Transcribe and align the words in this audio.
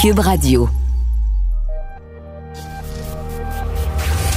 Cube 0.00 0.20
Radio. 0.20 0.66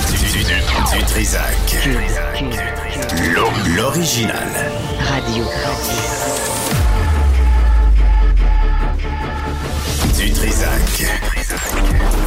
Du, 0.09 0.97
du, 0.97 1.05
Trisac. 1.05 1.87
L'original. 3.77 4.49
Radio. 4.99 5.45
Du 10.17 10.31
Trisac. 10.33 11.05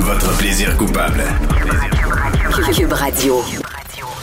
Votre 0.00 0.38
plaisir 0.38 0.74
coupable. 0.78 1.24
Cube 2.74 2.92
Radio. 2.94 3.42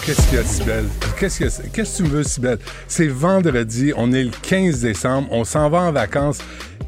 Qu'est-ce 0.05 0.21
qu'il 0.27 0.37
y 0.37 0.41
a, 0.41 0.43
Sibelle? 0.43 0.89
Qu'est-ce 1.17 1.61
que 1.61 1.97
tu 1.97 2.03
me 2.03 2.09
veux, 2.09 2.23
Sibelle? 2.23 2.59
C'est 2.89 3.07
vendredi, 3.07 3.93
on 3.95 4.11
est 4.11 4.23
le 4.23 4.31
15 4.41 4.81
décembre, 4.81 5.29
on 5.31 5.45
s'en 5.45 5.69
va 5.69 5.79
en 5.81 5.91
vacances. 5.93 6.39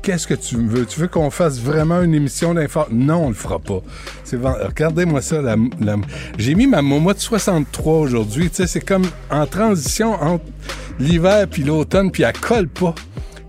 Qu'est-ce 0.06 0.28
que 0.28 0.36
tu 0.36 0.58
veux? 0.58 0.86
Tu 0.86 1.00
veux 1.00 1.08
qu'on 1.08 1.32
fasse 1.32 1.60
vraiment 1.60 2.04
une 2.04 2.14
émission 2.14 2.54
d'info? 2.54 2.82
Non, 2.92 3.26
on 3.26 3.30
le 3.30 3.34
fera 3.34 3.58
pas. 3.58 3.82
Regardez-moi 4.32 5.20
ça. 5.20 5.42
la- 5.42 5.56
J'ai 6.38 6.54
mis 6.54 6.68
ma 6.68 6.84
Momo 6.84 7.12
de 7.12 7.18
63 7.18 7.98
aujourd'hui. 8.02 8.52
C'est 8.54 8.86
comme 8.86 9.06
en 9.32 9.48
transition 9.48 10.14
entre 10.14 10.46
l'hiver 11.00 11.48
puis 11.50 11.64
l'automne, 11.64 12.12
puis 12.12 12.22
elle 12.22 12.34
colle 12.40 12.68
pas. 12.68 12.94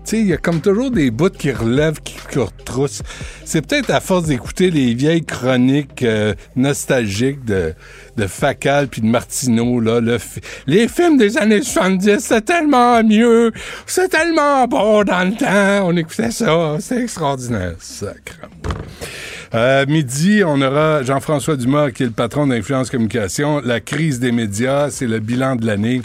Sais, 0.07 0.21
il 0.21 0.27
y 0.27 0.33
a 0.33 0.37
comme 0.37 0.61
toujours 0.61 0.89
des 0.89 1.11
bouts 1.11 1.29
qui 1.29 1.51
relèvent, 1.51 1.99
qui, 2.01 2.15
qui 2.31 2.39
retroussent. 2.39 3.03
C'est 3.43 3.67
peut-être 3.67 3.89
à 3.89 3.99
force 3.99 4.27
d'écouter 4.27 4.71
les 4.71 4.93
vieilles 4.93 5.25
chroniques 5.25 6.01
euh, 6.01 6.33
nostalgiques 6.55 7.43
de, 7.43 7.73
de 8.15 8.25
Facal 8.25 8.87
puis 8.87 9.01
de 9.01 9.07
Martineau, 9.07 9.81
là. 9.81 9.99
Les 10.65 10.87
films 10.87 11.17
des 11.17 11.37
années 11.37 11.61
70, 11.61 12.19
c'est 12.19 12.45
tellement 12.45 13.03
mieux. 13.03 13.51
C'est 13.85 14.07
tellement 14.07 14.65
bon 14.65 15.03
dans 15.03 15.29
le 15.29 15.35
temps. 15.35 15.89
On 15.89 15.97
écoutait 15.97 16.31
ça. 16.31 16.77
C'est 16.79 17.03
extraordinaire. 17.03 17.75
Sacre. 17.79 18.47
Euh, 19.53 19.85
midi, 19.87 20.41
on 20.45 20.61
aura 20.61 21.03
Jean-François 21.03 21.57
Dumas, 21.57 21.91
qui 21.91 22.03
est 22.03 22.05
le 22.05 22.13
patron 22.13 22.47
d'Influence 22.47 22.89
Communication. 22.89 23.59
La 23.61 23.81
crise 23.81 24.21
des 24.21 24.31
médias, 24.31 24.89
c'est 24.89 25.07
le 25.07 25.19
bilan 25.19 25.57
de 25.57 25.65
l'année. 25.65 26.01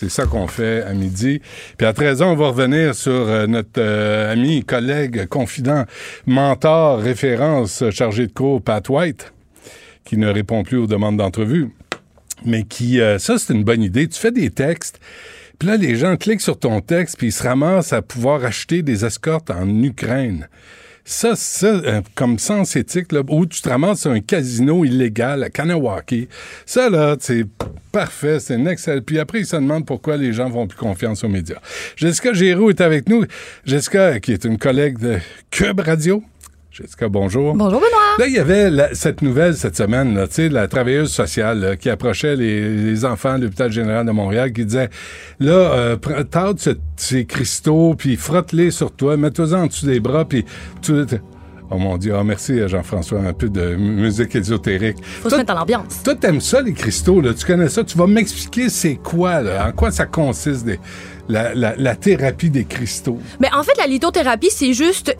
C'est 0.00 0.10
ça 0.10 0.26
qu'on 0.26 0.46
fait 0.46 0.84
à 0.84 0.94
midi. 0.94 1.42
Puis 1.76 1.84
à 1.84 1.92
13h, 1.92 2.22
on 2.22 2.36
va 2.36 2.50
revenir 2.50 2.94
sur 2.94 3.10
euh, 3.10 3.48
notre 3.48 3.80
euh, 3.80 4.32
ami, 4.32 4.62
collègue, 4.62 5.26
confident, 5.26 5.86
mentor, 6.24 7.00
référence, 7.00 7.82
chargé 7.90 8.28
de 8.28 8.32
cours, 8.32 8.62
Pat 8.62 8.88
White, 8.88 9.32
qui 10.04 10.16
ne 10.16 10.28
répond 10.28 10.62
plus 10.62 10.76
aux 10.76 10.86
demandes 10.86 11.16
d'entrevue. 11.16 11.70
Mais 12.44 12.62
qui, 12.62 13.00
euh, 13.00 13.18
ça, 13.18 13.38
c'est 13.38 13.52
une 13.52 13.64
bonne 13.64 13.82
idée. 13.82 14.06
Tu 14.06 14.20
fais 14.20 14.30
des 14.30 14.50
textes, 14.50 15.00
puis 15.58 15.68
là, 15.68 15.76
les 15.76 15.96
gens 15.96 16.16
cliquent 16.16 16.42
sur 16.42 16.60
ton 16.60 16.80
texte, 16.80 17.18
puis 17.18 17.28
ils 17.28 17.32
se 17.32 17.42
ramassent 17.42 17.92
à 17.92 18.00
pouvoir 18.00 18.44
acheter 18.44 18.82
des 18.82 19.04
escortes 19.04 19.50
en 19.50 19.68
Ukraine. 19.82 20.46
Ça, 21.10 21.36
ça, 21.36 21.68
euh, 21.68 22.02
comme 22.14 22.38
sens 22.38 22.76
éthique, 22.76 23.12
là, 23.12 23.22
où 23.30 23.46
tu 23.46 23.62
te 23.62 23.68
ramasses 23.70 24.02
sur 24.02 24.10
un 24.10 24.20
casino 24.20 24.84
illégal 24.84 25.42
à 25.42 25.48
Kanawaki, 25.48 26.28
ça, 26.66 26.90
là, 26.90 27.16
c'est 27.18 27.46
parfait, 27.90 28.38
c'est 28.40 28.62
excellent. 28.66 29.00
Puis 29.00 29.18
après, 29.18 29.40
ils 29.40 29.46
se 29.46 29.56
demandent 29.56 29.86
pourquoi 29.86 30.18
les 30.18 30.34
gens 30.34 30.50
font 30.50 30.66
plus 30.66 30.76
confiance 30.76 31.24
aux 31.24 31.28
médias. 31.30 31.60
Jessica 31.96 32.34
Giroux 32.34 32.68
est 32.68 32.82
avec 32.82 33.08
nous. 33.08 33.24
Jessica, 33.64 34.20
qui 34.20 34.34
est 34.34 34.44
une 34.44 34.58
collègue 34.58 34.98
de 34.98 35.16
Cube 35.50 35.80
Radio. 35.80 36.22
Jessica, 36.70 37.08
bonjour. 37.08 37.54
Bonjour 37.54 37.80
Benoît. 37.80 38.18
Là, 38.18 38.26
il 38.26 38.34
y 38.34 38.38
avait 38.38 38.70
la- 38.70 38.94
cette 38.94 39.22
nouvelle 39.22 39.56
cette 39.56 39.76
semaine, 39.76 40.14
là, 40.14 40.28
tu 40.28 40.34
sais, 40.34 40.48
la 40.50 40.68
travailleuse 40.68 41.10
sociale 41.10 41.60
là, 41.60 41.76
qui 41.76 41.88
approchait 41.88 42.36
les, 42.36 42.68
les 42.84 43.04
enfants 43.04 43.38
de 43.38 43.44
l'hôpital 43.44 43.72
général 43.72 44.06
de 44.06 44.10
Montréal, 44.12 44.52
qui 44.52 44.64
disait, 44.66 44.90
là, 45.40 45.52
euh, 45.52 45.96
tarde 46.30 46.58
ce- 46.60 46.70
ces 46.96 47.24
cristaux, 47.24 47.94
puis 47.96 48.16
frotte-les 48.16 48.70
sur 48.70 48.92
toi, 48.92 49.16
mets-toi 49.16 49.54
en 49.54 49.66
dessous 49.66 49.86
des 49.86 49.98
bras, 50.00 50.26
puis 50.26 50.44
tout... 50.82 51.06
Oh 51.70 51.76
mon 51.76 51.98
Dieu, 51.98 52.14
oh, 52.18 52.24
merci 52.24 52.66
Jean-François, 52.66 53.20
un 53.20 53.34
peu 53.34 53.48
de 53.50 53.74
musique 53.76 54.34
ésotérique. 54.36 54.96
Faut 55.04 55.28
se 55.28 55.36
mettre 55.36 55.52
dans 55.52 55.58
l'ambiance. 55.60 56.02
toi, 56.02 56.14
t'aimes 56.14 56.40
ça, 56.40 56.62
les 56.62 56.72
cristaux, 56.72 57.20
là, 57.20 57.34
tu 57.34 57.44
connais 57.44 57.68
ça, 57.68 57.84
tu 57.84 57.96
vas 57.98 58.06
m'expliquer 58.06 58.68
c'est 58.70 58.96
quoi, 58.96 59.42
là, 59.42 59.68
en 59.68 59.72
quoi 59.72 59.90
ça 59.90 60.06
consiste, 60.06 60.64
des- 60.64 60.80
la, 61.28 61.54
la, 61.54 61.74
la 61.76 61.94
thérapie 61.96 62.50
des 62.50 62.64
cristaux. 62.64 63.18
Mais 63.40 63.48
en 63.54 63.62
fait, 63.62 63.76
la 63.78 63.86
lithothérapie, 63.86 64.50
c'est 64.50 64.72
juste 64.72 65.14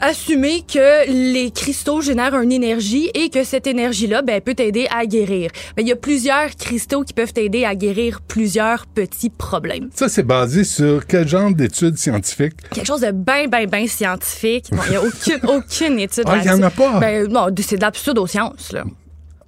assumer 0.00 0.62
que 0.62 1.10
les 1.10 1.50
cristaux 1.50 2.00
génèrent 2.00 2.40
une 2.40 2.52
énergie 2.52 3.10
et 3.14 3.30
que 3.30 3.44
cette 3.44 3.66
énergie-là 3.66 4.22
ben, 4.22 4.40
peut 4.40 4.54
t'aider 4.54 4.86
à 4.90 5.06
guérir. 5.06 5.50
Ben, 5.76 5.82
il 5.82 5.88
y 5.88 5.92
a 5.92 5.96
plusieurs 5.96 6.54
cristaux 6.56 7.02
qui 7.02 7.12
peuvent 7.12 7.32
t'aider 7.32 7.64
à 7.64 7.74
guérir 7.74 8.20
plusieurs 8.20 8.86
petits 8.86 9.30
problèmes. 9.30 9.90
Ça, 9.94 10.08
c'est 10.08 10.22
basé 10.22 10.64
sur 10.64 11.06
quel 11.06 11.26
genre 11.26 11.52
d'études 11.52 11.98
scientifiques? 11.98 12.54
Quelque 12.72 12.86
chose 12.86 13.00
de 13.00 13.10
bien, 13.10 13.46
bien, 13.46 13.66
bien 13.66 13.86
scientifique. 13.86 14.66
Bon, 14.70 14.82
Il 14.86 14.90
n'y 14.90 14.96
a 14.96 15.02
aucune, 15.02 15.40
aucune 15.48 15.98
étude 15.98 16.24
Ah, 16.26 16.38
il 16.38 16.46
y 16.46 16.50
en 16.50 16.62
a 16.62 16.70
pas? 16.70 16.98
Ben, 17.00 17.26
non, 17.28 17.46
c'est 17.60 17.76
de 17.76 17.82
la 17.82 17.90
pseudo-science, 17.90 18.72
là. 18.72 18.84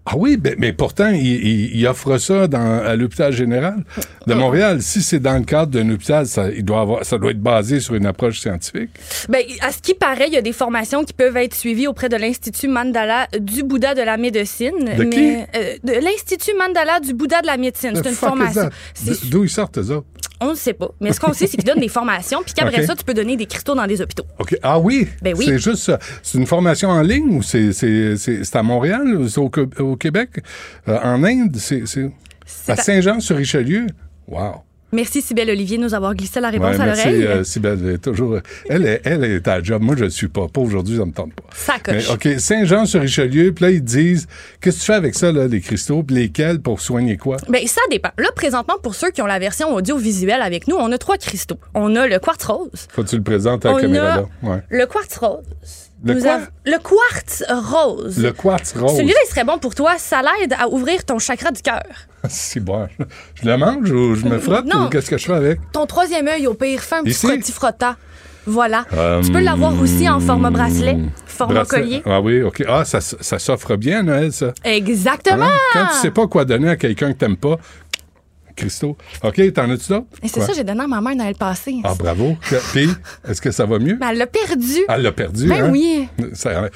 Ah 0.07 0.15
oui, 0.17 0.37
ben- 0.39 0.55
mais 0.59 0.73
pourtant, 0.73 1.11
il, 1.11 1.25
il- 1.27 1.77
il 1.77 1.87
offre 1.87 2.17
ça 2.19 2.49
dans, 2.49 2.83
à 2.83 2.97
l'hôpital 2.97 3.33
général 3.33 3.85
de 4.27 4.35
Montréal. 4.35 4.81
Si 4.83 5.03
c'est 5.03 5.21
dans 5.21 5.35
le 5.39 5.45
cadre 5.45 5.71
d'un 5.73 5.89
hôpital, 5.91 6.27
ça, 6.27 6.51
il 6.51 6.65
doit 6.65 6.81
avoir, 6.81 7.05
ça 7.05 7.19
doit 7.19 7.31
être 7.31 7.41
basé 7.43 7.81
sur 7.81 7.95
une 7.95 8.07
approche 8.07 8.41
scientifique. 8.41 8.91
Ben, 9.29 9.43
à 9.61 9.71
ce 9.73 9.79
qui 9.79 9.95
paraît, 9.95 10.27
il 10.29 10.33
y 10.35 10.39
a 10.39 10.43
des 10.43 10.53
formations 10.55 11.05
qui 11.05 11.13
peuvent 11.13 11.37
être 11.37 11.55
suivies 11.55 11.87
auprès 11.87 12.09
de 12.09 12.17
l'Institut 12.17 12.67
Mandala 12.69 13.29
du 13.39 13.63
Bouddha 13.63 13.95
de 13.95 14.03
la 14.03 14.17
médecine. 14.17 14.73
De 14.97 15.05
qui? 15.05 15.19
mais, 15.21 15.47
euh, 15.55 15.75
de 15.85 15.93
l'Institut 15.93 16.53
Mandala 16.59 16.99
du 17.01 17.13
Bouddha 17.15 17.43
de 17.43 17.47
la 17.47 17.57
médecine. 17.59 17.93
C'est 17.95 18.09
une 18.09 18.15
formation. 18.15 18.69
D'où 19.31 19.45
ils 19.45 19.51
sortent, 19.51 19.79
eux 19.79 19.91
autres? 19.91 20.07
On 20.41 20.51
ne 20.51 20.55
sait 20.55 20.73
pas. 20.73 20.91
Mais 21.01 21.13
ce 21.13 21.21
qu'on 21.21 21.33
sait, 21.33 21.47
c'est 21.47 21.57
qu'ils 21.57 21.65
donnent 21.65 21.81
des 21.81 21.89
formations, 21.89 22.43
puis 22.43 22.55
qu'après 22.55 22.87
ça, 22.87 22.97
tu 22.97 23.05
peux 23.05 23.15
donner 23.15 23.37
des 23.37 23.47
cristaux 23.47 23.75
dans 23.75 23.87
des 23.87 24.01
hôpitaux. 24.01 24.25
OK. 24.39 24.57
Ah 24.63 24.79
oui? 24.79 25.07
Ben 25.23 25.35
oui. 25.37 25.45
C'est 25.47 25.59
juste 25.59 25.83
ça. 25.83 25.99
C'est 26.23 26.39
une 26.39 26.47
formation 26.47 26.89
en 26.89 27.03
ligne 27.03 27.37
ou 27.37 27.43
c'est, 27.43 27.73
c'est, 27.73 28.17
c'est, 28.17 28.45
c'est 28.45 28.57
à 28.57 28.63
Montréal 28.63 29.17
ou 29.17 29.29
c'est 29.29 29.39
au, 29.41 29.97
Québec? 29.97 30.31
Euh, 30.89 30.99
en 31.03 31.23
Inde? 31.25 31.57
C'est, 31.57 31.85
à- 32.69 32.77
Saint-Jean-sur-Richelieu? 32.77 33.87
Wow. 34.27 34.63
Merci, 34.93 35.23
Sybelle 35.23 35.51
Olivier, 35.51 35.79
de 35.79 35.85
nous 35.85 35.95
avoir 35.95 36.15
glissé 36.15 36.41
la 36.41 36.51
réponse 36.51 36.77
Ouais, 36.77 36.83
à 36.83 36.87
merci, 36.87 37.05
l'oreille. 37.07 37.25
euh, 37.27 37.45
Sybelle. 37.45 37.79
Elle 37.85 37.95
est 37.95 37.99
toujours, 37.99 38.39
elle, 38.69 38.87
est, 38.87 39.01
elle 39.05 39.25
est 39.25 39.47
à 39.47 39.59
la 39.59 39.63
job. 39.63 39.83
Moi, 39.83 39.95
je 39.97 40.05
ne 40.05 40.09
suis 40.11 40.29
pas. 40.29 40.49
Pas 40.49 40.61
aujourd'hui, 40.61 40.97
ça 40.99 41.05
me 41.05 41.13
tente 41.13 41.33
pas. 41.35 41.45
Ça 41.55 41.75
Mais, 41.87 42.03
coche. 42.03 42.11
OK, 42.11 42.29
Saint-Jean-sur-Richelieu, 42.39 43.53
puis 43.53 43.65
là, 43.65 43.71
ils 43.71 43.85
disent, 43.85 44.27
qu'est-ce 44.61 44.77
que 44.77 44.81
tu 44.81 44.87
fais 44.87 44.95
avec 44.95 45.15
ça, 45.15 45.31
là, 45.31 45.47
les 45.47 45.61
cristaux, 45.61 46.03
puis 46.03 46.17
lesquels 46.17 46.61
pour 46.61 46.81
soigner 46.81 47.17
quoi? 47.17 47.37
Ben, 47.49 47.65
ça 47.67 47.81
dépend. 47.91 48.11
Là, 48.19 48.29
présentement, 48.35 48.77
pour 48.83 48.95
ceux 48.95 49.11
qui 49.11 49.23
ont 49.23 49.27
la 49.27 49.39
version 49.39 49.73
audiovisuelle 49.75 50.43
avec 50.43 50.67
nous, 50.67 50.77
on 50.77 50.91
a 50.91 50.99
trois 50.99 51.19
cristaux. 51.19 51.59
On 51.75 51.95
a 51.97 52.07
le 52.09 52.19
quartz 52.19 52.45
rose. 52.45 52.71
Faut 52.91 53.05
que 53.05 53.09
tu 53.09 53.17
le 53.17 53.23
présentes 53.23 53.65
à 53.67 53.71
la 53.71 53.75
On 53.77 53.79
caméra, 53.81 54.13
a 54.13 54.17
là. 54.17 54.29
Ouais. 54.43 54.59
le 54.71 54.87
quartz 54.87 55.17
rose. 55.19 55.45
Le 56.05 56.15
Nous 56.15 56.21
quoi? 56.23 56.33
avons- 56.33 56.47
le 56.65 56.79
quartz 56.79 57.45
rose. 57.49 58.19
Le 58.19 58.33
quartz 58.33 58.75
rose. 58.77 58.97
Celui-là, 58.97 59.15
il 59.27 59.29
serait 59.31 59.45
bon 59.45 59.59
pour 59.59 59.75
toi. 59.75 59.95
Ça 59.99 60.23
l'aide 60.23 60.55
à 60.59 60.69
ouvrir 60.69 61.05
ton 61.05 61.19
chakra 61.19 61.51
du 61.51 61.61
cœur. 61.61 61.83
C'est 62.29 62.61
bon. 62.61 62.89
Je 63.43 63.47
le 63.49 63.57
mange 63.59 63.91
ou 63.91 64.15
je 64.15 64.25
me 64.25 64.39
frotte 64.39 64.65
Non. 64.67 64.87
ou 64.87 64.89
qu'est-ce 64.89 65.11
que 65.11 65.19
je 65.19 65.27
fais 65.27 65.35
avec? 65.35 65.61
Ton 65.73 65.87
troisième 65.87 66.29
œil, 66.29 66.47
au 66.47 66.55
pire, 66.55 66.81
fais 66.81 66.97
un 66.97 67.03
petit 67.05 67.15
frotti 67.15 67.53
frotta. 67.53 67.97
Voilà. 68.47 68.87
Tu 69.23 69.31
peux 69.31 69.41
l'avoir 69.41 69.79
aussi 69.81 70.09
en 70.09 70.19
format 70.19 70.51
bracelet, 70.51 70.97
format 71.27 71.55
Bracelet. 71.63 71.81
collier. 71.83 72.03
Ah 72.07 72.21
oui, 72.23 72.43
OK. 72.43 72.65
Ah, 72.67 72.85
ça, 72.87 73.01
ça 73.01 73.39
s'offre 73.39 73.77
bien 73.77 74.03
Noël, 74.03 74.33
ça. 74.33 74.53
Exactement. 74.65 75.45
Hein? 75.45 75.59
Quand 75.75 75.87
tu 75.93 75.95
sais 76.01 76.11
pas 76.11 76.27
quoi 76.27 76.47
donner 76.47 76.71
à 76.71 76.77
quelqu'un 76.77 77.13
que 77.13 77.19
t'aimes 77.19 77.37
pas, 77.37 77.59
Christo. 78.57 78.97
OK, 79.23 79.53
t'en 79.53 79.71
as-tu 79.71 79.89
d'autres? 79.89 80.07
C'est 80.25 80.41
ça, 80.41 80.53
j'ai 80.55 80.65
donné 80.65 80.83
à 80.83 80.87
ma 80.87 81.01
mère 81.01 81.17
Noël 81.17 81.35
passé. 81.35 81.77
Ah, 81.85 81.95
bravo. 81.99 82.37
Puis, 82.73 82.89
est-ce 83.29 83.41
que 83.41 83.51
ça 83.51 83.67
va 83.67 83.79
mieux? 83.79 83.99
Elle 84.09 84.19
l'a 84.19 84.27
perdu. 84.27 84.79
Elle 84.89 85.03
l'a 85.03 85.13
perdu, 85.13 85.49
Ben 85.49 85.65
hein? 85.65 85.69
oui. 85.71 86.09
Ça- 86.35 86.69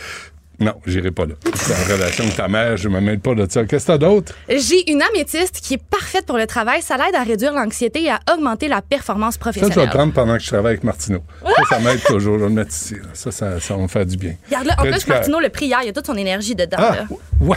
non, 0.61 0.75
j'irai 0.87 1.11
pas 1.11 1.27
là. 1.27 1.35
C'est 1.57 1.73
en 1.75 1.93
relation 1.97 2.23
avec 2.23 2.37
ta 2.37 2.47
mère, 2.47 2.77
je 2.77 2.89
me 2.89 3.01
mêle 3.01 3.19
pas 3.19 3.35
de 3.35 3.45
ça. 3.51 3.65
Qu'est-ce 3.65 3.87
que 3.87 3.93
t'as 3.93 3.99
d'autre? 3.99 4.33
J'ai 4.49 4.89
une 4.89 5.03
améthyste 5.03 5.61
qui 5.61 5.75
est 5.75 5.83
parfaite 5.83 6.27
pour 6.27 6.39
le 6.39 6.47
travail. 6.47 6.81
Ça 6.81 6.97
l'aide 6.97 7.17
à 7.17 7.25
réduire 7.25 7.53
l'anxiété 7.53 8.05
et 8.05 8.11
à 8.11 8.21
augmenter 8.33 8.69
la 8.69 8.81
performance 8.81 9.35
Ça, 9.35 9.41
je 9.47 9.51
vais 9.51 9.61
professionnelle. 9.61 9.89
le 9.89 9.93
prendre 9.93 10.13
pendant 10.13 10.37
que 10.37 10.43
je 10.45 10.47
travaille 10.47 10.75
avec 10.75 10.85
Martineau. 10.85 11.25
Ça, 11.45 11.63
ça 11.71 11.79
m'aide 11.81 12.01
toujours. 12.05 12.39
Je 12.39 12.45
vais 12.45 12.49
le 12.51 12.55
mettre 12.55 12.71
ici. 12.71 12.95
là. 12.95 13.01
Ça, 13.15 13.33
ça, 13.33 13.59
ça 13.59 13.75
va 13.75 13.83
me 13.83 13.89
faire 13.89 14.07
du 14.07 14.17
bien. 14.17 14.37
Regarde-le. 14.47 14.73
En 14.79 14.93
plus. 14.93 15.09
Martineau, 15.09 15.41
le 15.41 15.49
prière, 15.49 15.81
il 15.83 15.87
y 15.87 15.89
a 15.89 15.93
toute 15.93 16.07
son 16.07 16.17
énergie 16.17 16.55
dedans. 16.55 16.77
Ah, 16.79 16.97
là. 16.99 17.57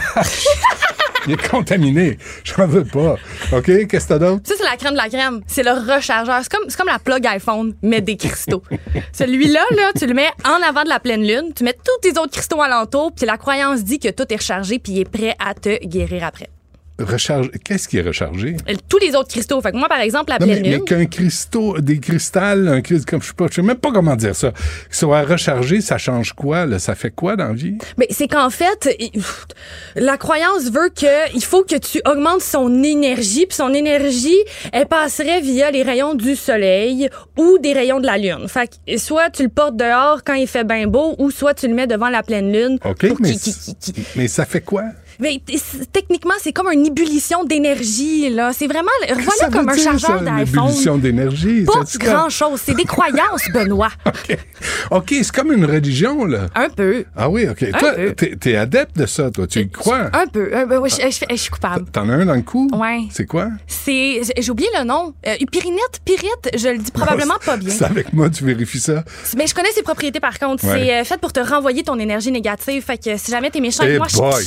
Il 1.28 1.34
est 1.34 1.48
contaminé. 1.48 2.16
J'en 2.42 2.66
veux 2.66 2.84
pas. 2.84 3.16
OK, 3.52 3.86
qu'est-ce 3.86 4.04
que 4.04 4.08
t'as 4.14 4.18
d'autre? 4.18 4.40
Ça, 4.44 4.54
c'est 4.56 4.64
la 4.64 4.76
crème 4.76 4.92
de 4.92 4.96
la 4.96 5.10
crème. 5.10 5.42
C'est 5.46 5.62
le 5.62 5.72
rechargeur. 5.72 6.38
C'est 6.42 6.50
comme, 6.50 6.64
c'est 6.68 6.76
comme 6.78 6.88
la 6.88 6.98
plug 6.98 7.26
iPhone, 7.26 7.74
mais 7.82 8.00
des 8.00 8.16
cristaux. 8.16 8.62
Celui-là, 9.12 9.62
là, 9.76 9.90
tu 9.98 10.06
le 10.06 10.14
mets 10.14 10.30
en 10.46 10.66
avant 10.66 10.84
de 10.84 10.88
la 10.88 11.00
pleine 11.00 11.26
lune, 11.26 11.52
tu 11.54 11.64
mets 11.64 11.74
tous 11.74 12.00
tes 12.00 12.18
autres 12.18 12.32
cristaux 12.32 12.62
alentour, 12.62 13.12
puis 13.14 13.26
la 13.26 13.36
croyance 13.36 13.84
dit 13.84 13.98
que 13.98 14.08
tout 14.08 14.24
est 14.30 14.36
rechargé, 14.36 14.78
puis 14.78 14.92
il 14.92 15.00
est 15.00 15.10
prêt 15.10 15.36
à 15.38 15.52
te 15.52 15.84
guérir 15.84 16.24
après. 16.24 16.48
Recharge. 16.98 17.50
Qu'est-ce 17.64 17.88
qui 17.88 17.98
est 17.98 18.02
rechargé? 18.02 18.56
Euh, 18.68 18.74
Tous 18.88 18.98
les 18.98 19.14
autres 19.14 19.28
cristaux. 19.28 19.60
Fait 19.60 19.72
que 19.72 19.76
moi, 19.76 19.88
par 19.88 20.00
exemple, 20.00 20.30
la 20.30 20.38
Non, 20.38 20.46
mais, 20.46 20.52
pleine 20.60 20.62
mais 20.70 20.76
lune. 20.76 20.84
qu'un 20.84 21.06
cristaux, 21.06 21.78
des 21.80 21.98
cristals, 21.98 22.68
un 22.68 22.80
cristal, 22.80 23.06
comme 23.10 23.22
je 23.22 23.28
sais 23.28 23.34
pas, 23.34 23.46
je 23.50 23.54
sais 23.56 23.62
même 23.62 23.76
pas 23.76 23.92
comment 23.92 24.16
dire 24.16 24.34
ça, 24.34 24.52
qui 24.90 24.96
soit 24.96 25.22
rechargé, 25.22 25.80
ça 25.80 25.98
change 25.98 26.32
quoi, 26.32 26.66
là? 26.66 26.78
Ça 26.78 26.94
fait 26.94 27.10
quoi 27.10 27.36
dans 27.36 27.48
la 27.48 27.54
vie? 27.54 27.78
Mais 27.96 28.06
c'est 28.10 28.28
qu'en 28.28 28.50
fait, 28.50 28.88
la 29.96 30.16
croyance 30.16 30.64
veut 30.70 30.90
que 30.94 31.34
il 31.34 31.44
faut 31.44 31.62
que 31.64 31.76
tu 31.76 32.00
augmentes 32.06 32.42
son 32.42 32.82
énergie, 32.82 33.46
puis 33.46 33.56
son 33.56 33.72
énergie, 33.74 34.36
elle 34.72 34.86
passerait 34.86 35.40
via 35.40 35.70
les 35.70 35.82
rayons 35.82 36.14
du 36.14 36.36
soleil 36.36 37.08
ou 37.36 37.58
des 37.58 37.72
rayons 37.72 38.00
de 38.00 38.06
la 38.06 38.18
lune. 38.18 38.48
Fait 38.48 38.68
que 38.86 38.96
soit 38.98 39.30
tu 39.30 39.42
le 39.44 39.48
portes 39.48 39.76
dehors 39.76 40.22
quand 40.24 40.34
il 40.34 40.46
fait 40.46 40.64
bien 40.64 40.86
beau, 40.86 41.14
ou 41.18 41.30
soit 41.30 41.54
tu 41.54 41.68
le 41.68 41.74
mets 41.74 41.86
devant 41.86 42.08
la 42.08 42.22
pleine 42.22 42.52
lune. 42.52 42.78
OK, 42.84 43.06
pour 43.08 43.20
mais, 43.20 43.34
mais 44.16 44.28
ça 44.28 44.44
fait 44.44 44.60
quoi? 44.60 44.82
Mais 45.20 45.40
techniquement, 45.92 46.34
c'est 46.40 46.52
comme 46.52 46.68
une 46.72 46.86
ébullition 46.86 47.42
d'énergie 47.44 48.30
là. 48.30 48.52
C'est 48.52 48.66
vraiment, 48.66 48.90
voilà 49.08 49.50
comme 49.52 49.68
un 49.68 49.74
dire, 49.74 49.84
chargeur 49.84 50.10
ça, 50.10 50.18
une 50.18 50.24
d'iPhone? 50.24 50.64
ébullition 50.66 50.98
d'énergie? 50.98 51.64
Pas 51.64 51.72
Ça, 51.72 51.84
tu 51.84 51.98
crois? 51.98 52.12
grand 52.12 52.28
chose, 52.30 52.60
c'est 52.64 52.74
des 52.74 52.84
croyances, 52.84 53.48
Benoît. 53.52 53.88
OK, 54.06 54.38
OK, 54.90 55.08
c'est 55.10 55.32
comme 55.32 55.52
une 55.52 55.64
religion, 55.64 56.24
là. 56.24 56.46
Un 56.54 56.68
peu. 56.68 57.04
Ah 57.16 57.28
oui, 57.28 57.46
OK. 57.50 57.62
Un 57.64 57.78
Toi, 57.78 57.92
t'es, 58.40 58.56
adepte 58.56 58.96
de 58.96 59.06
ça, 59.06 59.30
toi. 59.30 59.46
Tu 59.46 59.60
y 59.60 59.70
crois? 59.70 60.08
Un 60.12 60.26
peu. 60.26 60.50
Un 60.54 60.66
peu. 60.66 60.76
Ouais, 60.78 60.88
je, 60.88 60.96
je- 61.10 61.24
je 61.30 61.36
suis 61.36 61.50
coupable. 61.50 61.86
T'en 61.90 62.08
as 62.08 62.12
un 62.14 62.24
dans 62.26 62.34
le 62.34 62.42
cou? 62.42 62.68
Ouais. 62.72 63.00
C'est 63.10 63.26
quoi? 63.26 63.48
C'est, 63.66 64.20
j'ai 64.38 64.50
oublié 64.50 64.68
le 64.78 64.84
nom. 64.84 65.14
Euh, 65.26 65.34
Pyrinite, 65.50 66.00
pyrite, 66.04 66.50
je 66.56 66.68
le 66.68 66.78
dis 66.78 66.90
probablement 66.90 67.38
pas 67.44 67.56
bien. 67.56 67.70
C'est 67.74 67.84
avec 67.84 68.12
moi, 68.12 68.30
tu 68.30 68.44
vérifies 68.44 68.80
ça. 68.80 69.04
Mais 69.36 69.46
je 69.46 69.54
connais 69.54 69.72
ses 69.72 69.82
propriétés 69.82 70.20
par 70.20 70.38
contre. 70.38 70.64
Ouais. 70.64 70.72
C'est 70.86 70.94
euh, 71.00 71.04
fait 71.04 71.20
pour 71.20 71.32
te 71.32 71.40
renvoyer 71.40 71.82
ton 71.82 71.98
énergie 71.98 72.30
négative. 72.30 72.82
Fait 72.84 72.98
que 73.02 73.16
si 73.16 73.30
jamais 73.30 73.50
t'es 73.50 73.60
méchant 73.60 73.82
Eh 73.84 73.96
avec 73.96 73.98
moi, 73.98 74.06
je- 74.08 74.16
boy! 74.16 74.44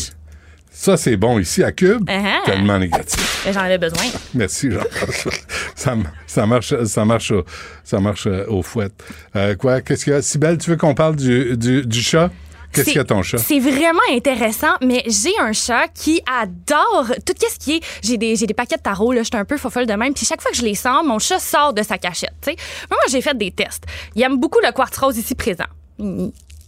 Ça, 0.73 0.95
c'est 0.95 1.17
bon 1.17 1.37
ici 1.37 1.63
à 1.63 1.71
Cube. 1.71 2.09
Uh-huh. 2.09 2.45
Tellement 2.45 2.79
négatif. 2.79 3.45
J'en 3.51 3.59
avais 3.59 3.77
besoin. 3.77 4.05
Merci, 4.33 4.71
Jean. 4.71 4.81
ça, 5.75 5.95
ça 6.25 6.45
marche, 6.47 6.73
ça 6.85 7.05
marche, 7.05 7.31
au, 7.31 7.43
ça 7.83 7.99
marche 7.99 8.25
euh, 8.25 8.45
au 8.47 8.63
fouet. 8.63 8.87
Euh, 9.35 9.55
quoi? 9.55 9.81
Qu'est-ce 9.81 10.05
qu'il 10.05 10.13
y 10.13 10.45
a? 10.45 10.57
Tu 10.57 10.69
veux 10.69 10.77
qu'on 10.77 10.95
parle 10.95 11.17
du, 11.17 11.57
du, 11.57 11.85
du 11.85 12.01
chat? 12.01 12.31
Qu'est-ce 12.71 12.85
qu'il 12.85 12.95
y 12.95 12.99
a 12.99 13.03
ton 13.03 13.21
chat? 13.21 13.37
C'est 13.37 13.59
vraiment 13.59 13.99
intéressant, 14.11 14.73
mais 14.81 15.03
j'ai 15.05 15.37
un 15.41 15.51
chat 15.51 15.89
qui 15.93 16.21
adore 16.25 17.11
tout 17.25 17.33
ce 17.37 17.59
qui 17.59 17.73
est. 17.73 17.83
J'ai 18.01 18.17
des, 18.17 18.37
j'ai 18.37 18.45
des 18.47 18.53
paquets 18.53 18.77
de 18.77 18.81
tarot, 18.81 19.11
là, 19.11 19.23
je 19.23 19.27
suis 19.27 19.35
un 19.35 19.45
peu 19.45 19.57
fofolle 19.57 19.85
de 19.85 19.93
même. 19.93 20.13
Puis 20.13 20.25
chaque 20.25 20.41
fois 20.41 20.51
que 20.51 20.57
je 20.57 20.63
les 20.63 20.75
sors, 20.75 21.03
mon 21.03 21.19
chat 21.19 21.39
sort 21.39 21.73
de 21.73 21.83
sa 21.83 21.97
cachette. 21.97 22.33
tu 22.41 22.51
sais. 22.51 22.55
Moi, 22.89 22.97
moi, 22.97 23.03
j'ai 23.11 23.21
fait 23.21 23.37
des 23.37 23.51
tests. 23.51 23.83
Il 24.15 24.23
aime 24.23 24.37
beaucoup 24.37 24.59
le 24.63 24.71
quartz 24.71 24.97
rose 24.97 25.17
ici 25.17 25.35
présent. 25.35 25.65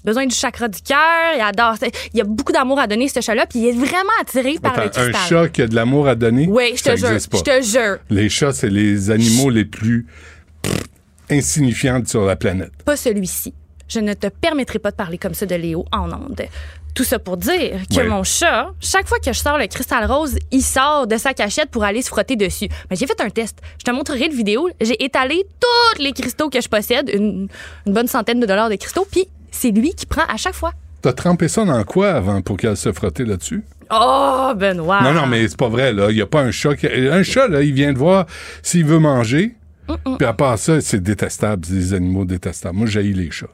Il- 0.04 0.08
Besoin 0.08 0.26
du 0.26 0.36
chakra 0.36 0.68
du 0.68 0.82
cœur, 0.82 0.98
il 1.36 1.42
adore. 1.42 1.76
Il 2.14 2.22
a 2.22 2.24
beaucoup 2.24 2.52
d'amour 2.52 2.80
à 2.80 2.88
donner, 2.88 3.08
ce 3.08 3.22
chat-là, 3.22 3.46
puis 3.46 3.60
il 3.60 3.68
est 3.68 3.72
vraiment 3.72 4.10
attiré 4.22 4.56
par 4.62 4.76
le 4.76 4.84
Attends, 4.84 5.02
un 5.02 5.12
cristal. 5.12 5.28
chat 5.46 5.50
qui 5.50 5.62
a 5.62 5.68
de 5.68 5.76
l'amour 5.76 6.08
à 6.08 6.16
donner? 6.16 6.48
Oui, 6.50 6.74
je 6.76 6.84
te 6.84 6.96
jure. 6.96 7.10
Je 7.20 7.42
te 7.42 7.62
jure. 7.62 7.98
Les 8.10 8.30
chats, 8.30 8.54
c'est 8.54 8.70
les 8.70 9.10
animaux 9.12 9.50
les 9.50 9.66
plus 9.66 10.06
pff, 10.62 10.84
insignifiants 11.30 12.02
sur 12.06 12.26
la 12.26 12.36
planète. 12.36 12.72
pas 12.86 12.96
celui-ci. 12.96 13.54
Je 13.88 14.00
ne 14.00 14.14
te 14.14 14.28
permettrai 14.28 14.80
pas 14.80 14.92
de 14.92 14.96
parler 14.96 15.18
comme 15.18 15.34
ça 15.34 15.46
de 15.46 15.56
Léo 15.56 15.86
en 15.92 16.12
ondes. 16.12 16.42
Tout 16.96 17.04
ça 17.04 17.18
pour 17.20 17.38
dire 17.38 17.82
que 17.90 17.98
Ouais. 17.98 18.08
mon 18.08 18.24
chat, 18.24 18.68
chaque 18.80 19.08
fois 19.08 19.18
que 19.20 19.32
je 19.34 19.38
sors 19.40 19.58
le 19.58 19.68
cristal 19.68 20.06
rose, 20.10 20.36
il 20.52 20.62
sort 20.62 21.08
de 21.08 21.18
sa 21.18 21.34
cachette 21.34 21.70
pour 21.70 21.84
aller 21.84 22.02
se 22.02 22.08
frotter 22.08 22.36
dessus. 22.36 22.68
Mais 22.90 22.96
j'ai 22.96 23.08
fait 23.08 23.20
un 23.20 23.30
test. 23.30 23.58
Je 23.80 23.84
te 23.84 23.92
montrerai 23.92 24.28
le 24.30 24.36
vidéo. 24.36 24.70
J'ai 24.80 25.04
étalé 25.04 25.44
tous 25.60 26.02
les 26.02 26.12
cristaux 26.14 26.50
que 26.50 26.62
je 26.62 26.68
possède, 26.70 27.10
une, 27.14 27.48
une 27.88 27.94
bonne 27.94 28.08
centaine 28.08 28.40
de 28.40 28.46
dollars 28.46 28.70
de 28.70 28.76
cristaux, 28.76 29.08
puis 29.12 29.28
c'est 29.54 29.72
lui 29.72 29.94
qui 29.94 30.06
prend 30.06 30.24
à 30.28 30.38
chaque 30.38 30.56
fois. 30.56 30.74
T'as 31.02 31.14
trempé 31.14 31.48
ça 31.48 31.66
dans 31.66 31.84
quoi 31.84 32.12
avant 32.12 32.42
pour 32.42 32.58
qu'elle 32.58 32.78
se 32.78 32.92
frotter 32.92 33.26
là-dessus? 33.26 33.64
Oh, 33.92 34.54
Benoît! 34.56 35.02
Non, 35.04 35.14
non, 35.14 35.28
mais 35.28 35.48
c'est 35.48 35.58
pas 35.58 35.70
vrai, 35.70 35.94
là. 35.94 36.10
Il 36.10 36.16
n'y 36.16 36.22
a 36.22 36.26
pas 36.26 36.42
un 36.42 36.52
chat 36.52 36.76
qui. 36.76 36.88
Un 36.88 37.24
chat, 37.24 37.48
là, 37.48 37.62
il 37.62 37.74
vient 37.74 37.94
de 37.94 37.98
voir 37.98 38.26
s'il 38.62 38.86
veut 38.86 39.00
manger. 39.00 39.56
Puis 40.18 40.26
à 40.26 40.34
part 40.34 40.58
ça, 40.58 40.80
c'est 40.82 41.02
détestable. 41.04 41.66
C'est 41.66 41.74
des 41.74 41.94
animaux 41.94 42.26
détestables. 42.26 42.78
Moi, 42.78 42.88
j'haïs 42.88 43.14
les 43.14 43.32
chats. 43.32 43.48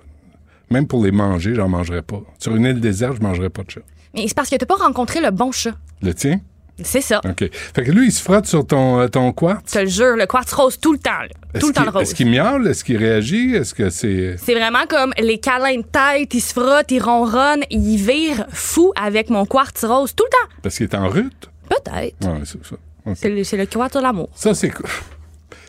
Même 0.69 0.86
pour 0.88 1.04
les 1.04 1.12
manger, 1.12 1.56
j'en 1.56 1.68
mangerais 1.68 2.04
pas. 2.04 2.22
Sur 2.38 2.56
une 2.56 2.66
île 2.66 2.80
déserte, 2.80 3.18
je 3.18 3.24
mangerais 3.24 3.50
pas 3.50 3.63
de 3.63 3.72
chat. 3.72 3.81
Mais 4.13 4.28
c'est 4.28 4.36
parce 4.36 4.50
que 4.50 4.56
t'as 4.56 4.68
pas 4.68 4.75
rencontré 4.75 5.19
le 5.19 5.31
bon 5.31 5.52
chat. 5.52 5.74
Le 6.02 6.13
tien? 6.13 6.40
C'est 6.84 7.02
ça. 7.02 7.22
OK. 7.24 7.50
Fait 7.52 7.84
que 7.84 7.92
lui, 7.92 8.08
il 8.08 8.12
se 8.12 8.22
frotte 8.22 8.46
sur 8.46 8.66
ton, 8.66 9.00
euh, 9.02 9.08
ton 9.08 9.31
quartz? 9.34 9.64
Je 9.68 9.74
te 9.74 9.80
le 9.80 9.88
jure, 9.90 10.16
le 10.16 10.26
quartz 10.26 10.52
rose 10.54 10.80
tout 10.80 10.94
le 10.94 11.00
temps. 11.00 11.12
là. 11.22 11.60
Tout 11.60 11.68
le 11.68 11.74
temps 11.74 11.81
qu'il- 11.81 11.92
le 11.92 11.98
rose. 11.98 12.02
Est-ce 12.04 12.16
qu'il 12.16 12.30
miaule? 12.30 12.68
Est-ce 12.68 12.84
qu'il 12.84 12.98
réagit? 12.98 13.56
Est-ce 13.56 13.74
que 13.74 13.90
c'est. 13.90 14.36
C'est 14.38 14.54
vraiment 14.56 14.86
comme 14.88 15.14
les 15.20 15.40
câlins 15.40 15.78
de 15.78 15.84
tête, 15.84 16.34
il 16.34 16.42
se 16.42 16.54
frotte, 16.54 16.92
il 16.92 17.02
ronronne, 17.02 17.62
il 17.70 17.98
vire 17.98 18.46
fou 18.52 18.92
avec 18.96 19.30
mon 19.30 19.46
quartz 19.46 19.84
rose 19.84 20.14
tout 20.16 20.24
le 20.26 20.30
temps. 20.30 20.54
Parce 20.62 20.78
qu'il 20.78 20.86
est 20.86 20.96
en 20.96 21.08
rute? 21.10 21.50
Peut-être. 21.70 22.26
Ouais, 22.28 22.42
c'est 22.46 22.66
ça. 22.66 22.76
C'est 23.16 23.30
le, 23.30 23.66
quartz 23.66 23.96
de 23.96 24.00
l'amour. 24.02 24.30
Ça, 24.36 24.54
c'est 24.54 24.70
quoi? 24.70 24.88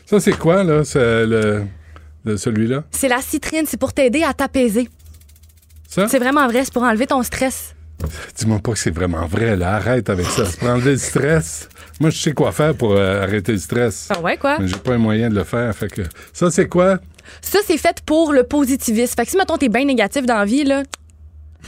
Ça, 0.07 0.21
c'est 0.21 0.37
quoi, 0.37 0.63
là? 0.65 0.83
Le. 0.95 2.37
celui-là? 2.37 2.85
C'est 2.91 3.09
la 3.09 3.23
citrine, 3.23 3.65
c'est 3.67 3.79
pour 3.79 3.93
t'aider 3.93 4.23
à 4.23 4.35
t'apaiser. 4.35 4.89
Ça? 5.89 6.07
C'est 6.09 6.19
vraiment 6.19 6.47
vrai, 6.47 6.65
c'est 6.65 6.73
pour 6.73 6.83
enlever 6.83 7.07
ton 7.07 7.23
stress. 7.23 7.75
Dis-moi 8.37 8.59
pas 8.59 8.73
que 8.73 8.79
c'est 8.79 8.91
vraiment 8.95 9.27
vrai, 9.27 9.57
là. 9.57 9.75
Arrête 9.75 10.11
avec 10.11 10.27
ça. 10.27 10.45
Pour 10.59 10.69
enlever 10.69 10.93
le 10.93 10.99
stress. 10.99 11.69
Moi, 12.01 12.11
je 12.11 12.19
sais 12.19 12.33
quoi 12.33 12.53
faire 12.53 12.75
pour 12.75 12.93
euh, 12.93 13.23
arrêter 13.23 13.53
le 13.53 13.59
stress. 13.59 14.09
Ah 14.11 14.21
ouais, 14.21 14.37
quoi? 14.37 14.59
Mais 14.59 14.69
j'ai 14.69 14.77
pas 14.77 14.93
un 14.95 14.99
moyen 14.99 15.29
de 15.29 15.35
le 15.35 15.45
faire. 15.45 15.75
Fait 15.75 15.89
que. 15.89 16.03
Ça, 16.33 16.51
c'est 16.51 16.69
quoi? 16.69 16.99
Ça, 17.43 17.59
c'est 17.67 17.79
fait 17.79 18.01
pour 18.05 18.33
le 18.33 18.45
positivisme. 18.45 19.15
Fait 19.17 19.25
que 19.25 19.31
si, 19.31 19.37
mettons, 19.37 19.57
t'es 19.57 19.69
bien 19.69 19.85
négatif 19.85 20.25
dans 20.27 20.39
la 20.39 20.45
vie, 20.45 20.65
là, 20.65 20.83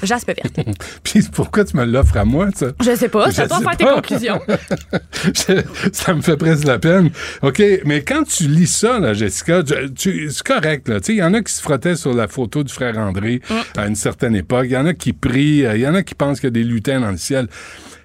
jaspe 0.02 0.28
verte. 0.28 0.60
Puis 1.04 1.22
pourquoi 1.32 1.64
tu 1.64 1.76
me 1.76 1.84
l'offres 1.84 2.16
à 2.16 2.24
moi, 2.24 2.48
ça? 2.54 2.66
Je 2.82 2.94
sais 2.96 3.08
pas, 3.08 3.30
Je 3.30 3.42
de 3.42 3.48
sais 3.48 3.60
faire 3.62 3.76
tes 3.76 3.84
pas. 3.84 3.94
conclusions. 3.94 4.40
Je- 5.24 5.62
ça 5.92 6.14
me 6.14 6.20
fait 6.22 6.36
presque 6.36 6.64
la 6.64 6.78
peine. 6.78 7.10
OK, 7.42 7.62
mais 7.84 8.02
quand 8.02 8.24
tu 8.24 8.44
lis 8.48 8.66
ça, 8.66 8.98
là, 8.98 9.14
Jessica, 9.14 9.62
c'est 9.96 10.42
correct. 10.44 10.88
là. 10.88 10.98
Il 11.08 11.14
y 11.16 11.22
en 11.22 11.34
a 11.34 11.42
qui 11.42 11.52
se 11.52 11.62
frottaient 11.62 11.96
sur 11.96 12.14
la 12.14 12.28
photo 12.28 12.62
du 12.64 12.72
frère 12.72 12.96
André 12.98 13.40
à 13.76 13.86
une 13.86 13.96
certaine 13.96 14.34
époque. 14.34 14.66
Il 14.66 14.72
y 14.72 14.76
en 14.76 14.86
a 14.86 14.94
qui 14.94 15.12
prient. 15.12 15.64
euh, 15.66 15.76
Il 15.76 15.82
y 15.82 15.86
en 15.86 15.94
a 15.94 16.02
qui 16.02 16.14
pensent 16.14 16.40
qu'il 16.40 16.48
y 16.48 16.48
a 16.48 16.50
des 16.52 16.64
lutins 16.64 17.00
dans 17.00 17.10
le 17.10 17.16
ciel. 17.16 17.48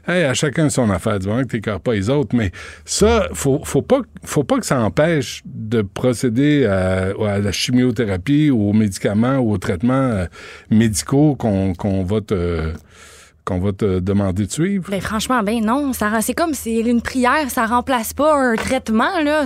Hey, 0.07 0.23
à 0.23 0.33
chacun 0.33 0.69
son 0.69 0.89
affaire. 0.89 1.19
Du 1.19 1.27
moment 1.27 1.41
que 1.41 1.47
t'écœures 1.47 1.81
pas 1.81 1.93
les 1.93 2.09
autres. 2.09 2.35
Mais 2.35 2.51
ça, 2.85 3.27
faut, 3.33 3.61
faut, 3.65 3.81
pas, 3.81 3.99
faut 4.23 4.43
pas 4.43 4.57
que 4.57 4.65
ça 4.65 4.79
empêche 4.79 5.41
de 5.45 5.81
procéder 5.81 6.65
à, 6.65 7.11
à 7.19 7.39
la 7.39 7.51
chimiothérapie 7.51 8.49
ou 8.49 8.69
aux 8.69 8.73
médicaments 8.73 9.37
ou 9.37 9.51
aux 9.51 9.57
traitements 9.57 9.93
euh, 9.93 10.25
médicaux 10.69 11.35
qu'on 11.35 12.03
va 12.03 12.21
te 12.21 12.73
qu'on 13.43 13.59
va 13.59 13.71
te 13.71 13.99
demander 13.99 14.45
de 14.45 14.51
suivre. 14.51 14.91
Ben, 14.91 14.99
franchement, 14.99 15.41
ben 15.41 15.63
non. 15.63 15.93
C'est 16.19 16.33
comme 16.33 16.53
c'est 16.53 16.79
une 16.79 17.01
prière, 17.01 17.49
ça 17.49 17.65
remplace 17.65 18.13
pas 18.13 18.35
un 18.35 18.55
traitement, 18.55 19.21
là. 19.23 19.45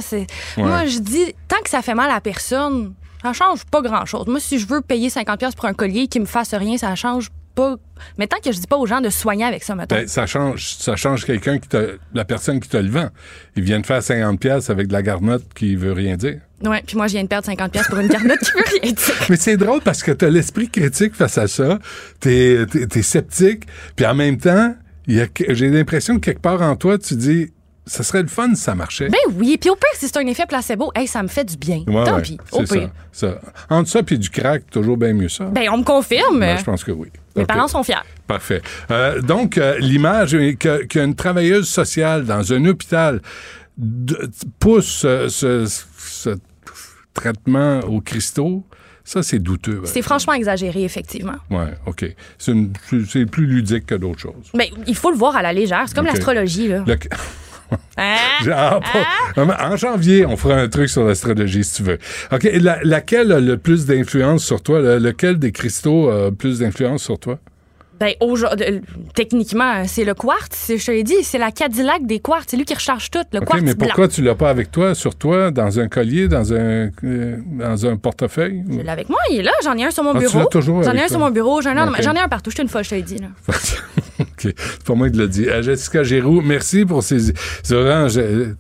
Moi, 0.58 0.88
je 0.88 0.98
dis, 0.98 1.36
tant 1.48 1.62
que 1.64 1.70
ça 1.70 1.84
fait 1.84 1.94
mal 1.94 2.10
à 2.10 2.20
personne, 2.20 2.94
ça 3.22 3.32
change 3.34 3.64
pas 3.66 3.82
grand-chose. 3.82 4.26
Moi, 4.26 4.40
si 4.40 4.58
je 4.58 4.66
veux 4.66 4.82
payer 4.82 5.10
50$ 5.10 5.56
pour 5.56 5.66
un 5.66 5.74
collier 5.74 6.08
qui 6.08 6.20
me 6.20 6.26
fasse 6.26 6.56
rien, 6.56 6.78
ça 6.78 6.96
change 6.96 7.30
pas. 7.62 7.76
Mais 8.18 8.28
tant 8.28 8.38
que 8.44 8.52
je 8.52 8.60
dis 8.60 8.68
pas 8.68 8.78
aux 8.78 8.86
gens 8.86 9.02
de 9.02 9.10
soigner 9.10 9.46
avec 9.46 9.64
ça, 9.64 9.76
mettons. 9.76 9.96
Ben, 9.96 10.08
ça 10.08 10.26
change, 10.26 10.76
ça 10.76 10.96
change 10.96 11.26
quelqu'un 11.26 11.60
qui 11.60 11.70
te, 11.70 11.98
la 12.14 12.26
personne 12.26 12.60
qui 12.60 12.70
te 12.70 12.78
le 12.78 12.90
vend. 12.90 13.10
Il 13.56 13.64
vient 13.64 13.80
de 13.80 13.86
faire 13.86 14.02
50 14.02 14.40
pièces 14.40 14.70
avec 14.70 14.88
de 14.88 14.94
la 14.94 15.02
garnotte 15.02 15.44
qui 15.54 15.76
veut 15.76 15.94
rien 15.94 16.18
dire. 16.18 16.40
Ouais, 16.64 16.84
puis 16.86 16.96
moi, 16.98 17.08
je 17.08 17.14
viens 17.14 17.24
de 17.24 17.28
perdre 17.28 17.48
50$ 17.48 17.90
pour 17.90 18.00
une 18.00 18.08
garnotte 18.08 18.40
qui 18.40 18.52
veut 18.52 18.82
rien 18.82 18.92
dire. 18.92 19.16
Mais 19.30 19.36
c'est 19.38 19.58
drôle 19.58 19.82
parce 19.82 20.04
que 20.04 20.12
tu 20.12 20.26
as 20.26 20.30
l'esprit 20.30 20.70
critique 20.70 21.16
face 21.16 21.38
à 21.38 21.48
ça. 21.48 21.80
T'es, 22.20 22.66
t'es 22.68 23.02
sceptique. 23.02 23.64
Puis 23.96 24.06
en 24.06 24.16
même 24.16 24.38
temps, 24.38 24.76
j'ai 25.08 25.70
l'impression 25.70 26.16
que 26.16 26.22
quelque 26.22 26.42
part 26.42 26.62
en 26.62 26.76
toi, 26.76 26.98
tu 26.98 27.16
dis, 27.16 27.52
ça 27.86 28.04
serait 28.04 28.22
le 28.22 28.28
fun 28.28 28.54
si 28.54 28.62
ça 28.62 28.76
marchait. 28.76 29.10
Ben 29.10 29.18
oui, 29.36 29.58
puis 29.60 29.70
au 29.70 29.76
pire, 29.76 29.90
si 29.96 30.08
c'est 30.08 30.18
un 30.18 30.28
effet 30.28 30.46
placebo, 30.48 30.92
hey, 30.96 31.08
ça 31.08 31.24
me 31.24 31.28
fait 31.28 31.44
du 31.44 31.58
bien. 31.58 31.84
Ouais, 31.88 32.04
Tant 32.04 32.16
ouais, 32.18 32.22
pis, 32.22 32.38
au 32.52 32.64
pire. 32.64 32.90
ça, 33.12 33.30
ça. 33.32 33.42
Entre 33.70 33.90
ça 33.90 34.04
puis 34.04 34.20
du 34.20 34.30
crack, 34.30 34.70
toujours 34.70 34.98
bien 34.98 35.14
mieux 35.14 35.30
ça. 35.30 35.46
Ben, 35.46 35.68
on 35.72 35.78
me 35.80 35.84
confirme. 35.84 36.40
Ben, 36.40 36.58
je 36.58 36.64
pense 36.64 36.84
que 36.84 36.92
oui. 36.92 37.08
Mes 37.36 37.46
parents 37.46 37.68
sont 37.68 37.84
fiers. 37.84 37.96
Parfait. 38.28 38.62
Euh, 38.92 39.22
donc, 39.22 39.58
euh, 39.58 39.78
l'image 39.80 40.38
qu'une 40.90 41.16
travailleuse 41.16 41.68
sociale 41.70 42.26
dans 42.26 42.54
un 42.54 42.66
hôpital 42.66 43.22
de- 43.78 44.30
pousse 44.60 45.04
euh, 45.06 45.28
ce, 45.30 45.66
ce 45.98 46.38
traitement 47.14 47.80
aux 47.82 48.02
cristaux, 48.02 48.64
ça, 49.04 49.24
c'est 49.24 49.40
douteux. 49.40 49.82
C'est 49.86 50.02
franchement 50.04 50.34
exagéré, 50.34 50.84
effectivement. 50.84 51.36
Ouais, 51.50 51.74
OK. 51.88 52.06
C'est 52.38 53.26
plus 53.26 53.46
ludique 53.48 53.86
que 53.88 53.96
d'autres 53.96 54.20
choses. 54.20 54.52
Ben, 54.54 54.68
il 54.88 54.96
faut 54.96 55.10
le 55.12 55.18
voir 55.18 55.36
à 55.36 55.42
la 55.42 55.52
légère. 55.54 55.84
C'est 55.88 55.96
comme 55.96 56.06
l'astrologie, 56.06 56.68
là. 56.68 56.84
Le- 56.86 56.98
Hein? 57.98 58.80
Pas- 59.36 59.58
En 59.70 59.76
janvier, 59.76 60.26
on 60.26 60.36
fera 60.38 60.56
un 60.56 60.68
truc 60.68 60.90
sur 60.90 61.04
l'astrologie, 61.04 61.64
si 61.64 61.76
tu 61.76 61.84
veux. 61.84 61.98
OK. 62.32 62.50
La- 62.56 62.80
laquelle 62.84 63.32
a 63.32 63.40
le 63.40 63.58
plus 63.58 63.86
d'influence 63.86 64.44
sur 64.44 64.62
toi? 64.62 64.80
Le- 64.82 64.98
lequel 64.98 65.38
des 65.40 65.52
cristaux 65.52 66.10
a 66.10 66.26
le 66.26 66.32
plus 66.32 66.60
d'influence 66.60 67.04
sur 67.04 67.20
toi? 67.20 67.40
Ben, 68.02 68.14
aujourd'hui, 68.20 68.66
euh, 68.68 68.80
techniquement, 69.14 69.84
c'est 69.86 70.04
le 70.04 70.14
quartz. 70.16 70.50
c'est- 70.52 70.78
Je 70.80 70.86
te 70.88 70.92
l'ai 70.92 71.04
dit, 71.04 71.24
c'est 71.24 71.38
la 71.38 71.52
Cadillac 71.52 72.06
des 72.08 72.20
quartz. 72.20 72.46
C'est 72.48 72.58
lui 72.58 72.66
qui 72.66 72.74
recharge 72.74 73.12
tout. 73.12 73.20
Le 73.32 73.40
OK, 73.40 73.46
quartz 73.46 73.62
mais 73.62 73.76
blanc. 73.76 73.86
pourquoi 73.86 74.08
tu 74.08 74.24
l'as 74.24 74.34
pas 74.36 74.50
avec 74.50 74.72
toi, 74.72 74.96
sur 74.96 75.14
toi, 75.16 75.52
dans 75.52 75.80
un 75.80 75.88
collier, 75.88 76.28
dans 76.28 76.52
un, 76.52 76.90
euh, 77.04 77.38
dans 77.46 77.86
un 77.86 77.98
portefeuille? 77.98 78.64
Je 78.70 78.80
l'ai 78.80 78.90
avec 78.90 79.08
moi, 79.08 79.20
il 79.30 79.40
est 79.40 79.44
là. 79.44 79.52
J'en 79.64 79.78
ai 79.78 79.84
un 79.86 79.92
sur 79.92 80.04
mon 80.04 80.12
Ah, 80.16 80.20
tu 80.20 80.26
bureau. 80.28 80.50
J'en 80.84 80.94
ai 80.94 81.04
un 81.04 81.08
sur 81.08 81.20
mon 81.20 81.30
bureau. 81.30 81.62
J'en 81.62 81.76
ai, 81.76 81.80
un- 81.80 81.90
OK. 81.90 82.02
j'en 82.02 82.14
ai 82.14 82.20
un 82.20 82.28
partout. 82.28 82.50
Je 82.50 82.62
une 82.64 82.68
fois, 82.70 82.82
je 82.82 82.90
te 82.90 82.96
l'ai 82.96 83.04
dit. 83.04 83.18
Là. 83.20 83.28
OK. 84.20 84.28
C'est 84.42 84.84
pas 84.84 84.96
moi 84.96 85.10
qui 85.10 85.18
l'a 85.18 85.28
dit. 85.28 85.48
Euh, 85.48 85.62
Jessica 85.62 86.04
Giroux, 86.04 86.42
merci 86.42 86.86
pour 86.86 87.04
ces... 87.04 87.34
C'est 87.64 87.76
vraiment... 87.76 88.08
je- 88.08 88.54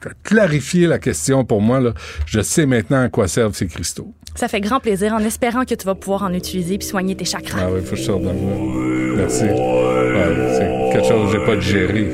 T'as 0.00 0.10
clarifié 0.22 0.86
la 0.86 0.98
question 1.00 1.44
pour 1.44 1.60
moi, 1.60 1.80
là. 1.80 1.94
Je 2.26 2.40
sais 2.40 2.66
maintenant 2.66 3.02
à 3.02 3.08
quoi 3.08 3.26
servent 3.28 3.54
ces 3.56 3.66
cristaux. 3.66 4.12
Ça 4.38 4.46
fait 4.46 4.60
grand 4.60 4.78
plaisir 4.78 5.14
en 5.14 5.18
espérant 5.18 5.64
que 5.64 5.74
tu 5.74 5.84
vas 5.84 5.96
pouvoir 5.96 6.22
en 6.22 6.32
utiliser 6.32 6.78
puis 6.78 6.86
soigner 6.86 7.16
tes 7.16 7.24
chakras. 7.24 7.58
Ah 7.60 7.70
oui, 7.72 7.80
faut 7.84 7.90
que 7.90 7.96
je 7.96 8.02
sorte. 8.04 8.22
Merci. 8.22 9.42
Ouais, 9.42 10.54
c'est 10.56 10.92
quelque 10.92 11.08
chose 11.08 11.32
que 11.32 11.38
j'ai 11.40 11.44
pas 11.44 11.56
digéré. 11.56 12.08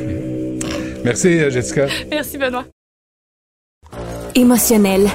Merci, 1.05 1.29
euh, 1.39 1.51
Jessica. 1.51 1.87
Merci, 2.11 2.39
Benoît. 2.39 2.65
Émotionnel 4.35 5.07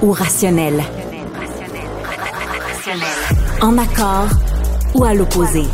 ou 0.00 0.12
rationnel? 0.12 0.74
En 3.60 3.76
accord 3.76 4.28
ou 4.94 5.02
à 5.02 5.14
l'opposé? 5.14 5.64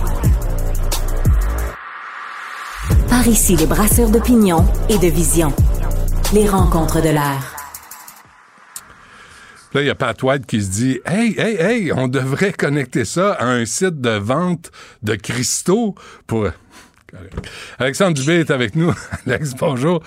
Par 3.10 3.28
ici, 3.28 3.54
les 3.56 3.66
brasseurs 3.66 4.08
d'opinion 4.08 4.64
et 4.88 4.96
de 4.96 5.08
vision. 5.08 5.52
Les 6.32 6.48
rencontres 6.48 7.02
de 7.02 7.10
l'air. 7.10 7.53
Là, 9.74 9.82
il 9.82 9.86
y 9.86 9.90
a 9.90 9.96
Pat 9.96 10.22
White 10.22 10.46
qui 10.46 10.62
se 10.62 10.70
dit 10.70 11.00
Hey, 11.04 11.34
hey, 11.36 11.56
hey, 11.56 11.92
on 11.92 12.06
devrait 12.06 12.52
connecter 12.52 13.04
ça 13.04 13.32
à 13.32 13.46
un 13.46 13.64
site 13.64 14.00
de 14.00 14.10
vente 14.10 14.70
de 15.02 15.16
cristaux 15.16 15.96
pour. 16.28 16.48
Alexandre 17.78 18.14
Dubé 18.14 18.40
est 18.40 18.50
avec 18.50 18.76
nous. 18.76 18.94
Alex, 19.26 19.54
bonjour. 19.54 20.00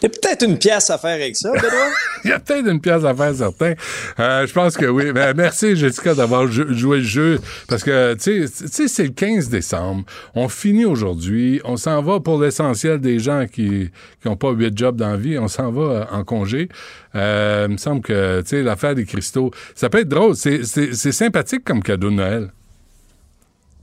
Il 0.00 0.04
y 0.04 0.06
a 0.06 0.08
peut-être 0.10 0.44
une 0.44 0.58
pièce 0.58 0.90
à 0.90 0.98
faire 0.98 1.14
avec 1.14 1.36
ça, 1.36 1.50
Benoît. 1.50 1.90
Il 2.24 2.30
y 2.30 2.32
a 2.32 2.38
peut-être 2.38 2.68
une 2.68 2.80
pièce 2.80 3.04
à 3.04 3.14
faire, 3.14 3.34
certain. 3.34 3.74
Euh, 4.20 4.46
je 4.46 4.52
pense 4.52 4.76
que 4.76 4.86
oui. 4.86 5.12
Ben, 5.12 5.34
merci, 5.36 5.74
Jessica, 5.76 6.14
d'avoir 6.14 6.46
jou- 6.46 6.72
joué 6.72 6.98
le 6.98 7.02
jeu. 7.04 7.40
Parce 7.68 7.82
que, 7.82 8.14
tu 8.14 8.46
sais, 8.48 8.86
c'est 8.88 9.02
le 9.04 9.10
15 9.10 9.48
décembre. 9.48 10.04
On 10.34 10.48
finit 10.48 10.84
aujourd'hui. 10.84 11.60
On 11.64 11.76
s'en 11.76 12.00
va 12.02 12.20
pour 12.20 12.40
l'essentiel 12.40 13.00
des 13.00 13.18
gens 13.18 13.46
qui 13.50 13.90
n'ont 14.24 14.36
pas 14.36 14.50
huit 14.52 14.76
jobs 14.76 14.96
dans 14.96 15.10
la 15.10 15.16
vie. 15.16 15.38
On 15.38 15.48
s'en 15.48 15.70
va 15.72 15.82
euh, 15.82 16.04
en 16.12 16.22
congé. 16.24 16.68
Euh, 17.14 17.66
il 17.68 17.72
me 17.72 17.78
semble 17.78 18.02
que, 18.02 18.40
tu 18.42 18.48
sais, 18.48 18.62
l'affaire 18.62 18.94
des 18.94 19.04
cristaux, 19.04 19.50
ça 19.74 19.88
peut 19.88 19.98
être 19.98 20.08
drôle. 20.08 20.36
C'est 20.36 20.64
sympathique 21.12 21.64
comme 21.64 21.82
cadeau 21.82 22.10
de 22.10 22.14
Noël. 22.14 22.50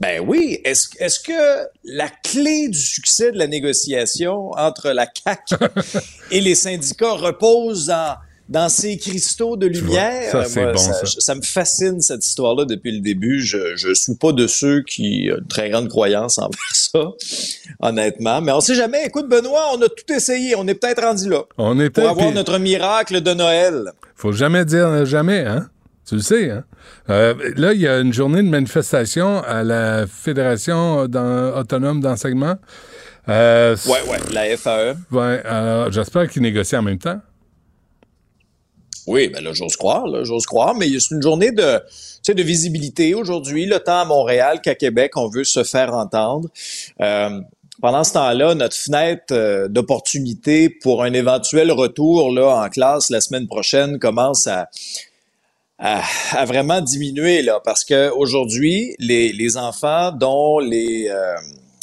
Ben 0.00 0.22
oui. 0.26 0.60
Est-ce 0.64 0.88
est-ce 0.98 1.20
que 1.20 1.66
la 1.84 2.08
clé 2.08 2.68
du 2.68 2.78
succès 2.78 3.32
de 3.32 3.38
la 3.38 3.46
négociation 3.46 4.50
entre 4.52 4.90
la 4.90 5.06
CAQ 5.06 5.54
et 6.30 6.40
les 6.40 6.54
syndicats 6.54 7.12
repose 7.12 7.86
dans, 7.86 8.16
dans 8.50 8.68
ces 8.68 8.98
cristaux 8.98 9.56
de 9.56 9.66
lumière? 9.66 10.30
ça, 10.46 10.60
Moi, 10.62 10.72
bon, 10.72 10.78
ça, 10.78 10.92
ça. 10.92 11.06
ça 11.18 11.34
me 11.34 11.40
fascine, 11.42 12.00
cette 12.02 12.26
histoire-là, 12.26 12.66
depuis 12.66 12.92
le 12.92 13.00
début. 13.00 13.40
Je, 13.40 13.74
je 13.76 13.94
suis 13.94 14.14
pas 14.14 14.32
de 14.32 14.46
ceux 14.46 14.82
qui 14.82 15.30
ont 15.32 15.38
une 15.38 15.46
très 15.48 15.70
grande 15.70 15.88
croyance 15.88 16.38
envers 16.38 16.58
ça, 16.74 17.00
honnêtement. 17.80 18.42
Mais 18.42 18.52
on 18.52 18.60
sait 18.60 18.74
jamais. 18.74 19.06
Écoute, 19.06 19.28
Benoît, 19.30 19.70
on 19.74 19.80
a 19.80 19.88
tout 19.88 20.12
essayé. 20.12 20.54
On 20.56 20.68
est 20.68 20.74
peut-être 20.74 21.02
rendu 21.02 21.30
là. 21.30 21.44
On 21.56 21.80
est 21.80 21.88
Pour 21.88 22.06
avoir 22.08 22.32
notre 22.32 22.58
miracle 22.58 23.22
de 23.22 23.32
Noël. 23.32 23.92
Faut 24.14 24.32
jamais 24.32 24.66
dire 24.66 25.06
jamais, 25.06 25.40
hein? 25.40 25.68
Tu 26.06 26.14
le 26.14 26.20
sais, 26.20 26.50
hein? 26.50 26.64
Euh, 27.10 27.34
là, 27.56 27.72
il 27.72 27.80
y 27.80 27.88
a 27.88 27.98
une 27.98 28.12
journée 28.12 28.42
de 28.42 28.48
manifestation 28.48 29.42
à 29.42 29.64
la 29.64 30.06
Fédération 30.06 30.98
autonome 31.00 32.00
d'enseignement. 32.00 32.56
Euh, 33.28 33.76
Ouais, 33.86 34.00
ouais, 34.08 34.18
la. 34.32 34.56
FAE. 34.56 34.94
ouais, 35.10 35.42
alors, 35.44 35.90
j'espère 35.90 36.28
qu'ils 36.28 36.42
négocient 36.42 36.78
en 36.78 36.82
même 36.82 36.98
temps. 36.98 37.20
Oui, 39.08 39.28
ben 39.28 39.42
là, 39.42 39.52
j'ose 39.52 39.76
croire, 39.76 40.06
là, 40.06 40.24
j'ose 40.24 40.46
croire, 40.46 40.74
mais 40.74 40.86
c'est 40.98 41.14
une 41.14 41.22
journée 41.22 41.52
de, 41.52 41.78
tu 41.78 41.92
sais, 42.22 42.34
de 42.34 42.42
visibilité 42.42 43.14
aujourd'hui. 43.14 43.66
Le 43.66 43.78
temps 43.78 44.00
à 44.00 44.04
Montréal 44.04 44.60
qu'à 44.60 44.74
Québec, 44.74 45.12
on 45.16 45.28
veut 45.28 45.44
se 45.44 45.62
faire 45.62 45.94
entendre. 45.94 46.48
Euh, 47.00 47.40
pendant 47.80 48.04
ce 48.04 48.14
temps-là, 48.14 48.54
notre 48.54 48.74
fenêtre 48.74 49.32
euh, 49.32 49.68
d'opportunité 49.68 50.70
pour 50.70 51.02
un 51.04 51.12
éventuel 51.12 51.70
retour 51.70 52.32
là 52.32 52.64
en 52.64 52.68
classe 52.68 53.10
la 53.10 53.20
semaine 53.20 53.46
prochaine 53.46 53.98
commence 53.98 54.46
à, 54.46 54.68
à, 55.78 56.02
à 56.32 56.44
vraiment 56.44 56.80
diminuer 56.80 57.42
là, 57.42 57.60
parce 57.64 57.84
que 57.84 58.10
aujourd'hui, 58.10 58.94
les, 58.98 59.32
les 59.32 59.56
enfants 59.56 60.10
dont 60.12 60.58
les 60.58 61.08
euh, 61.08 61.34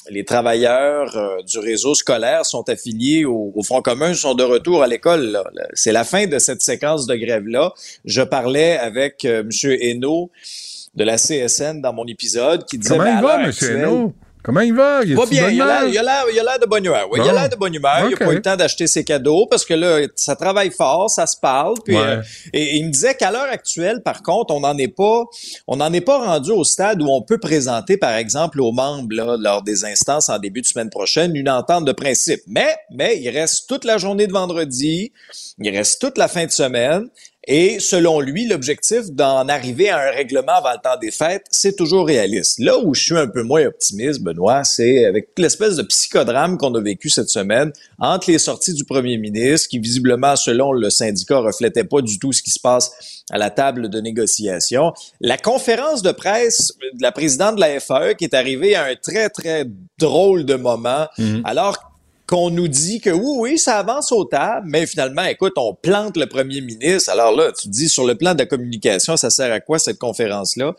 les 0.10 0.26
travailleurs 0.26 1.16
euh, 1.16 1.42
du 1.44 1.60
réseau 1.60 1.96
scolaire 1.96 2.46
sont 2.46 2.68
affiliés 2.70 3.26
au, 3.26 3.52
au 3.56 3.64
Front 3.64 3.82
commun 3.82 4.14
sont 4.14 4.34
de 4.34 4.44
retour 4.44 4.84
à 4.84 4.88
l'école. 4.88 5.42
C'est 5.74 5.92
la 5.92 6.04
fin 6.04 6.28
de 6.28 6.40
cette 6.40 6.62
séquence 6.62 7.08
de 7.08 7.16
grève-là. 7.16 7.74
Je 8.06 8.22
parlais 8.22 8.78
avec 8.78 9.26
euh, 9.26 9.44
M. 9.44 9.78
Hainaut 9.82 10.32
de 10.96 11.04
la 11.04 11.18
CSN 11.18 11.82
dans 11.82 11.94
mon 11.94 12.06
épisode 12.06 12.66
qui 12.66 12.78
disait... 12.78 12.98
Comment 12.98 13.18
il 13.18 13.24
va, 13.24 13.44
M. 13.44 13.52
Hainaut? 13.62 14.14
Comment 14.44 14.60
il 14.60 14.74
va? 14.74 15.02
Il 15.06 15.16
Va 15.16 15.26
bien, 15.26 15.50
il 15.50 15.62
a 15.62 15.66
l'air- 15.66 15.78
humeur? 15.84 15.90
il 15.94 15.98
a 15.98 16.04
l'air 16.04 16.26
il 16.34 16.40
a 16.40 16.44
l'air 16.44 16.60
de 16.60 16.66
bonne 16.66 16.84
humeur. 16.84 17.08
Oui, 17.12 17.20
il 17.24 17.30
a 17.30 17.32
l'air 17.34 17.50
de 17.50 17.56
bonne 17.56 17.74
humeur. 17.74 18.04
Il 18.06 18.12
n'a 18.12 18.18
pas 18.18 18.32
eu 18.32 18.36
le 18.36 18.42
temps 18.42 18.56
d'acheter 18.58 18.88
ses 18.88 19.04
cadeaux 19.06 19.48
parce 19.50 19.64
que 19.64 19.74
là, 19.74 20.06
ça 20.16 20.36
travaille 20.36 20.70
fort, 20.72 21.10
ça 21.10 21.26
se 21.26 21.38
parle. 21.40 21.76
Puis, 21.86 21.96
Ouais. 21.96 22.02
euh, 22.02 22.22
et, 22.52 22.62
et 22.62 22.76
il 22.76 22.86
me 22.88 22.92
disait 22.92 23.16
qu'à 23.16 23.32
l'heure 23.32 23.48
actuelle, 23.50 24.02
par 24.04 24.22
contre, 24.22 24.54
on 24.54 24.60
n'en 24.60 24.78
est 24.78 24.90
pas, 24.90 25.24
on 25.68 25.78
n'en 25.78 25.94
est 25.94 26.02
pas 26.02 26.18
rendu 26.18 26.52
au 26.52 26.64
stade 26.66 27.02
où 27.02 27.08
on 27.10 27.22
peut 27.22 27.38
présenter, 27.40 27.96
par 27.98 28.16
exemple, 28.16 28.60
aux 28.60 28.74
membres 28.74 29.16
là, 29.16 29.38
lors 29.40 29.62
des 29.64 29.86
instances 29.86 30.28
en 30.28 30.40
début 30.40 30.62
de 30.62 30.68
semaine 30.68 30.90
prochaine 30.90 31.36
une 31.36 31.50
entente 31.50 31.86
de 31.86 31.94
principe. 31.94 32.42
Mais, 32.48 32.76
mais 32.92 33.20
il 33.22 33.30
reste 33.30 33.70
toute 33.70 33.86
la 33.86 33.98
journée 33.98 34.28
de 34.28 34.34
vendredi, 34.34 35.14
il 35.60 35.70
reste 35.70 36.02
toute 36.02 36.18
la 36.18 36.28
fin 36.28 36.46
de 36.46 36.52
semaine. 36.52 37.08
Et 37.46 37.80
selon 37.80 38.22
lui, 38.22 38.48
l'objectif 38.48 39.12
d'en 39.12 39.48
arriver 39.50 39.90
à 39.90 39.98
un 39.98 40.12
règlement 40.12 40.54
avant 40.54 40.72
le 40.72 40.82
temps 40.82 40.98
des 41.02 41.12
fêtes, 41.12 41.46
c'est 41.52 41.76
toujours 41.76 42.08
réaliste. 42.08 42.60
Là 42.60 42.78
où 42.80 42.94
je 42.94 43.04
suis 43.04 43.18
un 43.18 43.28
peu 43.28 43.44
moins 43.44 43.66
optimiste, 43.66 44.22
Benoît, 44.22 44.64
c'est 44.64 45.06
avec 45.06 45.30
l'espèce 45.38 45.76
de 45.76 45.84
psychodrame 45.84 46.58
qu'on 46.58 46.74
a 46.76 46.82
vécu 46.82 47.10
cette 47.10 47.28
semaine 47.28 47.74
entre 48.00 48.32
les 48.32 48.40
sorties 48.40 48.74
du 48.74 48.86
premier 48.86 49.18
ministre, 49.18 49.68
qui 49.68 49.80
visiblement, 49.80 50.38
selon 50.38 50.72
le 50.72 50.90
syndicat, 50.90 51.40
reflétait 51.40 51.84
pas 51.84 52.02
du 52.02 52.18
tout 52.18 52.32
ce 52.32 52.42
qui 52.42 52.52
se 52.52 52.60
passe 52.60 53.24
à 53.30 53.38
la 53.38 53.50
table 53.50 53.90
de 53.90 54.00
négociation. 54.00 54.94
La 55.20 55.38
conférence 55.38 56.02
de 56.02 56.12
presse 56.12 56.74
de 56.94 57.02
la 57.02 57.12
présidente 57.12 57.56
de 57.56 57.62
la 57.62 57.80
FAE 57.82 58.14
qui 58.14 58.24
est 58.24 58.34
arrivée 58.34 58.76
à 58.76 58.86
un 58.86 58.96
très, 58.96 59.30
très 59.30 59.66
drôle 60.00 60.46
de 60.46 60.56
moment, 60.56 61.08
alors 61.44 61.93
qu'on 62.28 62.50
nous 62.50 62.68
dit 62.68 63.02
que 63.02 63.10
oui, 63.10 63.36
oui, 63.38 63.58
ça 63.58 63.80
avance 63.80 64.12
au 64.12 64.24
table, 64.24 64.66
mais 64.70 64.86
finalement, 64.86 65.24
écoute, 65.24 65.54
on 65.58 65.74
plante 65.74 66.18
le 66.18 66.26
premier 66.26 66.62
ministre. 66.62 67.12
Alors 67.12 67.36
là, 67.36 67.52
tu 67.52 67.68
te 67.68 67.74
dis, 67.74 67.90
sur 67.90 68.06
le 68.06 68.16
plan 68.16 68.34
de 68.34 68.40
la 68.40 68.46
communication, 68.46 69.18
ça 69.18 69.30
sert 69.30 69.52
à 69.52 69.60
quoi 69.60 69.80
cette 69.80 70.00
conférence-là? 70.00 70.74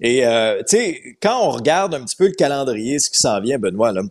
Et, 0.00 0.26
euh, 0.26 0.58
tu 0.68 0.76
sais, 0.76 1.02
quand 1.22 1.40
on 1.40 1.50
regarde 1.50 1.94
un 1.94 2.00
petit 2.04 2.16
peu 2.16 2.26
le 2.26 2.32
calendrier, 2.32 2.98
ce 2.98 3.10
qui 3.10 3.18
s'en 3.18 3.40
vient, 3.40 3.58
Benoît, 3.58 3.92
là, 3.92 4.02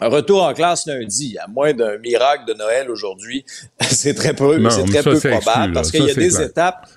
un 0.00 0.08
retour 0.08 0.42
en 0.42 0.52
classe 0.54 0.86
lundi, 0.86 1.36
à 1.38 1.46
moins 1.48 1.72
d'un 1.72 1.98
miracle 1.98 2.44
de 2.46 2.54
Noël 2.54 2.90
aujourd'hui, 2.90 3.44
c'est 3.80 4.14
très 4.14 4.34
peu, 4.34 4.68
c'est 4.70 4.84
très 4.84 5.02
ça, 5.02 5.10
peu 5.10 5.18
probable 5.18 5.38
exclu, 5.40 5.72
parce 5.72 5.90
qu'il 5.90 6.04
y 6.04 6.10
a 6.10 6.14
des 6.14 6.28
clair. 6.28 6.40
étapes. 6.42 6.88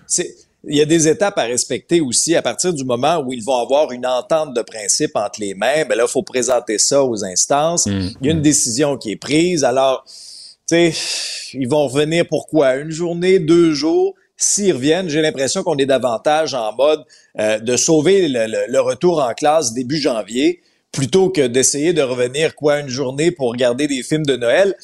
Il 0.70 0.76
y 0.78 0.82
a 0.82 0.86
des 0.86 1.08
étapes 1.08 1.38
à 1.38 1.44
respecter 1.44 2.02
aussi 2.02 2.36
à 2.36 2.42
partir 2.42 2.74
du 2.74 2.84
moment 2.84 3.20
où 3.26 3.32
ils 3.34 3.44
vont 3.44 3.58
avoir 3.58 3.92
une 3.92 4.06
entente 4.06 4.54
de 4.54 4.62
principe 4.62 5.16
entre 5.16 5.40
les 5.40 5.54
mains. 5.54 5.86
Ben 5.88 5.96
là, 5.98 6.04
il 6.08 6.12
faut 6.12 6.24
présenter 6.24 6.78
ça 6.78 7.04
aux 7.04 7.24
instances. 7.24 7.86
Mm. 7.88 8.10
Il 8.22 8.28
y 8.28 8.30
a 8.30 8.34
une 8.34 8.42
décision 8.42 8.98
qui 8.98 9.12
est 9.12 9.16
prise. 9.16 9.64
Alors, 9.64 10.04
tu 10.70 10.92
sais, 10.92 10.94
ils 11.54 11.68
vont 11.70 11.88
revenir 11.88 12.26
pourquoi? 12.30 12.76
Une 12.76 12.92
journée, 12.92 13.40
deux 13.40 13.74
jours? 13.74 14.14
S'ils 14.36 14.74
reviennent, 14.74 15.10
j'ai 15.10 15.22
l'impression 15.22 15.64
qu'on 15.64 15.78
est 15.78 15.86
davantage 15.88 16.54
en 16.54 16.72
mode 16.76 17.04
euh, 17.40 17.58
de 17.60 17.76
sauver 17.78 18.28
le, 18.28 18.46
le- 18.46 18.66
le 18.72 18.80
retour 18.82 19.20
en 19.24 19.34
classe 19.34 19.74
début 19.74 19.98
janvier 19.98 20.62
plutôt 20.92 21.30
que 21.30 21.46
d'essayer 21.48 21.94
de 21.94 22.02
revenir 22.02 22.56
quoi 22.56 22.80
une 22.80 22.88
journée 22.88 23.32
pour 23.32 23.50
regarder 23.52 23.88
des 23.88 24.04
films 24.04 24.26
de 24.26 24.36
Noël. 24.36 24.76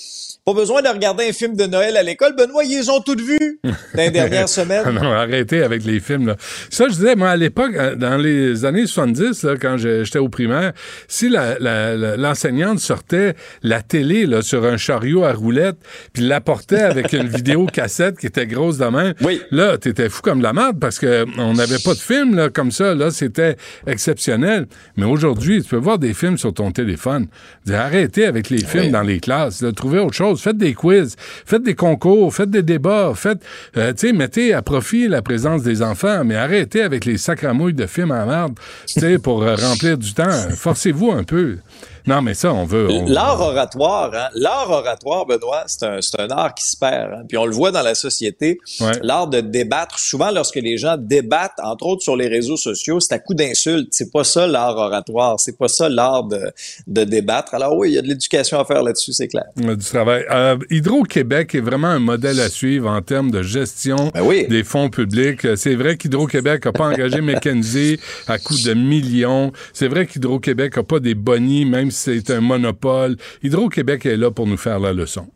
Pas 0.46 0.54
besoin 0.54 0.82
de 0.82 0.90
regarder 0.90 1.30
un 1.30 1.32
film 1.32 1.56
de 1.56 1.64
Noël 1.68 1.96
à 1.96 2.04
l'école. 2.04 2.36
Benoît, 2.36 2.66
ils 2.66 2.78
les 2.78 2.90
ont 2.90 3.00
toutes 3.00 3.22
vues 3.22 3.60
dans 3.64 3.72
les 3.96 4.12
dernières 4.12 4.50
semaines. 4.50 4.84
non, 4.92 5.14
arrêtez 5.14 5.64
avec 5.64 5.86
les 5.86 6.02
films. 6.02 6.28
Là. 6.28 6.36
Ça, 6.70 6.90
je 6.90 6.96
disais, 6.96 7.16
moi, 7.16 7.30
à 7.30 7.38
l'époque, 7.38 7.72
euh, 7.76 7.96
dans 7.96 8.18
les 8.18 8.66
années 8.66 8.86
70, 8.86 9.44
là, 9.44 9.54
quand 9.56 9.78
j'étais 9.78 10.20
au 10.20 10.28
primaire, 10.28 10.74
si 11.08 11.30
l'enseignante 11.30 12.80
sortait 12.80 13.36
la 13.62 13.82
télé 13.82 14.26
là, 14.26 14.42
sur 14.42 14.66
un 14.66 14.76
chariot 14.76 15.24
à 15.24 15.32
roulettes, 15.32 15.78
puis 16.12 16.24
l'apportait 16.24 16.82
avec 16.82 17.14
une 17.14 17.28
vidéo 17.30 17.66
cassette 17.66 18.18
qui 18.18 18.26
était 18.28 18.46
grosse 18.46 18.78
de 18.78 18.86
même, 18.88 19.14
Oui. 19.22 19.42
là, 19.52 19.78
t'étais 19.78 20.10
fou 20.10 20.22
comme 20.22 20.42
la 20.42 20.52
merde 20.52 20.78
parce 20.78 21.00
que 21.00 21.26
on 21.38 21.54
n'avait 21.54 21.80
pas 21.80 21.94
de 21.94 22.00
film 22.00 22.36
là, 22.36 22.50
comme 22.50 22.72
ça. 22.72 22.94
Là, 22.96 23.12
c'était 23.12 23.56
exceptionnel. 23.88 24.66
Mais 24.98 25.06
aujourd'hui, 25.06 25.64
tu 25.64 25.70
peux 25.70 25.78
voir 25.78 26.00
des 26.00 26.14
films 26.14 26.38
sur 26.38 26.54
ton 26.54 26.72
téléphone. 26.72 27.28
Arrêtez 27.72 28.26
avec 28.26 28.50
les 28.50 28.58
films 28.66 28.84
Oui. 28.88 28.92
dans 28.92 29.04
les 29.04 29.22
classes. 29.22 29.62
là. 29.62 29.72
Trouvez 29.72 30.00
autre 30.00 30.14
chose. 30.16 30.33
Faites 30.42 30.58
des 30.58 30.74
quiz, 30.74 31.16
faites 31.46 31.64
des 31.64 31.76
concours, 31.76 32.34
faites 32.34 32.50
des 32.50 32.64
débats, 32.64 33.14
faites, 33.16 33.40
euh, 33.78 33.94
tu 33.94 34.08
sais, 34.08 34.14
mettez 34.14 34.54
à 34.54 34.62
profit 34.62 35.08
la 35.08 35.22
présence 35.22 35.64
des 35.64 35.82
enfants, 35.82 36.24
mais 36.26 36.36
arrêtez 36.36 36.82
avec 36.82 37.06
les 37.06 37.18
sacramouilles 37.18 37.74
de 37.74 37.86
films 37.86 38.12
à 38.12 38.26
merde, 38.26 38.54
tu 38.88 39.00
sais, 39.00 39.18
pour 39.18 39.44
euh, 39.44 39.56
remplir 39.56 39.98
du 39.98 40.14
temps. 40.14 40.32
Forcez-vous 40.56 41.12
un 41.12 41.24
peu. 41.24 41.58
Non, 42.06 42.22
mais 42.22 42.34
ça, 42.34 42.54
on 42.54 42.66
veut. 42.66 42.90
on- 42.90 43.06
L'art 43.06 43.40
oratoire, 43.42 44.12
hein, 44.14 44.28
l'art 44.36 44.70
oratoire, 44.70 45.26
Benoît, 45.26 45.64
c'est 45.68 45.84
un, 45.84 46.00
un 46.20 46.28
art 46.30 46.54
qui 46.54 46.66
se 46.68 46.76
perd. 46.78 47.14
hein. 47.14 47.24
Puis 47.28 47.38
on 47.38 47.46
le 47.46 47.54
voit 47.54 47.72
dans 47.72 47.82
la 47.82 47.96
société, 47.96 48.60
Ouais. 48.82 48.92
l'art 49.02 49.28
de 49.28 49.40
débattre. 49.42 49.98
Souvent, 50.00 50.32
lorsque 50.32 50.56
les 50.56 50.78
gens 50.78 50.96
débattent, 50.98 51.60
entre 51.64 51.86
autres 51.86 52.02
sur 52.04 52.16
les 52.16 52.28
réseaux 52.28 52.58
sociaux, 52.58 53.00
c'est 53.00 53.14
à 53.14 53.20
coup 53.20 53.34
d'insultes. 53.34 53.90
C'est 53.92 54.12
pas 54.12 54.24
ça 54.24 54.48
l'art 54.48 54.76
oratoire. 54.78 55.40
C'est 55.40 55.58
pas 55.58 55.68
ça 55.68 55.88
l'art 55.90 56.24
de, 56.26 56.40
de 56.88 57.04
débattre. 57.04 57.54
Alors 57.56 57.78
oui, 57.78 57.90
il 57.92 57.94
y 57.96 57.98
a 57.98 58.02
de 58.02 58.08
l'éducation 58.08 58.60
à 58.60 58.66
faire 58.66 58.84
là-dessus, 58.84 59.14
c'est 59.14 59.28
clair. 59.28 59.46
A 59.58 59.76
du 59.76 59.86
travail. 59.86 60.26
Euh, 60.30 60.58
Hydro-Québec 60.70 61.56
est 61.56 61.62
vraiment 61.62 61.88
un 61.88 62.00
modèle 62.00 62.40
à 62.42 62.50
suivre 62.50 62.90
en 62.90 63.02
termes 63.02 63.32
de 63.32 63.42
gestion 63.42 64.12
Ben 64.14 64.22
oui. 64.24 64.46
des 64.48 64.64
fonds 64.64 64.90
publics. 64.90 65.48
C'est 65.56 65.76
vrai 65.76 65.96
qu'Hydro-Québec 65.98 66.66
n'a 66.66 66.72
pas 66.74 66.86
engagé 66.88 67.22
McKenzie 67.22 68.00
à 68.28 68.38
coût 68.40 68.56
de 68.64 68.74
millions. 68.74 69.52
C'est 69.74 69.88
vrai 69.88 70.06
qu'Hydro-Québec 70.06 70.76
n'a 70.78 70.84
pas 70.84 71.00
des 71.00 71.16
bonnies, 71.16 71.66
même 71.66 71.90
si 71.92 71.93
c'est 71.94 72.30
un 72.30 72.42
monopole. 72.42 73.18
Hydro-Québec 73.42 74.06
est 74.06 74.18
là 74.18 74.32
pour 74.32 74.48
nous 74.48 74.58
faire 74.58 74.80
la 74.80 74.92
leçon. 74.94 75.28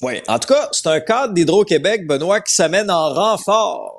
Oui. 0.00 0.22
En 0.28 0.38
tout 0.38 0.52
cas, 0.54 0.68
c'est 0.70 0.86
un 0.86 1.00
cadre 1.00 1.34
d'Hydro-Québec, 1.34 2.06
Benoît, 2.06 2.40
qui 2.40 2.54
s'amène 2.54 2.90
en 2.90 3.12
renfort 3.12 3.97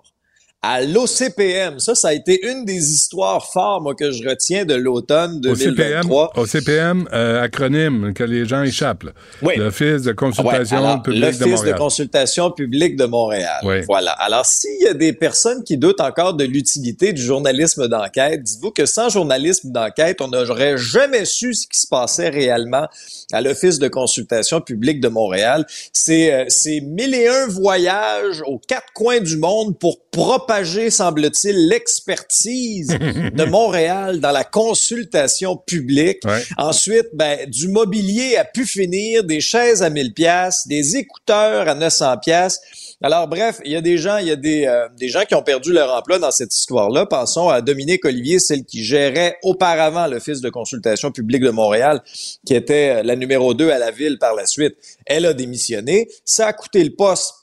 à 0.61 0.81
l'OCPM. 0.81 1.79
Ça, 1.79 1.95
ça 1.95 2.09
a 2.09 2.13
été 2.13 2.45
une 2.45 2.65
des 2.65 2.91
histoires 2.91 3.45
fortes, 3.51 3.81
moi, 3.81 3.95
que 3.95 4.11
je 4.11 4.27
retiens 4.27 4.65
de 4.65 4.73
l'automne 4.75 5.41
Au 5.47 5.55
CPM, 5.55 5.75
2023. 5.75 6.31
au 6.35 6.45
CPM 6.45 7.07
euh, 7.13 7.41
acronyme 7.41 8.13
que 8.13 8.23
les 8.25 8.45
gens 8.45 8.63
échappent. 8.63 9.03
là. 9.03 9.11
Oui. 9.41 9.53
L'Office 9.55 10.01
de 10.03 10.11
consultation 10.11 10.77
Ouais, 10.79 10.85
alors, 10.85 11.01
publique 11.01 11.21
de 11.21 11.25
l'Office 11.25 11.39
de, 11.39 11.45
Montréal. 11.55 11.77
consultation 11.77 12.51
publique 12.51 12.95
de 12.97 13.05
Montréal. 13.05 13.59
Oui. 13.63 13.81
Voilà. 13.87 14.11
Alors, 14.11 14.45
s'il 14.45 14.81
y 14.81 14.87
a 14.87 14.93
des 14.93 15.13
personnes 15.13 15.63
qui 15.63 15.77
doutent 15.77 16.01
encore 16.01 16.33
de 16.33 16.43
l'utilité 16.43 17.13
du 17.13 17.21
journalisme 17.21 17.87
d'enquête, 17.87 18.43
dites-vous 18.43 18.71
que 18.71 18.85
sans 18.85 19.07
journalisme 19.09 19.71
d'enquête, 19.71 20.19
on 20.19 20.27
n'aurait 20.27 20.77
jamais 20.77 21.23
su 21.25 21.53
ce 21.53 21.67
qui 21.67 21.79
se 21.79 21.87
passait 21.87 22.29
réellement 22.29 22.87
à 23.31 23.41
l'Office 23.41 23.79
de 23.79 23.87
consultation 23.87 24.59
publique 24.59 24.99
de 24.99 25.07
Montréal. 25.07 25.65
C'est 25.93 26.33
euh, 26.33 26.45
c'est 26.49 26.81
mille 26.81 27.13
et 27.15 27.27
un 27.27 27.47
voyages 27.47 28.41
aux 28.45 28.59
quatre 28.59 28.91
coins 28.93 29.19
du 29.21 29.37
monde 29.37 29.77
pour 29.79 30.01
propager, 30.49 30.89
semble-t-il, 30.89 31.67
l'expertise 31.67 32.87
de 32.87 33.45
Montréal 33.49 34.19
dans 34.19 34.31
la 34.31 34.43
consultation 34.43 35.55
publique. 35.55 36.21
Ouais. 36.25 36.41
Ensuite, 36.57 37.05
ben, 37.13 37.47
du 37.47 37.67
mobilier 37.67 38.35
a 38.35 38.45
pu 38.45 38.65
finir, 38.65 39.23
des 39.23 39.41
chaises 39.41 39.83
à 39.83 39.91
1000 39.91 40.13
pièces, 40.13 40.67
des 40.67 40.97
écouteurs 40.97 41.67
à 41.67 41.75
900 41.75 42.17
pièces. 42.17 42.59
Alors 43.01 43.27
bref, 43.27 43.59
il 43.63 43.71
y 43.71 43.75
a 43.75 43.81
des 43.81 43.97
gens, 43.97 44.17
il 44.17 44.27
y 44.27 44.31
a 44.31 44.35
des, 44.35 44.65
euh, 44.65 44.89
des 44.97 45.07
gens 45.07 45.23
qui 45.23 45.35
ont 45.35 45.43
perdu 45.43 45.71
leur 45.71 45.93
emploi 45.93 46.17
dans 46.17 46.31
cette 46.31 46.53
histoire-là. 46.53 47.05
Pensons 47.05 47.47
à 47.47 47.61
Dominique 47.61 48.03
Olivier, 48.03 48.39
celle 48.39 48.65
qui 48.65 48.83
gérait 48.83 49.37
auparavant 49.43 50.07
l'Office 50.07 50.41
de 50.41 50.49
consultation 50.49 51.11
publique 51.11 51.43
de 51.43 51.51
Montréal, 51.51 52.01
qui 52.45 52.55
était 52.55 52.97
euh, 52.97 53.03
la 53.03 53.15
numéro 53.15 53.53
2 53.53 53.69
à 53.69 53.77
la 53.77 53.91
ville 53.91 54.17
par 54.17 54.33
la 54.33 54.47
suite. 54.47 54.75
Elle 55.05 55.27
a 55.27 55.33
démissionné. 55.33 56.09
Ça 56.25 56.47
a 56.47 56.53
coûté 56.53 56.83
le 56.83 56.95
poste 56.95 57.35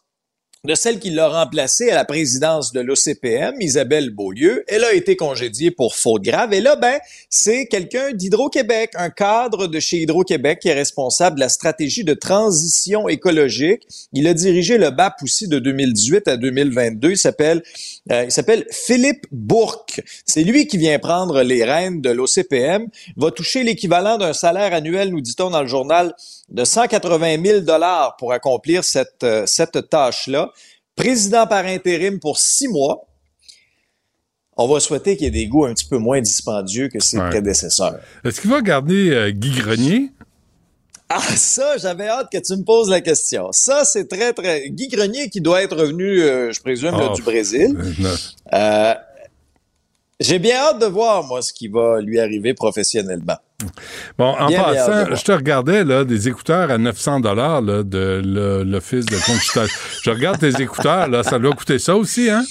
de 0.66 0.74
celle 0.74 0.98
qui 0.98 1.10
l'a 1.10 1.28
remplacée 1.28 1.90
à 1.90 1.94
la 1.94 2.04
présidence 2.04 2.72
de 2.72 2.80
l'OCPM, 2.80 3.54
Isabelle 3.60 4.10
Beaulieu. 4.10 4.64
Elle 4.66 4.84
a 4.84 4.92
été 4.92 5.14
congédiée 5.14 5.70
pour 5.70 5.94
faute 5.94 6.22
grave. 6.22 6.52
Et 6.52 6.60
là, 6.60 6.74
ben, 6.74 6.98
c'est 7.30 7.66
quelqu'un 7.66 8.12
d'Hydro-Québec, 8.12 8.90
un 8.96 9.10
cadre 9.10 9.68
de 9.68 9.78
chez 9.78 9.98
Hydro-Québec 9.98 10.58
qui 10.60 10.68
est 10.68 10.74
responsable 10.74 11.36
de 11.36 11.40
la 11.40 11.48
stratégie 11.48 12.02
de 12.02 12.14
transition 12.14 13.08
écologique. 13.08 13.82
Il 14.12 14.26
a 14.26 14.34
dirigé 14.34 14.76
le 14.76 14.90
BAP 14.90 15.22
aussi 15.22 15.46
de 15.46 15.60
2018 15.60 16.26
à 16.26 16.36
2022. 16.36 17.10
Il 17.12 17.18
s'appelle, 17.18 17.62
euh, 18.10 18.24
il 18.24 18.32
s'appelle 18.32 18.66
Philippe 18.72 19.26
Bourque. 19.30 20.02
C'est 20.24 20.42
lui 20.42 20.66
qui 20.66 20.78
vient 20.78 20.98
prendre 20.98 21.42
les 21.42 21.64
rênes 21.64 22.00
de 22.00 22.10
l'OCPM. 22.10 22.88
Va 23.16 23.30
toucher 23.30 23.62
l'équivalent 23.62 24.18
d'un 24.18 24.32
salaire 24.32 24.74
annuel, 24.74 25.10
nous 25.10 25.20
dit-on 25.20 25.50
dans 25.50 25.62
le 25.62 25.68
journal, 25.68 26.12
de 26.48 26.64
180 26.64 27.42
000 27.44 27.60
dollars 27.60 28.16
pour 28.16 28.32
accomplir 28.32 28.84
cette, 28.84 29.22
euh, 29.24 29.46
cette 29.46 29.88
tâche-là. 29.90 30.50
Président 30.94 31.46
par 31.46 31.64
intérim 31.66 32.18
pour 32.20 32.38
six 32.38 32.68
mois. 32.68 33.06
On 34.56 34.66
va 34.66 34.80
souhaiter 34.80 35.16
qu'il 35.16 35.24
y 35.24 35.28
ait 35.28 35.30
des 35.30 35.46
goûts 35.48 35.66
un 35.66 35.74
petit 35.74 35.84
peu 35.86 35.98
moins 35.98 36.20
dispendieux 36.20 36.88
que 36.88 36.98
ses 37.00 37.18
Ouais. 37.18 37.28
prédécesseurs. 37.28 37.96
Est-ce 38.24 38.40
qu'il 38.40 38.50
va 38.50 38.62
garder 38.62 39.10
euh, 39.10 39.30
Guy 39.30 39.50
Grenier? 39.58 40.10
Ah, 41.08 41.20
ça, 41.36 41.76
j'avais 41.76 42.08
hâte 42.08 42.32
que 42.32 42.38
tu 42.38 42.56
me 42.56 42.64
poses 42.64 42.88
la 42.90 43.00
question. 43.00 43.48
Ça, 43.52 43.84
c'est 43.84 44.08
très, 44.08 44.32
très... 44.32 44.70
Guy 44.70 44.88
Grenier 44.88 45.28
qui 45.28 45.40
doit 45.40 45.62
être 45.62 45.76
revenu, 45.76 46.22
euh, 46.22 46.52
je 46.52 46.60
présume, 46.60 46.92
là, 46.92 47.08
Oh. 47.10 47.14
du 47.14 47.22
Brésil. 47.22 47.76
Euh, 48.52 48.94
J'ai 50.18 50.38
bien 50.38 50.56
hâte 50.56 50.80
de 50.80 50.86
voir, 50.86 51.24
moi, 51.24 51.42
ce 51.42 51.52
qui 51.52 51.68
va 51.68 52.00
lui 52.00 52.18
arriver 52.18 52.54
professionnellement. 52.54 53.36
Bon, 54.18 54.34
en 54.38 54.46
Bien, 54.48 54.62
passant, 54.62 55.04
bien. 55.06 55.14
je 55.14 55.22
te 55.24 55.32
regardais 55.32 55.84
là, 55.84 56.04
des 56.04 56.28
écouteurs 56.28 56.70
à 56.70 56.78
900 56.78 57.20
dollars 57.20 57.62
de 57.62 58.22
l'Office 58.64 59.04
de 59.06 59.16
consultation. 59.16 59.78
je 60.02 60.10
regarde 60.10 60.38
tes 60.38 60.60
écouteurs, 60.62 61.08
là, 61.08 61.22
ça 61.22 61.38
doit 61.38 61.52
coûter 61.54 61.78
ça 61.78 61.96
aussi, 61.96 62.30
hein? 62.30 62.44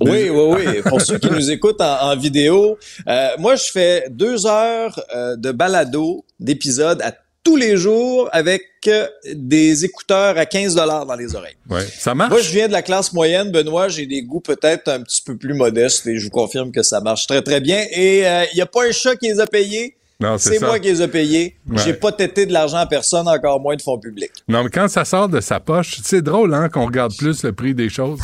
Oui, 0.00 0.28
oui, 0.28 0.56
oui. 0.66 0.82
Pour 0.82 1.00
ceux 1.00 1.18
qui 1.18 1.30
nous 1.30 1.50
écoutent 1.50 1.80
en, 1.80 2.10
en 2.10 2.16
vidéo, 2.16 2.78
euh, 3.08 3.28
moi, 3.38 3.54
je 3.54 3.70
fais 3.72 4.06
deux 4.10 4.44
heures 4.46 5.00
euh, 5.14 5.36
de 5.36 5.52
balado, 5.52 6.24
d'épisodes 6.40 7.00
à 7.02 7.12
tous 7.44 7.56
les 7.56 7.76
jours 7.76 8.28
avec 8.32 8.62
euh, 8.86 9.06
des 9.34 9.84
écouteurs 9.84 10.38
à 10.38 10.46
15 10.46 10.74
dollars 10.74 11.06
dans 11.06 11.16
les 11.16 11.34
oreilles. 11.34 11.56
Ouais, 11.68 11.84
ça 11.86 12.14
marche? 12.14 12.30
Moi, 12.30 12.40
je 12.40 12.50
viens 12.52 12.68
de 12.68 12.72
la 12.72 12.82
classe 12.82 13.12
moyenne, 13.12 13.50
Benoît. 13.50 13.88
J'ai 13.88 14.06
des 14.06 14.22
goûts 14.22 14.40
peut-être 14.40 14.88
un 14.88 15.02
petit 15.02 15.22
peu 15.22 15.36
plus 15.36 15.54
modestes 15.54 16.06
et 16.06 16.18
je 16.18 16.24
vous 16.24 16.30
confirme 16.30 16.70
que 16.70 16.82
ça 16.82 17.00
marche 17.00 17.26
très, 17.26 17.42
très 17.42 17.60
bien. 17.60 17.84
Et 17.90 18.26
euh, 18.26 18.44
il 18.52 18.56
n'y 18.56 18.62
a 18.62 18.66
pas 18.66 18.86
un 18.86 18.92
chat 18.92 19.16
qui 19.16 19.26
les 19.26 19.40
a 19.40 19.46
payés. 19.46 19.96
Non, 20.20 20.38
c'est 20.38 20.60
moi 20.60 20.78
qui 20.78 20.86
les 20.86 21.02
ai 21.02 21.08
payés. 21.08 21.56
Ouais. 21.68 21.82
J'ai 21.84 21.94
pas 21.94 22.12
tété 22.12 22.46
de 22.46 22.52
l'argent 22.52 22.76
à 22.76 22.86
personne, 22.86 23.26
encore 23.26 23.58
moins 23.58 23.74
de 23.74 23.82
fonds 23.82 23.98
publics. 23.98 24.30
Non, 24.46 24.62
mais 24.62 24.70
quand 24.70 24.86
ça 24.86 25.04
sort 25.04 25.28
de 25.28 25.40
sa 25.40 25.58
poche, 25.58 25.98
c'est 26.04 26.22
drôle, 26.22 26.54
hein, 26.54 26.68
qu'on 26.68 26.86
regarde 26.86 27.12
plus 27.16 27.42
le 27.42 27.52
prix 27.52 27.74
des 27.74 27.88
choses, 27.88 28.20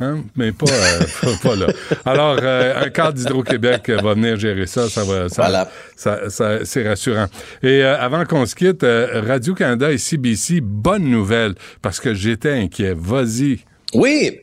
hein, 0.00 0.18
mais 0.36 0.52
pas, 0.52 0.66
euh, 0.70 1.32
pas, 1.42 1.56
là. 1.56 1.66
Alors, 2.04 2.38
euh, 2.42 2.84
un 2.84 2.90
cadre 2.90 3.12
d'Hydro-Québec 3.12 3.90
va 3.90 4.14
venir 4.14 4.38
gérer 4.38 4.66
ça, 4.66 4.88
ça 4.88 5.04
va, 5.04 5.28
ça, 5.28 5.42
Voilà. 5.42 5.70
ça- 5.96 6.28
ça- 6.30 6.64
c'est 6.64 6.88
rassurant. 6.88 7.26
Et 7.62 7.82
euh, 7.84 7.98
avant 7.98 8.24
qu'on 8.24 8.46
se 8.46 8.54
quitte, 8.54 8.82
euh, 8.84 9.22
Radio-Canada 9.26 9.90
et 9.92 9.98
CBC, 9.98 10.60
bonne 10.62 11.04
nouvelle, 11.04 11.54
parce 11.82 12.00
que 12.00 12.14
j'étais 12.14 12.52
inquiet. 12.52 12.94
Vas-y. 12.96 13.60
Oui. 13.94 14.40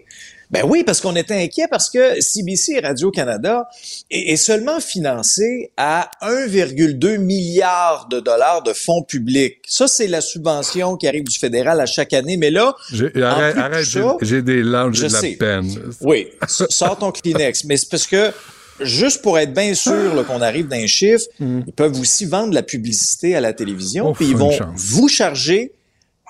Ben 0.49 0.63
oui, 0.65 0.83
parce 0.85 1.01
qu'on 1.01 1.15
était 1.17 1.33
inquiet 1.33 1.67
parce 1.69 1.89
que 1.89 2.21
CBC 2.21 2.73
et 2.73 2.79
Radio-Canada 2.79 3.67
est, 4.09 4.31
est 4.33 4.37
seulement 4.37 4.79
financé 4.79 5.71
à 5.75 6.09
1,2 6.21 7.17
milliard 7.17 8.07
de 8.09 8.21
dollars 8.21 8.63
de 8.63 8.71
fonds 8.71 9.03
publics. 9.03 9.57
Ça, 9.67 9.87
c'est 9.89 10.07
la 10.07 10.21
subvention 10.21 10.95
qui 10.95 11.05
arrive 11.07 11.25
du 11.25 11.37
fédéral 11.37 11.81
à 11.81 11.85
chaque 11.85 12.13
année. 12.13 12.37
Mais 12.37 12.49
là, 12.49 12.75
Arrête, 13.21 13.57
arrête, 13.57 13.83
j'ai- 13.85 14.01
ça, 14.01 14.15
j'ai 14.21 14.41
des 14.41 14.63
larmes, 14.63 14.93
j'ai 14.93 15.07
de 15.09 15.13
la 15.13 15.19
sais. 15.19 15.31
peine. 15.37 15.69
oui, 16.01 16.29
sors 16.47 16.97
ton 16.97 17.11
Kleenex. 17.11 17.63
Mais 17.65 17.75
c'est 17.75 17.89
parce 17.89 18.07
que, 18.07 18.31
juste 18.79 19.21
pour 19.21 19.37
être 19.39 19.53
bien 19.53 19.73
sûr 19.73 20.25
qu'on 20.27 20.41
arrive 20.41 20.67
d'un 20.69 20.87
chiffre, 20.87 21.25
ils 21.41 21.73
peuvent 21.75 21.99
aussi 21.99 22.23
vendre 22.25 22.53
la 22.53 22.63
publicité 22.63 23.35
à 23.35 23.41
la 23.41 23.51
télévision, 23.51 24.13
puis 24.13 24.27
ils 24.27 24.37
vont 24.37 24.51
chance. 24.51 24.69
vous 24.75 25.09
charger 25.09 25.73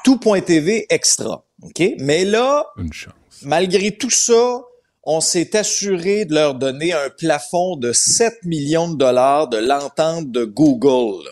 tout.tv 0.03 0.85
extra. 0.89 1.43
OK? 1.61 1.83
Mais 1.99 2.23
là, 2.25 2.65
Une 2.77 2.93
chance. 2.93 3.13
Malgré 3.43 3.95
tout 3.95 4.09
ça, 4.09 4.61
on 5.03 5.21
s'est 5.21 5.55
assuré 5.55 6.25
de 6.25 6.33
leur 6.33 6.55
donner 6.55 6.93
un 6.93 7.09
plafond 7.17 7.77
de 7.77 7.93
7 7.93 8.43
millions 8.43 8.89
de 8.89 8.97
dollars 8.97 9.47
de 9.47 9.57
l'entente 9.57 10.31
de 10.31 10.43
Google. 10.43 11.23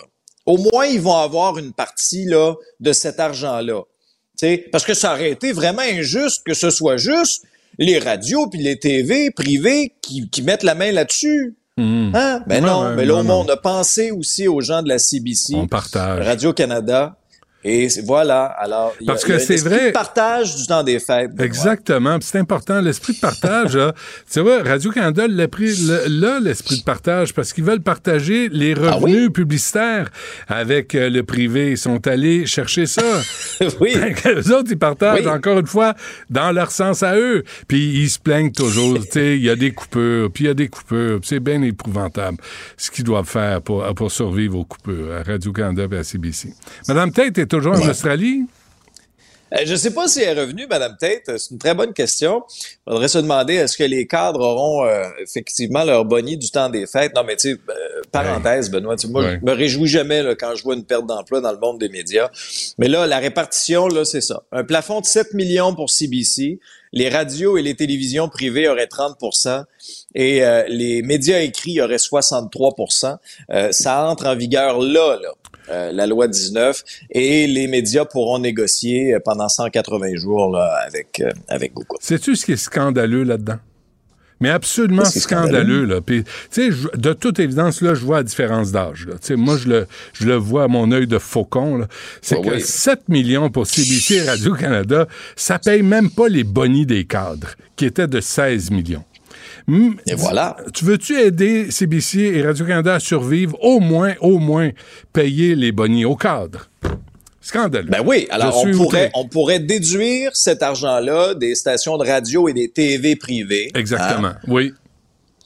Au 0.46 0.58
moins, 0.58 0.86
ils 0.86 1.02
vont 1.02 1.18
avoir 1.18 1.58
une 1.58 1.74
partie 1.74 2.26
là, 2.26 2.54
de 2.80 2.94
cet 2.94 3.20
argent-là. 3.20 3.82
Tu 4.40 4.48
sais, 4.48 4.66
Parce 4.72 4.86
que 4.86 4.94
ça 4.94 5.14
aurait 5.14 5.32
été 5.32 5.52
vraiment 5.52 5.82
injuste 5.82 6.44
que 6.46 6.54
ce 6.54 6.70
soit 6.70 6.98
juste 6.98 7.44
les 7.78 8.00
radios 8.00 8.48
puis 8.48 8.62
les 8.62 8.80
TV 8.80 9.32
privées 9.32 9.94
qui, 10.02 10.30
qui 10.30 10.42
mettent 10.42 10.64
la 10.64 10.76
main 10.76 10.92
là-dessus. 10.92 11.56
Mhm. 11.78 12.12
Hein? 12.16 12.44
Ben 12.48 12.64
non, 12.64 12.96
mais 12.96 13.06
là, 13.06 13.24
non, 13.24 13.42
on 13.46 13.50
a 13.50 13.58
pensé 13.58 14.12
aussi 14.12 14.48
aux 14.48 14.62
gens 14.62 14.82
de 14.82 14.88
la 14.88 15.00
CBC. 15.00 15.56
Radio-Canada. 16.24 17.18
Et 17.68 17.88
voilà, 18.06 18.44
alors, 18.46 18.94
il 19.02 19.08
y 19.08 19.10
a- 19.10 19.14
Parce 19.14 19.26
que 19.26 19.40
c'est 19.40 19.56
vrai- 19.58 19.88
de 19.88 19.92
partage 19.92 20.56
du 20.56 20.68
temps 20.68 20.84
des 20.84 21.00
fêtes. 21.00 21.32
Exactement. 21.40 22.20
C'est 22.22 22.38
important, 22.38 22.80
l'esprit 22.80 23.14
de 23.14 23.20
partage. 23.20 23.76
là. 23.76 23.94
Tu 24.32 24.40
vois, 24.40 24.62
Radio-Canada 24.62 25.26
l'a 25.28 25.48
pris 25.48 25.76
là, 26.08 26.40
l'esprit 26.40 26.78
de 26.78 26.84
partage, 26.84 27.34
parce 27.34 27.54
qu'ils 27.54 27.64
veulent 27.64 27.82
partager 27.82 28.50
les 28.50 28.76
Ah 28.88 28.92
revenus 28.94 29.32
publicitaires 29.34 30.10
avec 30.48 30.94
euh, 30.94 31.10
le 31.10 31.24
privé. 31.24 31.72
Ils 31.72 31.78
sont 31.78 32.06
allés 32.08 32.46
chercher 32.46 32.86
ça. 32.86 33.02
oui. 33.82 33.96
Les 34.26 34.52
autres, 34.52 34.70
ils 34.72 34.78
partagent, 34.78 35.22
Oui. 35.22 35.28
encore 35.28 35.58
une 35.58 35.66
fois, 35.66 35.96
dans 36.30 36.52
leur 36.52 36.70
sens 36.70 37.02
à 37.02 37.18
eux. 37.18 37.44
Puis 37.68 38.00
ils 38.04 38.10
se 38.12 38.20
plaignent 38.20 38.52
toujours. 38.52 39.00
Tu 39.06 39.12
sais, 39.12 39.38
il 39.38 39.44
y 39.44 39.50
a 39.50 39.56
des 39.56 39.72
coupures, 39.72 40.30
puis 40.32 40.44
il 40.44 40.48
y 40.48 40.52
a 40.52 40.54
des 40.54 40.68
coupures. 40.68 41.20
C'est 41.24 41.40
bien 41.40 41.62
épouvantable 41.64 42.38
ce 42.78 42.92
qu'ils 42.92 43.06
doivent 43.06 43.28
faire 43.28 43.62
pour, 43.64 43.84
pour 43.96 44.12
survivre 44.12 44.60
aux 44.60 44.66
coupures 44.66 45.16
à 45.20 45.24
Radio-Canada 45.24 45.88
et 45.92 45.98
à 45.98 46.04
CBC. 46.04 46.50
Madame 46.88 47.12
Tate 47.12 47.40
est 47.40 47.54
toujours 47.56 47.74
en 47.74 47.90
Australie? 47.90 48.44
Euh, 49.54 49.58
je 49.64 49.72
ne 49.74 49.78
sais 49.78 49.92
pas 49.94 50.08
si 50.08 50.22
elle 50.22 50.38
est 50.38 50.42
revenue, 50.42 50.66
Madame 50.68 50.98
Tate. 51.00 51.38
C'est 51.38 51.52
une 51.52 51.60
très 51.60 51.76
bonne 51.76 51.94
question. 51.94 52.44
Il 52.88 52.92
faudrait 52.94 53.08
se 53.08 53.20
demander 53.20 53.54
est-ce 53.54 53.78
que 53.78 53.84
les 53.84 54.08
cadres 54.08 54.42
auront 54.42 54.86
euh, 54.86 55.04
effectivement 55.22 55.84
leur 55.84 56.04
boni 56.04 56.36
du 56.36 56.50
temps 56.50 56.70
des 56.70 56.88
fêtes? 56.88 57.14
Non, 57.16 57.24
mais 57.24 57.36
tu 57.36 57.52
sais, 57.52 57.58
euh, 57.70 58.02
parenthèse, 58.12 58.72
Benoît. 58.72 58.96
Moi, 59.08 59.22
Ouais. 59.24 59.38
je 59.40 59.46
me 59.46 59.54
réjouis 59.56 59.88
jamais 59.88 60.24
là, 60.24 60.34
quand 60.36 60.56
je 60.56 60.64
vois 60.64 60.74
une 60.76 60.84
perte 60.84 61.06
d'emploi 61.06 61.42
dans 61.42 61.52
le 61.52 61.60
monde 61.60 61.80
des 61.80 61.90
médias. 61.90 62.30
Mais 62.80 62.88
là, 62.88 63.06
la 63.06 63.20
répartition, 63.20 63.88
là, 63.88 64.04
c'est 64.04 64.20
ça. 64.22 64.42
Un 64.52 64.64
plafond 64.64 65.00
de 65.02 65.06
7 65.06 65.34
millions 65.36 65.76
pour 65.76 65.92
CBC. 65.92 66.60
Les 66.92 67.10
radios 67.10 67.58
et 67.58 67.62
les 67.62 67.76
télévisions 67.76 68.30
privées 68.30 68.70
auraient 68.70 68.86
30% 68.88 69.66
et 70.16 70.46
euh, 70.46 70.64
les 70.70 71.02
médias 71.02 71.40
écrits 71.42 71.82
auraient 71.82 71.98
63% 71.98 73.18
Euh, 73.52 73.72
Ça 73.74 74.06
entre 74.08 74.28
en 74.28 74.36
vigueur 74.36 74.80
là, 74.82 75.18
là. 75.22 75.30
Euh, 75.70 75.92
la 75.92 76.08
loi 76.08 76.28
19 76.28 76.84
et 77.12 77.48
les 77.48 77.68
médias 77.68 78.06
pourront 78.06 78.40
négocier 78.40 79.14
euh, 79.14 79.20
pendant 79.24 79.50
180 79.50 80.16
jours 80.16 80.52
là, 80.52 80.78
avec 80.88 81.20
euh, 81.22 81.32
avec 81.48 81.74
Google. 81.74 81.98
Sais-tu 82.02 82.36
ce 82.36 82.46
qui 82.46 82.52
est 82.54 82.58
scandaleux 82.58 83.24
là-dedans? 83.24 83.58
Mais 84.42 84.50
absolument 84.50 85.06
scandaleux, 85.06 85.86
là. 85.86 86.02
Puis, 86.02 86.26
je- 86.54 86.90
de 86.98 87.14
toute 87.14 87.40
évidence, 87.40 87.82
là, 87.82 87.94
je 87.96 88.04
vois 88.04 88.18
la 88.18 88.24
différence 88.24 88.70
d'âge, 88.74 89.08
moi, 89.30 89.56
je 89.58 89.70
le, 89.70 89.88
je 90.12 90.26
le 90.28 90.36
vois 90.36 90.66
à 90.66 90.68
mon 90.68 90.92
œil 90.92 91.08
de 91.08 91.18
faucon. 91.20 91.88
C'est 92.22 92.36
Ah 92.40 92.44
que 92.44 92.56
oui. 92.56 92.62
7 92.62 93.08
millions 93.08 93.50
pour 93.50 93.66
CBC 93.66 94.24
Radio-Canada, 94.24 95.08
ça 95.38 95.58
paye 95.58 95.84
même 95.84 96.10
pas 96.10 96.28
les 96.28 96.44
bonnies 96.44 96.86
des 96.86 97.06
cadres, 97.06 97.52
qui 97.78 97.86
étaient 97.86 98.08
de 98.10 98.20
16 98.20 98.72
millions. 98.72 99.06
Et 99.68 100.16
voilà. 100.16 100.58
Tu 100.74 100.86
veux-tu 100.86 101.20
aider 101.20 101.72
CBC 101.72 102.20
et 102.20 102.42
Radio-Canada 102.44 102.96
à 102.96 103.00
survivre, 103.00 103.58
au 103.64 103.80
moins, 103.80 104.14
au 104.22 104.38
moins, 104.38 104.70
payer 105.12 105.56
les 105.56 105.72
bonnies 105.72 106.06
aux 106.06 106.16
cadres? 106.16 106.70
Scandaleux. 107.42 107.90
Ben 107.90 108.02
oui, 108.04 108.26
alors 108.32 108.58
on 108.58 108.72
pourrait, 108.72 109.06
outré. 109.06 109.12
on 109.14 109.28
pourrait 109.28 109.60
déduire 109.60 110.36
cet 110.36 110.64
argent-là 110.64 111.36
des 111.36 111.54
stations 111.54 111.98
de 111.98 112.06
radio 112.06 112.48
et 112.48 112.54
des 112.54 112.70
TV 112.70 113.16
privées 113.16 113.70
Exactement, 113.76 114.30
hein, 114.30 114.38
oui. 114.48 114.74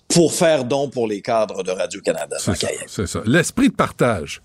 pour 0.08 0.34
faire 0.34 0.64
don 0.64 0.90
pour 0.90 1.08
les 1.08 1.22
cadres 1.22 1.62
de 1.62 1.72
Radio-Canada. 1.72 2.38
C'est 2.40 2.56
ça, 2.56 2.68
c'est 2.88 3.08
ça. 3.08 3.22
L'esprit 3.26 3.68
de 3.68 3.76
partage. 3.76 4.42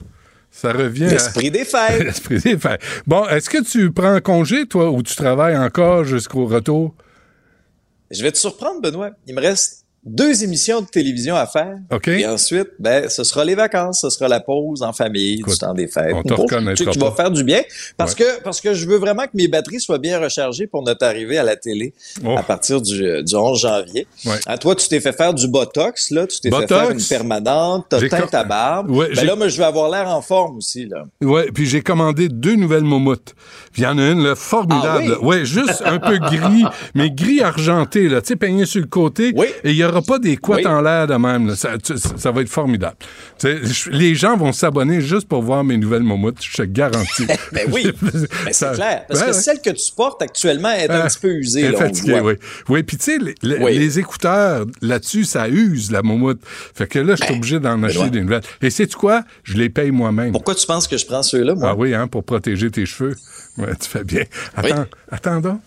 Ça 0.50 0.72
revient 0.72 1.06
à... 1.06 1.10
L'esprit 1.10 1.50
des 1.52 1.64
fêtes. 1.64 2.00
L'esprit 2.04 2.40
des 2.40 2.58
fêtes. 2.58 2.80
Bon, 3.06 3.24
est-ce 3.28 3.48
que 3.48 3.62
tu 3.62 3.92
prends 3.92 4.20
congé, 4.20 4.66
toi, 4.66 4.90
ou 4.90 5.02
tu 5.02 5.14
travailles 5.14 5.56
encore 5.56 6.04
jusqu'au 6.04 6.46
retour? 6.46 6.94
Je 8.10 8.22
vais 8.22 8.32
te 8.32 8.38
surprendre, 8.38 8.80
Benoît. 8.80 9.10
Il 9.26 9.34
me 9.34 9.40
reste 9.40 9.83
deux 10.06 10.44
émissions 10.44 10.80
de 10.82 10.86
télévision 10.86 11.34
à 11.36 11.46
faire. 11.46 11.76
OK. 11.92 12.08
Et 12.08 12.26
ensuite, 12.26 12.68
ben, 12.78 13.08
ce 13.08 13.24
sera 13.24 13.44
les 13.44 13.54
vacances, 13.54 14.00
ce 14.02 14.10
sera 14.10 14.28
la 14.28 14.40
pause 14.40 14.82
en 14.82 14.92
famille, 14.92 15.38
Écoute, 15.40 15.54
du 15.54 15.58
temps 15.58 15.74
des 15.74 15.88
fêtes. 15.88 16.12
on 16.14 16.22
te 16.22 16.34
reconnaîtra 16.34 16.90
qui, 16.90 16.98
va 16.98 17.10
faire 17.12 17.30
du 17.30 17.42
bien 17.44 17.62
parce 17.96 18.14
Ouais. 18.14 18.24
que 18.24 18.42
parce 18.42 18.60
que 18.60 18.74
je 18.74 18.86
veux 18.86 18.96
vraiment 18.98 19.24
que 19.24 19.30
mes 19.34 19.48
batteries 19.48 19.80
soient 19.80 19.98
bien 19.98 20.18
rechargées 20.20 20.66
pour 20.66 20.82
notre 20.82 21.04
arrivée 21.06 21.38
à 21.38 21.42
la 21.42 21.56
télé 21.56 21.94
Oh. 22.24 22.36
à 22.36 22.42
partir 22.42 22.80
du, 22.82 23.22
du 23.22 23.34
11 23.34 23.60
janvier. 23.60 24.06
Ouais. 24.26 24.32
À 24.46 24.58
toi, 24.58 24.74
tu 24.76 24.88
t'es 24.88 25.00
fait 25.00 25.12
faire 25.12 25.32
du 25.34 25.48
botox, 25.48 26.10
là, 26.10 26.26
tu 26.26 26.38
t'es 26.40 26.50
fait 26.50 26.66
faire 26.68 26.90
une 26.90 27.02
permanente, 27.02 27.86
t'as 27.88 28.06
teint 28.08 28.26
ta 28.26 28.44
barbe. 28.44 28.90
Ouais, 28.90 29.08
ben 29.14 29.26
là, 29.26 29.36
moi, 29.36 29.48
je 29.48 29.56
vais 29.58 29.64
avoir 29.64 29.90
l'air 29.90 30.08
en 30.08 30.20
forme 30.22 30.58
aussi, 30.58 30.86
là. 30.86 31.04
Ouais, 31.22 31.46
puis 31.52 31.66
j'ai 31.66 31.80
commandé 31.82 32.28
deux 32.28 32.54
nouvelles 32.56 32.84
moumoutes. 32.84 33.34
Puis 33.72 33.82
il 33.82 33.84
y 33.84 33.88
en 33.88 33.98
a 33.98 34.10
une 34.10 34.22
là, 34.22 34.34
formidable. 34.34 35.14
Ah 35.16 35.18
oui? 35.20 35.26
Ouais, 35.26 35.44
juste 35.44 35.82
un 35.84 35.98
peu 35.98 36.18
gris, 36.18 36.64
mais 36.94 37.10
gris 37.10 37.40
argenté, 37.42 38.08
là, 38.08 38.20
tu 38.20 38.28
sais, 38.28 38.36
peigné 38.36 38.66
sur 38.66 38.80
le 38.80 38.86
côté. 38.86 39.32
Oui. 39.36 39.46
Et 39.64 39.70
il 39.70 39.76
y 39.76 39.82
pas 40.02 40.18
des 40.18 40.36
couettes 40.36 40.64
Oui. 40.64 40.70
en 40.70 40.80
l'air 40.80 41.06
de 41.06 41.14
même. 41.14 41.46
Là. 41.48 41.56
Ça, 41.56 41.76
tu- 41.78 41.94
ça 41.98 42.30
va 42.30 42.40
être 42.42 42.48
formidable. 42.48 42.96
Je- 43.42 43.90
les 43.90 44.14
gens 44.14 44.36
vont 44.36 44.52
s'abonner 44.52 45.00
juste 45.00 45.28
pour 45.28 45.42
voir 45.42 45.64
mes 45.64 45.76
nouvelles 45.76 46.02
moumoutes, 46.02 46.38
je 46.40 46.56
te 46.56 46.62
garantis. 46.62 47.26
Ben 47.52 47.68
oui, 47.72 47.92
ben 48.02 48.10
c'est 48.46 48.52
Ça- 48.54 48.72
clair. 48.72 49.04
Parce 49.08 49.22
que 49.22 49.32
celle 49.32 49.60
que 49.60 49.70
tu 49.70 49.92
portes 49.96 50.22
actuellement 50.22 50.70
est 50.72 50.90
un 50.90 51.00
Ah, 51.02 51.06
petit 51.08 51.18
peu 51.20 51.28
usée, 51.32 51.60
elle 51.60 51.66
est 51.66 51.72
là, 51.72 51.78
fatiguée, 51.78 52.20
oui. 52.20 52.34
Oui, 52.68 52.82
puis 52.82 52.96
tu 52.96 53.04
sais, 53.04 53.18
les, 53.18 53.34
les- 53.42 53.58
Oui. 53.58 53.78
les 53.78 53.98
écouteurs, 53.98 54.66
là-dessus, 54.82 55.24
ça 55.24 55.48
use 55.48 55.90
la 55.90 56.02
moumoute. 56.02 56.40
Fait 56.74 56.86
que 56.86 56.98
là, 56.98 57.14
je 57.16 57.24
suis 57.24 57.34
obligé 57.34 57.60
d'en 57.60 57.82
acheter 57.82 57.98
Benoît. 57.98 58.10
des 58.10 58.20
nouvelles. 58.22 58.42
Et 58.62 58.70
sais-tu 58.70 58.96
quoi? 58.96 59.22
Je 59.42 59.54
les 59.54 59.68
paye 59.68 59.90
moi-même. 59.90 60.32
Pourquoi 60.32 60.54
tu 60.54 60.66
penses 60.66 60.88
que 60.88 60.96
je 60.96 61.06
prends 61.06 61.22
ceux-là, 61.22 61.54
moi? 61.54 61.70
Ah 61.70 61.74
oui, 61.76 61.94
hein, 61.94 62.06
pour 62.08 62.24
protéger 62.24 62.70
tes 62.70 62.86
cheveux. 62.86 63.14
Ouais, 63.58 63.74
tu 63.80 63.88
fais 63.88 64.02
bien. 64.04 64.22
Attends, 64.56 64.86
attends 65.10 65.40
donc. 65.40 65.60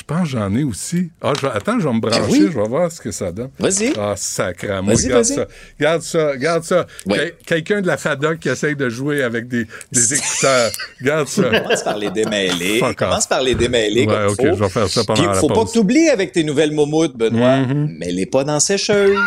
Je 0.00 0.04
pense 0.06 0.22
que 0.22 0.28
j'en 0.38 0.54
ai 0.56 0.64
aussi. 0.64 1.10
Ah, 1.20 1.32
je 1.36 1.42
vais- 1.46 1.52
attends, 1.54 1.78
je 1.78 1.86
vais 1.86 1.92
me 1.92 2.00
brancher, 2.00 2.20
Ah 2.22 2.26
oui? 2.30 2.48
je 2.50 2.58
vais 2.58 2.66
voir 2.68 2.90
ce 2.90 3.00
que 3.02 3.10
ça 3.10 3.30
donne. 3.30 3.50
Vas-y. 3.58 3.92
Ah, 3.98 4.14
sacrément. 4.16 4.82
Vas-y, 4.82 5.06
Regarde 5.08 5.24
ça. 5.24 5.46
Regarde 5.78 6.02
ça, 6.02 6.28
regarde 6.30 6.62
ça. 6.64 6.86
Oui. 7.06 7.18
Quelqu'un 7.44 7.82
de 7.82 7.86
la 7.86 7.98
FADOC 7.98 8.38
qui 8.38 8.48
essaye 8.48 8.74
de 8.74 8.88
jouer 8.88 9.22
avec 9.22 9.46
des, 9.46 9.66
des 9.92 10.14
écouteurs. 10.14 10.70
Regarde 11.00 11.28
ça. 11.28 11.42
Commence 11.60 11.82
par 11.82 11.98
les 11.98 12.10
démêler. 12.10 12.80
Commence 12.96 13.26
par 13.26 13.42
les 13.42 13.54
démêler 13.54 14.06
Ouais, 14.06 14.14
comme 14.14 14.26
ok, 14.28 14.36
faut. 14.50 14.56
je 14.56 14.64
vais 14.64 14.68
faire 14.70 14.88
ça 14.88 15.04
pendant 15.04 15.20
Puis, 15.20 15.26
la 15.28 15.34
faut 15.34 15.48
pas 15.48 15.64
que 15.66 15.72
t'oublies 15.72 16.08
avec 16.08 16.32
tes 16.32 16.44
nouvelles 16.44 16.72
momoutes, 16.72 17.14
Benoît. 17.16 17.58
Mhm. 17.58 17.96
Mets-les 17.98 18.26
pas 18.26 18.42
dans 18.42 18.58
sécheuse. 18.58 19.18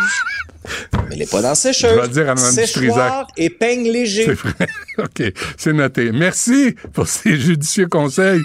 Mets-les 1.09 1.25
pas 1.25 1.41
dans 1.41 1.55
sécheuse. 1.55 1.89
Je 1.91 1.95
vais 1.95 2.01
le 2.01 2.07
dire 2.07 2.29
à 2.29 2.35
Mme 2.35 2.51
Séchoir 2.51 3.27
et 3.37 3.49
peigne 3.49 3.89
léger. 3.91 4.25
C'est 4.25 4.33
vrai. 4.33 4.67
OK, 4.97 5.23
c'est 5.57 5.73
noté. 5.73 6.11
Merci 6.11 6.75
pour 6.93 7.07
ces 7.07 7.37
judicieux 7.39 7.87
conseils. 7.87 8.41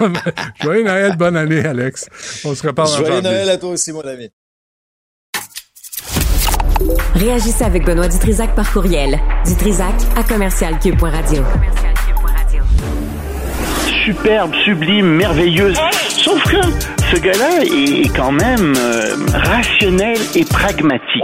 Joyeux 0.62 0.84
Noël, 0.84 1.16
bonne 1.16 1.36
année, 1.36 1.64
Alex. 1.64 2.08
On 2.44 2.54
se 2.54 2.66
reparle 2.66 2.88
en 2.88 2.96
Joyeux. 2.96 3.20
Noël 3.20 3.48
à 3.48 3.56
toi 3.56 3.70
aussi, 3.70 3.92
mon 3.92 4.02
ami. 4.02 4.30
Réagissez 7.14 7.64
avec 7.64 7.84
Benoît 7.84 8.08
Dutrisac 8.08 8.54
par 8.54 8.70
courriel. 8.72 9.18
Dutrisac 9.46 9.94
à 10.16 10.22
commercialcube.radio. 10.22 11.42
superbe, 14.04 14.52
sublime, 14.64 15.16
merveilleuse. 15.16 15.78
Sauf 16.24 16.42
que 16.44 16.56
ce 17.12 17.20
gars-là 17.20 17.64
est 17.64 18.08
quand 18.16 18.32
même 18.32 18.72
euh, 18.78 19.14
rationnel 19.34 20.16
et 20.34 20.42
pragmatique. 20.46 21.22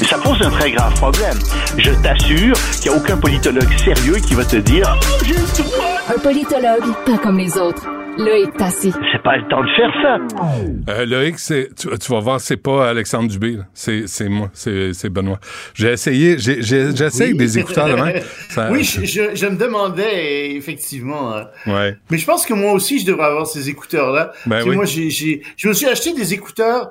Mais 0.00 0.06
ça 0.06 0.16
pose 0.16 0.40
un 0.40 0.48
très 0.48 0.70
grave 0.70 0.94
problème. 0.94 1.36
Je 1.76 1.90
t'assure 2.02 2.56
qu'il 2.80 2.90
n'y 2.90 2.96
a 2.96 2.98
aucun 2.98 3.18
politologue 3.18 3.68
sérieux 3.84 4.16
qui 4.16 4.32
va 4.32 4.46
te 4.46 4.56
dire 4.56 4.98
Oh. 5.12 6.14
Un 6.14 6.18
politologue, 6.18 6.94
pas 7.04 7.18
comme 7.18 7.36
les 7.36 7.58
autres. 7.58 7.86
Loïc 8.24 8.56
Tassi. 8.56 8.92
C'est 9.12 9.22
pas 9.22 9.36
le 9.36 9.48
temps 9.48 9.62
de 9.62 9.68
faire 9.76 9.92
ça. 10.02 10.92
Euh, 10.92 11.06
Loïc, 11.06 11.36
tu, 11.36 11.68
tu 11.98 12.12
vas 12.12 12.20
voir, 12.20 12.40
c'est 12.40 12.56
pas 12.56 12.90
Alexandre 12.90 13.28
Dubé, 13.28 13.52
là. 13.56 13.64
C'est, 13.74 14.04
moi, 14.28 14.50
c'est, 14.52 15.08
Benoît. 15.08 15.40
J'ai 15.74 15.92
essayé, 15.92 16.36
j'essaie 16.38 17.24
avec 17.24 17.36
des 17.36 17.58
écouteurs 17.58 17.88
de 17.88 17.94
main. 17.94 18.12
Ça- 18.50 18.70
Oui, 18.70 18.84
je, 18.84 19.04
je, 19.04 19.34
je 19.34 19.46
me 19.46 19.56
demandais 19.56 20.52
effectivement. 20.54 21.34
euh, 21.36 21.44
Ouais. 21.66 21.96
Mais 22.10 22.18
je 22.18 22.26
pense 22.26 22.46
que 22.46 22.54
moi 22.54 22.72
aussi, 22.72 22.98
je 23.00 23.06
devrais 23.06 23.26
avoir 23.26 23.46
ces 23.46 23.68
écouteurs-là. 23.68 24.32
Ben 24.46 24.62
oui. 24.66 24.76
Moi, 24.76 24.84
je 24.84 25.68
me 25.68 25.72
suis 25.72 25.86
acheté 25.86 26.12
des 26.12 26.34
écouteurs 26.34 26.90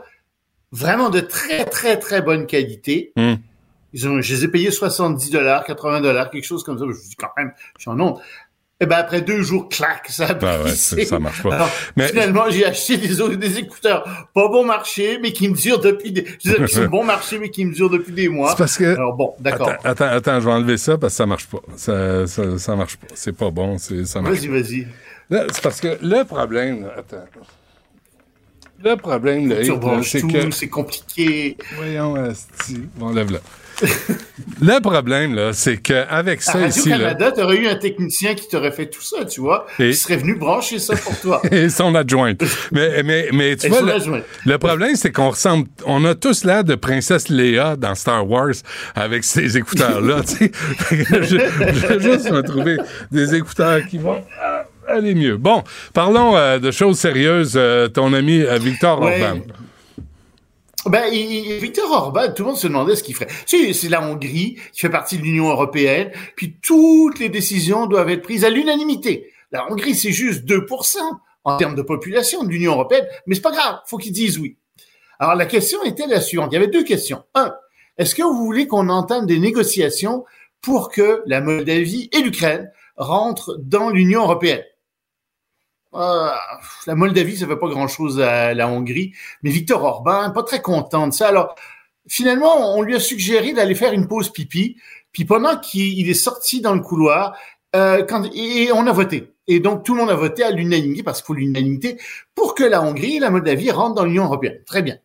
vraiment 0.71 1.09
de 1.09 1.19
très, 1.19 1.65
très, 1.65 1.97
très 1.97 2.21
bonne 2.21 2.45
qualité. 2.45 3.11
Hmm. 3.15 3.35
Ils 3.91 4.07
ont, 4.07 4.21
je 4.21 4.33
les 4.35 4.45
ai 4.45 4.47
payés 4.49 4.69
70 4.69 5.31
dollars, 5.31 5.63
80 5.63 6.01
dollars, 6.01 6.29
quelque 6.29 6.45
chose 6.45 6.63
comme 6.63 6.77
ça. 6.77 6.85
Je 6.85 6.89
me 6.89 6.93
dis 7.09 7.15
quand 7.15 7.31
même, 7.37 7.51
je 7.77 7.81
suis 7.81 7.89
en 7.89 7.99
onde. 7.99 8.19
Et 8.81 8.85
ben 8.85 8.95
après 8.95 9.21
deux 9.21 9.41
jours, 9.41 9.67
clac, 9.67 10.05
ça 10.07 10.27
a 10.27 10.33
ouais, 10.33 10.63
brisé. 10.63 11.03
ça- 11.03 11.19
marche 11.19 11.43
pas. 11.43 11.53
Alors, 11.53 11.69
Mais- 11.97 12.07
finalement, 12.07 12.49
j'ai 12.49 12.65
acheté 12.65 12.95
des, 12.95 13.57
écouteurs 13.57 14.03
pas 14.33 14.47
bon 14.47 14.63
marché, 14.63 15.19
mais 15.21 15.33
qui 15.33 15.49
me 15.49 15.55
durent 15.55 15.81
depuis 15.81 16.13
des, 16.13 16.25
je 16.25 16.49
dire, 16.51 16.65
qui 16.65 16.75
sont 16.75 16.85
bon 16.85 17.03
marché, 17.03 17.39
mais 17.39 17.49
qui 17.49 17.65
me 17.65 17.73
durent 17.73 17.89
depuis 17.89 18.13
des 18.13 18.29
mois. 18.29 18.51
C'est 18.51 18.57
parce 18.57 18.77
que. 18.77 18.95
Alors 18.95 19.15
bon, 19.15 19.35
d'accord. 19.41 19.69
Attends, 19.69 19.89
attends, 20.05 20.05
attends, 20.05 20.39
je 20.39 20.45
vais 20.45 20.51
enlever 20.51 20.77
ça 20.77 20.97
parce 20.97 21.13
que 21.13 21.17
ça 21.17 21.25
marche 21.25 21.47
pas. 21.47 21.59
Ça, 21.75 22.25
ça, 22.25 22.57
ça 22.57 22.75
marche 22.77 22.95
pas. 22.95 23.07
C'est 23.15 23.35
pas 23.35 23.51
bon, 23.51 23.77
c'est, 23.77 24.05
ça 24.05 24.21
marche 24.21 24.37
Vas-y, 24.37 24.47
vas-y. 24.47 24.87
C'est 25.29 25.61
parce 25.61 25.81
que 25.81 25.97
le 26.01 26.23
problème, 26.23 26.83
là, 26.83 26.93
attends. 26.99 27.25
Le 28.81 28.95
problème, 28.95 29.49
là, 29.49 29.57
c'est 30.03 30.21
tout, 30.21 30.27
que. 30.29 30.51
c'est 30.51 30.69
compliqué. 30.69 31.57
Voyons, 31.75 32.15
asti. 32.15 32.79
Bon, 32.95 33.11
lève-le. 33.11 33.39
le 34.61 34.79
problème, 34.81 35.35
là, 35.35 35.53
c'est 35.53 35.77
qu'avec 35.77 36.41
ça 36.41 36.65
ici, 36.67 36.89
là, 36.89 36.95
Radio-Canada, 36.97 37.31
t'aurais 37.31 37.57
eu 37.57 37.67
un 37.67 37.75
technicien 37.75 38.35
qui 38.35 38.47
t'aurait 38.47 38.71
fait 38.71 38.87
tout 38.87 39.01
ça, 39.01 39.25
tu 39.25 39.41
vois, 39.41 39.65
Et- 39.79 39.89
qui 39.91 39.95
serait 39.95 40.17
venu 40.17 40.35
brancher 40.35 40.79
ça 40.79 40.95
pour 40.95 41.19
toi. 41.19 41.41
et 41.51 41.69
son 41.69 41.95
adjointe. 41.95 42.41
mais, 42.71 43.03
mais, 43.03 43.29
mais 43.33 43.55
tu 43.55 43.67
Et 43.67 43.69
vois, 43.69 43.81
le, 44.45 44.57
problème, 44.57 44.95
c'est 44.95 45.11
qu'on 45.11 45.29
ressemble, 45.29 45.67
on 45.85 46.03
a 46.05 46.15
tous 46.15 46.43
l'air 46.43 46.63
de 46.63 46.75
princesse 46.75 47.29
Léa 47.29 47.75
dans 47.75 47.95
Star 47.95 48.29
Wars 48.29 48.53
avec 48.95 49.23
ces 49.23 49.57
écouteurs-là, 49.57 50.21
tu 50.21 50.35
sais. 50.35 50.51
je, 50.89 51.21
je 51.21 51.87
vais 51.87 51.99
juste 51.99 52.31
me 52.31 52.41
trouver 52.41 52.77
des 53.11 53.35
écouteurs 53.35 53.81
qui 53.89 53.97
vont 53.97 54.21
aller 54.87 55.13
mieux. 55.15 55.37
Bon, 55.37 55.63
parlons 55.93 56.35
euh, 56.35 56.57
de 56.59 56.71
choses 56.71 56.97
sérieuses. 56.97 57.53
Euh, 57.55 57.87
ton 57.87 58.13
ami 58.13 58.41
euh, 58.41 58.57
Victor 58.57 58.99
Ouais. 59.01 59.21
Orban. 59.21 59.41
Ben, 60.85 61.11
Victor 61.11 61.91
Orban, 61.91 62.31
tout 62.33 62.43
le 62.43 62.49
monde 62.49 62.57
se 62.57 62.67
demandait 62.67 62.95
ce 62.95 63.03
qu'il 63.03 63.13
ferait. 63.13 63.27
C'est 63.45 63.89
la 63.89 64.01
Hongrie 64.01 64.57
qui 64.71 64.79
fait 64.79 64.89
partie 64.89 65.17
de 65.17 65.23
l'Union 65.23 65.49
européenne, 65.49 66.11
puis 66.35 66.55
toutes 66.61 67.19
les 67.19 67.29
décisions 67.29 67.85
doivent 67.85 68.09
être 68.09 68.21
prises 68.21 68.45
à 68.45 68.49
l'unanimité. 68.49 69.31
La 69.51 69.69
Hongrie, 69.69 69.95
c'est 69.95 70.11
juste 70.11 70.45
2% 70.45 70.97
en 71.43 71.57
termes 71.57 71.75
de 71.75 71.81
population 71.81 72.43
de 72.43 72.49
l'Union 72.49 72.73
européenne, 72.73 73.05
mais 73.25 73.35
c'est 73.35 73.41
pas 73.41 73.51
grave, 73.51 73.79
faut 73.87 73.97
qu'ils 73.97 74.13
disent 74.13 74.37
oui. 74.37 74.57
Alors 75.19 75.35
la 75.35 75.45
question 75.45 75.83
était 75.83 76.07
la 76.07 76.21
suivante. 76.21 76.49
Il 76.51 76.55
y 76.55 76.57
avait 76.57 76.67
deux 76.67 76.83
questions. 76.83 77.23
Un, 77.35 77.53
est-ce 77.97 78.15
que 78.15 78.23
vous 78.23 78.45
voulez 78.45 78.67
qu'on 78.67 78.87
entame 78.87 79.25
des 79.25 79.39
négociations 79.39 80.23
pour 80.61 80.89
que 80.89 81.21
la 81.25 81.41
Moldavie 81.41 82.09
et 82.13 82.21
l'Ukraine 82.21 82.71
rentrent 82.95 83.57
dans 83.61 83.89
l'Union 83.89 84.21
européenne? 84.21 84.63
Euh, 85.93 86.29
la 86.87 86.95
Moldavie, 86.95 87.37
ça 87.37 87.47
fait 87.47 87.57
pas 87.57 87.67
grand-chose 87.67 88.19
à 88.19 88.53
la 88.53 88.67
Hongrie, 88.67 89.13
mais 89.41 89.49
Victor 89.49 89.83
Orban, 89.83 90.31
pas 90.31 90.43
très 90.43 90.61
content 90.61 91.07
de 91.07 91.13
ça. 91.13 91.27
Alors, 91.27 91.55
finalement, 92.07 92.75
on 92.77 92.81
lui 92.81 92.95
a 92.95 92.99
suggéré 92.99 93.53
d'aller 93.53 93.75
faire 93.75 93.93
une 93.93 94.07
pause 94.07 94.29
pipi, 94.29 94.77
puis 95.11 95.25
pendant 95.25 95.57
qu'il 95.57 96.09
est 96.09 96.13
sorti 96.13 96.61
dans 96.61 96.73
le 96.73 96.81
couloir, 96.81 97.35
euh, 97.75 98.03
quand, 98.03 98.29
et 98.33 98.71
on 98.71 98.85
a 98.87 98.91
voté. 98.91 99.33
Et 99.47 99.59
donc, 99.59 99.83
tout 99.83 99.95
le 99.95 100.01
monde 100.01 100.11
a 100.11 100.15
voté 100.15 100.43
à 100.43 100.51
l'unanimité, 100.51 101.01
parce 101.01 101.19
qu'il 101.21 101.27
faut 101.27 101.33
l'unanimité, 101.33 101.97
pour 102.35 102.53
que 102.53 102.63
la 102.63 102.81
Hongrie 102.81 103.17
et 103.17 103.19
la 103.19 103.31
Moldavie 103.31 103.71
rentrent 103.71 103.95
dans 103.95 104.05
l'Union 104.05 104.25
européenne. 104.25 104.59
Très 104.65 104.83
bien. 104.83 104.97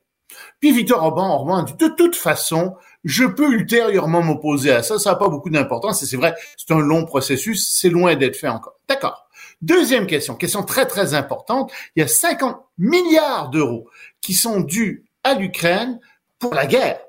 Puis 0.61 0.73
Victor 0.73 1.03
Orban, 1.03 1.33
Orban 1.35 1.63
dit, 1.63 1.75
de 1.75 1.89
toute 1.89 2.17
façon, 2.17 2.75
je 3.05 3.25
peux 3.25 3.53
ultérieurement 3.53 4.23
m'opposer 4.23 4.73
à 4.73 4.83
ça, 4.83 4.99
ça 4.99 5.11
n'a 5.11 5.17
pas 5.17 5.29
beaucoup 5.29 5.51
d'importance, 5.51 6.03
et 6.03 6.07
c'est 6.07 6.17
vrai, 6.17 6.35
c'est 6.57 6.73
un 6.75 6.81
long 6.81 7.05
processus, 7.05 7.71
c'est 7.71 7.91
loin 7.91 8.15
d'être 8.17 8.37
fait 8.37 8.49
encore. 8.49 8.75
D'accord. 8.89 9.24
Deuxième 9.65 10.07
question, 10.07 10.35
question 10.35 10.63
très 10.63 10.85
très 10.85 11.15
importante, 11.15 11.73
il 11.97 12.01
y 12.01 12.03
a 12.03 12.09
50 12.09 12.61
milliards 12.77 13.49
d'euros 13.49 13.89
qui 14.21 14.35
sont 14.35 14.61
dus 14.61 15.07
à 15.23 15.33
l'Ukraine 15.33 16.01
pour 16.39 16.53
la 16.53 16.67
guerre. 16.67 17.01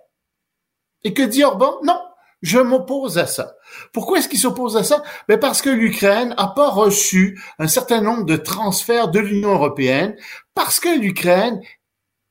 Et 1.03 1.13
que 1.13 1.21
dit 1.21 1.43
Orban? 1.43 1.75
Non, 1.83 1.99
je 2.41 2.57
m'oppose 2.57 3.17
à 3.17 3.27
ça. 3.27 3.55
Pourquoi 3.91 4.19
est-ce 4.19 4.29
qu'il 4.29 4.39
s'oppose 4.39 4.77
à 4.77 4.85
ça? 4.85 5.03
Ben 5.27 5.37
Parce 5.37 5.61
que 5.61 5.69
l'Ukraine 5.69 6.33
n'a 6.37 6.47
pas 6.47 6.69
reçu 6.69 7.37
un 7.59 7.67
certain 7.67 7.99
nombre 7.99 8.23
de 8.23 8.37
transferts 8.37 9.09
de 9.09 9.19
l'Union 9.19 9.55
européenne, 9.55 10.15
parce 10.53 10.79
que 10.79 10.97
l'Ukraine 10.97 11.59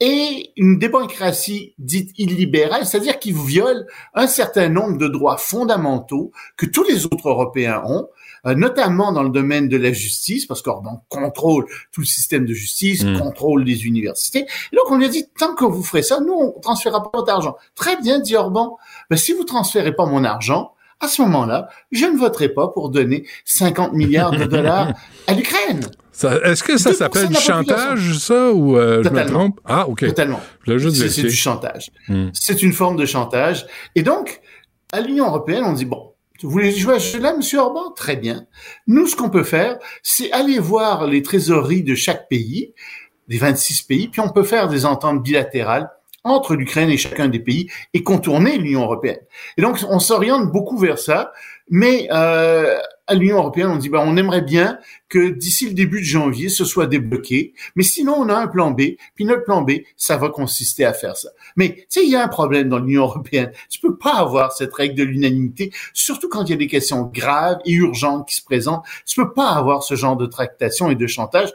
est 0.00 0.52
une 0.56 0.78
démocratie 0.78 1.74
dite 1.76 2.18
illibérale, 2.18 2.86
c'est-à-dire 2.86 3.18
qu'il 3.18 3.36
viole 3.36 3.86
un 4.14 4.26
certain 4.26 4.70
nombre 4.70 4.96
de 4.96 5.06
droits 5.06 5.36
fondamentaux 5.36 6.32
que 6.56 6.64
tous 6.64 6.84
les 6.84 7.04
autres 7.04 7.28
Européens 7.28 7.82
ont, 7.84 8.08
notamment 8.52 9.12
dans 9.12 9.22
le 9.22 9.30
domaine 9.30 9.68
de 9.68 9.76
la 9.78 9.92
justice, 9.92 10.44
parce 10.44 10.60
qu'Orban 10.60 11.04
contrôle 11.08 11.64
tout 11.92 12.00
le 12.02 12.06
système 12.06 12.44
de 12.44 12.52
justice, 12.52 13.02
Mm. 13.04 13.18
contrôle 13.18 13.64
les 13.64 13.86
universités. 13.86 14.40
Et 14.72 14.76
donc 14.76 14.84
on 14.90 14.98
lui 14.98 15.06
a 15.06 15.08
dit, 15.08 15.26
tant 15.38 15.54
que 15.54 15.64
vous 15.64 15.82
ferez 15.82 16.02
ça, 16.02 16.20
nous, 16.20 16.34
on 16.34 16.60
transférera 16.60 17.10
pas 17.10 17.22
d'argent. 17.22 17.56
Très 17.74 17.96
bien, 18.00 18.18
dit 18.18 18.36
Orban. 18.36 18.76
Ben, 19.08 19.16
si 19.16 19.32
vous 19.32 19.44
transférez 19.44 19.94
pas 19.94 20.04
mon 20.06 20.24
argent, 20.24 20.72
à 21.00 21.08
ce 21.08 21.22
moment-là, 21.22 21.68
je 21.92 22.06
ne 22.06 22.16
voterai 22.16 22.48
pas 22.50 22.68
pour 22.68 22.88
donner 22.90 23.26
50 23.44 23.92
milliards 23.94 24.32
de 24.32 24.44
dollars 24.44 24.92
à 25.26 25.34
l'Ukraine. 25.34 25.80
Est-ce 26.44 26.62
que 26.62 26.78
ça 26.78 26.92
2% 26.92 26.94
s'appelle 26.94 27.28
du 27.28 27.34
chantage, 27.34 28.18
ça, 28.18 28.52
ou 28.52 28.76
euh, 28.76 29.02
je 29.02 29.08
me 29.10 29.26
trompe? 29.26 29.60
Ah, 29.64 29.88
OK. 29.88 30.06
Totalement. 30.06 30.40
C'est 30.66 31.22
du 31.22 31.30
chantage. 31.32 31.90
Hmm. 32.08 32.28
C'est 32.32 32.62
une 32.62 32.72
forme 32.72 32.96
de 32.96 33.04
chantage. 33.04 33.66
Et 33.96 34.02
donc, 34.02 34.40
à 34.92 35.00
l'Union 35.00 35.26
européenne, 35.26 35.64
on 35.66 35.72
dit, 35.72 35.84
bon, 35.84 36.13
vous 36.44 36.50
voulez 36.50 36.72
jouer 36.72 36.96
à 36.96 36.98
ce 37.00 37.16
jeu-là, 37.16 37.34
Monsieur 37.36 37.60
Orban? 37.60 37.90
Très 37.92 38.16
bien. 38.16 38.46
Nous, 38.86 39.06
ce 39.06 39.16
qu'on 39.16 39.30
peut 39.30 39.44
faire, 39.44 39.78
c'est 40.02 40.30
aller 40.30 40.58
voir 40.58 41.06
les 41.06 41.22
trésoreries 41.22 41.82
de 41.82 41.94
chaque 41.94 42.28
pays, 42.28 42.74
des 43.28 43.38
26 43.38 43.82
pays, 43.82 44.08
puis 44.08 44.20
on 44.20 44.28
peut 44.28 44.42
faire 44.42 44.68
des 44.68 44.84
ententes 44.84 45.22
bilatérales 45.22 45.90
entre 46.22 46.54
l'Ukraine 46.54 46.90
et 46.90 46.98
chacun 46.98 47.28
des 47.28 47.38
pays 47.38 47.70
et 47.94 48.02
contourner 48.02 48.58
l'Union 48.58 48.82
européenne. 48.82 49.20
Et 49.56 49.62
donc, 49.62 49.78
on 49.88 49.98
s'oriente 49.98 50.52
beaucoup 50.52 50.78
vers 50.78 50.98
ça, 50.98 51.32
mais 51.68 52.08
euh, 52.12 52.78
à 53.06 53.14
l'Union 53.14 53.38
européenne, 53.38 53.68
on 53.68 53.76
dit, 53.76 53.88
ben, 53.88 54.02
on 54.04 54.16
aimerait 54.16 54.42
bien 54.42 54.78
que 55.08 55.28
d'ici 55.28 55.66
le 55.66 55.74
début 55.74 56.00
de 56.00 56.06
janvier, 56.06 56.48
ce 56.48 56.64
soit 56.64 56.86
débloqué, 56.86 57.54
mais 57.74 57.82
sinon, 57.82 58.14
on 58.18 58.28
a 58.28 58.34
un 58.34 58.48
plan 58.48 58.70
B, 58.70 58.96
puis 59.14 59.24
notre 59.24 59.44
plan 59.44 59.62
B, 59.62 59.72
ça 59.96 60.16
va 60.16 60.28
consister 60.28 60.84
à 60.84 60.92
faire 60.92 61.16
ça. 61.16 61.30
Mais 61.56 61.74
tu 61.74 61.84
sais, 61.88 62.04
il 62.04 62.10
y 62.10 62.16
a 62.16 62.24
un 62.24 62.28
problème 62.28 62.68
dans 62.68 62.78
l'Union 62.78 63.02
européenne. 63.02 63.52
Tu 63.68 63.80
peux 63.80 63.96
pas 63.96 64.14
avoir 64.14 64.52
cette 64.52 64.74
règle 64.74 64.94
de 64.94 65.04
l'unanimité, 65.04 65.72
surtout 65.92 66.28
quand 66.28 66.44
il 66.44 66.50
y 66.50 66.54
a 66.54 66.56
des 66.56 66.66
questions 66.66 67.02
graves 67.02 67.58
et 67.64 67.72
urgentes 67.72 68.28
qui 68.28 68.36
se 68.36 68.44
présentent. 68.44 68.84
Tu 69.06 69.20
peux 69.20 69.32
pas 69.32 69.50
avoir 69.50 69.82
ce 69.82 69.94
genre 69.94 70.16
de 70.16 70.26
tractation 70.26 70.90
et 70.90 70.94
de 70.94 71.06
chantage 71.06 71.52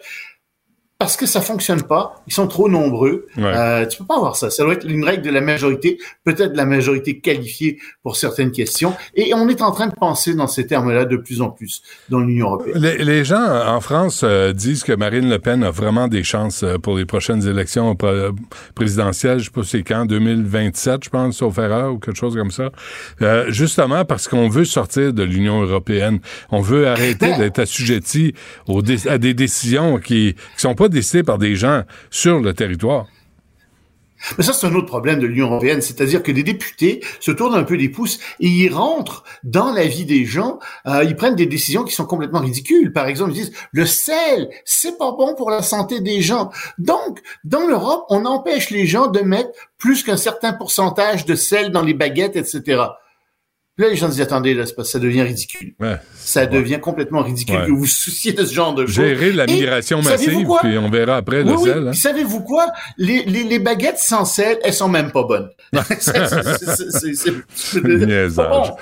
parce 1.00 1.16
que 1.16 1.26
ça 1.26 1.40
fonctionne 1.40 1.82
pas. 1.84 2.14
Ils 2.28 2.34
sont 2.34 2.48
trop 2.48 2.68
nombreux. 2.68 3.26
Ouais. 3.38 3.44
Euh, 3.46 3.86
tu 3.86 4.00
peux 4.00 4.04
pas 4.06 4.18
avoir 4.18 4.36
ça. 4.36 4.50
Ça 4.50 4.64
doit 4.66 4.74
être 4.74 4.86
une 4.86 5.06
règle 5.06 5.22
de 5.24 5.30
la 5.30 5.40
majorité, 5.40 5.98
peut-être 6.26 6.52
de 6.52 6.58
la 6.58 6.66
majorité 6.66 7.20
qualifiée 7.22 7.80
pour 8.04 8.18
certaines 8.18 8.52
questions. 8.52 8.94
Et 9.16 9.34
on 9.34 9.48
est 9.48 9.62
en 9.62 9.72
train 9.72 9.88
de 9.88 9.94
penser 9.96 10.36
dans 10.36 10.48
ces 10.48 10.68
termes-là 10.68 11.06
de 11.06 11.16
plus 11.16 11.42
en 11.42 11.52
plus 11.52 11.82
dans 12.10 12.20
l'Union 12.20 12.48
européenne. 12.48 12.78
Les, 12.82 12.98
les 12.98 13.24
gens 13.24 13.42
en 13.66 13.80
France 13.80 14.22
euh, 14.26 14.52
disent 14.52 14.84
que 14.84 14.92
Marine 14.92 15.30
Le 15.30 15.40
Pen 15.40 15.64
a 15.64 15.72
vraiment 15.72 16.10
des 16.10 16.24
chances 16.24 16.64
euh, 16.64 16.78
pour 16.78 16.98
les 16.98 17.06
prochaines 17.06 17.48
élections 17.48 17.96
pré- 17.96 18.28
présidentielles. 18.76 19.40
Je 19.40 19.46
sais 19.46 19.52
pas 19.52 19.64
c'est 19.64 19.84
quand, 19.84 20.06
2027, 20.06 21.06
je 21.06 21.10
pense, 21.10 21.38
sauf 21.38 21.58
erreur 21.60 21.94
ou 21.94 22.00
quelque 22.00 22.18
chose 22.18 22.36
comme 22.36 22.52
ça. 22.52 22.72
Euh, 23.22 23.46
justement 23.50 24.04
parce 24.04 24.28
qu'on 24.28 24.50
veut 24.50 24.66
sortir 24.66 25.14
de 25.14 25.24
l'Union 25.24 25.62
européenne. 25.62 26.20
On 26.52 26.60
veut 26.60 26.90
arrêter 26.90 27.28
Ben- 27.28 27.38
d'être 27.40 27.60
assujetti 27.60 28.34
aux 28.68 28.82
à 29.08 29.18
des 29.18 29.34
décisions 29.34 29.98
qui, 29.98 30.34
qui 30.34 30.62
sont 30.62 30.76
pas 30.76 30.89
décidées 30.90 31.24
par 31.24 31.38
des 31.38 31.56
gens 31.56 31.84
sur 32.10 32.40
le 32.40 32.54
territoire. 32.54 33.08
Mais 34.38 34.44
ça, 34.44 34.54
c'est 34.54 34.68
un 34.68 34.76
autre 34.76 34.88
problème 34.88 35.20
de 35.20 35.28
l'Union 35.28 35.48
européenne, 35.48 35.82
c'est-à-dire 35.82 36.24
que 36.24 36.32
les 36.32 36.44
députés 36.44 37.02
se 37.20 37.32
tournent 37.32 37.56
un 37.56 37.64
peu 37.64 37.76
les 37.76 37.90
pouces 37.90 38.20
et 38.40 38.48
ils 38.48 38.74
rentrent 38.74 39.24
dans 39.44 39.72
la 39.72 39.86
vie 39.86 40.06
des 40.06 40.26
gens. 40.26 40.60
Euh, 40.88 41.04
ils 41.04 41.16
prennent 41.16 41.36
des 41.36 41.46
décisions 41.46 41.84
qui 41.84 41.94
sont 41.94 42.06
complètement 42.06 42.40
ridicules. 42.40 42.92
Par 42.92 43.08
exemple, 43.08 43.32
ils 43.32 43.46
disent 43.46 43.54
le 43.72 43.86
sel, 43.86 44.50
c'est 44.66 44.98
pas 44.98 45.12
bon 45.14 45.36
pour 45.36 45.50
la 45.50 45.62
santé 45.62 46.02
des 46.02 46.22
gens. 46.22 46.52
Donc, 46.78 47.22
dans 47.46 47.66
l'Europe, 47.66 48.06
on 48.10 48.26
empêche 48.26 48.72
les 48.72 48.86
gens 48.86 49.08
de 49.08 49.22
mettre 49.22 49.52
plus 49.78 50.04
qu'un 50.04 50.18
certain 50.18 50.52
pourcentage 50.52 51.26
de 51.26 51.36
sel 51.36 51.72
dans 51.72 51.82
les 51.82 51.94
baguettes, 51.94 52.36
etc. 52.36 52.84
Là, 53.80 53.90
les 53.90 53.96
gens 53.96 54.10
disent 54.10 54.22
attendez, 54.22 54.54
là, 54.54 54.66
c'est 54.68 54.76
parce 54.76 54.90
que 54.90 54.92
ça 54.92 55.00
devient 55.00 55.24
ridicule. 55.24 55.74
Ouais. 55.80 55.96
Ça 56.14 56.46
devient 56.46 56.80
complètement 56.80 57.24
ridicule 57.24 57.56
Ouais. 57.56 57.66
que 57.66 57.72
vous 57.72 57.80
vous 57.80 57.86
souciez 57.88 58.34
de 58.34 58.46
ce 58.46 58.54
genre 58.54 58.76
de 58.76 58.86
choses. 58.86 58.96
Gérer 58.96 59.32
la 59.32 59.48
migration 59.48 60.02
massive, 60.04 60.46
puis 60.62 60.78
on 60.78 60.90
verra 60.90 61.18
après 61.18 61.42
Oui, 61.44 61.50
le 61.50 61.58
oui. 61.58 61.70
sel. 61.70 61.88
hein. 61.88 61.92
Puis 61.92 62.00
savez-vous 62.00 62.42
quoi? 62.42 62.68
Les, 62.98 63.24
les, 63.24 63.44
les 63.44 63.58
baguettes 63.60 63.98
sans 63.98 64.26
sel, 64.26 64.60
elles 64.64 64.74
sont 64.74 64.90
même 64.90 65.12
pas 65.12 65.24
bonnes. 65.24 65.50
C'est- 66.00 67.14
c'est- 67.16 67.84
Niaisage. 67.84 68.74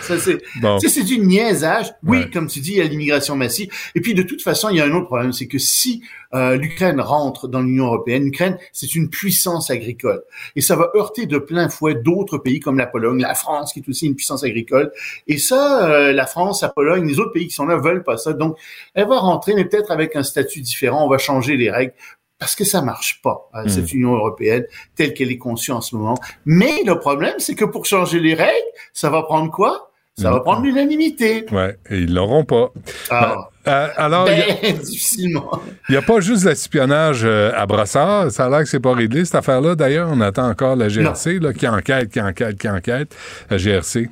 bon. 0.61 0.79
C'est- 0.79 1.03
du 1.03 1.19
niaisage. 1.19 1.93
Oui, 2.03 2.29
comme 2.31 2.47
tu 2.47 2.59
dis, 2.59 2.71
il 2.71 2.77
y 2.77 2.81
a 2.81 2.85
l'immigration 2.85 3.35
massive. 3.35 3.69
Et 3.95 4.01
puis, 4.01 4.13
de 4.13 4.23
toute 4.23 4.41
façon, 4.41 4.69
il 4.69 4.77
y 4.77 4.81
a 4.81 4.85
un 4.85 4.91
autre 4.91 5.05
problème, 5.05 5.31
c'est 5.31 5.47
que 5.47 5.59
si 5.59 6.01
euh, 6.33 6.55
l'Ukraine 6.55 6.99
rentre 6.99 7.47
dans 7.47 7.61
l'Union 7.61 7.85
européenne, 7.85 8.23
l'Ukraine, 8.23 8.57
c'est 8.73 8.95
une 8.95 9.09
puissance 9.09 9.69
agricole. 9.69 10.23
Et 10.55 10.61
ça 10.61 10.75
va 10.75 10.91
heurter 10.95 11.25
de 11.25 11.37
plein 11.37 11.69
fouet 11.69 11.95
d'autres 11.95 12.37
pays 12.37 12.59
comme 12.59 12.77
la 12.77 12.87
Pologne, 12.87 13.21
la 13.21 13.35
France, 13.35 13.73
qui 13.73 13.79
est 13.79 13.89
aussi 13.89 14.07
une 14.07 14.15
puissance 14.15 14.43
agricole. 14.43 14.91
Et 15.27 15.37
ça, 15.37 15.89
euh, 15.89 16.13
la 16.13 16.25
France, 16.25 16.61
la 16.61 16.69
Pologne, 16.69 17.07
les 17.07 17.19
autres 17.19 17.31
pays 17.31 17.47
qui 17.47 17.53
sont 17.53 17.65
là 17.65 17.77
veulent 17.77 18.03
pas 18.03 18.17
ça. 18.17 18.33
Donc, 18.33 18.57
elle 18.93 19.07
va 19.07 19.19
rentrer, 19.19 19.53
mais 19.53 19.65
peut-être 19.65 19.91
avec 19.91 20.15
un 20.15 20.23
statut 20.23 20.61
différent. 20.61 21.05
On 21.05 21.09
va 21.09 21.17
changer 21.17 21.57
les 21.57 21.71
règles 21.71 21.93
parce 22.39 22.55
que 22.55 22.63
ça 22.63 22.81
marche 22.81 23.21
pas, 23.21 23.49
euh, 23.55 23.67
cette 23.67 23.91
Union 23.93 24.13
européenne 24.13 24.65
telle 24.95 25.13
qu'elle 25.13 25.31
est 25.31 25.37
conçue 25.37 25.71
en 25.71 25.81
ce 25.81 25.95
moment. 25.95 26.15
Mais 26.45 26.83
le 26.85 26.99
problème, 26.99 27.35
c'est 27.39 27.55
que 27.55 27.65
pour 27.65 27.85
changer 27.85 28.19
les 28.19 28.35
règles, 28.35 28.51
ça 28.93 29.09
va 29.09 29.23
prendre 29.23 29.51
quoi? 29.51 29.86
Ça 30.19 30.31
va 30.31 30.39
prendre 30.39 30.63
l'unanimité. 30.63 31.45
Ouais, 31.51 31.77
et 31.91 31.99
ils 31.99 32.13
l'auront 32.13 32.43
pas. 32.43 32.71
Ah, 33.11 33.35
Euh, 33.67 33.87
alors, 33.97 34.29
il 34.31 34.37
y 34.37 34.41
a- 34.41 34.55
ben, 34.61 34.77
difficilement. 34.81 35.61
Il 35.89 35.91
n'y 35.91 35.97
a 35.97 36.01
pas 36.01 36.21
juste 36.21 36.45
l'espionnage 36.45 37.21
euh, 37.25 37.51
à 37.53 37.65
Brassard. 37.65 38.31
Ça 38.31 38.45
a 38.45 38.49
l'air 38.49 38.59
que 38.59 38.69
c'est 38.69 38.79
pas 38.79 38.93
réglé, 38.93 39.25
cette 39.25 39.35
affaire-là. 39.35 39.75
D'ailleurs, 39.75 40.07
on 40.09 40.21
attend 40.21 40.49
encore 40.49 40.75
la 40.77 40.87
GRC 40.87 41.39
là, 41.39 41.51
qui 41.53 41.67
enquête, 41.67 42.09
qui 42.09 42.21
enquête, 42.21 42.57
qui 42.57 42.69
enquête. 42.69 43.13
La 43.51 43.57
GRC, 43.57 44.09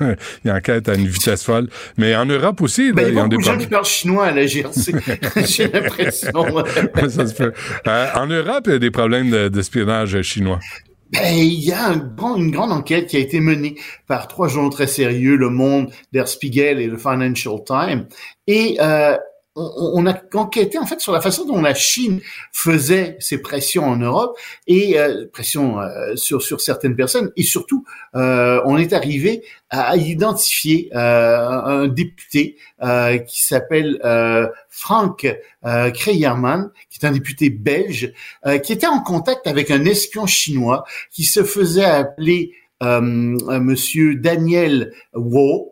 il 0.44 0.52
enquête 0.52 0.88
à 0.90 0.94
une 0.94 1.06
vitesse 1.06 1.42
folle. 1.42 1.68
Mais 1.96 2.14
en 2.14 2.26
Europe 2.26 2.60
aussi, 2.60 2.88
là, 2.88 2.92
Ben, 2.96 3.08
il 3.08 3.14
y 3.14 3.18
a 3.18 3.22
beaucoup 3.24 3.36
de 3.38 3.42
gens 3.46 3.56
qui 3.56 3.66
parlent 3.66 3.84
chinois 3.86 4.26
à 4.26 4.30
la 4.32 4.46
GRC. 4.46 4.92
J'ai 5.46 5.68
l'impression. 5.68 6.30
Ouais, 6.54 7.08
ça 7.08 7.26
se 7.26 7.34
peut. 7.34 7.52
Euh, 7.86 8.06
en 8.14 8.26
Europe, 8.26 8.64
il 8.66 8.72
y 8.72 8.76
a 8.76 8.78
des 8.78 8.90
problèmes 8.90 9.30
de- 9.30 9.48
d'espionnage 9.48 10.20
chinois. 10.20 10.60
Ben, 11.10 11.34
il 11.36 11.64
y 11.64 11.72
a 11.72 11.86
un 11.86 11.96
grand- 11.96 12.36
une 12.36 12.50
grande 12.50 12.72
enquête 12.72 13.06
qui 13.06 13.16
a 13.16 13.20
été 13.20 13.40
menée 13.40 13.76
par 14.06 14.28
trois 14.28 14.48
journaux 14.48 14.68
très 14.70 14.86
sérieux, 14.86 15.36
Le 15.36 15.48
Monde, 15.48 15.90
Der 16.12 16.28
Spiegel 16.28 16.80
et 16.80 16.86
le 16.86 16.98
Financial 16.98 17.54
Times. 17.64 18.06
Et 18.46 18.76
euh, 18.80 19.16
on, 19.58 19.92
on 19.94 20.06
a 20.06 20.14
enquêté 20.34 20.78
en 20.78 20.86
fait 20.86 21.00
sur 21.00 21.12
la 21.12 21.20
façon 21.20 21.44
dont 21.44 21.60
la 21.60 21.74
Chine 21.74 22.20
faisait 22.52 23.16
ses 23.18 23.42
pressions 23.42 23.84
en 23.84 23.96
Europe 23.96 24.38
et 24.66 24.98
euh, 24.98 25.26
pressions 25.32 25.80
euh, 25.80 26.16
sur 26.16 26.42
sur 26.42 26.60
certaines 26.60 26.96
personnes. 26.96 27.30
Et 27.36 27.42
surtout 27.42 27.84
euh, 28.14 28.60
on 28.64 28.78
est 28.78 28.92
arrivé 28.92 29.42
à 29.70 29.96
identifier 29.96 30.90
euh, 30.94 31.38
un 31.48 31.88
député 31.88 32.56
euh, 32.82 33.18
qui 33.18 33.42
s'appelle 33.42 34.00
euh, 34.04 34.48
Frank 34.68 35.26
euh, 35.66 35.90
Kreyerman, 35.90 36.70
qui 36.90 36.98
est 37.02 37.06
un 37.06 37.12
député 37.12 37.50
belge, 37.50 38.12
qui 38.62 38.72
était 38.72 38.86
en 38.86 39.00
contact 39.00 39.46
avec 39.46 39.70
un 39.70 39.84
espion 39.84 40.26
chinois 40.26 40.84
qui 41.10 41.24
se 41.24 41.42
faisait 41.42 41.84
appeler 41.84 42.52
Monsieur 42.80 44.14
Daniel 44.14 44.92
Wu, 45.14 45.70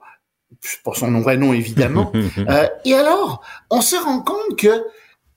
pour 0.85 0.97
son 0.97 1.21
vrai 1.21 1.37
nom 1.37 1.53
évidemment. 1.53 2.12
Euh, 2.49 2.66
et 2.85 2.95
alors, 2.95 3.42
on 3.71 3.81
se 3.81 3.97
rend 3.97 4.21
compte 4.21 4.57
que 4.59 4.85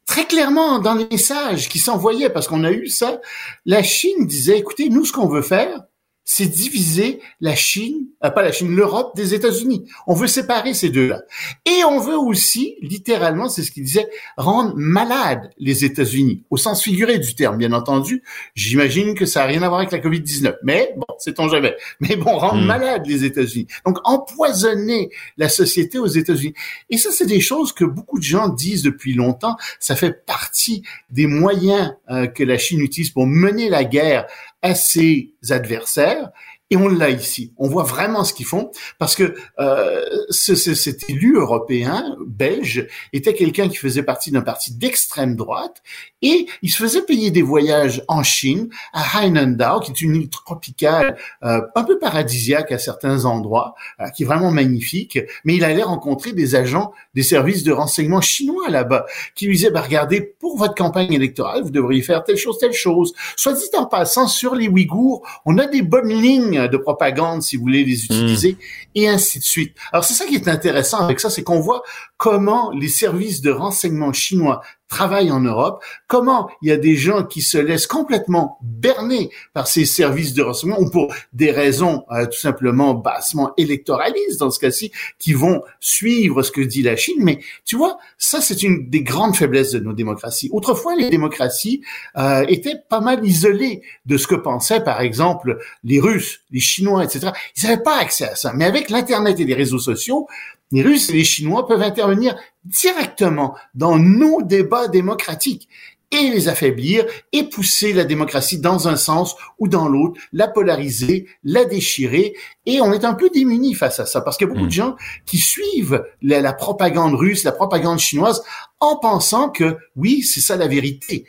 très 0.06 0.26
clairement 0.26 0.80
dans 0.80 0.96
les 0.96 1.08
messages 1.10 1.70
qui 1.70 1.80
s'envoyaient, 1.80 2.30
parce 2.30 2.48
qu'on 2.48 2.64
a 2.64 2.72
eu 2.72 2.88
ça, 2.88 3.20
la 3.66 3.84
Chine 3.84 4.28
disait, 4.28 4.58
écoutez, 4.58 4.90
nous, 4.90 5.06
ce 5.06 5.14
qu'on 5.14 5.28
veut 5.28 5.42
faire, 5.42 5.84
c'est 6.32 6.46
diviser 6.46 7.22
la 7.42 7.56
Chine, 7.56 8.06
euh, 8.24 8.30
pas 8.30 8.44
la 8.44 8.52
Chine, 8.52 8.76
l'Europe 8.76 9.16
des 9.16 9.34
États-Unis. 9.34 9.86
On 10.06 10.14
veut 10.14 10.28
séparer 10.28 10.76
ces 10.76 10.90
deux-là. 10.90 11.24
Et 11.66 11.84
on 11.86 12.00
veut 12.00 12.20
aussi, 12.20 12.76
littéralement, 12.84 13.50
c'est 13.50 13.64
ce 13.64 13.72
qu'il 13.72 13.84
disait, 13.84 14.08
rendre 14.38 14.76
malades 14.76 15.50
les 15.58 15.86
États-Unis, 15.86 16.44
au 16.52 16.58
sens 16.58 16.84
figuré 16.84 17.18
du 17.18 17.34
terme, 17.34 17.58
bien 17.58 17.74
entendu. 17.74 18.22
J'imagine 18.54 19.16
que 19.16 19.26
ça 19.26 19.40
n'a 19.40 19.46
rien 19.48 19.64
à 19.64 19.70
voir 19.70 19.80
avec 19.80 19.92
la 19.92 19.98
COVID-19, 19.98 20.58
mais 20.62 20.94
bon, 20.98 21.16
sait-on 21.18 21.50
jamais. 21.50 21.76
Mais 22.00 22.16
bon, 22.16 22.38
rendre 22.38 22.62
malade 22.62 22.80
malades 22.80 23.08
les 23.08 23.26
États-Unis. 23.26 23.66
Donc, 23.84 23.98
empoisonner 24.04 25.10
la 25.38 25.50
société 25.50 25.98
aux 25.98 26.06
États-Unis. 26.06 26.54
Et 26.92 26.98
ça, 26.98 27.10
c'est 27.12 27.26
des 27.26 27.42
choses 27.42 27.74
que 27.74 27.86
beaucoup 27.86 28.20
de 28.20 28.24
gens 28.24 28.50
disent 28.50 28.84
depuis 28.84 29.16
longtemps. 29.16 29.58
Ça 29.80 29.96
fait 29.96 30.26
partie 30.28 30.84
des 31.10 31.26
moyens 31.26 31.96
euh, 32.12 32.28
que 32.28 32.44
la 32.44 32.60
Chine 32.60 32.82
utilise 32.82 33.10
pour 33.10 33.26
mener 33.26 33.68
la 33.68 33.84
guerre 33.84 34.28
à 34.62 34.76
ses 34.76 35.34
adversaires 35.50 36.32
et 36.70 36.78
on 36.78 36.88
l'a 36.88 37.10
ici. 37.10 37.54
On 37.58 37.68
voit 37.68 37.84
vraiment 37.84 38.24
ce 38.24 38.34
qu'ils 38.34 38.46
font 38.46 38.72
parce 39.00 39.16
que 39.16 39.36
euh, 39.60 40.06
ce, 40.30 40.56
cet 40.56 41.10
élu 41.10 41.36
européen 41.38 42.16
belge 42.28 42.88
était 43.12 43.34
quelqu'un 43.34 43.70
qui 43.70 43.78
faisait 43.78 44.04
partie 44.04 44.32
d'un 44.32 44.42
parti 44.42 44.76
d'extrême 44.76 45.36
droite 45.36 45.82
et 46.22 46.48
il 46.62 46.70
se 46.70 46.78
faisait 46.78 47.02
payer 47.02 47.32
des 47.32 47.42
voyages 47.42 48.04
en 48.08 48.24
Chine, 48.24 48.70
à 48.94 49.24
Hainandao, 49.24 49.80
qui 49.80 49.92
est 49.92 50.02
une 50.02 50.16
île 50.16 50.30
tropicale 50.30 51.18
euh, 51.44 51.62
un 51.76 51.84
peu 51.84 51.98
paradisiaque 51.98 52.72
à 52.72 52.78
certains 52.78 53.26
endroits, 53.26 53.76
euh, 54.00 54.10
qui 54.10 54.24
est 54.24 54.26
vraiment 54.26 54.52
magnifique. 54.52 55.20
Mais 55.46 55.56
il 55.56 55.64
allait 55.64 55.84
rencontrer 55.84 56.34
des 56.34 56.56
agents 56.56 56.92
des 57.16 57.24
services 57.24 57.64
de 57.64 57.72
renseignement 57.72 58.22
chinois 58.22 58.70
là-bas, 58.70 59.06
qui 59.36 59.48
lui 59.48 59.56
disaient 59.56 59.72
bah, 59.72 59.82
regardez, 59.82 60.22
pour 60.22 60.58
votre 60.58 60.76
campagne 60.76 61.14
électorale, 61.14 61.64
vous 61.64 61.72
devriez 61.72 62.02
faire 62.02 62.24
telle 62.24 62.38
chose, 62.38 62.58
telle 62.58 62.74
chose. 62.74 63.14
Soit 63.36 63.54
dit 63.54 63.70
en 63.78 63.86
passant, 63.86 64.28
sur 64.28 64.56
les 64.56 64.68
Ouïghours, 64.68 65.26
on 65.46 65.58
a 65.58 65.66
des 65.66 65.82
bonnes 65.82 66.14
lignes 66.14 66.68
de 66.68 66.78
propagande 66.78 67.42
si 67.42 67.56
vous 67.56 67.64
voulez 67.64 67.84
les 67.84 68.06
utiliser, 68.06 68.58
et 68.96 69.08
ainsi 69.08 69.40
de 69.40 69.44
suite. 69.44 69.76
Alors 69.92 70.04
c'est 70.04 70.14
ça 70.14 70.26
qui 70.26 70.36
est 70.36 70.48
intéressant 70.48 71.00
avec 71.00 71.20
ça, 71.20 71.30
c'est 71.30 71.44
qu'on 71.44 71.60
voit 71.60 71.84
comment 72.18 72.72
les 72.72 72.90
services 72.90 73.42
de 73.42 73.52
renseignement 73.52 74.14
chinois 74.14 74.62
travaillent 74.90 75.32
en 75.32 75.40
Europe, 75.40 75.84
comment 76.08 76.50
il 76.62 76.70
y 76.70 76.72
a 76.72 76.78
des 76.78 76.96
gens 76.96 77.24
qui 77.24 77.42
se 77.42 77.58
laissent 77.58 77.88
complètement 77.88 78.58
berner 78.62 79.30
par 79.54 79.68
ces 79.68 79.86
services 79.86 80.34
de 80.34 80.42
renseignement 80.42 80.80
ou 80.80 80.90
pour 80.90 81.14
des 81.32 81.52
raisons 81.52 82.04
euh, 82.12 82.26
tout 82.26 82.40
simplement 82.40 82.96
bassement 82.96 83.54
électoralistes 83.56 84.40
dans 84.40 84.50
ce 84.50 84.60
cas-ci, 84.60 84.92
qui 85.20 85.34
vont 85.34 85.62
suivre 85.80 86.42
ce 86.42 86.52
que 86.52 86.62
dit 86.62 86.82
la 86.82 86.96
Chine. 86.96 87.20
Mais 87.20 87.40
tu 87.66 87.78
vois, 87.78 87.98
ça 88.18 88.42
c'est 88.42 88.64
une 88.64 88.90
des 88.90 89.04
grandes 89.04 89.36
faiblesses 89.36 89.72
de 89.72 89.80
nos 89.80 89.94
démocraties. 89.94 90.50
Autrefois, 90.52 90.96
les 90.96 91.10
démocraties 91.10 91.82
euh, 92.18 92.44
étaient 92.48 92.82
pas 92.90 93.00
mal 93.00 93.26
isolées 93.26 93.84
de 94.08 94.18
ce 94.18 94.28
que 94.28 94.36
pensaient 94.36 94.84
par 94.84 95.02
exemple 95.02 95.60
les 95.84 96.00
Russes, 96.00 96.42
les 96.52 96.60
Chinois, 96.60 97.04
etc. 97.04 97.32
Ils 97.56 97.68
n'avaient 97.68 97.84
pas 97.84 98.00
accès 98.00 98.28
à 98.28 98.36
ça. 98.36 98.54
Mais 98.56 98.66
avec 98.66 98.90
l'Internet 98.90 99.40
et 99.40 99.46
les 99.46 99.54
réseaux 99.54 99.80
sociaux, 99.80 100.28
les 100.72 100.82
Russes 100.82 101.10
et 101.10 101.14
les 101.14 101.24
Chinois 101.24 101.68
peuvent 101.68 101.82
intervenir 101.82 102.36
directement 102.64 103.56
dans 103.74 103.98
nos 103.98 104.42
débats 104.42 104.88
démocratiques 104.88 105.68
et 106.12 106.30
les 106.30 106.48
affaiblir 106.48 107.06
et 107.32 107.44
pousser 107.44 107.94
la 107.94 108.04
démocratie 108.04 108.60
dans 108.60 108.88
un 108.88 108.96
sens 108.96 109.36
ou 109.60 109.68
dans 109.68 109.88
l'autre, 109.88 110.20
la 110.34 110.48
polariser, 110.48 111.28
la 111.44 111.66
déchirer. 111.66 112.34
Et 112.66 112.82
on 112.82 112.92
est 112.94 113.06
un 113.06 113.14
peu 113.14 113.30
démunis 113.30 113.76
face 113.76 114.00
à 114.00 114.06
ça 114.06 114.22
parce 114.22 114.38
qu'il 114.38 114.48
y 114.48 114.50
a 114.50 114.54
beaucoup 114.54 114.66
de 114.66 114.72
hmm. 114.72 114.72
gens 114.72 114.96
qui 115.26 115.38
suivent 115.38 116.04
la 116.22 116.54
propagande 116.54 117.14
russe, 117.14 117.44
la 117.44 117.52
propagande 117.52 118.00
chinoise 118.00 118.42
en 118.80 118.98
pensant 118.98 119.50
que 119.50 119.78
oui, 119.96 120.24
c'est 120.24 120.42
ça 120.42 120.56
la 120.56 120.68
vérité 120.68 121.26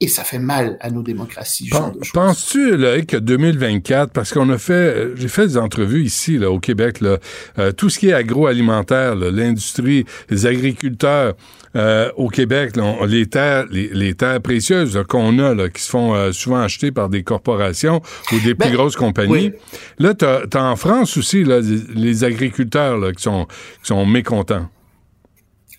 et 0.00 0.08
ça 0.08 0.24
fait 0.24 0.40
mal 0.40 0.76
à 0.80 0.90
nos 0.90 1.02
démocraties. 1.02 1.70
Penses-tu 2.12 2.76
que 3.06 3.16
2024, 3.16 4.12
parce 4.12 4.32
qu'on 4.32 4.50
a 4.50 4.58
fait, 4.58 4.72
euh, 4.72 5.14
j'ai 5.16 5.28
fait 5.28 5.46
des 5.46 5.56
entrevues 5.56 6.02
ici 6.02 6.36
là, 6.36 6.50
au 6.50 6.58
Québec, 6.58 7.00
là, 7.00 7.18
euh, 7.58 7.70
tout 7.70 7.88
ce 7.88 8.00
qui 8.00 8.08
est 8.08 8.12
agroalimentaire, 8.12 9.14
l'industrie, 9.14 10.04
les 10.30 10.46
agriculteurs 10.46 11.34
euh, 11.76 12.10
au 12.16 12.28
Québec, 12.28 12.72
les 13.06 13.26
terres, 13.26 13.66
les, 13.70 14.14
terres 14.14 14.40
précieuses 14.40 15.00
qu'on 15.08 15.38
a, 15.38 15.54
là, 15.54 15.68
qui 15.68 15.82
se 15.82 15.90
font 15.90 16.32
souvent 16.32 16.60
acheter 16.60 16.90
par 16.90 17.08
des 17.08 17.22
corporations 17.22 18.00
ou 18.32 18.38
des 18.40 18.54
plus 18.54 18.70
ben, 18.70 18.74
grosses 18.74 18.96
compagnies. 18.96 19.52
Là, 19.98 20.14
tu 20.14 20.24
as, 20.24 20.62
en 20.62 20.76
France 20.76 21.16
aussi 21.16 21.44
là, 21.44 21.60
les 21.94 22.24
agriculteurs 22.24 22.98
là, 22.98 23.12
qui, 23.12 23.22
sont, 23.22 23.46
qui 23.46 23.88
sont 23.88 24.06
mécontents 24.06 24.68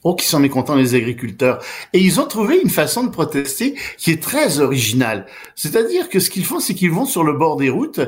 oh, 0.06 0.16
qui 0.16 0.26
sont 0.26 0.40
mécontents 0.40 0.76
les 0.76 0.96
agriculteurs. 0.96 1.62
Et 1.92 2.00
ils 2.00 2.20
ont 2.22 2.28
trouvé 2.28 2.62
une 2.62 2.70
façon 2.70 3.04
de 3.04 3.10
protester 3.10 3.76
qui 3.98 4.12
est 4.12 4.22
très 4.22 4.60
originale. 4.60 5.26
C'est-à-dire 5.56 6.10
que 6.10 6.20
ce 6.20 6.30
qu'ils 6.30 6.46
font, 6.46 6.60
c'est 6.60 6.76
qu'ils 6.76 6.92
vont 6.92 7.06
sur 7.06 7.24
le 7.24 7.34
bord 7.34 7.58
des 7.58 7.70
routes. 7.70 8.00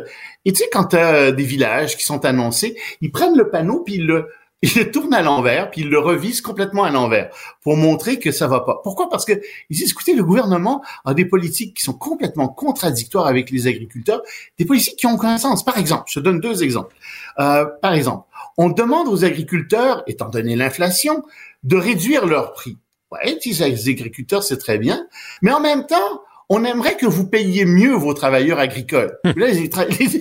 Et 0.45 0.53
tu 0.53 0.59
sais, 0.59 0.69
quand 0.71 0.85
tu 0.85 0.95
as 0.95 1.31
des 1.31 1.43
villages 1.43 1.97
qui 1.97 2.03
sont 2.03 2.23
annoncés, 2.23 2.77
ils 3.01 3.11
prennent 3.11 3.35
le 3.35 3.49
panneau 3.49 3.81
puis 3.83 3.95
ils 3.95 4.05
le, 4.05 4.27
ils 4.61 4.73
le 4.75 4.91
tournent 4.91 5.13
à 5.13 5.21
l'envers, 5.21 5.69
puis 5.69 5.81
ils 5.81 5.89
le 5.89 5.99
revisent 5.99 6.41
complètement 6.41 6.83
à 6.83 6.89
l'envers 6.89 7.29
pour 7.61 7.77
montrer 7.77 8.19
que 8.19 8.31
ça 8.31 8.47
va 8.47 8.61
pas. 8.61 8.79
Pourquoi? 8.83 9.09
Parce 9.09 9.25
que 9.25 9.33
ils 9.69 9.77
disent 9.77 9.91
écoutez, 9.91 10.13
le 10.13 10.23
gouvernement 10.23 10.83
a 11.05 11.13
des 11.13 11.25
politiques 11.25 11.75
qui 11.75 11.83
sont 11.83 11.93
complètement 11.93 12.47
contradictoires 12.47 13.27
avec 13.27 13.51
les 13.51 13.67
agriculteurs, 13.67 14.21
des 14.57 14.65
politiques 14.65 14.97
qui 14.97 15.05
ont 15.05 15.13
aucun 15.13 15.37
sens. 15.37 15.63
Par 15.63 15.77
exemple, 15.77 16.05
je 16.07 16.19
te 16.19 16.23
donne 16.23 16.39
deux 16.39 16.63
exemples. 16.63 16.95
Euh, 17.39 17.65
par 17.81 17.93
exemple, 17.93 18.25
on 18.57 18.69
demande 18.69 19.07
aux 19.07 19.23
agriculteurs, 19.23 20.03
étant 20.07 20.29
donné 20.29 20.55
l'inflation, 20.55 21.23
de 21.63 21.77
réduire 21.77 22.25
leurs 22.25 22.53
prix. 22.53 22.77
Ouais, 23.11 23.37
les 23.43 23.89
agriculteurs, 23.89 24.43
c'est 24.43 24.57
très 24.57 24.77
bien. 24.77 25.07
Mais 25.41 25.51
en 25.51 25.61
même 25.61 25.85
temps, 25.85 26.21
on 26.49 26.63
aimerait 26.63 26.97
que 26.97 27.05
vous 27.05 27.27
payiez 27.27 27.65
mieux 27.65 27.93
vos 27.93 28.13
travailleurs 28.13 28.59
agricoles. 28.59 29.17
Là, 29.23 29.47
les, 29.47 29.69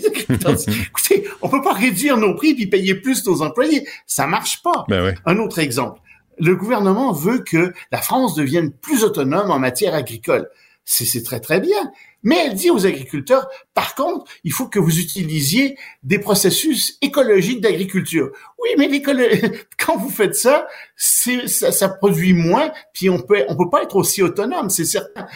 agriculteurs 0.06 0.54
disent, 0.54 0.68
écoutez, 0.86 1.28
on 1.40 1.48
peut 1.48 1.62
pas 1.62 1.72
réduire 1.72 2.16
nos 2.16 2.34
prix 2.34 2.54
puis 2.54 2.66
payer 2.66 2.94
plus 2.94 3.26
nos 3.26 3.42
employés. 3.42 3.86
Ça 4.06 4.26
marche 4.26 4.62
pas. 4.62 4.84
Ben 4.88 5.14
Un 5.24 5.38
autre 5.38 5.58
exemple. 5.58 6.00
Le 6.38 6.54
gouvernement 6.54 7.12
veut 7.12 7.38
que 7.38 7.72
la 7.90 8.02
France 8.02 8.34
devienne 8.34 8.70
plus 8.70 9.04
autonome 9.04 9.50
en 9.50 9.58
matière 9.58 9.94
agricole. 9.94 10.48
C'est 10.84 11.24
très, 11.24 11.40
très 11.40 11.60
bien. 11.60 11.90
Mais 12.26 12.44
elle 12.44 12.54
dit 12.54 12.70
aux 12.70 12.84
agriculteurs, 12.86 13.48
par 13.72 13.94
contre, 13.94 14.28
il 14.42 14.52
faut 14.52 14.66
que 14.66 14.80
vous 14.80 14.98
utilisiez 14.98 15.78
des 16.02 16.18
processus 16.18 16.98
écologiques 17.00 17.60
d'agriculture. 17.60 18.32
Oui, 18.58 18.70
mais 18.76 19.00
quand 19.78 19.96
vous 19.96 20.10
faites 20.10 20.34
ça, 20.34 20.66
ça, 20.96 21.70
ça 21.70 21.88
produit 21.88 22.32
moins, 22.32 22.72
puis 22.92 23.08
on 23.08 23.20
peut, 23.20 23.44
on 23.46 23.54
peut 23.54 23.70
pas 23.70 23.84
être 23.84 23.94
aussi 23.94 24.24
autonome, 24.24 24.70
c'est 24.70 24.84
certain 24.84 25.28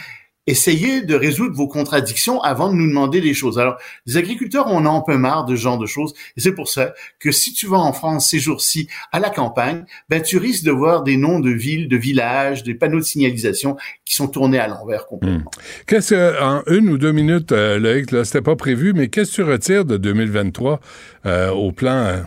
essayez 0.51 1.01
de 1.01 1.15
résoudre 1.15 1.55
vos 1.55 1.67
contradictions 1.67 2.41
avant 2.41 2.69
de 2.69 2.75
nous 2.75 2.87
demander 2.87 3.21
des 3.21 3.33
choses. 3.33 3.57
Alors, 3.57 3.77
les 4.05 4.17
agriculteurs, 4.17 4.65
on 4.67 4.85
a 4.85 4.89
un 4.89 5.01
peu 5.01 5.17
marre 5.17 5.45
de 5.45 5.55
ce 5.55 5.61
genre 5.61 5.77
de 5.77 5.85
choses. 5.85 6.13
Et 6.37 6.41
c'est 6.41 6.53
pour 6.53 6.67
ça 6.67 6.93
que 7.19 7.31
si 7.31 7.53
tu 7.53 7.67
vas 7.67 7.77
en 7.77 7.93
France 7.93 8.29
ces 8.29 8.39
jours-ci 8.39 8.87
à 9.11 9.19
la 9.19 9.29
campagne, 9.29 9.85
ben, 10.09 10.21
tu 10.21 10.37
risques 10.37 10.63
de 10.63 10.71
voir 10.71 11.03
des 11.03 11.17
noms 11.17 11.39
de 11.39 11.49
villes, 11.49 11.87
de 11.87 11.97
villages, 11.97 12.63
des 12.63 12.75
panneaux 12.75 12.99
de 12.99 13.05
signalisation 13.05 13.77
qui 14.05 14.15
sont 14.15 14.27
tournés 14.27 14.59
à 14.59 14.67
l'envers 14.67 15.07
complètement. 15.07 15.39
Hmm. 15.39 15.83
Qu'est-ce 15.87 16.13
que, 16.13 16.41
en 16.41 16.63
une 16.67 16.89
ou 16.89 16.97
deux 16.97 17.13
minutes, 17.13 17.51
euh, 17.51 17.79
Loïc, 17.79 18.11
là, 18.11 18.25
c'était 18.25 18.41
pas 18.41 18.55
prévu, 18.55 18.93
mais 18.93 19.07
qu'est-ce 19.07 19.31
que 19.31 19.35
tu 19.35 19.43
retires 19.43 19.85
de 19.85 19.97
2023 19.97 20.79
euh, 21.25 21.49
au 21.51 21.71
plan 21.71 22.25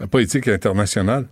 euh, 0.00 0.06
politique 0.10 0.48
international? 0.48 1.26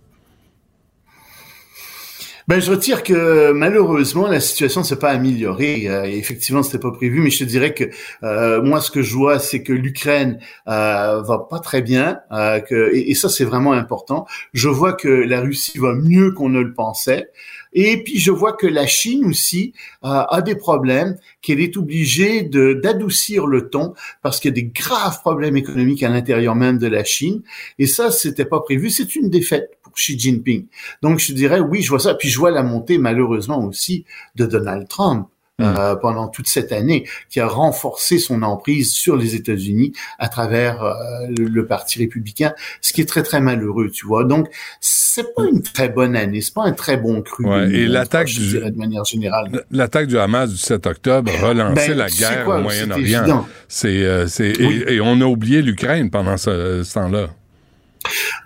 Ben, 2.47 2.59
je 2.59 2.69
retire 2.69 3.01
que 3.01 3.51
malheureusement 3.53 4.27
la 4.27 4.39
situation 4.39 4.81
ne 4.81 4.85
s'est 4.85 4.99
pas 4.99 5.09
améliorée. 5.09 5.89
Euh, 5.89 6.03
effectivement, 6.03 6.61
c'était 6.61 6.77
pas 6.77 6.91
prévu, 6.91 7.19
mais 7.19 7.31
je 7.31 7.39
te 7.39 7.43
dirais 7.43 7.73
que 7.73 7.85
euh, 8.21 8.61
moi, 8.61 8.81
ce 8.81 8.91
que 8.91 9.01
je 9.01 9.15
vois, 9.15 9.39
c'est 9.39 9.63
que 9.63 9.73
l'Ukraine 9.73 10.39
euh, 10.67 11.23
va 11.23 11.47
pas 11.49 11.57
très 11.57 11.81
bien, 11.81 12.19
euh, 12.31 12.59
que, 12.59 12.93
et, 12.93 13.09
et, 13.09 13.15
ça, 13.15 13.29
c'est 13.29 13.45
vraiment 13.45 13.73
important. 13.73 14.27
Je 14.53 14.69
vois 14.69 14.93
que 14.93 15.07
la 15.07 15.41
Russie 15.41 15.79
va 15.79 15.95
mieux 15.95 16.33
qu'on 16.33 16.49
ne 16.49 16.61
le 16.61 16.73
pensait. 16.73 17.31
Et 17.75 18.01
puis 18.01 18.17
je 18.17 18.31
vois 18.31 18.53
que 18.53 18.65
la 18.65 18.87
Chine 18.87 19.25
aussi 19.25 19.73
euh, 20.05 20.07
a 20.07 20.41
des 20.41 20.55
problèmes, 20.55 21.17
qu'elle 21.41 21.59
est 21.59 21.75
obligée 21.75 22.41
de 22.41 22.73
d'adoucir 22.73 23.45
le 23.47 23.69
ton 23.69 23.93
parce 24.21 24.39
qu'il 24.39 24.49
y 24.49 24.53
a 24.53 24.55
des 24.55 24.71
graves 24.73 25.19
problèmes 25.19 25.57
économiques 25.57 26.01
à 26.01 26.09
l'intérieur 26.09 26.55
même 26.55 26.77
de 26.77 26.87
la 26.87 27.03
Chine. 27.03 27.43
Et 27.77 27.85
ça, 27.85 28.11
c'était 28.11 28.45
pas 28.45 28.61
prévu. 28.61 28.89
C'est 28.89 29.15
une 29.15 29.29
défaite 29.29 29.77
Xi 29.95 30.19
Jinping. 30.19 30.65
Donc 31.01 31.19
je 31.19 31.33
dirais 31.33 31.59
oui, 31.59 31.81
je 31.81 31.89
vois 31.89 31.99
ça. 31.99 32.13
Puis 32.15 32.29
je 32.29 32.37
vois 32.37 32.51
la 32.51 32.63
montée 32.63 32.97
malheureusement 32.97 33.63
aussi 33.63 34.05
de 34.35 34.45
Donald 34.45 34.87
Trump. 34.87 35.27
Euh, 35.61 35.95
pendant 35.95 36.27
toute 36.27 36.49
cette 36.49 36.73
année, 36.73 37.07
qui 37.29 37.39
a 37.39 37.47
renforcé 37.47 38.17
son 38.17 38.43
emprise 38.43 38.91
sur 38.91 39.15
les 39.15 39.35
États-Unis 39.35 39.93
à 40.19 40.27
travers 40.27 40.83
euh, 40.83 40.93
le, 41.29 41.65
Parti 41.65 41.97
républicain, 41.99 42.51
ce 42.81 42.91
qui 42.91 42.99
est 42.99 43.05
très 43.05 43.23
très 43.23 43.39
malheureux, 43.39 43.89
tu 43.89 44.05
vois. 44.05 44.25
Donc 44.25 44.49
c'est 44.81 45.33
pas 45.33 45.43
une 45.45 45.61
très 45.61 45.87
bonne 45.87 46.17
année, 46.17 46.41
c'est 46.41 46.53
pas 46.53 46.65
un 46.65 46.73
très 46.73 46.97
bon 46.97 47.21
cru. 47.21 47.45
Ouais, 47.45 47.71
et 47.71 47.87
l'attaque 47.87 48.27
du 48.27 48.59
de 48.59 48.77
manière 48.77 49.05
générale, 49.05 49.63
l'attaque 49.71 50.07
du 50.07 50.17
Hamas 50.17 50.51
du 50.51 50.57
7 50.57 50.87
octobre 50.87 51.31
relançait 51.41 51.87
ben, 51.87 51.99
la 51.99 52.09
guerre 52.09 52.49
au 52.49 52.59
Moyen-Orient. 52.59 53.47
C'est 53.69 54.03
euh, 54.03 54.27
c'est 54.27 54.51
et, 54.59 54.99
on 54.99 55.21
a 55.21 55.25
oublié 55.25 55.61
l'Ukraine 55.61 56.09
pendant 56.09 56.35
ce, 56.35 56.83
ce 56.83 56.93
temps-là. 56.95 57.29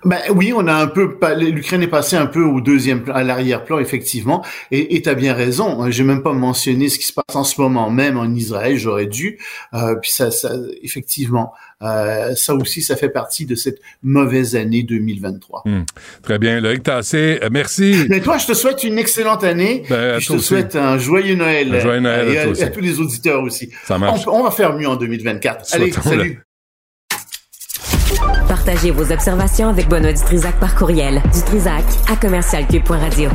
Ben 0.05 0.19
oui, 0.33 0.53
on 0.55 0.67
a 0.67 0.73
un 0.73 0.87
peu, 0.87 1.17
l'Ukraine 1.37 1.83
est 1.83 1.87
passée 1.87 2.15
un 2.15 2.27
peu 2.27 2.43
au 2.43 2.61
deuxième 2.61 3.03
à 3.13 3.23
l'arrière-plan 3.23 3.79
effectivement, 3.79 4.43
et 4.71 5.01
tu 5.01 5.09
as 5.09 5.15
bien 5.15 5.33
raison. 5.33 5.89
J'ai 5.89 6.03
même 6.03 6.23
pas 6.23 6.33
mentionné 6.33 6.89
ce 6.89 6.97
qui 6.97 7.05
se 7.05 7.13
passe 7.13 7.35
en 7.35 7.43
ce 7.43 7.59
moment 7.59 7.89
même 7.89 8.17
en 8.17 8.33
Israël, 8.33 8.77
j'aurais 8.77 9.07
dû. 9.07 9.37
Euh, 9.73 9.95
puis 9.95 10.11
ça, 10.11 10.31
ça 10.31 10.51
effectivement, 10.81 11.53
euh, 11.81 12.33
ça 12.35 12.53
aussi, 12.55 12.81
ça 12.81 12.95
fait 12.95 13.09
partie 13.09 13.45
de 13.45 13.55
cette 13.55 13.79
mauvaise 14.03 14.55
année 14.55 14.83
2023. 14.83 15.63
Hmm. 15.65 15.83
Très 16.21 16.39
bien, 16.39 16.59
Loïc 16.59 16.83
Tassé, 16.83 17.39
euh, 17.41 17.49
merci. 17.51 18.05
Mais 18.09 18.21
toi, 18.21 18.37
je 18.37 18.47
te 18.47 18.53
souhaite 18.53 18.83
une 18.83 18.97
excellente 18.97 19.43
année. 19.43 19.83
Ben, 19.89 20.19
je 20.19 20.33
te 20.33 20.37
souhaite 20.37 20.75
un 20.75 20.97
joyeux 20.97 21.35
Noël. 21.35 21.73
Un 21.73 21.79
joyeux 21.79 22.01
Noël 22.01 22.29
et 22.29 22.63
à, 22.63 22.69
tous 22.69 22.81
les 22.81 22.99
auditeurs 22.99 23.43
aussi. 23.43 23.69
Ça 23.85 23.97
marche. 23.97 24.27
On, 24.27 24.43
va 24.43 24.51
faire 24.51 24.75
mieux 24.75 24.87
en 24.87 24.95
2024. 24.95 25.73
Allez, 25.73 25.91
salut. 25.91 26.41
Partagez 28.65 28.91
vos 28.91 29.09
observations 29.09 29.69
avec 29.69 29.87
Benoît 29.87 30.11
Dutrisac 30.11 30.59
par 30.59 30.75
courriel. 30.75 31.21
Dutrisac 31.33 31.85
à 32.11 32.17
commercialcube.radio. 32.17 33.29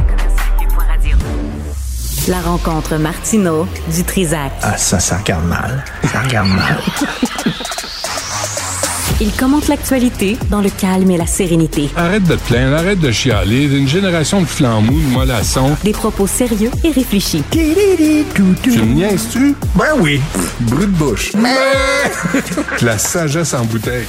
La 2.28 2.40
rencontre 2.40 2.98
Martino 2.98 3.66
Dutrisac. 3.90 4.52
Ah, 4.60 4.76
ça, 4.76 5.00
ça 5.00 5.16
regarde 5.16 5.46
mal. 5.46 5.82
Ça 6.12 6.20
regarde 6.20 6.48
mal. 6.48 6.78
Il 9.22 9.32
commente 9.32 9.68
l'actualité 9.68 10.36
dans 10.50 10.60
le 10.60 10.68
calme 10.68 11.10
et 11.10 11.16
la 11.16 11.26
sérénité. 11.26 11.88
Arrête 11.96 12.24
de 12.24 12.34
te 12.34 12.46
plaindre, 12.46 12.76
arrête 12.76 13.00
de 13.00 13.10
chialer. 13.10 13.68
D'une 13.68 13.88
génération 13.88 14.42
de 14.42 14.46
flambous, 14.46 15.00
de 15.00 15.06
mollassons. 15.06 15.74
Des 15.84 15.92
propos 15.92 16.26
sérieux 16.26 16.70
et 16.84 16.90
réfléchis. 16.90 17.42
Tu 17.50 17.60
me 17.60 18.92
niaises-tu? 18.92 19.54
Ben 19.74 19.94
oui. 20.00 20.20
Brut 20.60 20.92
de 20.92 20.96
bouche. 20.96 21.32
la 22.82 22.98
sagesse 22.98 23.54
en 23.54 23.64
bouteille. 23.64 24.06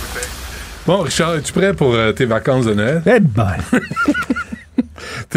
Bon, 0.85 0.99
Richard, 0.99 1.35
es-tu 1.35 1.51
prêt 1.51 1.73
pour 1.73 1.95
euh, 1.95 2.11
tes 2.11 2.25
vacances 2.25 2.65
de 2.65 2.75
Noël? 2.75 3.01
Eh 3.07 3.19
ben. 3.19 3.55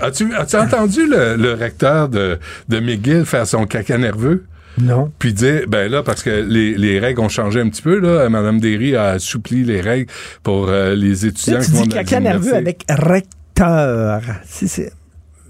as-tu, 0.00 0.56
entendu 0.56 1.06
le, 1.06 1.52
recteur 1.52 2.08
de, 2.08 2.38
de 2.68 2.80
McGill 2.80 3.26
faire 3.26 3.46
son 3.46 3.66
caca 3.66 3.98
nerveux? 3.98 4.46
Non. 4.78 5.12
Puis 5.18 5.34
dire, 5.34 5.64
ben 5.68 5.90
là, 5.90 6.02
parce 6.02 6.22
que 6.22 6.30
les, 6.30 6.74
les, 6.74 6.98
règles 6.98 7.20
ont 7.20 7.28
changé 7.28 7.60
un 7.60 7.68
petit 7.68 7.82
peu, 7.82 7.98
là. 7.98 8.30
Madame 8.30 8.60
Derry 8.60 8.96
a 8.96 9.08
assoupli 9.10 9.62
les 9.62 9.82
règles 9.82 10.10
pour 10.42 10.68
euh, 10.68 10.94
les 10.94 11.26
étudiants 11.26 11.58
là, 11.58 11.64
tu 11.64 11.72
qui 11.72 11.82
dis 11.82 11.88
caca 11.88 12.20
nerveux 12.20 12.54
avec 12.54 12.84
recteur. 12.88 14.22
Si 14.46 14.68
c'est... 14.68 14.90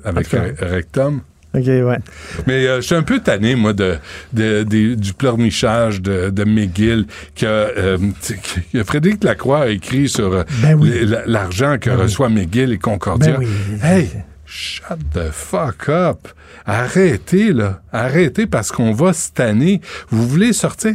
Avec 0.05 0.27
rectum? 0.59 1.21
OK, 1.53 1.67
ouais. 1.67 1.99
Mais 2.47 2.67
euh, 2.67 2.77
je 2.77 2.87
suis 2.87 2.95
un 2.95 3.03
peu 3.03 3.19
tanné, 3.19 3.57
moi, 3.57 3.73
de, 3.73 3.97
de, 4.33 4.63
du 4.95 5.13
pleurnichage 5.13 6.01
de, 6.01 6.31
de 6.31 6.45
McGill 6.45 7.07
que, 7.35 7.45
euh, 7.47 7.99
que 8.73 8.85
Frédéric 8.85 9.25
Lacroix 9.25 9.63
a 9.63 9.69
écrit 9.69 10.09
sur 10.09 10.33
euh, 10.33 10.45
ben 10.63 10.75
oui. 10.79 10.93
l'argent 11.27 11.77
que 11.81 11.91
ben 11.91 11.97
reçoit 11.97 12.29
McGill 12.29 12.73
et 12.73 12.79
Concordia. 12.79 13.33
Ben 13.33 13.41
oui. 13.41 13.49
Hey, 13.83 14.09
shut 14.47 14.99
the 15.13 15.31
fuck 15.33 15.89
up. 15.89 16.29
Arrêtez, 16.67 17.53
là. 17.53 17.83
Arrêtez 17.93 18.47
parce 18.47 18.71
qu'on 18.71 18.93
va 18.93 19.13
cette 19.13 19.41
année. 19.41 19.81
Vous 20.11 20.29
voulez 20.29 20.53
sortir? 20.53 20.95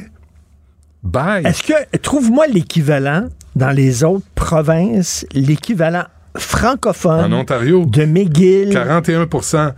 Bye. 1.03 1.45
Est-ce 1.45 1.63
que, 1.63 1.97
trouve-moi 1.97 2.47
l'équivalent 2.47 3.27
dans 3.55 3.71
les 3.71 4.03
autres 4.03 4.25
provinces, 4.35 5.25
l'équivalent 5.33 6.05
francophone 6.37 7.33
en 7.33 7.39
Ontario, 7.39 7.85
de 7.85 8.05
McGill 8.05 8.69
41 8.71 9.27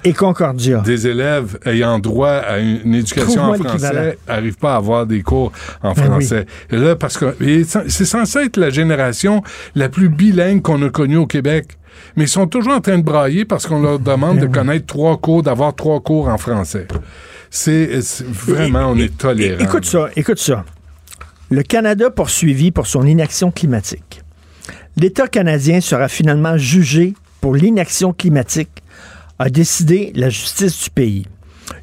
et 0.04 0.14
Concordia. 0.14 0.80
des 0.80 1.08
élèves 1.08 1.58
ayant 1.66 2.00
droit 2.00 2.30
à 2.30 2.60
une, 2.60 2.96
éducation 2.96 3.44
en 3.44 3.54
français 3.54 4.18
n'arrivent 4.28 4.58
pas 4.58 4.74
à 4.74 4.78
avoir 4.78 5.06
des 5.06 5.22
cours 5.22 5.52
en 5.84 5.94
ben 5.94 6.04
français. 6.04 6.46
Et 6.72 6.78
là, 6.78 6.96
parce 6.96 7.18
que 7.18 7.36
c'est 7.88 8.06
censé 8.06 8.40
être 8.40 8.58
la 8.58 8.70
génération 8.70 9.44
la 9.76 9.90
plus 9.90 10.10
bilingue 10.10 10.62
qu'on 10.62 10.82
a 10.84 10.90
connue 10.90 11.18
au 11.18 11.28
Québec 11.28 11.78
mais 12.16 12.26
ils 12.26 12.30
sont 12.30 12.48
toujours 12.48 12.74
en 12.74 12.82
train 12.82 12.98
de 12.98 13.04
brailler 13.04 13.46
parce 13.46 13.68
qu'on 13.68 13.82
leur 13.82 14.00
demande 14.00 14.40
de 14.40 14.48
connaître 14.48 14.86
trois 14.86 15.18
cours, 15.18 15.44
d'avoir 15.44 15.76
trois 15.76 16.00
cours 16.00 16.28
en 16.28 16.38
français. 16.38 16.88
C'est 17.50 17.90
vraiment, 18.30 18.92
on 18.92 18.98
est 18.98 19.18
tolérant. 19.18 19.64
Écoute 19.64 19.86
ça, 19.86 20.10
écoute 20.16 20.40
ça. 20.40 20.66
Le 21.50 21.64
Canada 21.64 22.10
poursuivi 22.10 22.72
pour 22.72 22.88
son 22.88 23.06
inaction 23.06 23.52
climatique. 23.52 24.22
L'État 25.00 25.28
canadien 25.28 25.80
sera 25.80 26.08
finalement 26.08 26.58
jugé 26.58 27.14
pour 27.40 27.54
l'inaction 27.54 28.14
climatique, 28.14 28.82
a 29.38 29.50
décidé 29.52 30.12
la 30.16 30.30
justice 30.30 30.86
du 30.86 30.90
pays. 30.90 31.28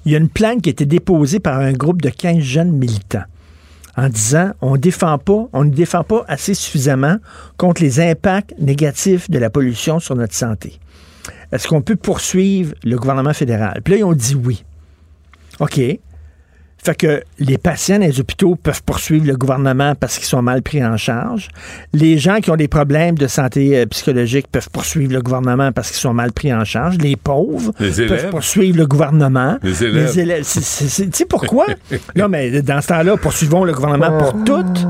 Il 0.05 0.11
y 0.11 0.17
a 0.17 0.19
une 0.19 0.29
plainte 0.29 0.63
qui 0.63 0.71
a 0.71 0.73
été 0.73 0.85
déposée 0.85 1.39
par 1.39 1.61
un 1.61 1.73
groupe 1.73 2.03
de 2.03 2.09
15 2.09 2.41
jeunes 2.41 2.73
militants 2.73 3.23
en 3.97 4.09
disant 4.09 4.51
on 4.61 4.77
défend 4.77 5.19
pas, 5.19 5.47
on 5.53 5.65
ne 5.65 5.71
défend 5.71 6.03
pas 6.03 6.25
assez 6.27 6.55
suffisamment 6.55 7.19
contre 7.57 7.83
les 7.83 8.01
impacts 8.01 8.53
négatifs 8.59 9.31
de 9.31 9.39
la 9.39 9.49
pollution 9.49 10.01
sur 10.01 10.17
notre 10.17 10.35
santé. 10.35 10.81
Est-ce 11.53 11.69
qu'on 11.69 11.83
peut 11.83 11.95
poursuivre 11.95 12.75
le 12.83 12.97
gouvernement 12.97 13.33
fédéral? 13.33 13.81
Puis 13.85 13.95
là, 13.95 13.99
ils 14.01 14.05
ont 14.05 14.13
dit 14.13 14.35
oui. 14.35 14.65
OK. 15.61 15.81
Fait 16.85 16.95
que 16.95 17.23
les 17.39 17.57
patients 17.57 17.99
dans 17.99 18.05
les 18.05 18.21
hôpitaux 18.21 18.57
peuvent 18.57 18.83
poursuivre 18.83 19.27
le 19.27 19.37
gouvernement 19.37 19.95
parce 19.95 20.19
qu'ils 20.19 20.27
sont 20.27 20.43
mal 20.43 20.61
pris 20.61 20.85
en 20.85 20.99
charge. 20.99 21.49
Les 21.95 22.19
gens 22.19 22.41
qui 22.41 22.51
ont 22.51 22.57
des 22.57 22.69
problèmes 22.69 23.17
de 23.17 23.27
santé 23.27 23.79
euh, 23.79 23.87
psychologique 23.87 24.49
peuvent 24.53 24.69
poursuivre 24.71 25.15
le 25.15 25.23
gouvernement 25.23 25.73
parce 25.73 25.89
qu'ils 25.89 26.01
sont 26.01 26.13
mal 26.13 26.33
pris 26.33 26.53
en 26.53 26.65
charge. 26.67 26.99
Les 26.99 27.17
pauvres 27.17 27.73
peuvent 27.79 28.29
poursuivre 28.29 28.77
le 28.77 28.87
gouvernement. 28.87 29.57
Les 29.63 29.83
élèves. 29.83 30.07
Les 30.07 30.21
élèves. 30.21 30.45
Tu 30.45 30.61
sais 30.61 31.25
pourquoi? 31.25 31.67
non, 32.17 32.29
mais 32.29 32.61
dans 32.61 32.83
ce 32.83 32.89
temps-là, 32.89 33.17
poursuivons 33.17 33.65
le 33.65 33.73
gouvernement 33.73 34.19
pour 34.19 34.45
toutes. 34.45 34.87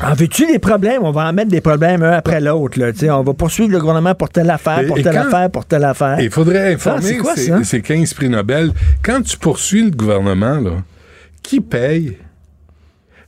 En 0.00 0.14
veux-tu 0.14 0.46
des 0.46 0.58
problèmes? 0.58 1.02
On 1.02 1.10
va 1.10 1.28
en 1.28 1.32
mettre 1.32 1.50
des 1.50 1.60
problèmes 1.60 2.02
un 2.02 2.12
après 2.12 2.40
l'autre. 2.40 2.78
On 3.10 3.22
va 3.22 3.34
poursuivre 3.34 3.70
le 3.72 3.80
gouvernement 3.80 4.14
pour 4.14 4.28
telle 4.28 4.50
affaire, 4.50 4.86
pour 4.86 4.96
telle 4.96 5.16
affaire, 5.16 5.50
pour 5.50 5.64
telle 5.64 5.84
affaire. 5.84 6.20
Il 6.20 6.30
faudrait 6.30 6.74
informer 6.74 7.18
ah, 7.26 7.64
ces, 7.64 7.82
15 7.82 8.14
prix 8.14 8.28
Nobel. 8.28 8.72
Quand 9.02 9.22
tu 9.22 9.36
poursuis 9.36 9.82
le 9.82 9.90
gouvernement, 9.90 10.60
là, 10.60 10.70
qui 11.42 11.60
paye? 11.60 12.16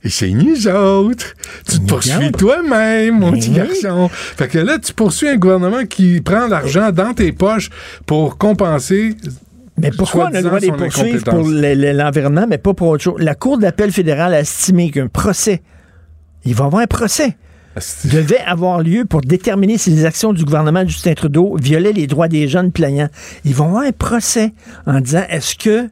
Et 0.03 0.09
c'est 0.09 0.29
nous 0.29 0.67
autres. 0.67 1.33
Tu 1.69 1.79
te 1.79 1.87
poursuis 1.87 2.31
toi-même, 2.31 3.19
mon 3.19 3.33
petit 3.33 3.51
garçon. 3.51 4.09
Fait 4.11 4.47
que 4.47 4.57
là, 4.57 4.79
tu 4.79 4.93
poursuis 4.93 5.27
un 5.27 5.35
gouvernement 5.35 5.85
qui 5.85 6.21
prend 6.21 6.47
l'argent 6.47 6.91
dans 6.91 7.13
tes 7.13 7.31
poches 7.33 7.69
pour 8.05 8.37
compenser 8.37 9.15
mais 9.77 9.89
pourquoi 9.91 10.25
on 10.25 10.35
a 10.35 10.41
le 10.41 10.43
droit 10.43 10.59
de 10.59 10.65
les 10.65 10.71
poursuivre 10.71 11.23
pour 11.23 11.43
l'environnement, 11.47 12.45
mais 12.47 12.59
pas 12.59 12.73
pour 12.73 12.89
autre 12.89 13.03
chose? 13.03 13.15
La 13.19 13.33
Cour 13.35 13.57
d'appel 13.57 13.91
fédérale 13.91 14.33
a 14.33 14.41
estimé 14.41 14.91
qu'un 14.91 15.07
procès 15.07 15.61
il 16.45 16.55
va 16.55 16.65
avoir 16.65 16.81
un 16.81 16.87
procès. 16.87 17.37
devait 18.09 18.39
avoir 18.39 18.81
lieu 18.81 19.05
pour 19.05 19.21
déterminer 19.21 19.77
si 19.77 19.91
les 19.91 20.05
actions 20.05 20.33
du 20.33 20.43
gouvernement 20.43 20.83
de 20.83 20.89
Justin 20.89 21.13
Trudeau 21.13 21.55
violaient 21.57 21.93
les 21.93 22.07
droits 22.07 22.27
des 22.27 22.47
jeunes 22.47 22.71
plaignants. 22.71 23.09
Ils 23.45 23.55
vont 23.55 23.67
avoir 23.67 23.83
un 23.83 23.91
procès 23.91 24.53
en 24.85 24.99
disant 24.99 25.23
est-ce 25.29 25.55
que 25.55 25.89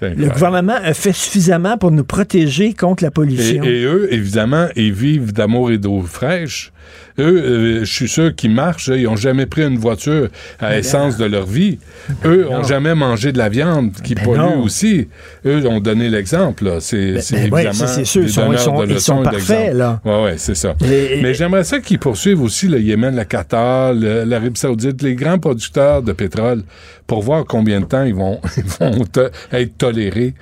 le 0.00 0.28
gouvernement 0.28 0.76
a 0.82 0.94
fait 0.94 1.12
suffisamment 1.12 1.78
pour 1.78 1.90
nous 1.90 2.04
protéger 2.04 2.74
contre 2.74 3.04
la 3.04 3.10
pollution? 3.10 3.64
Et, 3.64 3.84
eux, 3.84 4.12
évidemment, 4.12 4.68
ils 4.76 4.92
vivent 4.92 5.32
d'amour 5.32 5.70
et 5.70 5.78
d'eau 5.78 6.02
fraîche. 6.02 6.72
Eux, 7.18 7.22
euh, 7.22 7.84
je 7.84 7.92
suis 7.92 8.08
sûr 8.08 8.34
qu'ils 8.34 8.50
marchent. 8.50 8.88
Ils 8.88 9.04
n'ont 9.04 9.16
jamais 9.16 9.46
pris 9.46 9.62
une 9.62 9.78
voiture 9.78 10.28
à 10.58 10.70
ben 10.70 10.78
essence 10.78 11.16
de 11.16 11.24
leur 11.24 11.46
vie. 11.46 11.78
Ben 12.22 12.30
Eux 12.30 12.44
n'ont 12.44 12.64
jamais 12.64 12.94
mangé 12.94 13.30
de 13.30 13.38
la 13.38 13.48
viande 13.48 13.92
qui 14.02 14.14
ben 14.16 14.24
pollue 14.24 14.62
aussi. 14.62 15.08
Eux 15.46 15.66
ont 15.66 15.80
donné 15.80 16.08
l'exemple. 16.08 16.78
C'est 16.80 17.14
évidemment 17.32 17.72
c'est 17.72 18.04
sûr. 18.04 18.22
Ils 18.22 18.30
sont, 18.30 18.52
ils 18.52 19.00
sont, 19.00 19.22
parfaits. 19.22 19.74
Là. 19.74 20.00
Ouais, 20.04 20.24
ouais, 20.24 20.34
c'est 20.38 20.56
ça. 20.56 20.74
Mais 20.82 21.34
j'aimerais 21.34 21.64
ça 21.64 21.78
qu'ils 21.78 22.00
poursuivent 22.00 22.42
aussi 22.42 22.66
le 22.66 22.80
Yémen, 22.80 23.14
le 23.14 23.24
Qatar, 23.24 23.94
l'Arabie 23.94 24.58
saoudite, 24.58 25.02
les 25.02 25.14
grands 25.14 25.38
producteurs 25.38 26.02
de 26.02 26.12
pétrole 26.12 26.62
pour 27.06 27.22
voir 27.22 27.44
combien 27.44 27.80
de 27.80 27.86
temps 27.86 28.04
ils 28.04 28.14
vont, 28.14 28.40
ils 28.56 28.64
vont 28.64 29.04
être 29.52 29.78
tolérés. 29.78 30.34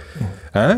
Hein? 0.55 0.77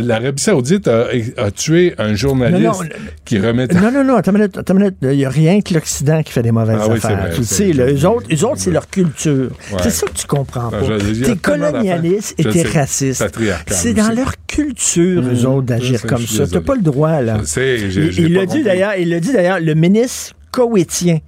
L'Arabie 0.00 0.42
Saoudite 0.42 0.88
a, 0.88 1.50
tué 1.52 1.94
un 1.98 2.14
journaliste 2.14 2.82
qui 3.24 3.38
remettait. 3.38 3.80
Non, 3.80 3.92
non, 3.92 4.02
non, 4.02 4.16
attends 4.16 4.32
une 4.32 4.38
minute. 4.78 4.96
Il 5.02 5.10
n'y 5.10 5.24
a 5.24 5.30
rien 5.30 5.60
que 5.60 5.74
l'Occident 5.74 6.22
qui 6.22 6.32
fait 6.32 6.42
des 6.42 6.50
mauvaises 6.50 6.80
ah 6.80 6.92
affaires. 6.92 7.30
tu 7.34 7.44
sais, 7.44 7.70
eux 7.72 8.06
autres, 8.06 8.26
eux 8.32 8.44
autres 8.44 8.58
c'est 8.58 8.72
leur 8.72 8.88
culture. 8.88 9.50
C'est 9.80 9.90
ça 9.90 10.06
que 10.06 10.12
tu 10.12 10.26
comprends 10.26 10.70
pas. 10.70 10.80
T'es 11.24 11.36
colonialiste 11.36 12.34
et 12.38 12.44
t'es 12.44 12.62
raciste. 12.62 13.24
C'est 13.68 13.94
dans 13.94 14.14
leur 14.14 14.32
culture, 14.46 15.22
eux 15.22 15.42
mmh, 15.42 15.46
autres, 15.46 15.66
d'agir 15.66 16.02
comme 16.02 16.26
ça. 16.26 16.46
T'as 16.46 16.60
pas 16.60 16.74
le 16.74 16.82
droit, 16.82 17.20
là. 17.22 17.38
Il 17.56 18.34
l'a 18.34 18.46
dit 18.46 18.62
d'ailleurs, 18.62 18.94
il 18.98 19.08
l'a 19.08 19.20
dit 19.20 19.32
d'ailleurs, 19.32 19.60
le 19.60 19.74
ministre 19.74 20.34
koweïtien 20.50 21.18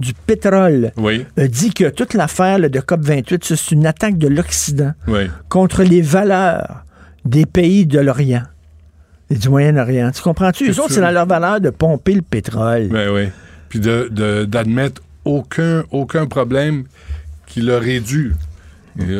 du 0.00 0.12
pétrole 0.12 0.92
a 1.36 1.46
dit 1.46 1.72
que 1.72 1.88
toute 1.88 2.14
l'affaire 2.14 2.58
de 2.58 2.80
COP28, 2.80 3.54
c'est 3.54 3.70
une 3.70 3.86
attaque 3.86 4.18
de 4.18 4.28
l'Occident 4.28 4.92
contre 5.48 5.82
les 5.82 6.02
valeurs 6.02 6.84
des 7.24 7.46
pays 7.46 7.86
de 7.86 8.00
l'Orient 8.00 8.42
et 9.30 9.36
du 9.36 9.48
Moyen-Orient. 9.48 10.10
Tu 10.10 10.20
comprends-tu? 10.20 10.66
Les 10.66 10.78
autres, 10.78 10.92
c'est 10.92 11.00
dans 11.00 11.10
leur 11.10 11.26
valeur 11.26 11.60
de 11.60 11.70
pomper 11.70 12.14
le 12.14 12.22
pétrole. 12.22 12.88
Oui, 12.92 13.00
oui. 13.12 13.28
Puis 13.68 13.80
d'admettre 13.80 15.00
aucun, 15.24 15.84
aucun 15.90 16.26
problème 16.26 16.84
qui 17.46 17.60
leur 17.60 17.86
est 17.86 18.00
dû. 18.00 18.34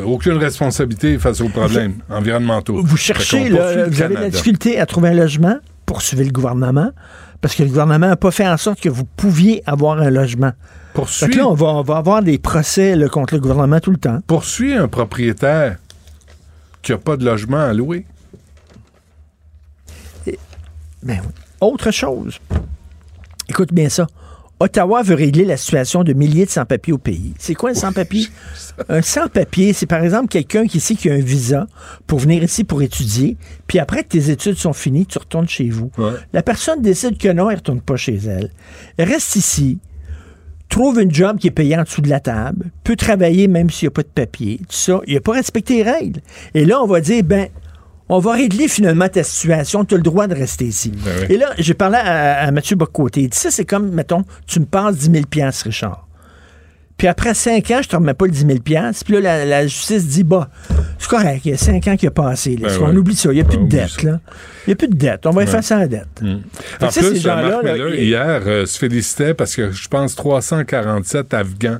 Aucune 0.05 0.35
responsabilité 0.35 1.18
face 1.18 1.41
aux 1.41 1.49
problèmes 1.49 1.95
environnementaux. 2.11 2.83
Vous 2.85 2.97
cherchez, 2.97 3.49
là, 3.49 3.89
vous 3.89 4.03
avez 4.03 4.14
de 4.14 4.20
la 4.20 4.31
difficulté 4.31 4.79
à 4.79 4.87
trouver 4.87 5.09
un 5.09 5.14
logement, 5.14 5.57
poursuivez 5.87 6.25
le 6.25 6.31
gouvernement 6.31 6.91
Parce 7.45 7.57
que 7.57 7.63
le 7.63 7.69
gouvernement 7.69 8.07
n'a 8.07 8.17
pas 8.17 8.31
fait 8.31 8.49
en 8.49 8.57
sorte 8.57 8.81
que 8.81 8.89
vous 8.89 9.05
pouviez 9.05 9.63
avoir 9.67 10.01
un 10.01 10.09
logement. 10.09 10.53
Là, 10.97 11.47
on 11.47 11.53
va, 11.53 11.67
on 11.67 11.83
va 11.83 11.99
avoir 11.99 12.23
des 12.23 12.39
procès 12.39 12.97
là, 12.97 13.07
contre 13.07 13.35
le 13.35 13.41
gouvernement 13.41 13.81
tout 13.81 13.91
le 13.91 13.99
temps. 13.99 14.21
poursuis 14.27 14.73
un 14.73 14.89
propriétaire 14.89 15.77
qui 16.81 16.93
n'a 16.93 16.97
pas 16.97 17.19
de 17.19 17.25
logement 17.27 17.59
à 17.59 17.75
louer. 17.75 18.07
Ben 20.27 21.21
oui. 21.23 21.33
Autre 21.61 21.91
chose. 21.91 22.39
Écoute 23.51 23.75
bien 23.75 23.91
ça. 23.91 24.07
Ottawa 24.61 25.03
veut 25.03 25.15
régler 25.15 25.45
la 25.45 25.57
situation 25.57 26.05
de 26.05 26.13
milliers 26.13 26.47
de 26.47 26.51
sans-papiers 26.51 26.93
au 26.93 26.99
pays. 26.99 27.35
C'est 27.39 27.55
quoi 27.55 27.71
un 27.71 27.75
sans-papier? 27.75 28.29
un 28.89 29.03
sans-papier, 29.03 29.73
c'est 29.73 29.87
par 29.87 30.03
exemple 30.03 30.29
quelqu'un 30.29 30.67
qui 30.67 30.81
sait 30.81 30.95
qu'il 30.95 31.11
a 31.11 31.15
un 31.15 31.19
visa 31.19 31.67
pour 32.07 32.21
venir 32.21 32.43
ici 32.43 32.65
pour 32.65 32.83
étudier, 32.83 33.37
puis 33.67 33.79
après 33.79 34.05
que 34.05 34.09
tes 34.09 34.31
études 34.31 34.57
sont 34.57 34.73
finies, 34.73 35.07
tu 35.07 35.19
retournes 35.19 35.49
chez 35.49 35.69
vous. 35.69 35.91
Ouais. 35.99 36.13
La 36.33 36.43
personne 36.43 36.83
décide 36.83 37.19
que 37.19 37.29
non, 37.29 37.51
elle 37.51 37.57
ne 37.57 37.59
retourne 37.61 37.81
pas 37.81 37.97
chez 37.97 38.17
elle. 38.17 38.51
Elle 38.97 39.09
reste 39.09 39.37
ici, 39.37 39.79
trouve 40.69 41.01
une 41.01 41.13
job 41.13 41.39
qui 41.39 41.49
est 41.49 41.53
payée 41.53 41.77
en 41.77 41.83
dessous 41.83 42.01
de 42.01 42.09
la 42.09 42.21
table, 42.21 42.71
peut 42.85 42.97
travailler 42.97 43.49
même 43.49 43.71
s'il 43.71 43.87
n'y 43.87 43.93
a 43.93 43.95
pas 43.95 44.03
de 44.03 44.09
papier, 44.09 44.59
tout 44.59 44.77
ça. 44.77 45.01
Il 45.07 45.15
n'a 45.15 45.21
pas 45.21 45.33
respecté 45.33 45.77
les 45.77 45.91
règles. 45.91 46.21
Et 46.55 46.65
là, 46.65 46.81
on 46.83 46.87
va 46.87 47.01
dire, 47.01 47.23
ben, 47.25 47.49
on 48.09 48.19
va 48.19 48.33
régler 48.33 48.69
finalement 48.69 49.09
ta 49.09 49.23
situation, 49.23 49.85
tu 49.85 49.95
as 49.95 49.97
le 49.97 50.03
droit 50.03 50.27
de 50.27 50.35
rester 50.35 50.67
ici. 50.67 50.93
Ben 51.05 51.11
oui. 51.21 51.35
Et 51.35 51.37
là, 51.39 51.53
j'ai 51.59 51.75
parlé 51.75 51.97
à, 51.97 52.43
à 52.47 52.51
Mathieu 52.51 52.77
Bocoté. 52.77 53.23
Il 53.23 53.29
dit, 53.31 53.39
ça, 53.39 53.51
c'est 53.51 53.65
comme, 53.65 53.91
mettons, 53.91 54.25
tu 54.47 54.61
me 54.61 54.67
passes 54.67 54.97
10 54.97 55.11
000 55.13 55.25
Richard. 55.65 56.07
Puis 56.97 57.09
après 57.09 57.35
5 57.35 57.69
ans, 57.73 57.81
je 57.83 57.89
te 57.89 57.97
remets 57.97 58.15
pas 58.15 58.27
le 58.27 58.31
10 58.31 58.47
000 58.47 58.59
Puis 58.61 59.15
là, 59.15 59.21
la, 59.21 59.45
la 59.45 59.67
justice 59.67 60.07
dit, 60.07 60.23
bah, 60.23 60.49
c'est 60.99 61.09
correct, 61.09 61.41
il 61.45 61.51
y 61.51 61.55
a 61.55 61.57
5 61.57 61.89
ans 61.89 61.97
qui 61.97 62.07
a 62.07 62.11
passé. 62.13 62.57
Là. 62.57 62.69
Ben 62.69 62.79
on 62.83 62.97
oublie 62.97 63.17
ça, 63.17 63.31
il 63.33 63.35
n'y 63.37 63.41
a 63.41 63.45
plus 63.45 63.57
de 63.57 63.63
oublie 63.63 63.77
dette. 63.79 64.03
Là. 64.05 64.21
Il 64.67 64.69
n'y 64.69 64.73
a 64.75 64.77
plus 64.77 64.89
de 64.89 64.95
dette. 64.97 65.27
On 65.27 65.31
va 65.31 65.43
effacer 65.43 65.75
la 65.75 65.89
dette. 65.89 66.07
Que 66.21 66.85
En 66.85 66.91
ces 66.91 67.01
plus, 67.01 67.21
gens-là, 67.21 67.43
Marc 67.51 67.65
là, 67.65 67.73
Miller, 67.73 67.95
ils- 67.97 68.05
hier, 68.05 68.43
euh, 68.47 68.65
se 68.67 68.79
félicitait 68.79 69.35
parce 69.35 69.57
que 69.57 69.73
je 69.73 69.89
pense 69.89 70.15
347 70.15 71.35
Afghans 71.35 71.79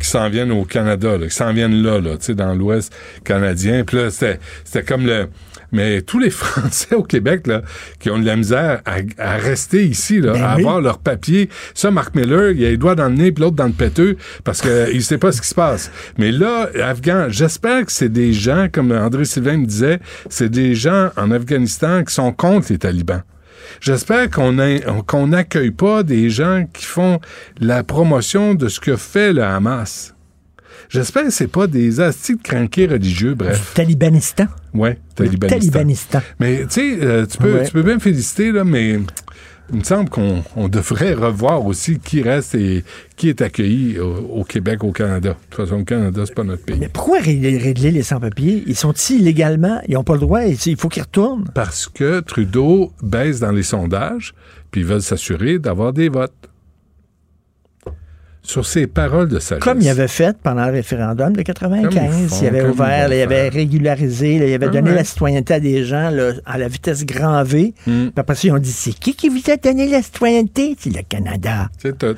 qui 0.00 0.08
s'en 0.08 0.28
viennent 0.28 0.52
au 0.52 0.64
Canada, 0.64 1.18
là, 1.18 1.26
qui 1.26 1.34
s'en 1.34 1.52
viennent 1.52 1.82
là, 1.82 2.00
là 2.00 2.16
tu 2.16 2.26
sais, 2.26 2.34
dans 2.34 2.54
l'Ouest 2.54 2.94
canadien. 3.24 3.84
Puis 3.84 3.96
là, 3.96 4.10
c'était 4.10 4.38
c'était 4.64 4.82
comme 4.84 5.06
le... 5.06 5.28
Mais 5.70 6.00
tous 6.00 6.18
les 6.18 6.30
Français 6.30 6.94
au 6.94 7.02
Québec, 7.02 7.46
là, 7.46 7.62
qui 7.98 8.10
ont 8.10 8.18
de 8.18 8.24
la 8.24 8.36
misère 8.36 8.80
à, 8.86 8.98
à 9.18 9.36
rester 9.36 9.84
ici, 9.84 10.20
là, 10.20 10.32
Ben 10.32 10.42
à 10.42 10.54
oui. 10.56 10.62
avoir 10.62 10.80
leur 10.80 10.98
papier. 10.98 11.50
Ça, 11.74 11.90
Marc 11.90 12.14
Miller, 12.14 12.52
il 12.52 12.64
a 12.64 12.70
les 12.70 12.76
doigts 12.78 12.94
dans 12.94 13.08
le 13.08 13.14
nez 13.14 13.32
puis 13.32 13.42
l'autre 13.42 13.56
dans 13.56 13.66
le 13.66 13.72
péteux 13.72 14.16
parce 14.44 14.62
que 14.62 14.90
il 14.92 15.02
sait 15.02 15.18
pas 15.18 15.30
ce 15.30 15.42
qui 15.42 15.48
se 15.48 15.54
passe. 15.54 15.90
Mais 16.16 16.32
là, 16.32 16.70
Afghan, 16.82 17.26
j'espère 17.28 17.84
que 17.84 17.92
c'est 17.92 18.08
des 18.08 18.32
gens, 18.32 18.68
comme 18.72 18.92
André 18.92 19.26
Sylvain 19.26 19.58
me 19.58 19.66
disait, 19.66 20.00
c'est 20.30 20.48
des 20.48 20.74
gens 20.74 21.10
en 21.16 21.30
Afghanistan 21.30 22.02
qui 22.02 22.14
sont 22.14 22.32
contre 22.32 22.68
les 22.70 22.78
talibans. 22.78 23.22
J'espère 23.80 24.30
qu'on 24.30 25.26
n'accueille 25.26 25.70
pas 25.70 26.02
des 26.02 26.30
gens 26.30 26.66
qui 26.72 26.84
font 26.84 27.20
la 27.60 27.82
promotion 27.84 28.54
de 28.54 28.68
ce 28.68 28.80
que 28.80 28.96
fait 28.96 29.32
le 29.32 29.42
Hamas. 29.42 30.14
J'espère 30.88 31.24
que 31.24 31.30
c'est 31.30 31.48
pas 31.48 31.66
des 31.66 32.00
astis 32.00 32.36
de 32.36 32.42
cranqués 32.42 32.86
religieux, 32.86 33.34
bref. 33.34 33.72
Talibanistan. 33.74 34.46
Le 34.72 34.94
talibanistan. 35.14 35.58
Talibanistan. 35.58 36.20
Mais 36.40 36.60
tu 36.62 36.66
sais, 36.70 36.98
euh, 37.02 37.26
tu, 37.26 37.36
peux, 37.38 37.54
Ouais. 37.54 37.64
tu 37.66 37.72
peux 37.72 37.82
bien 37.82 37.96
me 37.96 38.00
féliciter, 38.00 38.52
là, 38.52 38.64
mais 38.64 38.98
il 39.70 39.78
me 39.78 39.84
semble 39.84 40.08
qu'on 40.08 40.42
on 40.56 40.68
devrait 40.68 41.12
revoir 41.14 41.64
aussi 41.66 41.98
qui 41.98 42.22
reste 42.22 42.54
et 42.54 42.84
qui 43.16 43.28
est 43.28 43.42
accueilli 43.42 43.98
au, 43.98 44.16
au 44.40 44.44
Québec, 44.44 44.84
au 44.84 44.92
Canada. 44.92 45.30
De 45.30 45.34
toute 45.56 45.66
façon, 45.66 45.78
le 45.78 45.84
Canada, 45.84 46.22
c'est 46.24 46.34
pas 46.34 46.44
notre 46.44 46.64
pays. 46.64 46.78
Mais 46.78 46.88
pourquoi 46.88 47.20
régler, 47.20 47.58
régler 47.58 47.90
les 47.90 48.02
sans-papiers? 48.02 48.64
Ils 48.66 48.76
sont 48.76 48.92
ici 48.92 49.18
illégalement. 49.18 49.80
Ils 49.88 49.94
n'ont 49.94 50.04
pas 50.04 50.14
le 50.14 50.20
droit. 50.20 50.44
Il 50.44 50.76
faut 50.76 50.88
qu'ils 50.88 51.02
retournent. 51.02 51.44
Parce 51.54 51.86
que 51.86 52.20
Trudeau 52.20 52.92
baisse 53.02 53.40
dans 53.40 53.52
les 53.52 53.62
sondages, 53.62 54.34
puis 54.70 54.82
ils 54.82 54.86
veulent 54.86 55.02
s'assurer 55.02 55.58
d'avoir 55.58 55.92
des 55.92 56.08
votes. 56.08 56.47
Sur 58.48 58.64
ces 58.64 58.86
paroles 58.86 59.28
de 59.28 59.38
sagesse. 59.38 59.62
Comme 59.62 59.80
il 59.82 59.88
avait 59.90 60.08
fait 60.08 60.34
pendant 60.42 60.64
le 60.66 60.72
référendum 60.72 61.34
de 61.36 61.42
Comme 61.42 61.74
ils 61.74 61.82
95. 61.82 62.28
font, 62.30 62.36
il 62.40 62.46
avait 62.48 62.62
ouvert, 62.64 63.08
là, 63.10 63.14
il 63.14 63.20
avait 63.20 63.48
régularisé, 63.50 64.38
là, 64.38 64.46
il 64.46 64.54
avait 64.54 64.66
Ah 64.66 64.70
donné 64.70 64.88
ouais. 64.90 64.96
la 64.96 65.04
citoyenneté 65.04 65.52
à 65.54 65.60
des 65.60 65.84
gens 65.84 66.08
là, 66.10 66.32
à 66.46 66.56
la 66.56 66.66
vitesse 66.68 67.04
grand 67.04 67.42
V. 67.44 67.74
Hmm. 67.86 68.04
Puis 68.06 68.12
après 68.16 68.34
ça, 68.34 68.48
ils 68.48 68.52
ont 68.52 68.58
dit 68.58 68.72
c'est 68.72 68.92
qui 68.94 69.14
qui 69.14 69.28
vous 69.28 69.42
a 69.50 69.56
donné 69.58 69.86
la 69.88 70.00
citoyenneté? 70.02 70.76
C'est 70.78 70.88
le 70.96 71.02
Canada. 71.06 71.68
C'est 71.78 71.98
tout. 71.98 72.16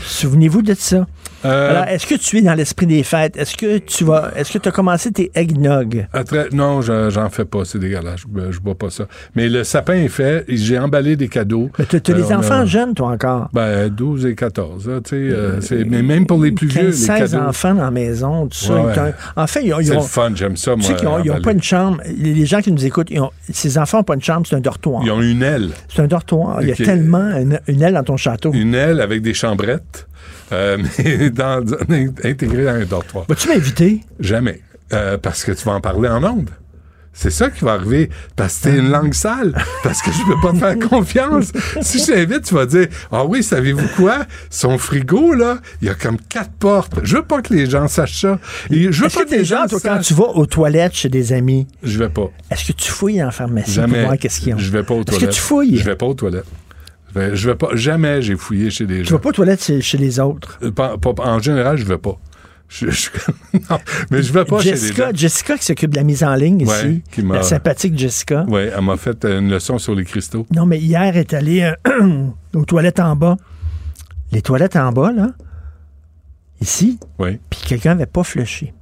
Souvenez-vous 0.00 0.62
de 0.62 0.74
ça. 0.74 1.06
Euh, 1.44 1.70
Alors, 1.70 1.84
est-ce 1.86 2.06
que 2.06 2.14
tu 2.14 2.38
es 2.38 2.42
dans 2.42 2.54
l'esprit 2.54 2.86
des 2.86 3.02
fêtes? 3.02 3.36
Est-ce 3.36 3.56
que 3.56 3.78
tu 3.78 4.04
vas 4.04 4.30
Est-ce 4.36 4.52
que 4.52 4.58
tu 4.58 4.68
as 4.68 4.72
commencé 4.72 5.10
tes 5.10 5.32
eggnog 5.34 6.06
Après, 6.12 6.46
non, 6.52 6.82
je- 6.82 7.10
j'en 7.10 7.28
fais 7.30 7.44
pas, 7.44 7.64
c'est 7.64 7.80
dégueulasse. 7.80 8.20
Je, 8.20 8.52
je 8.52 8.60
bois 8.60 8.76
pas 8.76 8.90
ça. 8.90 9.08
Mais 9.34 9.48
le 9.48 9.64
sapin 9.64 9.94
est 9.94 10.06
fait, 10.08 10.44
j'ai 10.48 10.78
emballé 10.78 11.16
des 11.16 11.26
cadeaux. 11.26 11.68
Mais 11.80 11.86
tu 11.86 11.96
as 11.96 12.14
Euh, 12.14 12.16
les 12.16 12.30
a- 12.30 12.38
enfants 12.38 12.64
jeunes, 12.64 12.94
toi 12.94 13.08
encore. 13.08 13.48
Ben, 13.52 13.88
12 13.88 14.24
et 14.26 14.36
14, 14.36 14.86
là, 14.88 15.00
tu 15.00 15.10
sais. 15.10 15.16
euh, 15.16 15.60
c'est- 15.60 15.71
mais 15.88 16.02
même 16.02 16.26
pour 16.26 16.42
les 16.42 16.52
plus 16.52 16.66
vieux, 16.66 16.82
15, 16.82 16.86
les 17.00 17.06
16 17.06 17.30
cadeaux. 17.32 17.44
enfants 17.48 17.74
dans 17.74 17.82
la 17.84 17.90
maison, 17.90 18.46
tout 18.46 18.56
ça. 18.58 18.74
Ouais, 18.74 18.92
Ils. 18.94 19.14
En 19.36 19.46
fait, 19.46 19.64
ils 19.64 19.72
ont, 19.74 19.80
ils 19.80 19.86
C'est 19.86 20.00
fun, 20.02 20.32
j'aime 20.34 20.56
ça, 20.56 20.72
tu 20.72 20.78
moi. 20.78 20.86
sais 20.88 20.94
qu'ils 20.96 21.08
n'ont 21.32 21.40
pas 21.40 21.52
une 21.52 21.62
chambre. 21.62 21.98
Les 22.16 22.46
gens 22.46 22.60
qui 22.60 22.72
nous 22.72 22.84
écoutent, 22.84 23.10
ils 23.10 23.20
ont- 23.20 23.30
ces 23.52 23.78
enfants 23.78 23.98
n'ont 23.98 24.04
pas 24.04 24.14
une 24.14 24.22
chambre, 24.22 24.46
c'est 24.48 24.56
un 24.56 24.60
dortoir. 24.60 25.02
Ils 25.04 25.10
ont 25.10 25.20
une 25.22 25.42
aile. 25.42 25.70
C'est 25.88 26.02
un 26.02 26.06
dortoir. 26.06 26.62
Il 26.62 26.68
y 26.68 26.72
a 26.72 26.76
tellement 26.76 27.30
une, 27.36 27.58
une 27.68 27.82
aile 27.82 27.94
dans 27.94 28.02
ton 28.04 28.16
château. 28.16 28.52
Une 28.52 28.74
aile 28.74 29.00
avec 29.00 29.22
des 29.22 29.34
chambrettes, 29.34 30.06
euh, 30.52 30.78
mais 30.98 31.30
dans, 31.30 31.64
dans- 31.64 31.76
intégrée 32.24 32.64
dans 32.64 32.70
un 32.74 32.84
dortoir. 32.84 33.24
Vas-tu 33.28 33.48
m'inviter? 33.48 34.00
Jamais. 34.20 34.60
Euh, 34.92 35.16
parce 35.16 35.42
que 35.44 35.52
tu 35.52 35.64
vas 35.64 35.72
en 35.72 35.80
parler 35.80 36.08
en 36.08 36.22
ondes. 36.22 36.50
C'est 37.14 37.30
ça 37.30 37.50
qui 37.50 37.62
va 37.64 37.72
arriver. 37.74 38.08
Parce 38.36 38.58
que 38.58 38.64
t'es 38.70 38.78
une 38.78 38.90
langue 38.90 39.12
sale. 39.12 39.54
Parce 39.82 40.00
que 40.00 40.10
je 40.10 40.22
peux 40.24 40.40
pas 40.40 40.52
te 40.52 40.56
faire 40.58 40.78
confiance. 40.88 41.52
Si 41.82 41.98
je 41.98 42.06
t'invite, 42.12 42.42
tu 42.44 42.54
vas 42.54 42.64
dire 42.66 42.86
Ah 43.10 43.24
oui, 43.26 43.42
savez-vous 43.42 43.86
quoi? 43.96 44.24
Son 44.48 44.78
frigo, 44.78 45.34
là, 45.34 45.58
il 45.82 45.88
y 45.88 45.90
a 45.90 45.94
comme 45.94 46.16
quatre 46.18 46.52
portes. 46.52 47.00
Je 47.02 47.16
veux 47.16 47.22
pas 47.24 47.42
que 47.42 47.52
les 47.52 47.68
gens 47.68 47.86
sachent 47.86 48.22
ça. 48.22 48.38
Et 48.70 48.90
je 48.90 49.02
veux 49.04 49.10
pas 49.10 49.24
que 49.26 49.30
les 49.34 49.44
gens, 49.44 49.66
toi, 49.68 49.78
quand 49.82 49.98
tu 50.00 50.14
vas 50.14 50.28
aux 50.34 50.46
toilettes 50.46 50.94
chez 50.94 51.08
des 51.10 51.32
amis, 51.34 51.66
Je 51.82 51.98
vais 51.98 52.08
pas. 52.08 52.30
est-ce 52.50 52.64
que 52.64 52.72
tu 52.72 52.90
fouilles 52.90 53.22
en 53.22 53.30
pharmacie 53.30 53.72
Jamais. 53.72 53.98
pour 53.98 54.06
voir 54.06 54.18
qu'est-ce 54.18 54.40
qu'ils 54.40 54.54
ont? 54.54 54.58
Je 54.58 54.70
vais 54.70 54.82
pas 54.82 54.94
aux 54.94 55.00
Est-ce 55.00 55.04
que 55.06 55.10
toilettes. 55.16 55.30
tu 55.34 55.40
fouilles? 55.40 55.76
Je 55.76 55.84
vais 55.84 55.96
pas 55.96 56.06
aux 56.06 56.14
toilettes. 56.14 56.46
Je 57.14 57.46
vais, 57.50 57.54
pas. 57.56 57.68
Jamais 57.74 58.22
j'ai 58.22 58.36
fouillé 58.36 58.70
chez 58.70 58.86
des 58.86 59.00
Tu 59.02 59.04
gens. 59.04 59.16
vas 59.16 59.20
pas 59.20 59.28
aux 59.28 59.32
toilettes 59.32 59.62
chez, 59.62 59.82
chez 59.82 59.98
les 59.98 60.18
autres? 60.18 60.58
Euh, 60.62 60.70
pas- 60.70 60.96
pas- 60.96 61.12
en 61.18 61.38
général, 61.40 61.76
je 61.76 61.84
vais 61.84 61.98
pas. 61.98 62.18
Je, 62.74 62.88
je- 62.90 63.10
non, 63.70 63.78
mais 64.10 64.22
je 64.22 64.32
vais 64.32 64.44
pas 64.46 64.60
chez 64.60 64.70
Jessica, 65.14 65.58
qui 65.58 65.64
s'occupe 65.64 65.90
de 65.90 65.96
la 65.96 66.04
mise 66.04 66.24
en 66.24 66.34
ligne 66.34 66.66
Ouais, 66.66 66.74
ici, 66.78 67.02
qui 67.12 67.20
la 67.22 67.42
sympathique 67.42 67.98
Jessica. 67.98 68.46
Oui, 68.48 68.62
elle 68.74 68.80
m'a 68.82 68.96
fait 68.96 69.24
une 69.26 69.50
leçon 69.50 69.78
sur 69.78 69.94
les 69.94 70.04
cristaux. 70.04 70.46
Non, 70.54 70.64
mais 70.64 70.78
hier, 70.78 71.02
elle 71.02 71.16
est 71.18 71.34
allée 71.34 71.70
euh, 71.90 72.26
aux 72.54 72.64
toilettes 72.64 73.00
en 73.00 73.14
bas. 73.14 73.36
Les 74.32 74.40
toilettes 74.40 74.76
en 74.76 74.90
bas, 74.92 75.12
là, 75.12 75.28
ici, 76.62 76.98
Oui. 77.18 77.38
puis 77.50 77.60
quelqu'un 77.66 77.90
n'avait 77.94 78.06
pas 78.06 78.24
flushé. 78.24 78.72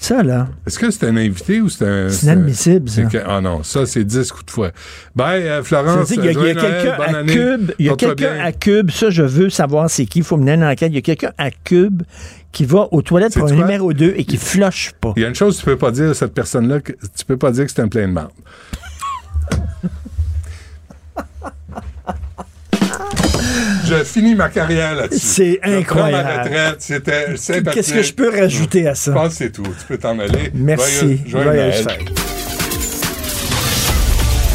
Ça, 0.00 0.22
là, 0.22 0.46
Est-ce 0.64 0.78
que 0.78 0.92
c'était 0.92 1.06
un 1.08 1.16
invité 1.16 1.60
ou 1.60 1.68
c'était 1.68 1.86
un. 1.86 2.08
c'est 2.08 2.26
inadmissible, 2.26 2.88
ça. 2.88 3.02
c'est 3.02 3.18
que- 3.18 3.24
ah 3.26 3.40
non, 3.40 3.64
ça, 3.64 3.84
c'est 3.84 4.04
10 4.04 4.30
coups 4.30 4.46
de 4.46 4.50
fouet. 4.52 4.72
Euh, 5.20 5.56
veut 5.58 5.62
Florence. 5.64 6.08
qu'il 6.08 6.16
y 6.16 6.20
a, 6.20 6.22
il 6.22 6.26
y 6.26 6.28
a 6.28 6.32
joyeux 6.32 6.54
Noël, 6.54 6.82
quelqu'un 6.82 7.02
à. 7.02 7.24
Cube, 7.24 7.70
il 7.80 7.86
y 7.86 7.88
a 7.90 7.96
quelqu'un 7.96 8.38
à 8.40 8.52
Cube, 8.52 8.90
ça 8.92 9.10
je 9.10 9.24
veux 9.24 9.50
savoir 9.50 9.90
c'est 9.90 10.06
qui, 10.06 10.20
il 10.20 10.24
faut 10.24 10.36
mener 10.36 10.52
une 10.52 10.62
enquête. 10.62 10.92
Il 10.92 10.94
y 10.94 10.98
a 10.98 11.02
quelqu'un 11.02 11.32
à 11.36 11.50
Cube 11.50 12.02
qui 12.52 12.64
va 12.64 12.86
aux 12.92 13.02
toilettes 13.02 13.36
pour 13.36 13.48
un 13.48 13.54
numéro 13.56 13.92
2 13.92 14.14
et 14.16 14.24
qui 14.24 14.36
flush 14.36 14.92
pas. 15.00 15.12
Il 15.16 15.22
y 15.22 15.24
a 15.24 15.28
une 15.28 15.34
chose 15.34 15.56
que 15.56 15.60
tu 15.60 15.66
peux 15.66 15.76
pas 15.78 15.90
dire 15.90 16.10
à 16.10 16.14
cette 16.14 16.32
personne-là, 16.32 16.80
que 16.80 16.92
tu 16.92 17.24
peux 17.26 17.36
pas 17.36 17.50
dire 17.50 17.64
que 17.66 17.70
c'est 17.72 17.82
un 17.82 17.88
plein 17.88 18.06
de 18.06 18.12
marde. 18.12 18.30
Je 23.88 24.04
finis 24.04 24.34
ma 24.34 24.48
carrière 24.48 24.94
là-dessus. 24.94 25.18
C'est 25.20 25.52
Je 25.54 25.58
prends 25.58 25.70
ma 25.70 25.78
incroyable. 25.78 26.40
retraite, 26.44 26.76
c'était 26.80 27.36
sympathique. 27.36 27.70
Qu'est-ce 27.74 27.92
que 27.92 28.02
je 28.02 28.12
peux 28.12 28.30
rajouter 28.30 28.86
à 28.88 28.94
Je 28.94 28.98
ça? 29.00 29.12
pense 29.12 29.28
que 29.30 29.34
c'est 29.34 29.50
tout. 29.52 29.62
Tu 29.62 29.86
peux 29.86 29.98
t'en 29.98 30.18
aller. 30.18 30.50
Merci. 30.54 31.20
Joyeux- 31.26 31.72
joyeux. 31.72 31.84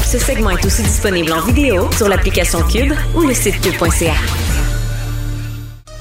Ce 0.06 0.20
segment 0.20 0.52
est 0.52 0.64
aussi 0.66 0.84
disponible 0.84 1.32
en 1.34 1.42
vidéo 1.42 1.90
sur 1.98 2.08
l'application 2.08 2.62
Cube 2.68 2.94
ou 3.16 3.22
le 3.22 3.34
site 3.34 3.60
cube.ca. 3.62 4.14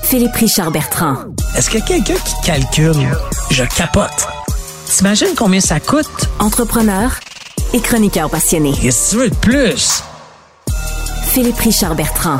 Philippe 0.02 0.34
Richard 0.34 0.70
Bertrand. 0.70 1.16
Est-ce 1.56 1.70
qu'il 1.70 1.80
y 1.80 1.82
a 1.82 1.86
quelqu'un 1.86 2.14
qui 2.22 2.34
calcule? 2.44 3.08
Je 3.50 3.64
capote. 3.64 4.26
T'imagines 4.86 5.34
combien 5.36 5.60
ça 5.60 5.80
coûte? 5.80 6.28
Entrepreneur 6.38 7.18
et 7.72 7.80
chroniqueur 7.80 8.28
passionné. 8.28 8.72
Qu'est-ce 8.82 9.06
que 9.06 9.10
tu 9.12 9.16
veux 9.22 9.30
de 9.30 9.34
plus? 9.36 10.02
Philippe 11.28 11.56
Richard 11.60 11.94
Bertrand. 11.94 12.38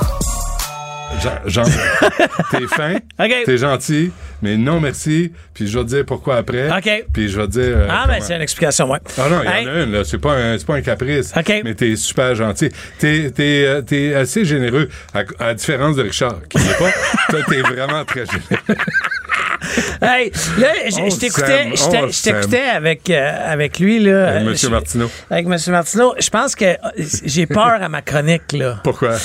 Jean, 1.46 1.62
t'es 2.50 2.66
fin, 2.66 2.94
OK. 3.20 3.32
t'es 3.44 3.56
gentil, 3.56 4.10
mais 4.40 4.56
non 4.56 4.80
merci. 4.80 5.32
Puis 5.54 5.68
je 5.68 5.78
vais 5.78 5.84
te 5.84 5.88
dire 5.90 6.04
pourquoi 6.06 6.36
après. 6.36 6.68
OK. 6.76 7.04
Puis 7.12 7.28
je 7.28 7.40
vais 7.40 7.46
te 7.46 7.52
dire. 7.52 7.62
euh, 7.76 7.86
Ah, 7.90 8.04
comment. 8.06 8.18
c'est 8.20 8.34
une 8.34 8.42
explication, 8.42 8.90
ouais. 8.90 8.98
Ah 9.18 9.28
non, 9.30 9.40
il 9.44 9.48
y 9.50 9.52
Hey. 9.52 9.66
en 9.68 9.70
a 9.70 9.82
une, 9.82 9.92
là. 9.92 10.04
C'est 10.04 10.18
pas 10.18 10.32
un, 10.34 10.58
pas 10.58 10.74
un 10.76 10.80
caprice. 10.80 11.32
OK. 11.36 11.52
Mais 11.64 11.74
t'es 11.74 11.94
super 11.96 12.34
gentil. 12.34 12.70
T'es, 12.98 13.30
t'es, 13.30 13.64
euh, 13.66 13.82
t'es 13.82 14.14
assez 14.14 14.44
généreux, 14.44 14.88
à, 15.14 15.20
à 15.38 15.46
la 15.48 15.54
différence 15.54 15.96
de 15.96 16.02
Richard, 16.02 16.38
qui 16.48 16.58
n'est 16.58 16.74
pas. 16.74 16.90
Toi, 17.30 17.40
t'es 17.48 17.60
vraiment 17.60 18.04
très 18.04 18.24
généreux. 18.26 18.80
Hey, 20.02 20.32
là, 20.58 20.68
je- 20.86 21.18
t'écoutais, 22.22 22.62
avec, 22.74 23.08
euh, 23.10 23.30
avec 23.52 23.78
lui, 23.78 24.00
là. 24.00 24.40
Monsieur 24.40 24.68
je- 24.68 24.72
Martineau. 24.72 25.10
Avec 25.30 25.46
M. 25.46 25.56
Martineau. 25.68 26.14
Je 26.18 26.28
pense 26.30 26.54
que 26.54 26.64
j'ai 27.24 27.46
peur 27.46 27.78
à 27.80 27.88
ma 27.88 28.02
chronique, 28.02 28.52
là. 28.52 28.80
Pourquoi? 28.82 29.16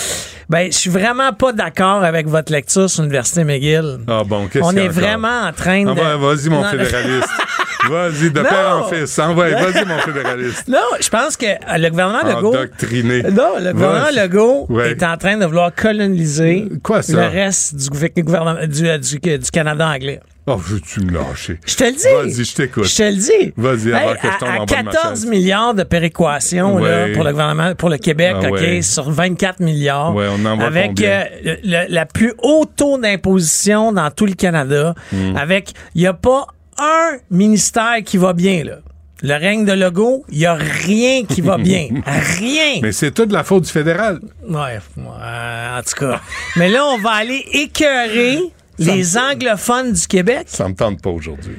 Ben, 0.49 0.71
je 0.71 0.77
suis 0.77 0.89
vraiment 0.89 1.33
pas 1.33 1.51
d'accord 1.51 2.03
avec 2.03 2.27
votre 2.27 2.51
lecture 2.53 2.89
sur 2.89 3.01
l'Université 3.03 3.43
McGill. 3.43 3.99
Ah 4.07 4.23
bon, 4.25 4.47
qu'est-ce 4.47 4.63
On 4.63 4.71
est 4.71 4.81
encore? 4.83 4.93
vraiment 4.93 5.41
en 5.41 5.51
train 5.51 5.83
de. 5.83 5.89
Ah, 5.89 6.17
ouais, 6.17 6.35
vas-y, 6.35 6.49
mon 6.49 6.63
fédéraliste. 6.63 7.27
Vas-y, 7.89 8.31
de 8.31 8.39
Non. 8.41 8.49
père 8.49 8.77
en 8.77 8.83
fils. 8.89 9.19
Envoie, 9.19 9.49
vas-y, 9.49 9.85
mon 9.85 9.97
fédéraliste. 9.99 10.67
Non, 10.67 10.77
je 10.99 11.09
pense 11.09 11.37
que 11.37 11.45
euh, 11.45 11.77
le 11.77 11.89
gouvernement 11.89 12.23
Legault. 12.23 12.55
Endoctriné. 12.55 13.23
Non, 13.23 13.53
le 13.59 13.73
gouvernement. 13.73 14.05
Legault 14.23 14.65
Ouais. 14.69 14.91
est 14.91 15.03
en 15.03 15.17
train 15.17 15.37
de 15.37 15.45
vouloir 15.45 15.73
coloniser 15.73 16.67
Quoi, 16.83 17.01
ça? 17.01 17.13
le 17.13 17.27
reste 17.27 17.75
du 17.75 17.89
gouver- 17.89 18.13
gouvernement 18.17 18.65
du, 18.67 18.87
euh, 18.87 18.97
du- 18.97 19.19
du 19.39 19.51
Canada 19.51 19.87
anglais. 19.87 20.19
Oh, 20.49 20.55
veux-tu 20.55 21.01
me 21.01 21.11
lâcher? 21.11 21.59
Je 21.65 21.75
te 21.75 21.83
le 21.83 21.91
dis. 21.91 22.31
Vas-y, 22.37 22.45
je 22.45 22.55
t'écoute. 22.55 22.85
Je 22.85 22.95
te 22.95 23.03
le 23.03 23.15
dis. 23.17 23.53
Vas-y, 23.57 23.91
avant 23.93 24.11
Hey, 24.13 24.17
que 24.17 24.27
je 24.31 24.37
tombe 24.39 24.47
à, 24.49 24.51
en 24.61 24.65
bas 24.65 24.65
de 24.65 24.85
ma 24.85 24.91
14 24.93 25.09
chaise. 25.19 25.25
milliards 25.25 25.73
de 25.73 25.83
péréquation 25.83 26.77
là, 26.77 27.07
pour 27.13 27.25
le 27.25 27.31
gouvernement, 27.31 27.75
pour 27.75 27.89
le 27.89 27.97
Québec, 27.97 28.33
Ah 28.41 28.47
OK, 28.47 28.53
ouais. 28.53 28.81
sur 28.81 29.11
24 29.11 29.59
milliards. 29.59 30.15
Ouais, 30.15 30.27
on 30.29 30.45
en 30.45 30.57
avec 30.61 31.01
euh, 31.01 31.23
le- 31.43 31.93
la 31.93 32.05
plus 32.05 32.33
haute 32.41 32.69
taux 32.77 32.97
d'imposition 32.97 33.91
dans 33.91 34.09
tout 34.09 34.25
le 34.25 34.35
Canada. 34.35 34.95
Hmm. 35.11 35.35
Avec, 35.35 35.71
il 35.95 36.01
n'y 36.01 36.07
a 36.07 36.13
pas 36.13 36.47
un 36.77 37.17
ministère 37.31 37.97
qui 38.05 38.17
va 38.17 38.33
bien, 38.33 38.63
là. 38.63 38.79
Le 39.23 39.33
règne 39.33 39.65
de 39.65 39.71
Legault, 39.71 40.25
il 40.29 40.37
n'y 40.39 40.45
a 40.45 40.53
rien 40.53 41.23
qui 41.25 41.41
va 41.41 41.57
bien. 41.57 41.87
rien. 42.05 42.79
Mais 42.83 42.91
c'est 42.91 43.11
toute 43.11 43.31
la 43.31 43.43
faute 43.43 43.63
du 43.63 43.71
fédéral. 43.71 44.19
Ouais, 44.47 44.79
ouais, 44.95 45.03
en 45.03 45.81
tout 45.81 46.05
cas. 46.05 46.21
Mais 46.55 46.69
là, 46.69 46.85
on 46.85 46.99
va 46.99 47.11
aller 47.11 47.43
écœurer 47.51 48.39
les 48.77 49.17
anglophones 49.17 49.93
du 49.93 50.05
Québec. 50.05 50.43
Ça 50.45 50.67
me 50.69 50.75
tente 50.75 51.01
pas 51.01 51.09
aujourd'hui. 51.09 51.57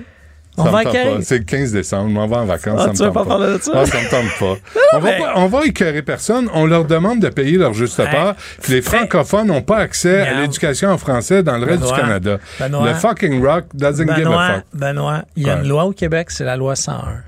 On 0.59 0.65
Ça 0.65 0.71
va. 0.71 1.23
C'est 1.23 1.39
le 1.39 1.45
15 1.45 1.73
décembre, 1.73 2.21
on 2.21 2.27
va 2.27 2.39
en 2.39 2.45
vacances. 2.45 2.81
Ah, 2.81 2.85
ça 2.87 2.93
me 2.93 2.99
tente 2.99 3.15
pas 3.15 3.25
parler 3.25 3.59
de 3.59 3.63
ça? 3.63 3.73
Ah, 3.75 3.87
ça 3.87 4.01
me 4.01 4.11
tente 4.11 4.39
pas. 4.39 4.81
on, 4.95 4.99
va 4.99 5.11
mais- 5.11 5.19
pas. 5.19 5.33
on 5.37 5.47
va 5.47 5.65
écœurer 5.67 6.03
personne. 6.03 6.51
On 6.53 6.67
leur 6.67 6.85
demande 6.85 7.21
de 7.21 7.29
payer 7.29 7.57
leur 7.59 7.75
juste 7.75 7.97
part. 7.97 8.35
Puis 8.63 8.75
les 8.75 8.83
francophones 8.83 9.47
n'ont 9.47 9.63
pas 9.63 9.79
accès 9.79 10.21
à 10.23 10.41
l'éducation 10.41 10.91
en 10.91 10.99
français 10.99 11.43
dans 11.43 11.57
le 11.57 11.65
reste 11.65 11.85
du 11.85 11.93
Canada. 11.93 12.39
Benoît. 12.59 12.89
le 12.89 12.95
fucking 12.95 13.45
rock 13.45 13.67
doesn't 13.75 14.15
give 14.17 14.27
a 14.27 14.55
fuck. 14.55 14.65
Benoît, 14.75 15.23
il 15.37 15.47
y 15.47 15.51
a 15.51 15.59
une 15.59 15.69
loi 15.69 15.85
au 15.85 15.93
Québec, 15.93 16.31
c'est 16.31 16.45
la 16.45 16.57
loi 16.57 16.77
101. 16.77 17.23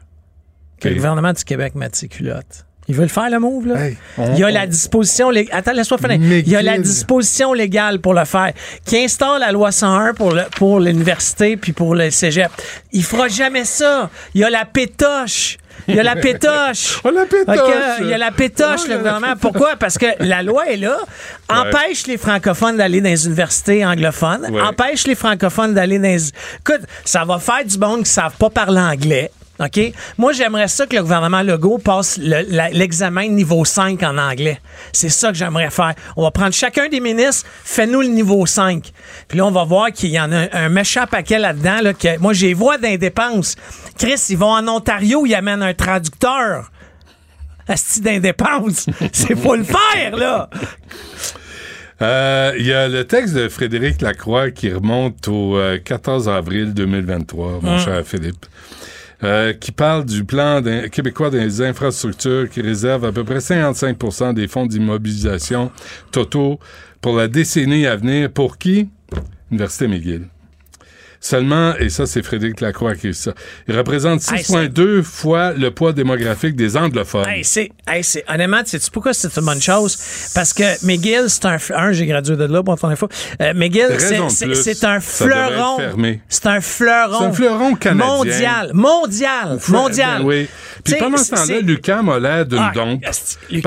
Que 0.81 0.89
le 0.89 0.95
gouvernement 0.95 1.33
du 1.33 1.45
Québec 1.45 1.75
mette 1.75 1.95
ses 1.95 2.09
culottes. 2.09 2.65
Ils 2.91 2.97
veulent 2.97 3.09
faire 3.09 3.31
le 3.31 3.39
move, 3.39 3.69
là. 3.69 3.81
Hey, 3.87 3.97
on- 4.19 4.35
il 4.35 4.41
y 4.41 4.43
a 4.45 4.49
on- 4.49 4.53
la 4.53 4.67
disposition 4.67 5.31
légale. 5.31 5.57
Attends, 5.59 5.73
laisse-moi 5.73 5.99
finir. 5.99 6.19
Il 6.45 6.49
y 6.49 6.57
a 6.57 6.63
la 6.63 6.77
disposition 6.79 7.53
légale 7.53 8.01
pour 8.01 8.15
le 8.15 8.25
faire. 8.25 8.53
Qui 8.85 8.99
instaure 8.99 9.39
la 9.39 9.53
loi 9.53 9.71
101 9.71 10.13
pour 10.15 10.33
le, 10.33 10.43
pour 10.57 10.81
l'université 10.81 11.57
puis 11.57 11.73
pour 11.73 11.95
le 11.95 12.11
cégep. 12.11 12.51
Il 12.93 13.05
fera 13.05 13.29
jamais 13.29 13.65
ça. 13.65 14.11
Il 14.35 14.41
y 14.41 14.45
a 14.45 14.51
la 14.51 14.65
pétoche. 14.65 15.57
Il 15.89 15.95
y 15.95 16.01
a 16.01 16.03
la 16.03 16.15
pétoche. 16.17 17.01
Oh, 17.05 17.11
la 17.11 17.25
pétoche. 17.25 17.57
Il 18.01 18.09
y 18.09 18.13
a 18.13 18.19
la 18.19 18.31
pétoche, 18.33 18.81
Oh, 18.81 18.85
il 18.87 18.87
y 18.87 18.89
le 18.89 18.95
a 18.95 18.97
la 18.97 18.99
gouvernement. 18.99 19.35
Pourquoi? 19.41 19.77
Parce 19.77 19.97
que 19.97 20.07
la 20.21 20.43
loi 20.43 20.69
est 20.69 20.77
là. 20.77 20.97
Empêche 21.49 22.07
les 22.07 22.19
francophones 22.19 22.77
d'aller 22.77 23.01
dans 23.01 23.09
les 23.09 23.27
universités 23.27 23.85
anglophones. 23.87 24.47
Ouais. 24.51 24.61
Empêche 24.61 25.07
les 25.07 25.15
francophones 25.15 25.73
d'aller 25.75 25.99
dans 25.99 26.05
les... 26.09 26.29
Écoute, 26.29 26.83
ça 27.05 27.25
va 27.25 27.39
faire 27.39 27.65
du 27.65 27.79
monde 27.79 28.03
qui 28.05 28.11
savent 28.11 28.37
pas 28.37 28.51
parler 28.51 28.81
anglais. 28.81 29.31
OK? 29.61 29.93
Moi, 30.17 30.33
j'aimerais 30.33 30.69
ça 30.69 30.87
que 30.87 30.97
le 30.97 31.03
gouvernement 31.03 31.43
Legault 31.43 31.79
passe 31.79 32.17
le- 32.19 32.73
l'examen 32.73 33.29
niveau 33.29 33.65
5 33.65 34.03
en 34.03 34.17
anglais. 34.17 34.59
C'est 34.93 35.11
ça 35.11 35.29
que 35.29 35.35
j'aimerais 35.35 35.71
faire. 35.71 35.95
On 36.17 36.23
va 36.23 36.31
prendre 36.31 36.53
chacun 36.55 36.89
des 36.89 37.01
ministres, 37.01 37.47
fais-nous 37.65 38.01
le 38.01 38.09
niveau 38.09 38.47
5. 38.47 38.91
Puis 39.29 39.37
là, 39.39 39.45
on 39.47 39.51
va 39.51 39.65
voir 39.65 39.93
qu'il 39.93 40.11
y 40.11 40.19
en 40.19 40.33
a 40.33 40.37
un, 40.39 40.49
un 40.53 40.69
méchant 40.71 41.05
paquet 41.07 41.39
là-dedans. 41.39 41.81
Là, 41.83 41.93
que, 41.93 42.19
moi, 42.19 42.33
j'ai 42.33 42.55
vois 42.55 42.79
dans 42.79 42.89
les 42.89 42.97
dépenses. 42.99 43.55
Chris, 43.99 44.21
ils 44.31 44.39
vont 44.39 44.53
en 44.53 44.67
Ontario, 44.67 45.27
ils 45.27 45.35
amènent 45.35 45.63
un 45.63 45.75
traducteur. 45.75 46.71
Asti 47.69 48.01
d'indépense. 48.01 48.87
C'est 49.13 49.37
faut 49.37 49.55
le 49.57 49.65
faire, 49.65 50.17
là. 50.17 50.49
Euh, 52.03 52.53
Il 52.59 52.67
y 52.67 52.73
a 52.73 52.89
le 52.89 53.05
texte 53.07 53.35
de 53.35 53.49
Frédéric 53.49 54.01
Lacroix 54.01 54.51
qui 54.51 54.73
remonte 54.73 55.29
au 55.29 55.57
euh, 55.59 55.79
14 55.79 56.29
avril 56.29 56.73
2023, 56.73 57.61
mon 57.63 57.75
Hum. 57.75 57.79
cher 57.79 58.03
Philippe. 58.07 58.47
Euh, 59.23 59.53
qui 59.53 59.73
parle 59.73 60.05
du 60.05 60.25
plan 60.25 60.63
québécois 60.91 61.31
des 61.31 61.63
infrastructures 61.63 62.49
qui 62.49 62.63
réserve 62.63 63.05
à 63.05 63.13
peu 63.13 63.25
près 63.25 63.41
55 63.41 64.35
des 64.35 64.49
fonds 64.49 64.67
d'immobilisation 64.67 65.71
totaux 66.11 66.59
pour 67.01 67.17
la 67.17 67.29
décennie 67.29 67.87
à 67.87 67.97
venir. 67.97 68.31
Pour 68.31 68.59
qui? 68.59 68.89
Université 69.51 69.89
McGill. 69.89 70.29
Seulement, 71.23 71.77
et 71.77 71.91
ça 71.91 72.07
c'est 72.07 72.23
Frédéric 72.23 72.63
Lacroix 72.63 72.95
qui 72.95 73.11
dit 73.11 73.15
ça, 73.15 73.35
il 73.69 73.77
représente 73.77 74.23
Hey, 74.33 74.43
6,2 74.43 75.03
fois 75.03 75.53
le 75.53 75.71
poids 75.71 75.93
démographique 75.93 76.57
des 76.57 76.79
anglophones. 76.79 77.29
Hey, 77.29 77.45
c'est, 77.45 77.71
hey, 77.87 78.03
c'est, 78.03 78.25
honnêtement, 78.27 78.63
sais-tu 78.65 78.91
pourquoi 78.91 79.13
c'est 79.13 79.37
une 79.37 79.45
bonne 79.45 79.61
chose? 79.61 79.99
Parce 80.35 80.55
que 80.55 80.63
McGill, 80.87 81.25
c'est 81.29 81.45
un, 81.45 81.59
un, 81.77 81.93
j'ai 81.93 82.07
gradué 82.07 82.37
de 82.37 82.45
là 82.45 82.63
pour 82.63 82.73
la 82.73 82.79
première 82.79 82.99
fois. 82.99 83.09
Euh, 83.43 83.53
McGill, 83.55 83.89
c'est, 83.99 84.85
un 84.85 85.01
fleuron. 85.01 85.79
C'est 86.29 86.47
un 86.47 86.61
fleuron. 86.63 87.19
C'est 87.19 87.27
un 87.27 87.33
fleuron 87.33 87.75
canadien. 87.75 88.07
Mondial. 88.07 88.71
Mondial. 88.73 89.59
Mondial. 89.69 90.19
Ben 90.23 90.27
oui. 90.27 90.49
Puis 90.85 90.95
pendant 90.99 91.17
ce 91.19 91.31
temps-là, 91.31 91.61
l'UQAM 91.61 92.09
a 92.09 92.19
l'air 92.19 92.47
d'une 92.47 92.59
Ah, 92.59 92.73
dompe. 92.75 93.03
Pendant 93.03 93.11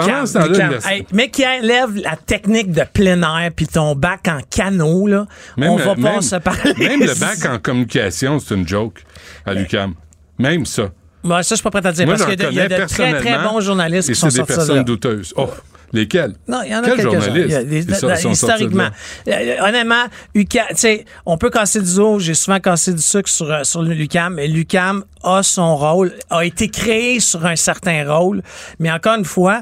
Lucam, 0.07 0.25
ce 0.25 0.33
temps-là, 0.33 0.47
Lucam. 0.47 0.73
Hey, 0.85 1.05
mais 1.13 1.29
qui 1.29 1.43
élève 1.43 1.95
la 1.95 2.15
technique 2.15 2.71
de 2.71 2.83
plein 2.91 3.21
air 3.21 3.51
puis 3.55 3.67
ton 3.67 3.95
bac 3.95 4.27
en 4.27 4.39
canot, 4.49 5.07
là, 5.07 5.25
Même, 5.57 5.71
on 5.71 5.75
va 5.77 5.91
euh, 5.91 5.95
pas 5.95 6.11
même- 6.13 6.21
se 6.21 6.35
parler. 6.37 6.73
Même 6.77 7.01
le 7.01 7.19
bac 7.19 7.45
en 7.45 7.59
communication, 7.59 8.39
c'est 8.39 8.55
une 8.55 8.67
joke 8.67 9.03
à 9.45 9.53
l'UQAM. 9.53 9.93
Même 10.39 10.65
ça. 10.65 10.89
Bon, 11.23 11.35
ça, 11.41 11.41
je 11.49 11.55
suis 11.55 11.63
pas 11.63 11.69
prêt 11.71 11.85
à 11.87 11.91
dire 11.91 12.05
Moi, 12.05 12.15
parce 12.15 12.29
qu'il 12.29 12.53
y 12.53 12.59
a 12.59 12.67
de- 12.67 12.85
très, 12.85 13.19
très 13.19 13.37
bons 13.43 13.59
journalistes 13.61 14.09
qui 14.09 14.15
sont 14.15 14.29
c'est 14.29 14.33
des 14.41 14.45
sortis 14.45 14.51
de 14.53 14.57
personnes 14.57 14.83
douteuses. 14.83 15.33
Oh, 15.37 15.49
lesquels? 15.93 16.33
Non, 16.47 16.61
il 16.65 16.71
y 16.71 16.75
en 16.75 16.79
a 16.79 16.85
Quels 16.85 16.97
quelques-uns. 17.07 17.63
des- 17.63 17.85
historiquement. 18.31 18.87
honnêtement, 19.27 20.03
UCAM, 20.33 20.65
tu 20.71 20.75
sais, 20.77 21.05
on 21.25 21.37
peut 21.37 21.49
casser 21.49 21.79
du 21.79 21.85
zoo. 21.85 22.19
J'ai 22.19 22.33
souvent 22.33 22.59
cassé 22.59 22.93
du 22.93 23.01
sucre 23.01 23.29
sur, 23.29 23.49
euh, 23.51 23.63
sur 23.63 23.83
l'UCAM. 23.83 24.33
Mais 24.35 24.47
l'UCAM 24.47 25.03
a 25.23 25.43
son 25.43 25.77
rôle, 25.77 26.13
a 26.29 26.43
été 26.43 26.67
créé 26.69 27.19
sur 27.19 27.45
un 27.45 27.55
certain 27.55 28.11
rôle. 28.11 28.41
Mais 28.79 28.91
encore 28.91 29.15
une 29.17 29.25
fois, 29.25 29.61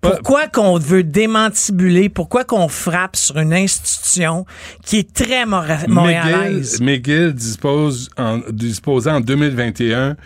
pourquoi 0.00 0.48
qu'on 0.48 0.78
veut 0.78 1.04
démantibuler, 1.04 2.08
pourquoi 2.08 2.44
qu'on 2.44 2.66
frappe 2.68 3.14
sur 3.16 3.38
une 3.38 3.52
institution 3.52 4.46
qui 4.84 4.98
est 4.98 5.12
très 5.14 5.44
mora- 5.46 5.74
McGill, 5.86 5.90
montréalaise? 5.90 6.80
McGill 6.80 7.32
dispose 7.32 8.08
en, 8.16 8.40
disposait 8.50 9.10
en 9.10 9.20
2021 9.20 10.16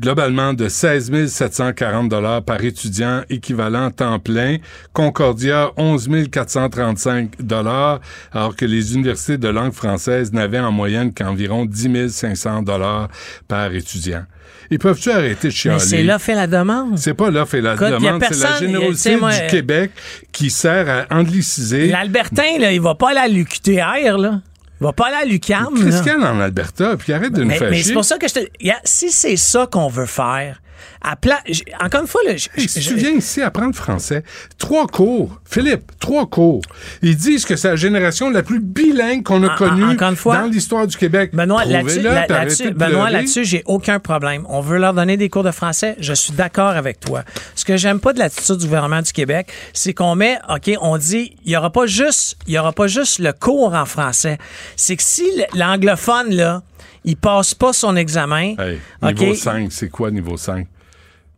globalement 0.00 0.54
de 0.54 0.68
16 0.68 1.26
740 1.26 2.08
dollars 2.08 2.42
par 2.42 2.64
étudiant 2.64 3.22
équivalent 3.28 3.90
temps 3.90 4.18
plein. 4.18 4.56
Concordia, 4.92 5.70
11 5.76 6.28
435 6.30 7.42
dollars, 7.42 8.00
alors 8.32 8.56
que 8.56 8.64
les 8.64 8.94
universités 8.94 9.36
de 9.38 9.48
langue 9.48 9.72
française 9.72 10.32
n'avaient 10.32 10.58
en 10.60 10.72
moyenne 10.72 11.12
qu'environ 11.12 11.66
10 11.66 12.08
500 12.08 12.62
dollars 12.62 13.08
par 13.46 13.72
étudiant. 13.74 14.24
Ils 14.70 14.78
peuvent-tu 14.78 15.10
arrêter 15.10 15.48
de 15.48 15.52
chialer? 15.52 15.78
Mais 15.78 15.84
c'est 15.84 16.02
là 16.02 16.18
fait 16.18 16.34
la 16.34 16.46
demande. 16.46 16.96
C'est 16.96 17.14
pas 17.14 17.30
l'offre 17.30 17.56
et 17.56 17.60
la 17.60 17.74
demande, 17.74 18.22
c'est 18.30 18.38
la 18.38 18.58
générosité 18.58 19.16
moi, 19.16 19.32
du 19.32 19.46
Québec 19.48 19.90
qui 20.32 20.48
sert 20.48 20.88
à 20.88 21.14
angliciser. 21.14 21.88
L'Albertin, 21.88 22.58
là, 22.58 22.72
il 22.72 22.80
va 22.80 22.94
pas 22.94 23.10
aller 23.10 23.18
à 23.18 23.28
l'UQTR, 23.28 24.16
là. 24.16 24.40
Va 24.80 24.92
pas 24.92 25.08
aller 25.08 25.16
à 25.16 25.24
y 25.52 25.54
a 25.54 26.16
en 26.24 26.40
Alberta? 26.40 26.96
Puis 26.96 27.12
arrête 27.12 27.32
de 27.32 27.42
nous 27.42 27.48
Mais, 27.48 27.58
faire 27.58 27.70
mais 27.70 27.82
c'est 27.82 27.92
pour 27.92 28.04
ça 28.04 28.16
que 28.16 28.26
je 28.26 28.34
te. 28.34 28.40
si 28.84 29.10
c'est 29.10 29.36
ça 29.36 29.66
qu'on 29.70 29.88
veut 29.88 30.06
faire, 30.06 30.62
à 31.02 31.16
pla- 31.16 31.40
j- 31.46 31.64
encore 31.82 32.02
une 32.02 32.06
fois, 32.06 32.20
là, 32.26 32.34
si 32.36 32.80
tu 32.80 32.94
viens 32.94 33.10
ici 33.12 33.42
apprendre 33.42 33.74
français, 33.74 34.22
trois 34.58 34.86
cours, 34.86 35.40
Philippe, 35.44 35.92
trois 35.98 36.26
cours. 36.26 36.62
Ils 37.02 37.16
disent 37.16 37.44
que 37.44 37.56
c'est 37.56 37.68
la 37.68 37.76
génération 37.76 38.30
la 38.30 38.42
plus 38.42 38.60
bilingue 38.60 39.22
qu'on 39.22 39.42
a 39.42 39.48
En- 39.48 39.52
en- 39.52 39.56
connue 39.56 39.84
encore 39.84 40.10
une 40.10 40.16
fois, 40.16 40.36
dans 40.38 40.46
l'histoire 40.46 40.86
du 40.86 40.96
Québec. 40.96 41.30
Benoît, 41.34 41.64
là-dessus, 41.64 42.00
là- 42.02 42.26
Benoît, 42.74 43.10
là-dessus, 43.10 43.44
j'ai 43.44 43.62
aucun 43.66 43.98
problème. 43.98 44.44
On 44.48 44.60
veut 44.60 44.78
leur 44.78 44.94
donner 44.94 45.16
des 45.16 45.28
cours 45.28 45.44
de 45.44 45.50
français. 45.50 45.96
Je 46.00 46.12
suis 46.12 46.32
d'accord 46.32 46.70
avec 46.70 47.00
toi. 47.00 47.22
Ce 47.54 47.64
que 47.64 47.76
j'aime 47.76 48.00
pas 48.00 48.12
de 48.12 48.18
l'attitude 48.18 48.56
du 48.56 48.66
gouvernement 48.66 49.02
du 49.02 49.12
Québec, 49.12 49.48
c'est 49.72 49.94
qu'on 49.94 50.14
met, 50.14 50.38
OK, 50.48 50.70
on 50.80 50.96
dit, 50.98 51.36
il 51.44 51.52
y 51.52 51.56
aura 51.56 51.70
pas 51.70 51.86
juste, 51.86 52.36
il 52.46 52.54
y 52.54 52.58
aura 52.58 52.72
pas 52.72 52.86
juste 52.86 53.18
le 53.18 53.32
cours 53.32 53.74
en 53.74 53.84
français. 53.84 54.38
C'est 54.76 54.96
que 54.96 55.02
si 55.02 55.24
l'anglophone, 55.54 56.34
là, 56.34 56.62
il 57.04 57.16
passe 57.16 57.54
pas 57.54 57.72
son 57.72 57.96
examen, 57.96 58.54
Hey, 58.58 58.78
OK, 59.02 59.18
niveau 59.20 59.34
5, 59.34 59.72
c'est 59.72 59.88
quoi 59.88 60.10
niveau 60.10 60.36
5? 60.36 60.66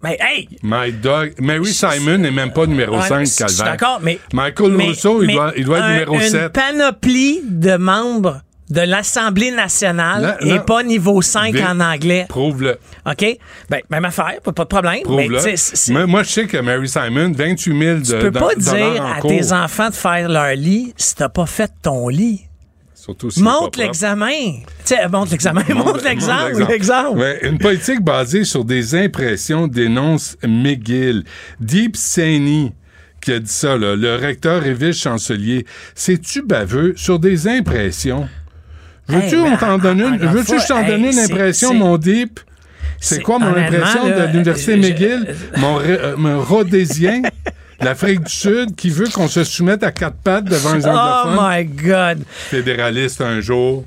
mais 0.02 0.18
hey, 0.20 0.48
My 0.62 0.90
dog. 0.92 1.34
Mary 1.38 1.72
Simon 1.72 2.18
n'est 2.18 2.30
même 2.32 2.52
pas 2.52 2.66
numéro 2.66 2.96
Ouais, 2.96 3.06
5, 3.08 3.20
je 3.26 3.46
suis 3.52 3.62
d'accord, 3.62 4.00
mais. 4.02 4.18
Michael 4.32 4.72
mais- 4.72 4.86
Rousseau, 4.88 5.22
il, 5.22 5.26
mais 5.28 5.34
doit, 5.34 5.52
il 5.56 5.64
doit 5.64 5.78
être 5.78 5.84
un- 5.84 5.92
numéro 5.92 6.14
une 6.16 6.20
7. 6.28 6.52
panoplie 6.52 7.40
de 7.48 7.76
membres 7.76 8.40
de 8.70 8.80
l'Assemblée 8.80 9.50
nationale 9.50 10.22
Là, 10.22 10.36
et 10.40 10.48
là, 10.54 10.58
pas 10.60 10.82
niveau 10.82 11.20
5 11.20 11.52
Des- 11.52 11.62
en 11.62 11.78
anglais. 11.78 12.24
Prouve-le. 12.28 12.78
OK? 13.04 13.36
Ben, 13.68 13.80
même 13.90 14.04
affaire, 14.06 14.40
pas, 14.42 14.52
pas 14.52 14.62
de 14.64 14.68
problème. 14.68 15.02
Prouve-le. 15.02 16.06
Moi, 16.06 16.22
je 16.22 16.28
sais 16.30 16.46
que 16.46 16.56
Mary 16.56 16.88
Simon, 16.88 17.32
28 17.36 17.78
000 17.78 17.98
de, 17.98 18.02
tu 18.04 18.18
peux 18.18 18.30
pas 18.32 18.54
dire 18.54 19.04
à 19.04 19.20
cours. 19.20 19.30
tes 19.30 19.52
enfants 19.52 19.90
de 19.90 19.94
faire 19.94 20.26
leur 20.28 20.54
lit 20.54 20.94
si 20.96 21.14
t'as 21.14 21.28
pas 21.28 21.44
fait 21.46 21.70
ton 21.82 22.08
lit. 22.08 22.46
Surtout 23.04 23.30
Montre 23.38 23.80
l'examen. 23.80 24.30
Montre 25.10 25.32
l'examen. 25.32 25.64
Montre 25.74 26.04
l'exemple. 26.04 26.52
Montre 26.56 26.70
L'exemple. 26.70 27.18
Ouais, 27.18 27.40
une 27.42 27.58
politique 27.58 28.00
basée 28.00 28.44
sur 28.44 28.64
des 28.64 28.94
impressions 28.94 29.66
dénonce 29.66 30.36
McGill. 30.46 31.24
Deep 31.58 31.96
Saini 31.96 32.72
qui 33.20 33.32
a 33.32 33.40
dit 33.40 33.50
ça, 33.50 33.76
là, 33.76 33.96
le 33.96 34.14
recteur 34.14 34.64
et 34.64 34.74
vice-chancelier. 34.74 35.66
C'est-tu 35.96 36.42
baveux 36.42 36.92
sur 36.96 37.18
des 37.18 37.48
impressions? 37.48 38.28
Veux-tu 39.08 39.34
Hey, 39.34 39.56
ben, 39.60 39.78
donne 39.78 40.00
une? 40.00 40.18
Veux-tu 40.18 40.52
que 40.56 40.62
je 40.62 40.68
t'en 40.68 40.86
donne 40.86 41.04
une 41.04 41.18
impression, 41.18 41.74
mon 41.74 41.98
Deep? 41.98 42.38
C'est 43.00 43.20
quoi 43.20 43.40
mon 43.40 43.48
impression 43.56 44.08
là, 44.08 44.26
de 44.28 44.32
l'Université 44.32 44.80
je- 44.80 44.88
McGill? 44.88 45.34
Mon, 45.56 45.80
euh, 45.80 46.14
mon 46.16 46.40
rhodésien, 46.40 47.22
l'Afrique 47.84 48.20
du 48.24 48.32
Sud, 48.32 48.74
qui 48.76 48.90
veut 48.90 49.08
qu'on 49.08 49.28
se 49.28 49.44
soumette 49.44 49.82
à 49.82 49.92
quatre 49.92 50.16
pattes 50.16 50.44
devant 50.44 50.74
les 50.74 50.84
Oh 50.86 50.88
anglophones? 50.90 51.38
my 51.40 51.64
God. 51.64 52.24
Fédéraliste 52.30 53.20
un 53.20 53.40
jour, 53.40 53.84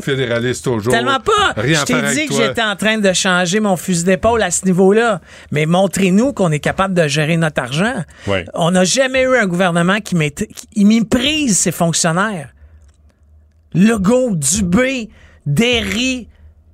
fédéraliste 0.00 0.66
au 0.66 0.78
jour. 0.78 0.92
Tellement 0.92 1.20
pas. 1.20 1.54
Rien 1.60 1.80
je 1.80 1.84
t'ai 1.84 2.14
dit 2.14 2.26
que 2.28 2.34
j'étais 2.34 2.62
en 2.62 2.76
train 2.76 2.98
de 2.98 3.12
changer 3.12 3.60
mon 3.60 3.76
fusil 3.76 4.04
d'épaule 4.04 4.42
à 4.42 4.50
ce 4.50 4.64
niveau-là. 4.66 5.20
Mais 5.50 5.66
montrez-nous 5.66 6.32
qu'on 6.32 6.52
est 6.52 6.60
capable 6.60 6.94
de 6.94 7.08
gérer 7.08 7.36
notre 7.36 7.60
argent. 7.62 8.04
Ouais. 8.26 8.44
On 8.54 8.70
n'a 8.70 8.84
jamais 8.84 9.22
eu 9.22 9.36
un 9.36 9.46
gouvernement 9.46 10.00
qui, 10.00 10.14
qui 10.74 10.84
méprise 10.84 11.56
ses 11.58 11.72
fonctionnaires. 11.72 12.50
Legault, 13.74 14.34
Dubé, 14.34 15.10
Derry, 15.46 16.28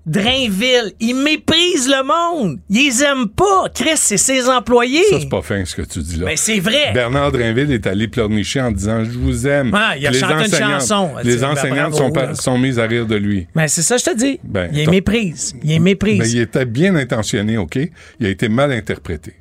Drainville, 0.06 0.92
ils 1.00 1.14
méprisent 1.14 1.88
le 1.88 2.02
monde. 2.04 2.58
Ils 2.68 2.86
les 2.88 3.02
aiment 3.04 3.28
pas. 3.28 3.68
Chris, 3.74 3.90
c'est 3.96 4.16
ses 4.18 4.48
employés. 4.48 5.02
Ça, 5.10 5.20
c'est 5.20 5.28
pas 5.28 5.40
fin 5.42 5.64
ce 5.64 5.74
que 5.74 5.82
tu 5.82 6.00
dis 6.00 6.16
là. 6.16 6.26
Mais 6.26 6.36
c'est 6.36 6.60
vrai. 6.60 6.92
Bernard 6.92 7.32
Drinville 7.32 7.72
est 7.72 7.86
allé 7.86 8.06
pleurnicher 8.08 8.60
en 8.60 8.70
disant 8.70 9.02
Je 9.04 9.10
vous 9.18 9.46
aime. 9.46 9.70
Ah, 9.74 9.94
il 9.98 10.06
a 10.06 10.10
Les 10.10 10.18
chanté 10.18 10.44
une 10.46 10.52
chanson. 10.54 11.10
Les 11.24 11.36
Ben, 11.38 11.50
enseignantes 11.52 11.92
bravo, 11.92 11.96
sont, 11.96 12.12
là. 12.20 12.34
sont 12.34 12.58
mises 12.58 12.78
à 12.78 12.84
rire 12.86 13.06
de 13.06 13.16
lui. 13.16 13.46
Ben, 13.54 13.66
c'est 13.66 13.82
ça, 13.82 13.96
je 13.96 14.04
te 14.04 14.14
dis. 14.16 14.38
Ben, 14.44 14.68
il 14.72 14.78
les 14.78 14.84
t'as- 14.84 14.90
méprise. 14.90 15.54
Il 15.62 15.70
les 15.70 15.78
méprise. 15.78 16.18
Mais 16.18 16.28
il 16.30 16.38
était 16.40 16.66
bien 16.66 16.94
intentionné, 16.96 17.56
OK? 17.56 17.78
Il 18.20 18.26
a 18.26 18.28
été 18.28 18.48
mal 18.48 18.72
interprété. 18.72 19.32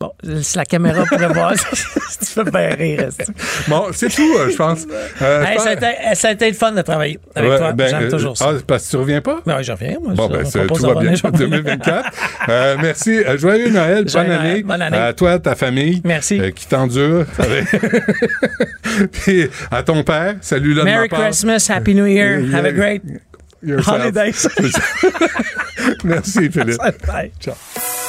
Bon, 0.00 0.12
si 0.42 0.56
la 0.56 0.64
caméra 0.64 1.04
pourrait 1.06 1.26
voir, 1.32 1.54
tu 2.20 2.24
fais 2.24 2.44
bien 2.44 2.68
rire. 2.70 3.08
Bon, 3.66 3.86
c'est 3.92 4.08
tout, 4.08 4.32
euh, 4.38 4.48
je 4.48 4.56
pense. 4.56 4.86
Euh, 5.20 5.44
Hey, 5.44 5.58
ça, 5.58 5.70
a 5.70 5.72
été, 5.72 5.86
ça 6.14 6.28
a 6.28 6.30
été 6.32 6.48
le 6.48 6.54
fun 6.54 6.70
de 6.70 6.82
travailler 6.82 7.18
avec 7.34 7.50
Ouais, 7.50 7.58
toi. 7.58 7.72
ben, 7.72 7.88
J'aime 7.88 8.02
euh, 8.04 8.10
toujours 8.10 8.36
ça. 8.36 8.50
Ah, 8.50 8.58
parce 8.64 8.84
que 8.86 8.90
tu 8.90 8.96
reviens 8.96 9.20
pas? 9.20 9.40
Ben 9.44 9.56
oui, 9.56 9.64
je 9.64 9.72
reviens. 9.72 9.96
Moi, 10.00 10.14
Bon, 10.14 10.28
ben, 10.28 10.44
tout 10.44 10.56
va 10.56 10.64
bien. 10.66 10.88
revenir, 10.94 11.16
je 11.16 11.22
reviens. 11.26 11.48
2024. 11.48 12.10
Euh, 12.48 12.76
merci. 12.80 13.18
Joyeux 13.38 13.70
Noël. 13.70 14.04
Bonne 14.12 14.30
année. 14.30 14.62
Bonne 14.62 14.82
année. 14.82 14.96
À 14.98 15.12
toi, 15.14 15.36
ta 15.40 15.56
famille. 15.56 16.00
Merci. 16.04 16.40
euh, 16.40 16.50
qui 16.52 16.68
t'endure. 16.68 17.26
Puis 19.12 19.48
à 19.72 19.82
ton 19.82 20.04
père. 20.04 20.36
Salut 20.42 20.74
là 20.74 20.82
de 20.82 20.84
Merry. 20.86 21.08
Christmas, 21.08 21.66
Happy 21.74 21.96
New 21.96 22.06
Year. 22.06 22.40
Have 22.54 22.64
a 22.66 22.72
great 22.72 23.02
Yourself. 23.64 23.96
holidays. 24.00 24.46
Merci, 26.04 26.50
Philippe. 26.50 26.78
Bye. 27.04 27.32
Ciao. 27.40 27.54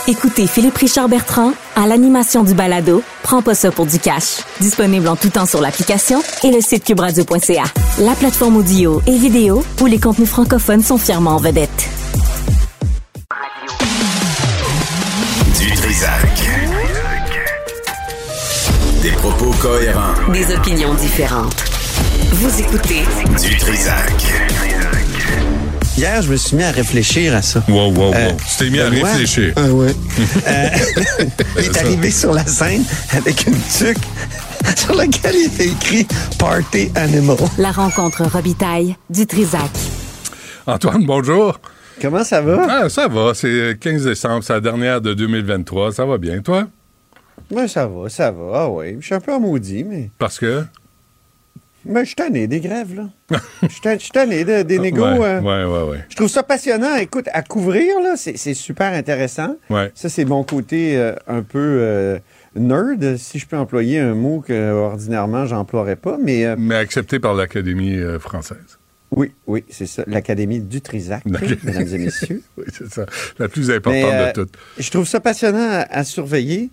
Écoutez 0.09 0.47
Philippe 0.47 0.77
Richard 0.77 1.07
Bertrand 1.07 1.53
à 1.75 1.85
l'animation 1.85 2.43
du 2.43 2.55
balado 2.55 3.03
Prends 3.21 3.43
pas 3.43 3.53
ça 3.53 3.69
pour 3.69 3.85
du 3.85 3.99
cash. 3.99 4.37
Disponible 4.59 5.07
en 5.07 5.15
tout 5.15 5.29
temps 5.29 5.45
sur 5.45 5.61
l'application 5.61 6.23
et 6.43 6.49
le 6.49 6.61
site 6.61 6.83
cubradio.ca. 6.83 7.65
La 7.99 8.15
plateforme 8.15 8.57
audio 8.57 9.03
et 9.05 9.15
vidéo 9.15 9.63
où 9.79 9.85
les 9.85 9.99
contenus 9.99 10.27
francophones 10.27 10.81
sont 10.81 10.97
fièrement 10.97 11.35
en 11.35 11.37
vedette. 11.37 11.89
Du 15.59 15.71
Trisac. 15.75 16.49
Des 19.03 19.11
propos 19.11 19.51
cohérents. 19.61 20.31
Des 20.33 20.55
opinions 20.55 20.95
différentes. 20.95 21.63
Vous 22.31 22.61
écoutez 22.61 23.03
Du 23.47 23.55
Trisac. 23.57 24.25
Hier, 25.99 26.21
je 26.21 26.31
me 26.31 26.37
suis 26.37 26.55
mis 26.55 26.63
à 26.63 26.71
réfléchir 26.71 27.35
à 27.35 27.41
ça. 27.41 27.61
Wow, 27.67 27.91
wow, 27.91 27.91
wow. 27.91 28.13
Euh, 28.13 28.31
tu 28.49 28.55
t'es 28.57 28.69
mis 28.69 28.79
à 28.79 28.87
réfléchir. 28.87 29.51
Ah 29.57 29.67
ouais. 29.67 29.93
Euh, 30.47 30.69
il 31.57 31.65
est 31.65 31.77
arrivé 31.77 32.09
sur 32.09 32.33
la 32.33 32.45
scène 32.45 32.85
avec 33.11 33.45
une 33.45 33.57
tuque 33.59 33.97
sur 34.77 34.95
laquelle 34.95 35.35
il 35.35 35.47
était 35.47 35.67
écrit 35.67 36.07
Party 36.37 36.89
Animal. 36.95 37.35
la 37.57 37.71
rencontre 37.71 38.23
Robitaille 38.23 38.95
du 39.09 39.27
Trisac. 39.27 39.69
Antoine, 40.65 41.05
bonjour. 41.05 41.59
Comment 42.01 42.23
ça 42.23 42.39
va? 42.39 42.65
Ah, 42.83 42.87
ça 42.87 43.09
va. 43.09 43.33
C'est 43.33 43.49
le 43.49 43.73
15 43.73 44.05
décembre, 44.05 44.41
c'est 44.41 44.53
la 44.53 44.61
dernière 44.61 45.01
de 45.01 45.13
2023. 45.13 45.91
Ça 45.91 46.05
va 46.05 46.17
bien, 46.17 46.39
toi? 46.41 46.65
Ouais, 47.51 47.67
ça 47.67 47.87
va, 47.87 48.07
ça 48.07 48.31
va. 48.31 48.51
Ah 48.53 48.69
ouais. 48.69 48.95
Je 49.01 49.05
suis 49.05 49.15
un 49.15 49.19
peu 49.19 49.37
maudit, 49.37 49.83
mais. 49.83 50.11
Parce 50.17 50.39
que? 50.39 50.63
Mais 51.85 52.05
je 52.05 52.13
suis 52.17 52.47
des 52.47 52.59
grèves, 52.59 52.95
là. 52.95 53.09
Je 53.63 53.67
suis 53.99 54.11
tanné- 54.11 54.43
de- 54.43 54.63
des 54.63 54.79
négos. 54.79 55.01
Ouais, 55.01 55.23
euh. 55.25 55.41
ouais, 55.41 55.63
ouais, 55.63 55.89
ouais. 55.91 56.05
Je 56.09 56.15
trouve 56.15 56.27
ça 56.27 56.43
passionnant. 56.43 56.95
Écoute, 56.95 57.27
à 57.33 57.41
couvrir, 57.41 57.99
là, 58.01 58.15
c'est 58.17 58.53
super 58.53 58.93
intéressant. 58.93 59.55
Ouais. 59.69 59.91
Ça, 59.95 60.09
c'est 60.09 60.25
mon 60.25 60.43
côté 60.43 60.97
euh, 60.97 61.13
un 61.27 61.41
peu 61.41 61.59
euh, 61.59 62.19
nerd, 62.55 63.17
si 63.17 63.39
je 63.39 63.47
peux 63.47 63.57
employer 63.57 63.99
un 63.99 64.13
mot 64.13 64.41
que 64.41 64.71
ordinairement 64.73 65.45
j'emploierais 65.45 65.95
pas. 65.95 66.17
Mais 66.21 66.45
euh, 66.45 66.55
Mais 66.57 66.75
accepté 66.75 67.19
par 67.19 67.33
l'Académie 67.33 67.97
française. 68.19 68.77
oui, 69.11 69.31
oui, 69.47 69.63
c'est 69.69 69.87
ça. 69.87 70.03
L'Académie 70.05 70.59
du 70.59 70.81
Trisac, 70.81 71.23
mesdames 71.25 71.87
et 71.93 71.97
messieurs. 71.97 72.41
oui, 72.57 72.65
c'est 72.71 72.91
ça. 72.91 73.05
La 73.39 73.47
plus 73.47 73.71
importante 73.71 74.01
Mais, 74.11 74.27
de 74.27 74.31
toutes. 74.33 74.53
Je 74.77 74.91
trouve 74.91 75.07
ça 75.07 75.19
passionnant 75.19 75.67
à, 75.71 75.85
à 75.89 76.03
surveiller, 76.03 76.69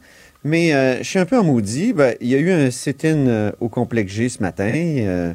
mais 0.46 0.72
euh, 0.74 0.98
je 0.98 1.02
suis 1.04 1.18
un 1.18 1.26
peu 1.26 1.36
en 1.38 1.44
maudit. 1.44 1.92
Ben, 1.92 2.14
il 2.20 2.28
y 2.28 2.34
a 2.34 2.38
eu 2.38 2.50
un 2.50 2.70
sit-in 2.70 3.26
euh, 3.26 3.52
au 3.60 3.68
complexe 3.68 4.12
G 4.12 4.28
ce 4.28 4.40
matin. 4.42 4.70
euh, 4.74 5.34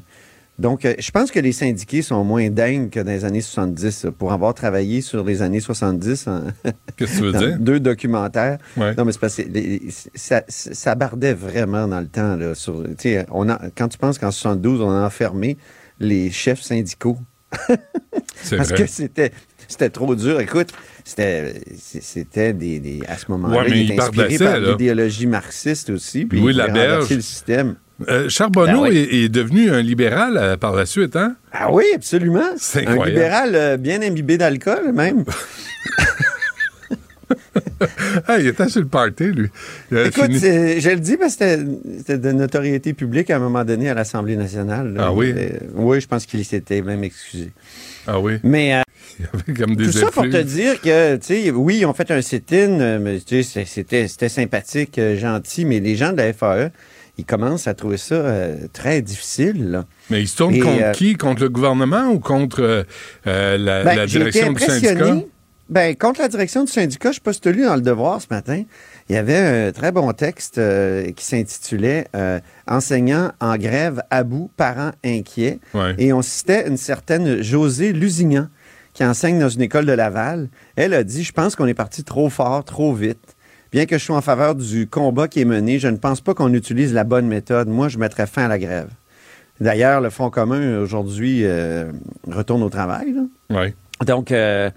donc, 0.59 0.85
je 0.99 1.11
pense 1.11 1.31
que 1.31 1.39
les 1.39 1.53
syndiqués 1.53 2.03
sont 2.03 2.23
moins 2.23 2.49
dingues 2.51 2.91
que 2.91 2.99
dans 2.99 3.09
les 3.11 3.25
années 3.25 3.41
70 3.41 4.05
euh, 4.05 4.11
pour 4.11 4.31
avoir 4.31 4.53
travaillé 4.53 5.01
sur 5.01 5.23
les 5.23 5.41
années 5.41 5.59
70 5.59 6.27
en- 6.27 6.43
Qu'est-ce 6.97 7.13
que 7.13 7.17
tu 7.17 7.23
veux 7.23 7.31
dire? 7.47 7.57
deux 7.59 7.79
documentaires. 7.79 8.59
Ouais. 8.77 8.93
Non, 8.95 9.05
mais 9.05 9.11
c'est 9.11 9.19
parce 9.21 9.37
que 9.37 9.41
les- 9.43 9.81
ça, 10.13 10.43
ça 10.47 10.93
bardait 10.93 11.33
vraiment 11.33 11.87
dans 11.87 11.99
le 11.99 12.05
temps. 12.07 12.35
Là, 12.35 12.53
sur, 12.53 12.83
tu 12.83 12.93
sais, 12.99 13.25
on 13.31 13.49
a, 13.49 13.59
quand 13.75 13.87
tu 13.87 13.97
penses 13.97 14.19
qu'en 14.19 14.29
72, 14.29 14.81
on 14.81 14.91
a 14.91 15.03
enfermé 15.05 15.57
les 15.99 16.29
chefs 16.29 16.61
syndicaux 16.61 17.17
parce 17.69 18.69
vrai. 18.69 18.75
que 18.77 18.85
c'était 18.85 19.31
c'était 19.67 19.89
trop 19.89 20.15
dur. 20.15 20.39
Écoute, 20.41 20.69
c'était 21.03 21.53
c'était 21.77 22.53
des, 22.53 22.79
des- 22.79 23.01
à 23.07 23.17
ce 23.17 23.25
moment-là, 23.29 23.59
Ouais, 23.61 23.65
il 23.69 23.91
il 23.91 23.99
inspiré 24.01 24.37
par 24.37 24.59
là. 24.59 24.71
l'idéologie 24.71 25.27
marxiste 25.27 25.89
aussi. 25.89 26.25
Puis 26.25 26.39
Louis 26.39 26.53
Laberge. 26.53 27.09
le 27.09 27.21
système. 27.21 27.75
Euh, 28.09 28.29
Charbonneau 28.29 28.83
Ben 28.83 28.89
oui. 28.89 28.97
est, 28.97 29.23
est 29.25 29.29
devenu 29.29 29.69
un 29.69 29.81
libéral 29.81 30.35
euh, 30.37 30.57
par 30.57 30.75
la 30.75 30.85
suite, 30.87 31.15
hein? 31.15 31.35
Ah 31.51 31.71
oui, 31.71 31.83
absolument. 31.93 32.41
C'est 32.57 32.87
Un 32.87 32.91
incroyable. 32.93 33.09
libéral 33.19 33.51
euh, 33.55 33.77
bien 33.77 34.01
imbibé 34.01 34.37
d'alcool, 34.39 34.91
même. 34.93 35.23
Ah, 38.27 38.37
il 38.39 38.47
était 38.47 38.67
sur 38.69 38.81
le 38.81 38.87
party, 38.87 39.25
lui. 39.25 39.49
Écoute, 39.91 40.31
je 40.31 40.89
le 40.89 40.99
dis 40.99 41.17
parce 41.17 41.35
que 41.35 41.57
c'était- 41.97 42.17
de 42.17 42.31
notoriété 42.31 42.93
publique 42.93 43.29
à 43.29 43.37
un 43.37 43.39
moment 43.39 43.63
donné 43.63 43.89
à 43.89 43.93
l'Assemblée 43.93 44.35
nationale. 44.35 44.93
là. 44.93 45.05
Ah 45.07 45.13
oui? 45.13 45.33
Oui, 45.73 45.99
je 46.01 46.07
pense 46.07 46.25
qu'il 46.25 46.43
s'était 46.45 46.81
même 46.81 47.03
excusé. 47.03 47.51
Ah 48.07 48.19
oui? 48.19 48.33
Mais 48.43 48.81
Il 49.21 49.39
y 49.39 49.41
avait 49.51 49.59
comme 49.59 49.75
des 49.75 49.85
tout 49.85 49.91
ça 49.91 50.11
pour 50.11 50.23
te 50.23 50.41
dire 50.41 50.81
que, 50.81 51.15
tu 51.17 51.25
sais, 51.25 51.51
oui, 51.51 51.77
ils 51.81 51.85
ont 51.85 51.93
fait 51.93 52.09
un 52.11 52.21
sit-in, 52.21 52.79
euh, 52.79 52.99
mais 52.99 53.19
tu 53.19 53.43
sais, 53.43 53.65
c'était 53.65 54.07
c'était 54.07 54.29
sympathique, 54.29 54.97
euh, 54.97 55.17
gentil, 55.17 55.65
mais 55.65 55.79
les 55.79 55.95
gens 55.95 56.11
de 56.11 56.17
la 56.17 56.33
FAE, 56.33 56.71
ils 57.17 57.25
commencent 57.25 57.67
à 57.67 57.73
trouver 57.73 57.97
ça 57.97 58.15
euh, 58.15 58.55
très 58.73 59.01
difficile. 59.01 59.71
là. 59.71 59.85
Mais 60.09 60.21
il 60.21 60.27
se 60.27 60.37
tourne 60.37 60.55
Et, 60.55 60.59
contre 60.59 60.83
euh, 60.83 60.91
qui? 60.91 61.15
Contre 61.15 61.41
le 61.43 61.49
gouvernement 61.49 62.07
ou 62.09 62.19
contre 62.19 62.85
euh, 63.27 63.57
la, 63.57 63.83
Ben, 63.83 63.95
la 63.95 64.05
direction 64.07 64.53
du 64.53 64.63
syndicat? 64.63 65.17
Ben, 65.69 65.95
contre 65.95 66.19
la 66.19 66.27
direction 66.27 66.65
du 66.65 66.71
syndicat, 66.71 67.09
je 67.09 67.11
ne 67.11 67.13
sais 67.15 67.21
pas 67.23 67.31
si 67.31 67.39
tu 67.39 67.47
as 67.47 67.51
lu 67.53 67.63
dans 67.63 67.75
Le 67.75 67.81
Devoir 67.81 68.21
ce 68.21 68.27
matin, 68.29 68.63
il 69.07 69.15
y 69.15 69.17
avait 69.17 69.37
un 69.37 69.71
très 69.71 69.93
bon 69.93 70.11
texte 70.11 70.57
euh, 70.57 71.11
qui 71.13 71.23
s'intitulait 71.23 72.07
euh, 72.13 72.39
Enseignants 72.67 73.31
en 73.39 73.55
grève 73.55 74.01
à 74.09 74.23
bout, 74.23 74.51
parents 74.57 74.91
inquiets. 75.05 75.59
Ouais. 75.73 75.95
Et 75.97 76.11
on 76.11 76.21
citait 76.21 76.67
une 76.67 76.75
certaine 76.75 77.41
Josée 77.41 77.93
Lusignan, 77.93 78.47
qui 78.93 79.03
enseigne 79.03 79.39
dans 79.39 79.49
une 79.49 79.61
école 79.61 79.85
de 79.85 79.93
Laval. 79.93 80.49
Elle 80.75 80.93
a 80.93 81.03
dit 81.03 81.23
Je 81.23 81.31
pense 81.31 81.55
qu'on 81.55 81.67
est 81.67 81.73
parti 81.73 82.03
trop 82.03 82.29
fort, 82.29 82.63
trop 82.63 82.93
vite. 82.93 83.35
Bien 83.71 83.85
que 83.85 83.97
je 83.97 84.03
sois 84.03 84.17
en 84.17 84.21
faveur 84.21 84.55
du 84.55 84.87
combat 84.87 85.29
qui 85.29 85.39
est 85.39 85.45
mené, 85.45 85.79
je 85.79 85.87
ne 85.87 85.95
pense 85.95 86.19
pas 86.19 86.33
qu'on 86.33 86.53
utilise 86.53 86.93
la 86.93 87.05
bonne 87.05 87.27
méthode. 87.27 87.69
Moi, 87.69 87.87
je 87.87 87.97
mettrais 87.97 88.27
fin 88.27 88.43
à 88.43 88.47
la 88.49 88.59
grève. 88.59 88.89
D'ailleurs, 89.61 90.01
le 90.01 90.09
Front 90.09 90.29
commun, 90.29 90.79
aujourd'hui, 90.79 91.45
euh, 91.45 91.91
retourne 92.27 92.63
au 92.63 92.69
travail. 92.69 93.13
là. 93.13 93.55
Ouais. 93.61 93.75
Donc, 94.05 94.31
euh, 94.31 94.69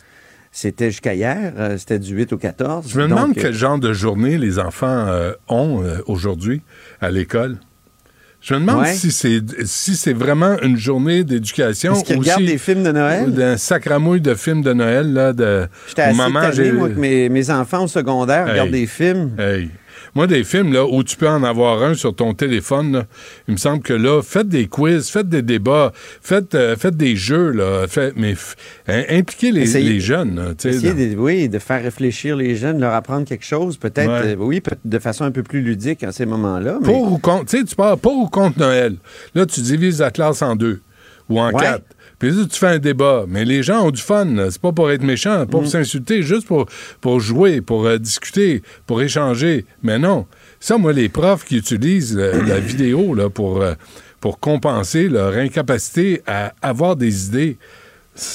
c'était 0.53 0.91
jusqu'à 0.91 1.15
hier, 1.15 1.55
euh, 1.59 1.77
c'était 1.77 1.99
du 1.99 2.15
8 2.15 2.35
au 2.35 2.37
14. 2.37 2.89
Je 2.89 3.01
me 3.01 3.09
demande 3.09 3.33
quel 3.35 3.55
genre 3.55 3.79
de 3.79 3.93
journée 3.93 4.39
les 4.39 4.61
enfants 4.61 5.09
ont 5.49 5.83
aujourd'hui 6.07 6.63
à 7.01 7.11
l'école. 7.11 7.59
Je 8.47 8.53
me 8.55 8.61
demande 8.61 8.83
Ouais. 8.83 8.93
si 8.93 9.11
c'est 9.11 9.41
si 9.65 9.97
c'est 9.97 10.13
vraiment 10.13 10.57
une 10.61 10.77
journée 10.77 11.25
d'éducation 11.25 11.95
Est-ce 11.95 12.05
qu'ils 12.05 12.19
regardent 12.19 12.45
des 12.45 12.59
films 12.59 12.83
de 12.83 12.93
Noël? 12.93 13.33
d'un 13.33 13.57
sacramouille 13.57 14.21
de 14.21 14.35
films 14.35 14.61
de 14.63 14.75
Noël 14.75 15.13
là 15.15 15.33
de 15.33 15.67
J'étais 15.89 16.03
assez 16.03 16.17
maman, 16.19 16.43
tanné, 16.43 16.73
moi, 16.73 16.91
que 16.91 16.99
mes, 17.01 17.31
mes 17.31 17.51
enfants 17.51 17.85
au 17.85 17.89
secondaire 17.89 18.47
regardent 18.47 18.75
Hey. 18.75 18.81
des 18.83 18.87
films. 18.87 19.31
Hey. 19.39 19.71
Moi, 20.15 20.27
des 20.29 20.45
films 20.45 20.73
là, 20.73 20.87
où 20.87 21.03
tu 21.03 21.17
peux 21.17 21.29
en 21.29 21.43
avoir 21.43 21.83
un 21.83 21.95
sur 21.95 22.15
ton 22.15 22.35
téléphone, 22.35 22.93
là, 22.93 23.07
il 23.49 23.55
me 23.55 23.59
semble 23.59 23.83
que 23.83 23.93
là, 23.93 24.23
faites 24.23 24.49
des 24.49 24.67
quiz, 24.69 25.09
faites 25.09 25.29
des 25.29 25.43
débats, 25.43 25.93
faites, 26.23 26.55
euh, 26.55 26.77
faites 26.77 26.97
des 26.97 27.17
jeux, 27.17 27.51
là, 27.51 27.87
faites- 27.89 28.15
mais 28.17 28.35
hein, 28.87 29.03
impliquez 29.11 29.51
les, 29.51 29.67
jeunes. 30.01 30.37
là, 30.37 30.55
de, 30.55 31.17
oui, 31.17 31.49
de 31.49 31.59
faire 31.59 31.83
réfléchir 31.83 32.37
les 32.37 32.55
jeunes, 32.55 32.79
leur 32.81 32.95
apprendre 32.95 33.27
quelque 33.27 33.45
chose, 33.45 33.77
peut-être, 33.77 34.09
Ouais. 34.25 34.33
euh, 34.35 34.37
oui, 34.39 34.63
de 34.85 34.99
façon 35.01 35.25
un 35.25 35.33
peu 35.33 35.43
plus 35.43 35.63
ludique 35.63 36.05
en 36.05 36.13
ces 36.13 36.27
moments-là. 36.27 36.79
mais- 36.81 36.87
Pour 36.87 37.13
ou 37.13 37.19
contre, 37.19 37.47
tu 37.47 37.59
sais, 37.59 37.65
tu 37.65 37.75
pars 37.75 37.99
pour 37.99 38.17
ou 38.17 38.29
contre 38.29 38.59
Noël. 38.61 38.97
Là, 39.35 39.47
tu 39.47 39.61
divises 39.63 39.99
la 40.01 40.11
classe 40.13 40.43
en 40.43 40.55
deux 40.55 40.81
ou 41.29 41.41
en 41.41 41.51
Ouais. 41.53 41.61
quatre. 41.61 41.85
Puis 42.27 42.33
là, 42.35 42.45
tu 42.51 42.59
fais 42.59 42.67
un 42.69 42.79
débat. 42.79 43.25
Mais 43.29 43.45
les 43.45 43.63
gens 43.63 43.87
ont 43.87 43.91
du 43.91 44.01
fun. 44.01 44.27
C'est 44.51 44.61
pas 44.61 44.73
pour 44.73 44.91
être 44.91 45.03
méchant, 45.03 45.39
pas 45.41 45.45
Mm. 45.45 45.51
pour 45.51 45.67
s'insulter, 45.69 46.23
juste 46.23 46.47
pour, 46.47 46.67
pour 47.03 47.21
jouer, 47.21 47.61
pour 47.61 47.85
euh, 47.87 47.99
discuter, 47.99 48.63
pour 48.87 49.03
échanger. 49.03 49.67
Mais 49.83 49.99
non. 49.99 50.27
Ça, 50.61 50.79
moi, 50.79 50.93
les 50.95 51.11
profs 51.11 51.45
qui 51.45 51.59
utilisent 51.59 52.17
euh, 52.17 52.43
la 52.47 52.59
vidéo 52.71 53.15
là, 53.15 53.29
pour, 53.29 53.61
euh, 53.61 53.75
pour 54.21 54.39
compenser 54.41 55.09
leur 55.11 55.35
incapacité 55.35 56.23
à 56.27 56.55
avoir 56.63 56.97
des 56.97 57.27
idées 57.27 57.59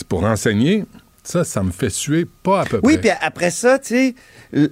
pour 0.08 0.24
enseigner, 0.24 0.86
ça, 1.24 1.44
ça 1.44 1.64
me 1.64 1.72
fait 1.72 1.90
suer 1.90 2.28
pas 2.44 2.62
à 2.62 2.66
peu 2.66 2.80
Oui, 2.84 2.94
près. 2.98 3.02
puis 3.10 3.18
après 3.22 3.50
ça, 3.52 3.80
tu 3.80 3.88
sais, 3.88 4.16
euh, 4.56 4.68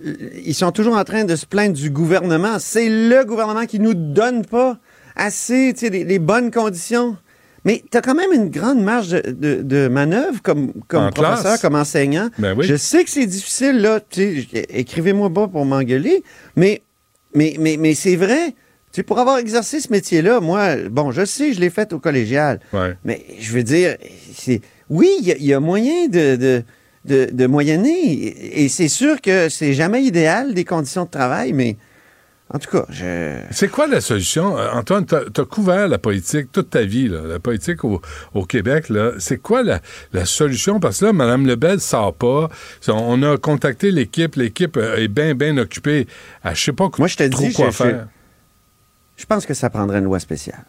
ils 0.45 0.53
sont 0.53 0.71
toujours 0.71 0.95
en 0.95 1.03
train 1.03 1.23
de 1.23 1.35
se 1.35 1.45
plaindre 1.47 1.73
du 1.75 1.89
gouvernement. 1.89 2.57
C'est 2.59 2.89
le 2.89 3.23
gouvernement 3.25 3.65
qui 3.65 3.79
nous 3.79 3.93
donne 3.95 4.45
pas 4.45 4.77
assez, 5.15 5.73
tu 5.73 5.85
sais, 5.85 5.89
les, 5.91 6.03
les 6.03 6.19
bonnes 6.19 6.51
conditions. 6.51 7.17
Mais 7.67 7.83
tu 7.91 7.97
as 7.97 8.01
quand 8.01 8.15
même 8.15 8.31
une 8.33 8.49
grande 8.49 8.81
marge 8.81 9.09
de, 9.09 9.21
de- 9.31 9.61
de 9.61 9.87
manœuvre 9.89 10.41
comme, 10.41 10.71
comme 10.87 11.03
En 11.03 11.11
professeur, 11.11 11.41
classe. 11.43 11.61
comme 11.61 11.75
enseignant. 11.75 12.29
Ben 12.39 12.55
oui. 12.57 12.65
Je 12.65 12.75
sais 12.75 13.03
que 13.03 13.09
c'est 13.11 13.25
difficile, 13.27 13.77
là. 13.81 13.99
Écrivez-moi 14.69 15.29
pas 15.29 15.47
pour 15.47 15.65
m'engueuler, 15.65 16.23
mais, 16.55 16.81
mais, 17.35 17.55
mais, 17.59 17.77
mais 17.77 17.93
c'est 17.93 18.15
vrai. 18.15 18.55
Tu 18.93 19.03
pour 19.03 19.19
avoir 19.19 19.37
exercé 19.37 19.79
ce 19.81 19.91
métier-là, 19.91 20.39
moi, 20.39 20.75
bon, 20.89 21.11
je 21.11 21.25
sais, 21.25 21.53
je 21.53 21.59
l'ai 21.59 21.69
fait 21.69 21.91
au 21.93 21.99
collégial. 21.99 22.59
Ouais. 22.73 22.95
Mais 23.03 23.23
je 23.39 23.51
veux 23.51 23.63
dire, 23.63 23.97
c'est 24.33 24.61
oui, 24.89 25.09
il 25.19 25.27
y, 25.27 25.31
a- 25.33 25.37
il 25.37 25.45
y 25.45 25.53
a 25.53 25.59
moyen 25.59 26.07
de, 26.07 26.35
de, 26.37 26.63
de, 27.05 27.27
de 27.31 27.45
moyenner. 27.47 28.61
Et 28.63 28.69
c'est 28.69 28.87
sûr 28.87 29.19
que 29.21 29.49
c'est 29.49 29.73
jamais 29.73 30.03
idéal, 30.03 30.53
les 30.53 30.63
conditions 30.63 31.03
de 31.03 31.09
travail, 31.09 31.51
mais 31.53 31.75
en 32.53 32.59
tout 32.59 32.69
cas, 32.71 32.85
je. 32.89 33.41
C'est 33.51 33.67
quoi 33.67 33.87
la 33.87 33.99
solution? 33.99 34.57
Euh, 34.57 34.69
Antoine, 34.71 35.05
tu 35.05 35.15
as, 35.15 35.45
couvert 35.45 35.89
la 35.89 35.97
politique 35.97 36.49
toute 36.51 36.69
ta 36.69 36.83
vie, 36.83 37.09
là, 37.09 37.21
la 37.23 37.39
politique 37.39 37.83
au, 37.83 38.01
au 38.33 38.45
Québec. 38.45 38.85
C'est 39.19 39.39
quoi 39.39 39.63
la, 39.63 39.81
la 40.13 40.25
solution? 40.25 40.79
Parce 40.79 41.01
que 41.01 41.05
là, 41.05 41.13
Mme 41.13 41.45
Lebel 41.45 41.75
ne 41.75 41.79
sort 41.79 42.13
pas. 42.13 42.49
On 42.87 43.21
a 43.23 43.37
contacté 43.37 43.91
l'équipe. 43.91 44.35
L'équipe 44.37 44.77
euh, 44.77 44.95
est 44.95 45.09
bien, 45.09 45.35
bien 45.35 45.57
occupée 45.57 46.07
à 46.41 46.53
je 46.53 46.63
sais 46.63 46.73
pas 46.73 46.89
Moi, 46.97 47.09
je 47.09 47.17
te 47.17 47.23
trop 47.27 47.43
dis, 47.43 47.53
quoi 47.53 47.71
faire. 47.71 48.07
Je 49.17 49.25
pense 49.25 49.45
que 49.45 49.53
ça 49.53 49.69
prendrait 49.69 49.97
une 49.99 50.05
loi 50.05 50.19
spéciale. 50.19 50.63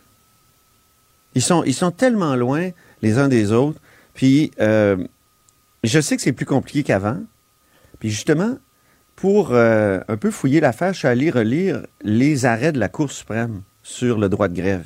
Ils 1.35 1.43
sont, 1.43 1.63
ils 1.63 1.75
sont 1.75 1.93
tellement 1.93 2.35
loin 2.35 2.71
les 3.03 3.19
uns 3.19 3.29
des 3.29 3.53
autres. 3.53 3.81
Puis, 4.15 4.51
euh, 4.59 4.97
je 5.85 6.01
sais 6.01 6.17
que 6.17 6.23
c'est 6.23 6.33
plus 6.33 6.47
compliqué 6.47 6.83
qu'avant. 6.83 7.21
Puis, 8.01 8.11
justement, 8.11 8.59
pour 9.21 9.49
euh, 9.51 9.99
un 10.07 10.17
peu 10.17 10.31
fouiller 10.31 10.61
l'affaire, 10.61 10.93
je 10.93 11.01
suis 11.01 11.09
allé 11.09 11.31
relire 11.31 11.83
les 12.03 12.47
arrêts 12.47 12.71
de 12.71 12.79
la 12.79 12.89
Cour 12.89 13.11
suprême 13.11 13.63
sur 13.83 14.17
le 14.17 14.29
droit 14.29 14.47
de 14.47 14.55
grève. 14.55 14.85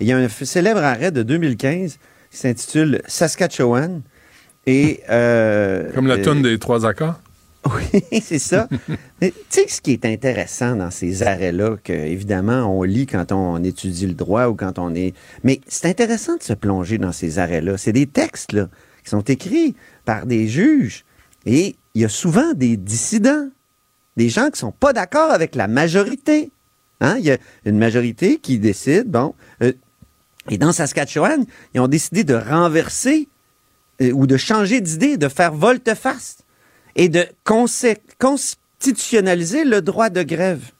Et 0.00 0.04
il 0.04 0.06
y 0.06 0.12
a 0.12 0.16
un 0.16 0.28
célèbre 0.28 0.82
arrêt 0.82 1.12
de 1.12 1.22
2015 1.22 1.98
qui 2.30 2.36
s'intitule 2.36 3.02
Saskatchewan. 3.06 4.00
Et, 4.64 5.02
euh, 5.10 5.92
Comme 5.92 6.06
la 6.06 6.14
euh, 6.14 6.24
tonne 6.24 6.40
des 6.40 6.58
trois 6.58 6.86
accords? 6.86 7.20
oui, 7.66 8.22
c'est 8.22 8.38
ça. 8.38 8.70
Mais 9.20 9.32
tu 9.50 9.60
sais, 9.60 9.68
ce 9.68 9.82
qui 9.82 9.92
est 9.92 10.06
intéressant 10.06 10.76
dans 10.76 10.90
ces 10.90 11.22
arrêts-là, 11.22 11.76
que 11.84 11.92
évidemment 11.92 12.62
on 12.62 12.84
lit 12.84 13.06
quand 13.06 13.32
on 13.32 13.62
étudie 13.62 14.06
le 14.06 14.14
droit 14.14 14.46
ou 14.46 14.54
quand 14.54 14.78
on 14.78 14.94
est. 14.94 15.12
Mais 15.42 15.60
c'est 15.66 15.90
intéressant 15.90 16.38
de 16.38 16.42
se 16.42 16.54
plonger 16.54 16.96
dans 16.96 17.12
ces 17.12 17.38
arrêts-là. 17.38 17.76
C'est 17.76 17.92
des 17.92 18.06
textes 18.06 18.52
là, 18.52 18.70
qui 19.02 19.10
sont 19.10 19.20
écrits 19.20 19.76
par 20.06 20.24
des 20.24 20.48
juges. 20.48 21.04
Et 21.44 21.76
il 21.94 22.00
y 22.00 22.04
a 22.06 22.08
souvent 22.08 22.54
des 22.54 22.78
dissidents, 22.78 23.50
des 24.16 24.28
gens 24.28 24.50
qui 24.50 24.58
sont 24.58 24.72
pas 24.72 24.92
d'accord 24.92 25.30
avec 25.30 25.54
la 25.54 25.68
majorité. 25.68 26.50
Hein? 27.00 27.16
Il 27.18 27.24
y 27.24 27.30
a 27.30 27.38
une 27.64 27.78
majorité 27.78 28.38
qui 28.38 28.58
décide, 28.58 29.10
bon. 29.10 29.34
euh, 29.62 29.72
et 30.50 30.58
dans 30.58 30.72
Saskatchewan, 30.72 31.46
ils 31.74 31.80
ont 31.80 31.88
décidé 31.88 32.24
de 32.24 32.34
renverser 32.34 33.28
euh, 34.02 34.10
ou 34.12 34.26
de 34.26 34.36
changer 34.36 34.80
d'idée, 34.80 35.16
de 35.16 35.28
faire 35.28 35.54
volte-face 35.54 36.38
et 36.96 37.08
de 37.08 37.26
constitutionnaliser 37.44 39.64
le 39.64 39.82
droit 39.82 40.10
de 40.10 40.22
grève. 40.22 40.70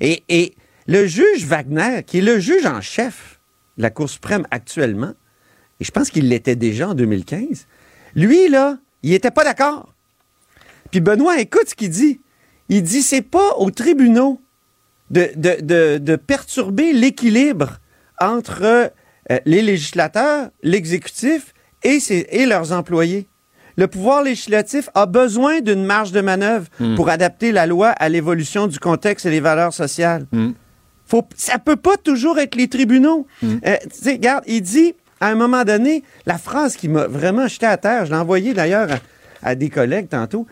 Et, 0.00 0.22
et 0.28 0.54
le 0.86 1.06
juge 1.06 1.44
Wagner, 1.44 2.02
qui 2.06 2.18
est 2.18 2.22
le 2.22 2.38
juge 2.38 2.66
en 2.66 2.80
chef 2.80 3.40
de 3.76 3.82
la 3.82 3.90
Cour 3.90 4.08
suprême 4.08 4.46
actuellement, 4.50 5.14
et 5.80 5.84
je 5.84 5.90
pense 5.90 6.10
qu'il 6.10 6.28
l'était 6.28 6.56
déjà 6.56 6.90
en 6.90 6.94
2015, 6.94 7.66
lui, 8.14 8.48
là, 8.48 8.78
il 9.02 9.10
n'était 9.10 9.30
pas 9.30 9.44
d'accord. 9.44 9.92
Puis 10.90 11.00
Benoît, 11.00 11.38
écoute 11.38 11.68
ce 11.68 11.74
qu'il 11.74 11.90
dit. 11.90 12.20
Il 12.68 12.82
dit, 12.82 13.02
c'est 13.02 13.22
pas 13.22 13.54
aux 13.58 13.70
tribunaux 13.70 14.40
de, 15.10 15.28
de- 15.36 15.60
de- 15.62 15.98
de 15.98 16.16
perturber 16.16 16.92
l'équilibre 16.92 17.78
entre 18.20 18.62
euh, 18.62 18.88
les 19.44 19.62
législateurs, 19.62 20.48
l'exécutif 20.62 21.54
et, 21.82 22.00
ses- 22.00 22.26
et 22.30 22.46
leurs 22.46 22.72
employés. 22.72 23.28
Le 23.76 23.86
pouvoir 23.88 24.22
législatif 24.22 24.88
a 24.94 25.04
besoin 25.06 25.60
d'une 25.60 25.84
marge 25.84 26.10
de 26.10 26.20
manœuvre 26.22 26.66
pour 26.96 27.08
adapter 27.10 27.52
la 27.52 27.66
loi 27.66 27.88
à 27.90 28.08
l'évolution 28.08 28.66
du 28.68 28.78
contexte 28.78 29.26
et 29.26 29.30
les 29.30 29.40
valeurs 29.40 29.74
sociales. 29.74 30.26
Faut, 31.08 31.28
ça 31.36 31.58
peut 31.58 31.76
pas 31.76 31.96
toujours 31.98 32.38
être 32.38 32.54
les 32.56 32.68
tribunaux. 32.68 33.26
Euh, 33.44 33.76
tu 33.82 33.88
sais, 33.92 34.12
regarde, 34.12 34.42
il 34.46 34.62
dit, 34.62 34.94
à 35.20 35.28
un 35.28 35.34
moment 35.34 35.62
donné, 35.62 36.02
la 36.24 36.38
phrase 36.38 36.74
qui 36.74 36.88
m'a 36.88 37.06
vraiment 37.06 37.46
jeté 37.48 37.66
à 37.66 37.76
terre, 37.76 38.06
je 38.06 38.10
l'ai 38.12 38.16
envoyée 38.16 38.54
d'ailleurs 38.54 38.88
à, 39.42 39.50
à 39.50 39.54
des 39.54 39.68
collègues 39.70 40.08
tantôt, 40.08 40.46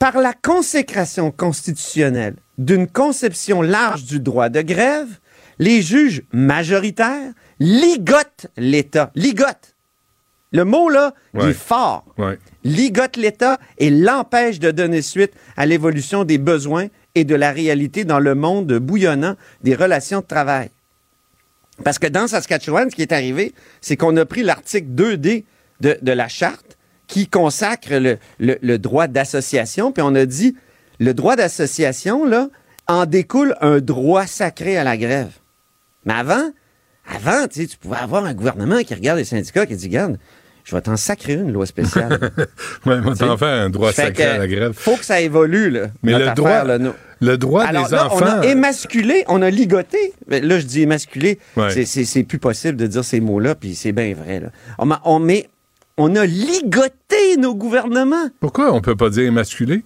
par 0.00 0.18
la 0.18 0.32
consécration 0.32 1.30
constitutionnelle 1.30 2.34
d'une 2.56 2.88
conception 2.88 3.62
large 3.62 4.04
du 4.04 4.18
droit 4.18 4.48
de 4.48 4.62
grève, 4.62 5.20
les 5.58 5.82
juges 5.82 6.22
majoritaires 6.32 7.32
ligotent 7.60 8.46
l'État. 8.56 9.12
Ligotent. 9.14 9.76
Le 10.52 10.64
mot, 10.64 10.88
là, 10.88 11.14
il 11.34 11.50
est 11.50 11.52
fort. 11.52 12.06
Ouais. 12.16 12.38
Ligote 12.64 13.18
l'État 13.18 13.60
et 13.78 13.90
l'empêche 13.90 14.58
de 14.58 14.70
donner 14.70 15.02
suite 15.02 15.32
à 15.56 15.66
l'évolution 15.66 16.24
des 16.24 16.38
besoins 16.38 16.88
et 17.14 17.24
de 17.24 17.34
la 17.34 17.52
réalité 17.52 18.04
dans 18.04 18.18
le 18.20 18.34
monde 18.34 18.72
bouillonnant 18.78 19.36
des 19.62 19.74
relations 19.74 20.20
de 20.20 20.26
travail. 20.26 20.70
Parce 21.84 21.98
que 21.98 22.06
dans 22.06 22.26
Saskatchewan, 22.26 22.90
ce 22.90 22.96
qui 22.96 23.02
est 23.02 23.12
arrivé, 23.12 23.54
c'est 23.82 23.98
qu'on 23.98 24.16
a 24.16 24.24
pris 24.24 24.42
l'article 24.42 24.88
2D 24.88 25.44
de, 25.80 25.98
de 26.00 26.12
la 26.12 26.28
charte 26.28 26.69
qui 27.10 27.26
consacre 27.28 27.92
le, 27.94 28.18
le- 28.38 28.58
le 28.62 28.78
droit 28.78 29.08
d'association, 29.08 29.90
puis 29.92 30.02
on 30.02 30.14
a 30.14 30.24
dit, 30.26 30.56
le 31.00 31.12
droit 31.12 31.34
d'association, 31.36 32.24
là, 32.24 32.48
en 32.86 33.04
découle 33.04 33.56
un 33.60 33.80
droit 33.80 34.26
sacré 34.26 34.76
à 34.78 34.84
la 34.84 34.96
grève. 34.96 35.30
Mais 36.06 36.14
avant, 36.14 36.50
avant, 37.12 37.46
tu 37.48 37.66
pouvais 37.80 37.96
avoir 37.96 38.24
un 38.24 38.34
gouvernement 38.34 38.78
qui 38.82 38.94
regarde 38.94 39.18
les 39.18 39.24
syndicats 39.24 39.66
qui 39.66 39.74
dit, 39.76 39.86
regarde, 39.86 40.18
je 40.64 40.74
vais 40.76 40.82
t'en 40.82 40.96
sacrer 40.96 41.32
une 41.34 41.52
loi 41.52 41.66
spéciale. 41.66 42.30
Ouais, 42.86 42.96
on 43.04 43.14
t'en 43.14 43.36
fait 43.36 43.44
un 43.46 43.70
droit 43.70 43.92
Fait 43.92 44.06
sacré 44.06 44.24
à 44.24 44.38
la 44.38 44.46
grève. 44.46 44.72
Faut 44.72 44.96
que 44.96 45.04
ça 45.04 45.20
évolue, 45.20 45.70
là. 45.70 45.88
Mais 46.02 46.12
le 46.12 46.18
affaire, 46.22 46.34
droit, 46.34 46.64
là, 46.64 46.78
nous. 46.78 46.92
le 47.20 47.36
droit 47.38 47.64
Alors 47.64 47.88
des 47.88 47.94
là, 47.96 48.06
enfants. 48.06 48.24
on 48.24 48.40
a 48.42 48.46
émasculé, 48.46 49.24
on 49.26 49.42
a 49.42 49.50
ligoté. 49.50 50.12
Mais 50.28 50.40
Là, 50.40 50.60
je 50.60 50.66
dis 50.66 50.82
émasculé, 50.82 51.38
Ouais. 51.56 51.84
c'est- 51.84 52.22
plus 52.24 52.38
possible 52.38 52.76
de 52.76 52.86
dire 52.86 53.04
ces 53.04 53.20
mots-là, 53.20 53.54
puis 53.56 53.74
c'est 53.74 53.92
bien 53.92 54.14
vrai. 54.14 54.40
Là. 54.40 54.48
On, 54.78 54.86
m'a- 54.86 55.00
on, 55.04 55.18
mais 55.18 55.48
on 55.96 56.14
a 56.16 56.24
ligoté 56.24 56.92
nos 57.38 57.54
gouvernements. 57.54 58.28
Pourquoi 58.40 58.72
on 58.72 58.80
peut 58.80 58.96
pas 58.96 59.10
dire 59.10 59.24
émasculé? 59.24 59.82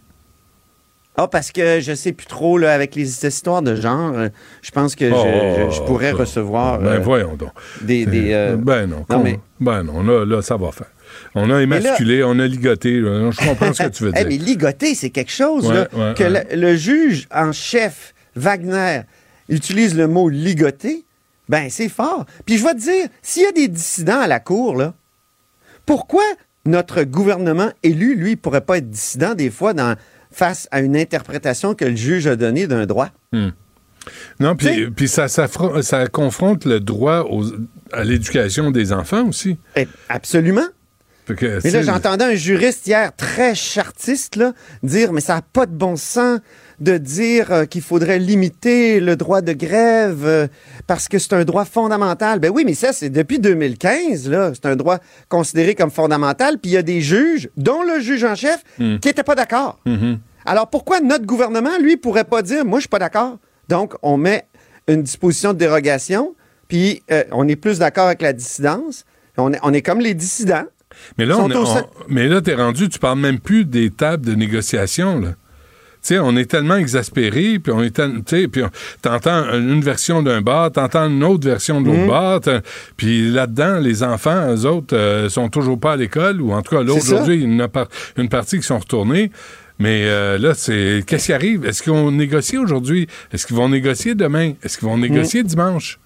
Ah, 1.16 1.29
parce 1.29 1.53
que 1.53 1.79
je 1.81 1.95
sais 1.95 2.12
plus 2.12 2.27
trop, 2.27 2.59
là, 2.59 2.72
avec 2.75 2.97
les 2.97 3.25
histoires 3.25 3.62
de 3.62 3.77
genre, 3.77 4.14
je 4.62 4.70
pense 4.72 4.97
que 4.97 5.09
je- 5.09 5.14
Oh, 5.14 5.70
je, 5.70 5.77
je 5.77 5.83
pourrais 5.83 6.11
ça. 6.11 6.16
recevoir 6.16 6.81
Ben 6.81 6.87
euh, 6.95 6.99
voyons 6.99 7.37
donc. 7.37 7.51
des... 7.83 8.05
des, 8.05 8.33
euh, 8.33 8.57
ben 8.57 8.87
non. 8.89 9.07
non, 9.09 9.22
mais- 9.22 9.39
Ben 9.61 9.85
non, 9.85 10.03
là, 10.03 10.25
là, 10.27 10.43
ça 10.43 10.57
va 10.57 10.72
faire. 10.72 10.89
On 11.37 11.49
a 11.51 11.62
émasculé, 11.62 12.25
on 12.25 12.37
a 12.41 12.47
ligoté. 12.49 12.99
là. 12.99 13.31
Je 13.31 13.49
comprends 13.49 13.72
ce 13.72 13.85
que 13.85 13.89
tu 13.91 14.03
veux 14.05 14.11
Eh, 14.16 14.25
dire. 14.25 14.27
mais 14.29 14.37
ligoter, 14.39 14.97
c'est 14.97 15.11
quelque 15.11 15.31
chose, 15.31 15.68
Ouais, 15.68 15.75
là, 15.75 15.89
ouais, 15.93 16.14
que 16.14 16.25
ouais. 16.25 16.47
le, 16.51 16.61
le 16.61 16.77
juge 16.77 17.29
en 17.33 17.53
chef, 17.53 18.12
Wagner, 18.35 19.03
utilise 19.49 19.97
le 19.97 20.09
mot 20.09 20.29
ligoter, 20.29 21.05
ben 21.49 21.68
c'est 21.70 21.89
fort. 21.89 22.25
Puis 22.45 22.59
je 22.59 22.64
vais 22.64 22.75
te 22.75 22.81
dire, 22.81 23.07
s'il 23.22 23.43
y 23.45 23.47
a 23.47 23.53
des 23.53 23.68
dissidents 23.68 24.20
à 24.22 24.27
la 24.27 24.41
cour, 24.41 24.75
là, 24.75 24.95
pourquoi 25.87 26.25
notre 26.67 27.03
gouvernement 27.05 27.71
élu, 27.83 28.15
lui, 28.15 28.37
pourrait 28.37 28.61
pas 28.62 28.79
être 28.79 28.89
dissident 28.91 29.35
des 29.35 29.51
fois 29.51 29.75
dans, 29.75 29.97
face 30.31 30.69
à 30.71 30.81
une 30.81 30.97
interprétation 30.97 31.75
que 31.75 31.85
le 31.85 31.97
juge 31.97 32.27
a 32.27 32.37
donnée 32.37 32.67
d'un 32.67 32.87
droit? 32.87 33.11
Non, 34.41 34.55
puis, 34.57 34.69
ça, 35.09 35.29
ça, 35.29 35.47
fro- 35.47 35.81
ça 35.83 36.07
confronte 36.09 36.65
le 36.67 36.81
droit 36.81 37.21
aux- 37.31 37.45
à 37.93 38.05
l'éducation 38.05 38.71
des 38.71 38.93
enfants 38.93 39.27
aussi. 39.29 39.57
Eh, 39.77 39.87
absolument. 40.09 40.67
Que, 41.27 41.59
Mais 41.64 41.70
là, 41.70 41.83
j'entendais 41.83 42.25
un 42.25 42.35
juriste 42.35 42.87
hier 42.87 43.11
très 43.16 43.55
chartiste 43.55 44.37
là, 44.37 44.53
dire 44.83 45.12
mais 45.12 45.22
ça 45.22 45.37
n'a 45.37 45.43
pas 45.43 45.64
de 45.64 45.72
bon 45.72 45.97
sens 45.97 46.41
de 46.81 46.99
dire 46.99 47.53
euh, 47.53 47.64
qu'il 47.64 47.81
faudrait 47.83 48.18
limiter 48.18 49.01
le 49.01 49.16
droit 49.16 49.41
de 49.41 49.53
grève 49.53 50.25
euh, 50.27 50.49
parce 50.87 51.09
que 51.09 51.18
c'est 51.18 51.33
un 51.33 51.45
droit 51.45 51.64
fondamental. 51.64 52.41
Ben 52.41 52.51
oui, 52.53 52.64
mais 52.66 52.75
ça, 52.75 52.93
c'est 52.93 53.11
depuis 53.11 53.39
2015, 53.39 54.29
là. 54.29 54.51
C'est 54.55 54.66
un 54.66 54.77
droit 54.77 54.99
considéré 55.29 55.75
comme 55.75 55.91
fondamental. 55.91 56.59
Puis 56.59 56.72
il 56.72 56.75
y 56.75 56.77
a 56.77 56.83
des 56.83 57.01
juges, 57.01 57.49
dont 57.57 57.83
le 57.83 58.01
juge 58.01 58.25
en 58.25 58.35
chef, 58.35 58.62
Hmm. 58.79 58.99
qui 58.99 59.09
n'étaient 59.09 59.22
pas 59.22 59.35
d'accord. 59.37 59.79
Alors 60.45 60.68
pourquoi 60.68 61.01
notre 61.01 61.25
gouvernement, 61.25 61.79
lui, 61.81 61.97
pourrait 61.97 62.25
pas 62.25 62.43
dire 62.43 62.64
moi, 62.64 62.79
je 62.79 62.83
suis 62.83 62.89
pas 62.89 62.99
d'accord? 62.99 63.39
Donc, 63.68 63.95
on 64.03 64.16
met 64.16 64.45
une 64.89 65.03
disposition 65.03 65.53
de 65.53 65.59
dérogation, 65.59 66.35
puis 66.68 67.03
euh, 67.11 67.25
on 67.33 67.49
est 67.49 67.57
plus 67.57 67.79
d'accord 67.79 68.07
avec 68.07 68.20
la 68.20 68.33
dissidence. 68.33 69.05
On 69.39 69.53
est, 69.53 69.59
on 69.62 69.72
est 69.72 69.81
comme 69.83 70.01
les 70.01 70.14
dissidents. 70.14 70.64
Mais 71.19 71.27
là, 71.27 71.39
on, 71.39 71.51
on- 71.51 71.87
mais 72.09 72.29
là, 72.29 72.41
t'es 72.41 72.55
rendu, 72.55 72.89
tu 72.89 72.99
parles 72.99 73.19
même 73.19 73.39
plus 73.41 73.65
des 73.65 73.91
tables 73.91 74.25
de 74.27 74.35
négociation, 74.35 75.21
là. 75.21 75.29
Tu 76.03 76.09
sais, 76.09 76.19
on 76.19 76.37
est 76.37 76.45
tellement 76.45 76.77
exaspérés, 76.77 77.59
puis 77.59 77.73
on 77.73 77.83
est 77.83 77.99
puis 78.49 78.63
t'entends 79.01 79.45
une 79.55 79.81
version 79.81 80.23
d'un 80.23 80.43
bar, 80.43 80.71
t'entends 80.71 81.09
une 81.09 81.25
autre 81.25 81.49
version 81.49 81.81
de 81.81 81.87
l'autre 81.87 82.01
Mhm. 82.01 82.09
bar, 82.09 82.41
puis 82.99 83.31
là-dedans, 83.31 83.79
les 83.81 84.03
enfants, 84.03 84.53
eux 84.55 84.67
autres, 84.67 84.95
euh, 84.95 85.31
sont 85.31 85.49
toujours 85.49 85.81
pas 85.81 85.93
à 85.93 85.97
l'école, 85.97 86.43
ou 86.43 86.53
en 86.53 86.61
tout 86.61 86.77
cas, 86.77 86.83
là, 86.83 86.93
aujourd'hui, 86.93 87.37
il 87.37 87.51
y 87.51 87.57
en 87.57 87.61
a 87.61 87.69
par- 87.69 87.89
une 88.19 88.29
partie 88.29 88.59
qui 88.59 88.65
sont 88.65 88.79
retournés. 88.79 89.31
Mais 89.79 90.03
euh, 90.05 90.37
là, 90.37 90.53
c'est 90.55 91.03
qu'est-ce 91.07 91.27
qui 91.27 91.33
arrive? 91.33 91.65
Est-ce 91.65 91.83
qu'on 91.83 92.13
négocie 92.13 92.59
aujourd'hui? 92.59 93.09
Est-ce 93.33 93.47
qu'ils 93.47 93.57
vont 93.57 93.71
négocier 93.71 94.15
demain? 94.15 94.53
Est-ce 94.63 94.77
qu'ils 94.79 94.87
vont 94.87 94.99
négocier 94.99 95.41
Mhm. 95.43 95.49
dimanche? 95.49 95.99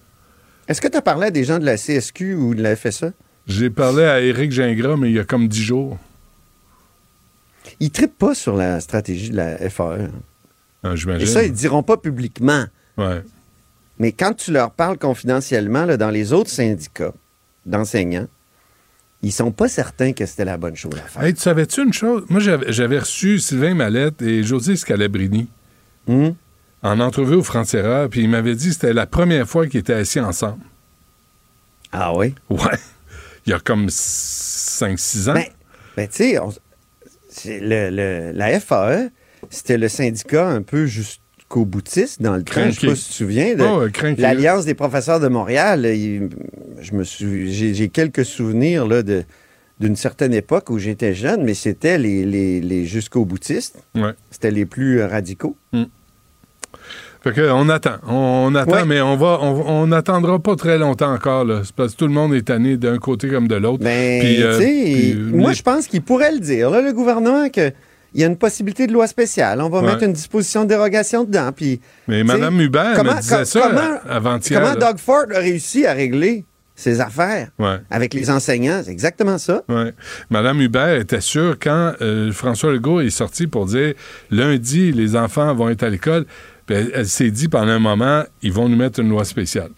Est-ce 0.69 0.79
que 0.79 0.87
tu 0.87 0.97
as 0.97 1.01
parlé 1.01 1.27
à 1.27 1.31
des 1.31 1.43
gens 1.43 1.59
de 1.59 1.65
la 1.65 1.75
CSQ 1.75 2.35
ou 2.35 2.55
de 2.55 2.63
la 2.63 2.75
FSA? 2.77 3.11
J'ai 3.49 3.69
parlé 3.69 4.03
à 4.03 4.21
Éric 4.21 4.51
Gingras, 4.51 4.95
mais 4.95 5.09
il 5.09 5.15
y 5.15 5.19
a 5.19 5.23
comme 5.25 5.47
dix 5.47 5.63
jours. 5.63 5.97
Ils 7.79 7.91
trippent 7.91 8.17
pas 8.17 8.35
sur 8.35 8.55
la 8.55 8.79
stratégie 8.79 9.31
de 9.31 9.35
la 9.37 9.57
FAE. 9.69 10.09
Ah, 10.83 10.95
J'imagine. 10.95 11.23
Et 11.27 11.29
ça, 11.29 11.43
ils 11.43 11.51
diront 11.51 11.83
pas 11.83 11.97
publiquement. 11.97 12.65
Ouais. 12.97 13.21
Mais 13.97 14.11
quand 14.11 14.33
tu 14.33 14.51
leur 14.51 14.71
parles 14.71 14.97
confidentiellement 14.97 15.85
là, 15.85 15.97
dans 15.97 16.09
les 16.09 16.31
autres 16.31 16.49
syndicats 16.49 17.13
d'enseignants, 17.65 18.27
ils 19.21 19.31
sont 19.33 19.51
pas 19.51 19.67
certains 19.67 20.13
que 20.13 20.25
c'était 20.25 20.45
la 20.45 20.57
bonne 20.57 20.75
chose 20.75 20.93
à 20.95 21.07
faire. 21.07 21.23
Hey, 21.23 21.33
tu 21.33 21.41
savais-tu 21.41 21.83
une 21.83 21.91
chose? 21.91 22.25
Moi, 22.29 22.39
j'avais 22.39 22.99
reçu 22.99 23.39
Sylvain 23.39 23.73
Mallette 23.73 24.21
et 24.21 24.43
José 24.43 24.75
Scalabrini 24.75 25.49
Hmm? 26.07 26.29
en 26.81 26.99
entrevue 27.01 27.35
au 27.35 27.43
Frontiera, 27.43 28.07
puis 28.09 28.21
ils 28.21 28.29
m'avaient 28.29 28.55
dit 28.55 28.67
que 28.69 28.73
c'était 28.73 28.93
la 28.93 29.05
première 29.05 29.47
fois 29.47 29.67
qu'ils 29.67 29.81
étaient 29.81 29.93
assis 29.93 30.19
ensemble. 30.21 30.63
Ah 31.91 32.15
oui? 32.15 32.33
Ouais. 32.49 32.57
Il 33.45 33.51
y 33.51 33.53
a 33.53 33.59
comme 33.59 33.87
5-6 33.89 35.29
ans. 35.29 35.33
Ben, 35.33 35.43
ben, 35.95 36.07
tu 36.07 36.35
sais, 37.29 37.59
le- 37.59 37.89
le- 37.89 38.31
la 38.33 38.59
FAE, 38.59 39.09
c'était 39.49 39.77
le 39.77 39.87
syndicat 39.87 40.47
un 40.47 40.61
peu 40.61 40.85
jusqu'au 40.85 41.65
boutiste 41.65 42.21
dans 42.21 42.35
le 42.35 42.43
temps. 42.43 42.69
Je 42.69 42.79
sais 42.79 42.87
pas 42.87 42.95
si 42.95 43.03
tu 43.05 43.09
te 43.09 43.13
souviens. 43.15 43.55
de 43.55 43.63
Oh, 43.63 43.87
crinqué. 43.91 44.21
L'Alliance 44.21 44.65
des 44.65 44.73
professeurs 44.75 45.19
de 45.19 45.27
Montréal, 45.27 45.85
il- 45.85 46.29
je 46.81 46.93
me 46.93 47.03
suis, 47.03 47.51
j'ai, 47.73 47.89
quelques 47.89 48.25
souvenirs 48.25 48.87
là, 48.87 49.03
de, 49.03 49.23
d'une 49.79 49.95
certaine 49.95 50.33
époque 50.33 50.69
où 50.69 50.77
j'étais 50.79 51.13
jeune, 51.13 51.43
mais 51.43 51.53
c'était 51.53 51.97
les, 51.97 52.25
les, 52.25 52.59
les 52.61 52.85
jusqu'au 52.85 53.25
boutistes. 53.25 53.77
Ouais. 53.95 54.11
C'était 54.31 54.51
les 54.51 54.65
plus 54.65 54.99
euh, 54.99 55.07
radicaux. 55.07 55.55
Fait 57.21 57.33
que, 57.33 57.49
on 57.51 57.67
attend. 57.67 57.95
On, 58.07 58.47
on 58.51 58.55
attend, 58.55 58.71
Ouais. 58.71 58.85
mais 58.85 59.01
on 59.01 59.17
va, 59.17 59.39
on 59.41 59.87
n'attendra 59.87 60.39
pas 60.39 60.55
très 60.55 60.77
longtemps 60.77 61.13
encore. 61.13 61.43
Là. 61.43 61.61
C'est 61.65 61.75
parce 61.75 61.93
que 61.93 61.97
tout 61.97 62.07
le 62.07 62.13
monde 62.13 62.33
est 62.33 62.43
tanné 62.47 62.77
d'un 62.77 62.97
côté 62.97 63.27
comme 63.27 63.47
de 63.47 63.55
l'autre. 63.55 63.83
Ben, 63.83 64.21
Puis, 64.21 64.41
euh, 64.41 64.57
puis, 64.57 65.15
moi, 65.15 65.49
les- 65.49 65.55
je 65.55 65.61
pense 65.63 65.87
qu'il 65.87 66.01
pourrait 66.01 66.31
le 66.31 66.39
dire, 66.39 66.69
là, 66.69 66.81
le 66.81 66.93
gouvernement, 66.93 67.49
qu'il 67.49 67.73
y 68.15 68.23
a 68.23 68.27
une 68.27 68.37
possibilité 68.37 68.87
de 68.87 68.93
loi 68.93 69.05
spéciale. 69.07 69.59
On 69.61 69.67
va 69.69 69.81
Ouais. 69.81 69.87
mettre 69.87 70.03
une 70.03 70.13
disposition 70.13 70.63
de 70.63 70.69
dérogation 70.69 71.25
dedans. 71.25 71.51
Puis, 71.53 71.81
Mais 72.07 72.23
Mme 72.23 72.61
Hubert 72.61 72.93
comment- 72.95 73.15
me 73.15 73.19
disait 73.21 73.43
ça 73.43 73.69
avant-hier. 74.09 74.61
Comment. 74.61 74.75
Doug 74.75 74.97
Ford 74.97 75.25
a 75.35 75.39
réussi 75.39 75.85
à 75.85 75.91
régler 75.93 76.45
ses 76.75 77.01
affaires 77.01 77.49
Ouais. 77.59 77.79
avec 77.91 78.13
les 78.13 78.29
enseignants? 78.29 78.81
C'est 78.85 78.91
exactement 78.91 79.37
ça. 79.37 79.63
Ouais. 79.67 79.91
Madame 80.29 80.61
Hubert 80.61 80.95
était 80.95 81.19
sûre 81.19 81.57
quand 81.61 81.95
euh, 82.01 82.31
François 82.31 82.71
Legault 82.71 83.01
est 83.01 83.09
sorti 83.09 83.45
pour 83.47 83.65
dire 83.65 83.93
lundi, 84.31 84.93
les 84.93 85.17
enfants 85.17 85.53
vont 85.53 85.67
être 85.67 85.83
à 85.83 85.89
l'école. 85.89 86.25
Puis 86.69 86.77
elle, 86.77 86.91
elle 86.93 87.07
s'est 87.07 87.31
dit 87.31 87.47
pendant 87.47 87.71
un 87.71 87.79
moment, 87.79 88.23
ils 88.43 88.53
vont 88.53 88.69
nous 88.69 88.75
mettre 88.75 88.99
une 88.99 89.09
loi 89.09 89.25
spéciale. 89.25 89.71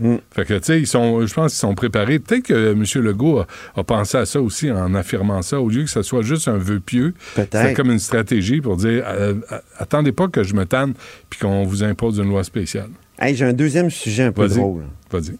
Mhm. 0.00 0.18
Fait 0.32 0.44
que, 0.44 0.54
tu 0.54 0.64
sais, 0.64 0.80
ils 0.80 0.86
sont, 0.88 1.24
je 1.24 1.32
pense 1.32 1.52
qu'ils 1.52 1.60
sont 1.60 1.76
préparés. 1.76 2.18
Peut-être 2.18 2.42
que 2.42 2.72
M. 2.72 2.84
Legault 3.04 3.38
a, 3.38 3.46
a 3.76 3.84
pensé 3.84 4.18
à 4.18 4.26
ça 4.26 4.42
aussi 4.42 4.72
en 4.72 4.92
affirmant 4.96 5.40
ça, 5.42 5.60
au 5.60 5.68
lieu 5.68 5.84
que 5.84 5.88
ce 5.88 6.02
soit 6.02 6.22
juste 6.22 6.48
un 6.48 6.58
vœu 6.58 6.80
pieux. 6.80 7.14
Peut-être. 7.36 7.56
C'est 7.62 7.74
comme 7.74 7.92
une 7.92 8.00
stratégie 8.00 8.60
pour 8.60 8.76
dire 8.76 9.04
euh, 9.06 9.34
euh, 9.52 9.58
attendez 9.78 10.10
pas 10.10 10.26
que 10.26 10.42
je 10.42 10.54
me 10.54 10.66
tanne 10.66 10.94
puis 11.30 11.38
qu'on 11.38 11.62
vous 11.62 11.84
impose 11.84 12.18
une 12.18 12.28
loi 12.28 12.42
spéciale. 12.42 12.90
Hey, 13.20 13.36
J'ai 13.36 13.44
un 13.44 13.52
deuxième 13.52 13.88
sujet 13.88 14.24
un 14.24 14.32
peu 14.32 14.48
drôle. 14.48 14.82
Vas-y. 15.12 15.38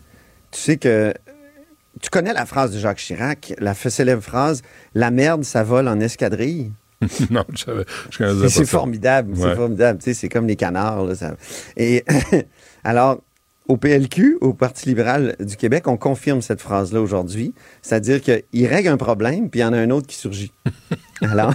Tu 0.52 0.60
sais 0.60 0.76
que 0.76 1.12
tu 2.00 2.10
connais 2.10 2.32
la 2.32 2.46
phrase 2.46 2.72
de 2.72 2.78
Jacques 2.78 2.98
Chirac, 2.98 3.54
la 3.58 3.74
célèbre 3.74 4.22
phrase 4.22 4.62
La 4.94 5.10
merde, 5.10 5.42
ça 5.42 5.64
vole 5.64 5.88
en 5.88 5.98
escadrille. 5.98 6.70
non, 7.30 7.44
je 7.54 7.64
savais. 7.64 7.84
Je 8.10 8.48
C'est 8.48 8.66
formidable, 8.66 9.32
Ouais. 9.34 9.38
c'est 9.50 9.54
formidable. 9.56 9.98
Tu 10.00 10.04
sais, 10.06 10.14
c'est 10.14 10.28
comme 10.28 10.46
les 10.46 10.56
canards. 10.56 11.04
là, 11.04 11.14
ça- 11.14 11.36
Et 11.76 12.04
alors, 12.84 13.20
au 13.68 13.76
PLQ, 13.76 14.38
au 14.40 14.52
Parti 14.52 14.88
libéral 14.88 15.36
du 15.40 15.56
Québec, 15.56 15.86
on 15.86 15.96
confirme 15.96 16.42
cette 16.42 16.60
phrase-là 16.60 17.00
aujourd'hui. 17.00 17.54
C'est-à-dire 17.82 18.20
qu'il 18.20 18.66
règle 18.66 18.88
un 18.88 18.96
problème, 18.96 19.48
puis 19.48 19.60
il 19.60 19.62
y 19.62 19.66
en 19.66 19.72
a 19.72 19.78
un 19.78 19.90
autre 19.90 20.06
qui 20.08 20.16
surgit. 20.16 20.52
Alors, 21.22 21.54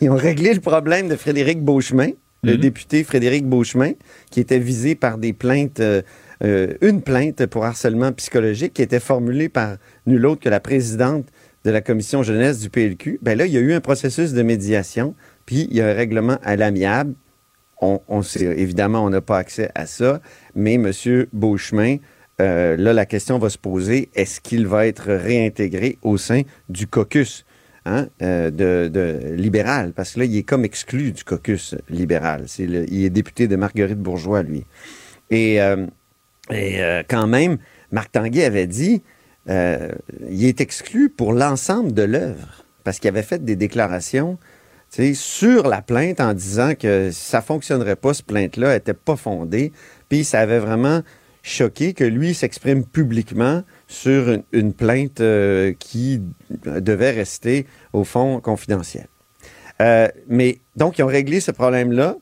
ils 0.00 0.08
ont 0.10 0.16
réglé 0.16 0.54
le 0.54 0.60
problème 0.60 1.08
de 1.08 1.16
Frédéric 1.16 1.62
Beauchemin, 1.62 2.10
le 2.42 2.54
Mhm. 2.54 2.60
député 2.60 3.04
Frédéric 3.04 3.46
Beauchemin, 3.46 3.92
qui 4.30 4.40
était 4.40 4.58
visé 4.58 4.94
par 4.94 5.18
des 5.18 5.34
plaintes, 5.34 5.80
euh, 5.80 6.00
euh, 6.42 6.72
une 6.80 7.02
plainte 7.02 7.44
pour 7.46 7.66
harcèlement 7.66 8.10
psychologique 8.12 8.72
qui 8.72 8.80
était 8.80 9.00
formulée 9.00 9.50
par 9.50 9.76
nul 10.06 10.24
autre 10.24 10.40
que 10.40 10.48
la 10.48 10.60
présidente 10.60 11.26
de 11.64 11.70
la 11.70 11.80
commission 11.80 12.22
jeunesse 12.22 12.60
du 12.60 12.70
PLQ. 12.70 13.18
Ben 13.22 13.36
là, 13.36 13.46
il 13.46 13.52
y 13.52 13.56
a 13.56 13.60
eu 13.60 13.72
un 13.72 13.80
processus 13.80 14.32
de 14.32 14.42
médiation, 14.42 15.14
puis 15.46 15.68
il 15.70 15.76
y 15.76 15.80
a 15.80 15.88
un 15.88 15.92
règlement 15.92 16.38
à 16.42 16.56
l'amiable. 16.56 17.14
On, 17.82 18.20
sait, 18.20 18.44
évidemment, 18.44 19.02
on 19.02 19.08
n'a 19.08 19.22
pas 19.22 19.38
accès 19.38 19.70
à 19.74 19.86
ça, 19.86 20.20
mais 20.54 20.74
M. 20.74 20.92
Beauchemin, 21.32 21.96
euh, 22.38 22.76
là, 22.76 22.92
la 22.92 23.06
question 23.06 23.38
va 23.38 23.48
se 23.48 23.56
poser, 23.56 24.10
est-ce 24.14 24.42
qu'il 24.42 24.66
va 24.66 24.86
être 24.86 25.14
réintégré 25.14 25.96
au 26.02 26.18
sein 26.18 26.42
du 26.68 26.86
caucus 26.86 27.46
hein, 27.86 28.08
euh, 28.20 28.50
de, 28.50 29.34
libéral? 29.34 29.94
Parce 29.94 30.12
que 30.12 30.20
là, 30.20 30.24
il 30.26 30.36
est 30.36 30.42
comme 30.42 30.66
exclu 30.66 31.12
du 31.12 31.24
caucus 31.24 31.74
libéral. 31.88 32.44
Il 32.58 33.02
est 33.02 33.10
député 33.10 33.48
de 33.48 33.56
Marguerite 33.56 33.98
Bourgeois, 33.98 34.42
lui. 34.42 34.66
Et, 35.30 35.62
euh, 35.62 35.86
et 36.50 36.80
quand 37.08 37.26
même, 37.26 37.56
Marc 37.92 38.12
Tanguay 38.12 38.44
avait 38.44 38.66
dit, 38.66 39.02
euh, 39.50 39.90
il 40.28 40.44
est 40.44 40.60
exclu 40.60 41.10
pour 41.10 41.32
l'ensemble 41.32 41.92
de 41.92 42.02
l'œuvre, 42.02 42.64
parce 42.84 42.98
qu'il 42.98 43.08
avait 43.08 43.22
fait 43.22 43.44
des 43.44 43.56
déclarations 43.56 44.38
sur 45.14 45.68
la 45.68 45.82
plainte 45.82 46.20
en 46.20 46.34
disant 46.34 46.74
que 46.74 47.10
ça 47.12 47.42
fonctionnerait 47.42 47.96
pas, 47.96 48.14
cette 48.14 48.26
plainte-là 48.26 48.74
n'était 48.74 48.94
pas 48.94 49.16
fondée. 49.16 49.72
Puis 50.08 50.24
ça 50.24 50.40
avait 50.40 50.58
vraiment 50.58 51.02
choqué 51.42 51.94
que 51.94 52.04
lui 52.04 52.34
s'exprime 52.34 52.84
publiquement 52.84 53.62
sur 53.86 54.36
une, 54.52 54.72
plainte 54.72 55.20
euh, 55.20 55.72
qui 55.78 56.20
devait 56.64 57.12
rester, 57.12 57.66
au 57.92 58.04
fond, 58.04 58.40
confidentielle. 58.40 59.08
Euh, 59.80 60.08
mais 60.28 60.58
donc, 60.76 60.98
ils 60.98 61.02
ont 61.02 61.06
réglé 61.08 61.40
ce 61.40 61.50
problème-là. 61.50 62.16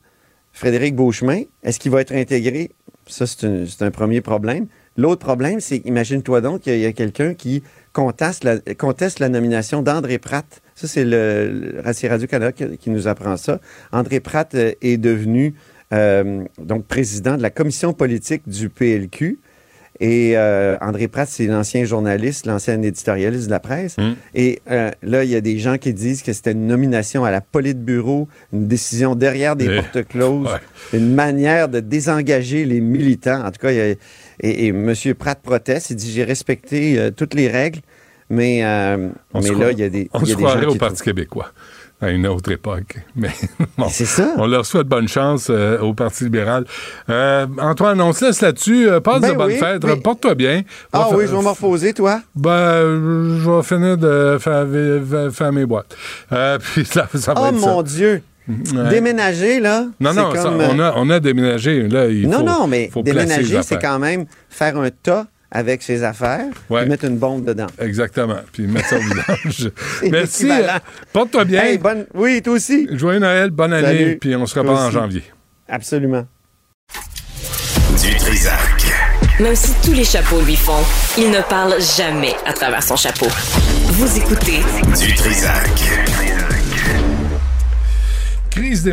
Frédéric 0.53 0.95
Beauchemin, 0.95 1.43
est-ce 1.63 1.79
qu'il 1.79 1.91
va 1.91 2.01
être 2.01 2.13
intégré? 2.13 2.71
Ça, 3.07 3.25
c'est 3.27 3.81
un 3.81 3.91
premier 3.91 4.21
problème. 4.21 4.67
L'autre 4.99 5.25
problème, 5.25 5.59
c'est, 5.59 5.77
imagine-toi 5.85 6.41
donc 6.41 6.61
qu'il 6.61 6.77
y 6.79 6.85
a, 6.85 6.91
quelqu'un 6.93 7.33
qui 7.33 7.63
conteste 7.93 8.43
la, 8.43 8.57
conteste 8.77 9.19
la 9.19 9.29
nomination 9.29 9.81
d'André 9.81 10.17
Pratt. 10.17 10.45
Ça, 10.75 10.87
c'est 10.87 11.05
le, 11.05 11.71
le 11.83 12.07
Radio-Canada 12.09 12.51
qui, 12.51 12.77
qui 12.77 12.89
nous 12.89 13.07
apprend 13.07 13.37
ça. 13.37 13.59
André 13.91 14.19
Pratt 14.19 14.53
euh, 14.55 14.73
est 14.81 14.97
devenu 14.97 15.53
euh, 15.93 16.43
donc 16.61 16.85
président 16.85 17.37
de 17.37 17.41
la 17.41 17.49
commission 17.49 17.93
politique 17.93 18.43
du 18.47 18.69
PLQ. 18.69 19.39
Et 20.01 20.37
euh, 20.37 20.77
André 20.79 21.09
Pratt, 21.09 21.27
c'est 21.27 21.47
l'ancien 21.47 21.83
journaliste, 21.83 22.45
l'ancien 22.45 22.81
éditorialiste 22.81 23.47
de 23.47 23.51
la 23.51 23.59
presse. 23.59 23.97
Et 24.33 24.61
euh, 24.71 24.91
là, 25.03 25.25
il 25.25 25.29
y 25.29 25.35
a 25.35 25.41
des 25.41 25.57
gens 25.59 25.77
qui 25.77 25.93
disent 25.93 26.21
que 26.23 26.31
c'était 26.31 26.53
une 26.53 26.67
nomination 26.67 27.25
à 27.25 27.31
la 27.31 27.41
Politburo, 27.41 28.29
une 28.53 28.67
décision 28.69 29.15
derrière 29.15 29.57
des 29.57 29.65
Eh, 29.69 29.75
portes 29.81 30.07
closes, 30.07 30.47
ouais. 30.47 30.97
une 30.99 31.13
manière 31.13 31.67
de 31.67 31.81
désengager 31.81 32.63
les 32.63 32.79
militants. 32.79 33.43
En 33.45 33.51
tout 33.51 33.59
cas, 33.59 33.71
il 33.71 33.77
y 33.77 33.81
a- 33.91 33.95
et, 34.41 34.65
et 34.65 34.69
M. 34.69 34.93
Pratt 35.17 35.39
proteste. 35.41 35.89
Il 35.91 35.95
dit 35.95 36.11
J'ai 36.11 36.23
respecté 36.23 36.99
euh, 36.99 37.11
toutes 37.11 37.33
les 37.33 37.47
règles, 37.47 37.79
mais, 38.29 38.63
euh, 38.63 39.09
On 39.33 39.41
mais 39.41 39.49
là, 39.51 39.71
il 39.71 39.79
y 39.79 39.83
a 39.83 39.89
des. 39.89 40.09
On 40.13 40.19
se 40.21 40.25
des 40.25 40.33
croirait 40.35 40.61
gens 40.63 40.69
au 40.69 40.71
qui 40.73 40.77
Parti 40.77 40.95
trouvent- 40.95 41.05
québécois. 41.05 41.51
à 42.01 42.11
une 42.11 42.25
autre 42.27 42.49
époque. 42.51 42.95
Mais 43.17 43.29
bon, 43.77 43.87
C'est 43.89 44.05
ça. 44.05 44.33
on 44.37 44.47
leur 44.47 44.65
souhaite 44.65 44.87
bonne 44.87 45.09
chance 45.09 45.47
euh, 45.49 45.79
au 45.79 45.93
Parti 45.93 46.23
libéral. 46.23 46.63
Euh, 47.09 47.45
Antoine, 47.57 47.99
on 47.99 48.13
se 48.13 48.23
laisse 48.25 48.39
là-dessus. 48.39 48.87
Euh, 48.87 49.01
passe 49.01 49.19
Ben 49.19 49.33
de 49.33 49.37
bonnes 49.37 49.47
oui, 49.51 49.57
fêtes. 49.57 49.83
oui. 49.83 49.99
Porte-toi 50.01 50.33
bien. 50.35 50.61
Ah 50.93 51.07
Va 51.11 51.17
oui, 51.17 51.25
je 51.27 51.35
vais 51.35 51.41
me 51.41 51.49
reposer, 51.49 51.93
toi. 51.93 52.21
Ben, 52.35 52.83
je 53.41 53.49
vais 53.51 53.63
finir 53.63 53.97
de 53.97 54.37
faire, 54.39 55.51
mes 55.51 55.65
boîtes. 55.65 55.93
Puis 56.73 56.85
ça, 56.85 57.09
ça 57.15 57.33
va 57.33 57.41
Oh 57.43 57.47
être 57.47 57.59
mon 57.59 57.77
ça. 57.79 57.83
Dieu. 57.83 58.21
Ouais. 58.49 58.89
Déménager, 58.89 59.59
là. 59.59 59.85
Non, 59.99 60.09
c'est 60.11 60.19
non, 60.19 60.33
ça, 60.35 60.49
on, 60.51 60.79
a, 60.79 60.93
on 60.95 61.09
a 61.11 61.19
déménagé. 61.19 61.87
Là, 61.87 62.07
il 62.07 62.27
non, 62.27 62.39
faut, 62.39 62.43
non, 62.43 62.67
mais 62.67 62.89
faut 62.91 63.03
déménager, 63.03 63.61
c'est 63.61 63.79
quand 63.79 63.99
même 63.99 64.25
faire 64.49 64.75
un 64.77 64.89
tas 64.89 65.27
avec 65.51 65.81
ses 65.83 66.03
affaires 66.03 66.45
Ouais. 66.69 66.83
et 66.83 66.85
mettre 66.87 67.05
une 67.05 67.17
bombe 67.17 67.45
dedans. 67.45 67.67
Exactement. 67.79 68.37
Puis 68.51 68.65
mettre 68.67 68.87
ça 68.87 68.97
au 68.97 68.99
vidange. 68.99 69.71
Merci. 70.11 70.49
euh, 70.51 70.67
Porte-toi 71.13 71.45
bien. 71.45 71.63
Hey, 71.63 71.77
bonne... 71.77 72.05
Oui, 72.13 72.41
toi 72.41 72.53
aussi. 72.53 72.87
Joyeux 72.91 73.19
Noël, 73.19 73.49
bonne 73.51 73.73
année. 73.73 74.15
Puis 74.15 74.35
on 74.35 74.45
se 74.45 74.57
reparle 74.59 74.77
en 74.77 74.91
janvier. 74.91 75.23
Absolument. 75.67 76.25
Du 78.01 78.15
Trisac. 78.15 78.85
Même 79.39 79.55
si 79.55 79.71
tous 79.83 79.93
les 79.93 80.03
chapeaux 80.03 80.41
lui 80.41 80.55
font, 80.55 80.83
il 81.17 81.29
ne 81.31 81.41
parle 81.41 81.75
jamais 81.97 82.33
à 82.45 82.53
travers 82.53 82.83
son 82.83 82.95
chapeau. 82.95 83.27
Vous 83.87 84.17
écoutez 84.17 84.59
Du 84.99 85.13
Trisac. 85.15 85.69
kriz 88.59 88.85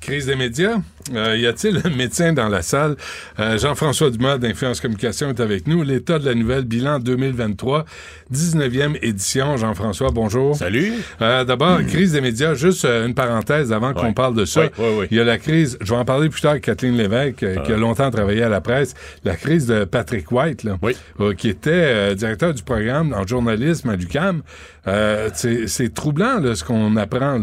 Crise 0.00 0.24
des 0.26 0.34
médias. 0.36 0.76
Euh, 1.14 1.36
y 1.36 1.46
a-t-il 1.46 1.78
un 1.84 1.90
médecin 1.94 2.32
dans 2.32 2.48
la 2.48 2.62
salle? 2.62 2.96
Euh, 3.38 3.58
Jean-François 3.58 4.10
Dumas 4.10 4.38
d'Influence 4.38 4.80
Communication 4.80 5.28
est 5.28 5.40
avec 5.40 5.66
nous. 5.66 5.82
L'état 5.82 6.18
de 6.18 6.24
la 6.24 6.34
nouvelle, 6.34 6.64
bilan 6.64 7.00
2023, 7.00 7.84
19e 8.32 8.96
édition. 9.02 9.58
Jean-François, 9.58 10.10
bonjour. 10.10 10.56
Salut. 10.56 10.94
Euh, 11.20 11.44
D'abord, 11.44 11.80
crise 11.86 12.12
des 12.12 12.22
médias, 12.22 12.54
juste 12.54 12.86
euh, 12.86 13.06
une 13.06 13.14
parenthèse 13.14 13.72
avant 13.74 13.92
qu'on 13.92 14.06
Ouais. 14.06 14.12
parle 14.14 14.34
de 14.34 14.46
ça. 14.46 14.62
Oui, 14.62 14.68
oui, 14.78 14.86
oui. 15.00 15.06
Il 15.10 15.18
y 15.18 15.20
a 15.20 15.24
la 15.24 15.36
crise, 15.36 15.76
je 15.82 15.90
vais 15.92 15.98
en 16.00 16.04
parler 16.06 16.30
plus 16.30 16.40
tard 16.40 16.52
avec 16.52 16.64
Kathleen 16.64 16.96
Lévesque, 16.96 17.42
euh, 17.42 17.56
qui 17.56 17.72
a 17.72 17.76
longtemps 17.76 18.10
travaillé 18.10 18.42
à 18.42 18.48
la 18.48 18.62
presse, 18.62 18.94
la 19.24 19.36
crise 19.36 19.66
de 19.66 19.84
Patrick 19.84 20.32
White, 20.32 20.64
là, 20.64 20.78
Oui. 20.80 20.96
euh, 21.20 21.34
qui 21.34 21.50
était 21.50 22.14
directeur 22.14 22.54
du 22.54 22.62
programme 22.62 23.12
en 23.12 23.26
journalisme 23.26 23.90
à 23.90 23.96
l'UQAM. 23.96 24.42
Euh, 24.86 25.28
c'est 25.34 25.92
troublant 25.92 26.40
là, 26.40 26.54
ce 26.54 26.64
qu'on 26.64 26.96
apprend 26.96 27.38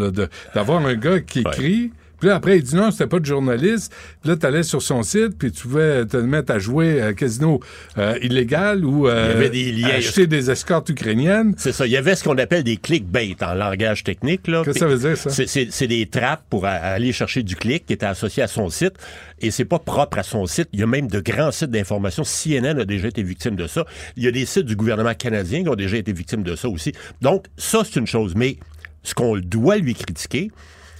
d'avoir 0.55 0.83
un 0.85 0.95
gars 0.95 1.19
qui 1.19 1.39
Ouais. 1.43 1.51
écrit. 1.51 1.91
Puis 2.19 2.29
là, 2.29 2.35
après, 2.35 2.57
il 2.57 2.63
dit 2.63 2.75
non, 2.75 2.91
c'était 2.91 3.07
pas 3.07 3.19
de 3.19 3.25
journaliste. 3.25 3.93
Puis 4.21 4.29
là, 4.31 4.37
tu 4.37 4.45
allais 4.45 4.63
sur 4.63 4.81
son 4.81 5.03
site, 5.03 5.37
puis 5.37 5.51
tu 5.51 5.63
pouvais 5.63 6.05
te 6.05 6.17
mettre 6.17 6.51
à 6.53 6.59
jouer 6.59 7.01
à 7.01 7.13
casino 7.13 7.59
euh, 7.97 8.17
illégal 8.21 8.83
ou 8.85 9.07
euh, 9.07 9.27
Il 9.29 9.33
y 9.33 9.35
avait 9.37 9.49
des 9.49 9.71
liens. 9.71 9.89
acheter 9.97 10.27
des 10.27 10.49
escortes 10.49 10.89
ukrainiennes. 10.89 11.53
C'est 11.57 11.71
ça. 11.71 11.85
Il 11.85 11.91
y 11.91 11.97
avait 11.97 12.15
ce 12.15 12.23
qu'on 12.23 12.37
appelle 12.37 12.63
des 12.63 12.77
clickbait 12.77 13.35
en 13.41 13.53
langage 13.53 14.03
technique. 14.03 14.47
là. 14.47 14.63
Qu'est-ce 14.65 14.73
que 14.73 14.79
ça 14.79 14.87
veut 14.87 14.97
dire, 14.97 15.17
ça? 15.17 15.29
C'est- 15.29 15.87
des 15.87 16.05
trappes 16.07 16.43
pour 16.49 16.65
aller 16.65 17.13
chercher 17.13 17.43
du 17.43 17.55
clic 17.55 17.85
qui 17.85 17.93
étaient 17.93 18.05
associés 18.05 18.43
à 18.43 18.47
son 18.47 18.69
site. 18.69 18.93
Et 19.39 19.51
c'est 19.51 19.63
pas 19.65 19.79
propre 19.79 20.17
à 20.17 20.23
son 20.23 20.45
site. 20.47 20.67
Il 20.73 20.79
y 20.79 20.83
a 20.83 20.87
même 20.87 21.07
de 21.07 21.19
grands 21.19 21.51
sites 21.51 21.69
d'information. 21.71 22.23
CNN 22.23 22.79
a 22.79 22.85
déjà 22.85 23.07
été 23.07 23.23
victime 23.23 23.55
de 23.55 23.67
ça. 23.67 23.85
Il 24.17 24.23
y 24.23 24.27
a 24.27 24.31
des 24.31 24.45
sites 24.45 24.65
du 24.65 24.75
gouvernement 24.75 25.13
canadien 25.13 25.61
qui 25.63 25.69
ont 25.69 25.75
déjà 25.75 25.97
été 25.97 26.11
victimes 26.11 26.43
de 26.43 26.55
ça 26.55 26.67
aussi. 26.67 26.91
Donc, 27.21 27.45
ça, 27.57 27.83
c'est 27.85 27.99
une 27.99 28.07
chose. 28.07 28.33
Mais 28.35 28.57
ce 29.03 29.13
qu'on 29.13 29.37
doit 29.37 29.77
lui 29.77 29.93
critiquer, 29.93 30.51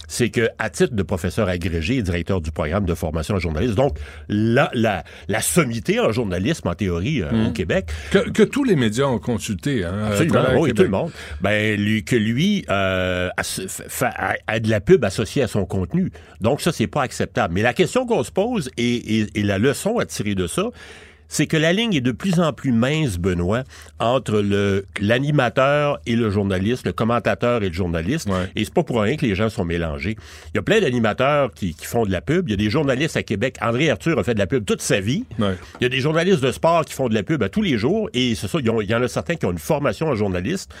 c'est 0.08 0.30
que 0.30 0.48
à 0.58 0.68
titre 0.70 0.94
de 0.94 1.02
professeur 1.04 1.48
agrégé 1.48 1.98
et 1.98 2.02
directeur 2.02 2.40
du 2.40 2.50
programme 2.50 2.84
de 2.86 2.94
formation 2.94 3.36
en 3.36 3.38
journalisme, 3.38 3.74
donc 3.76 3.96
la, 4.28 4.70
la, 4.74 5.04
la 5.28 5.40
sommité 5.40 6.00
en 6.00 6.10
journalisme, 6.10 6.66
en 6.66 6.74
théorie, 6.74 7.22
euh, 7.22 7.30
Mmh. 7.30 7.46
au 7.46 7.50
Québec, 7.52 7.90
Que, 8.10 8.30
que 8.30 8.42
tous 8.42 8.64
les 8.64 8.74
médias 8.74 9.04
ont 9.04 9.18
consulté. 9.20 9.84
Hein, 9.84 10.06
Absolument, 10.10 10.44
oui, 10.58 10.72
tout 10.72 10.82
le 10.82 10.88
monde. 10.88 11.10
Ben, 11.40 11.78
lui, 11.78 12.02
que 12.04 12.16
lui 12.16 12.64
euh, 12.70 13.28
a, 13.36 13.42
a- 14.06 14.34
a 14.46 14.60
de 14.60 14.68
la 14.70 14.80
pub 14.80 15.04
associée 15.04 15.42
à 15.42 15.46
son 15.46 15.64
contenu. 15.66 16.10
Donc, 16.40 16.60
ça, 16.62 16.72
c'est 16.72 16.86
pas 16.86 17.02
acceptable. 17.02 17.54
Mais 17.54 17.62
la 17.62 17.74
question 17.74 18.06
qu'on 18.06 18.24
se 18.24 18.32
pose 18.32 18.70
et, 18.76 19.20
et- 19.20 19.26
et 19.34 19.42
la 19.42 19.58
leçon 19.58 19.98
à 19.98 20.06
tirer 20.06 20.34
de 20.34 20.46
ça, 20.46 20.64
c'est 21.28 21.46
que 21.46 21.56
la 21.56 21.72
ligne 21.72 21.94
est 21.94 22.00
de 22.00 22.12
plus 22.12 22.40
en 22.40 22.52
plus 22.52 22.72
mince, 22.72 23.18
Benoît, 23.18 23.64
entre 23.98 24.40
le 24.40 24.86
l'animateur 25.00 25.98
et 26.06 26.16
le 26.16 26.30
journaliste, 26.30 26.86
le 26.86 26.92
commentateur 26.92 27.62
et 27.62 27.68
le 27.68 27.74
journaliste. 27.74 28.28
Ouais. 28.28 28.50
Et 28.56 28.64
c'est 28.64 28.72
pas 28.72 28.82
pour 28.82 29.00
rien 29.02 29.16
que 29.16 29.26
les 29.26 29.34
gens 29.34 29.48
sont 29.48 29.64
mélangés. 29.64 30.16
Il 30.54 30.56
y 30.56 30.58
a 30.58 30.62
plein 30.62 30.80
d'animateurs 30.80 31.52
qui, 31.52 31.74
qui 31.74 31.84
font 31.86 32.06
de 32.06 32.10
la 32.10 32.20
pub. 32.20 32.48
Il 32.48 32.52
y 32.52 32.54
a 32.54 32.56
des 32.56 32.70
journalistes 32.70 33.16
à 33.16 33.22
Québec. 33.22 33.56
André 33.60 33.90
Arthur 33.90 34.18
a 34.18 34.24
fait 34.24 34.34
de 34.34 34.38
la 34.38 34.46
pub 34.46 34.64
toute 34.64 34.80
sa 34.80 35.00
vie. 35.00 35.24
Ouais. 35.38 35.54
Il 35.80 35.84
y 35.84 35.86
a 35.86 35.90
des 35.90 36.00
journalistes 36.00 36.40
de 36.42 36.52
sport 36.52 36.84
qui 36.84 36.94
font 36.94 37.08
de 37.08 37.14
la 37.14 37.22
pub 37.22 37.42
à 37.42 37.48
tous 37.48 37.62
les 37.62 37.76
jours 37.78 38.08
et 38.14 38.34
ça, 38.34 38.46
ont- 38.56 38.80
il 38.80 38.88
y 38.90 38.94
en 38.94 39.02
a 39.02 39.08
certains 39.08 39.34
qui 39.36 39.44
ont 39.46 39.52
une 39.52 39.58
formation 39.58 40.06
en 40.08 40.14
journaliste 40.14 40.72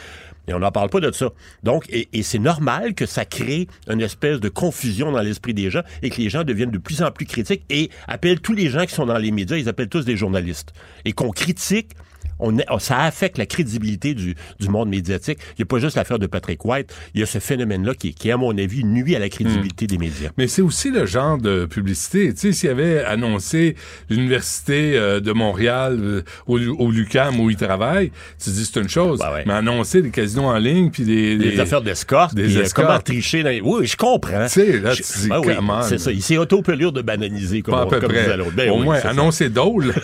et 0.48 0.54
on 0.54 0.58
n'en 0.58 0.72
parle 0.72 0.90
pas 0.90 1.00
de 1.00 1.12
ça. 1.12 1.30
Donc, 1.62 1.84
et, 1.90 2.08
et 2.12 2.22
c'est 2.22 2.38
normal 2.38 2.94
que 2.94 3.06
ça 3.06 3.24
crée 3.24 3.68
une 3.88 4.00
espèce 4.00 4.40
de 4.40 4.48
confusion 4.48 5.12
dans 5.12 5.20
l'esprit 5.20 5.54
des 5.54 5.70
gens 5.70 5.82
et 6.02 6.10
que 6.10 6.20
les 6.20 6.30
gens 6.30 6.42
deviennent 6.42 6.70
de 6.70 6.78
plus 6.78 7.02
en 7.02 7.10
plus 7.10 7.26
critiques 7.26 7.64
et 7.70 7.90
appellent 8.06 8.40
tous 8.40 8.54
les 8.54 8.70
gens 8.70 8.84
qui 8.86 8.94
sont 8.94 9.06
dans 9.06 9.18
les 9.18 9.30
médias, 9.30 9.56
ils 9.56 9.68
appellent 9.68 9.88
tous 9.88 10.04
des 10.04 10.16
journalistes. 10.16 10.72
Et 11.04 11.12
qu'on 11.12 11.30
critique 11.30 11.90
on 12.38 12.58
est- 12.58 12.64
ça 12.78 13.00
affecte 13.00 13.38
la 13.38 13.46
crédibilité 13.46 14.14
du, 14.14 14.34
du 14.60 14.68
monde 14.68 14.88
médiatique. 14.88 15.38
Il 15.50 15.60
n'y 15.60 15.62
a 15.62 15.66
pas 15.66 15.78
juste 15.78 15.96
l'affaire 15.96 16.18
de 16.18 16.26
Patrick 16.26 16.64
White, 16.64 16.94
il 17.14 17.20
y 17.20 17.22
a 17.22 17.26
ce 17.26 17.38
phénomène-là 17.38 17.94
qui, 17.94 18.14
qui, 18.14 18.30
à 18.30 18.36
mon 18.36 18.56
avis, 18.56 18.84
nuit 18.84 19.16
à 19.16 19.18
la 19.18 19.28
crédibilité 19.28 19.86
des 19.86 19.98
médias. 19.98 20.30
Mais 20.38 20.46
c'est 20.48 20.62
aussi 20.62 20.90
le 20.90 21.06
genre 21.06 21.38
de 21.38 21.66
publicité. 21.66 22.32
Tu 22.34 22.40
sais, 22.40 22.52
s'il 22.52 22.70
avait 22.70 23.04
annoncé 23.04 23.76
l'Université 24.08 24.96
euh, 24.96 25.20
de 25.20 25.32
Montréal 25.32 25.98
euh, 26.00 26.22
au, 26.46 26.58
au 26.58 26.90
LUQAM 26.90 27.38
où 27.40 27.50
il 27.50 27.56
travaille, 27.56 28.10
tu 28.42 28.50
dis 28.50 28.64
c'est 28.64 28.80
une 28.80 28.88
chose. 28.88 29.18
Ben 29.18 29.32
ouais. 29.32 29.44
Mais 29.46 29.54
annoncer 29.54 30.02
des 30.02 30.10
casinos 30.10 30.44
en 30.44 30.58
ligne 30.58 30.90
puis 30.90 31.04
des, 31.04 31.36
Des, 31.36 31.50
des- 31.52 31.60
affaires 31.60 31.82
d'escorte, 31.82 32.34
des 32.34 32.44
puis, 32.44 32.56
euh, 32.56 32.62
escortes. 32.62 32.86
comment 32.88 33.00
tricher 33.00 33.42
dans 33.42 33.50
les... 33.50 33.60
Oui, 33.60 33.86
je 33.86 33.96
comprends. 33.96 34.44
Tu 34.44 34.50
sais, 34.50 34.78
là, 34.80 34.92
Je- 34.92 35.02
tu 35.02 35.18
dis, 35.20 35.28
Ben 35.28 35.40
oui, 35.44 35.54
c'est 35.88 35.98
ça. 35.98 36.10
Il 36.12 36.22
s'est 36.22 36.36
auto-pelure 36.38 36.92
de 36.92 37.02
bananiser, 37.02 37.62
comme, 37.62 37.74
Pas 37.74 37.82
à 37.82 37.86
peu 37.86 38.00
comme 38.00 38.10
près. 38.12 38.36
Ben 38.54 38.70
Au 38.70 38.78
oui, 38.78 38.84
moins, 38.84 38.98
annoncer 39.04 39.48
dole 39.48 39.94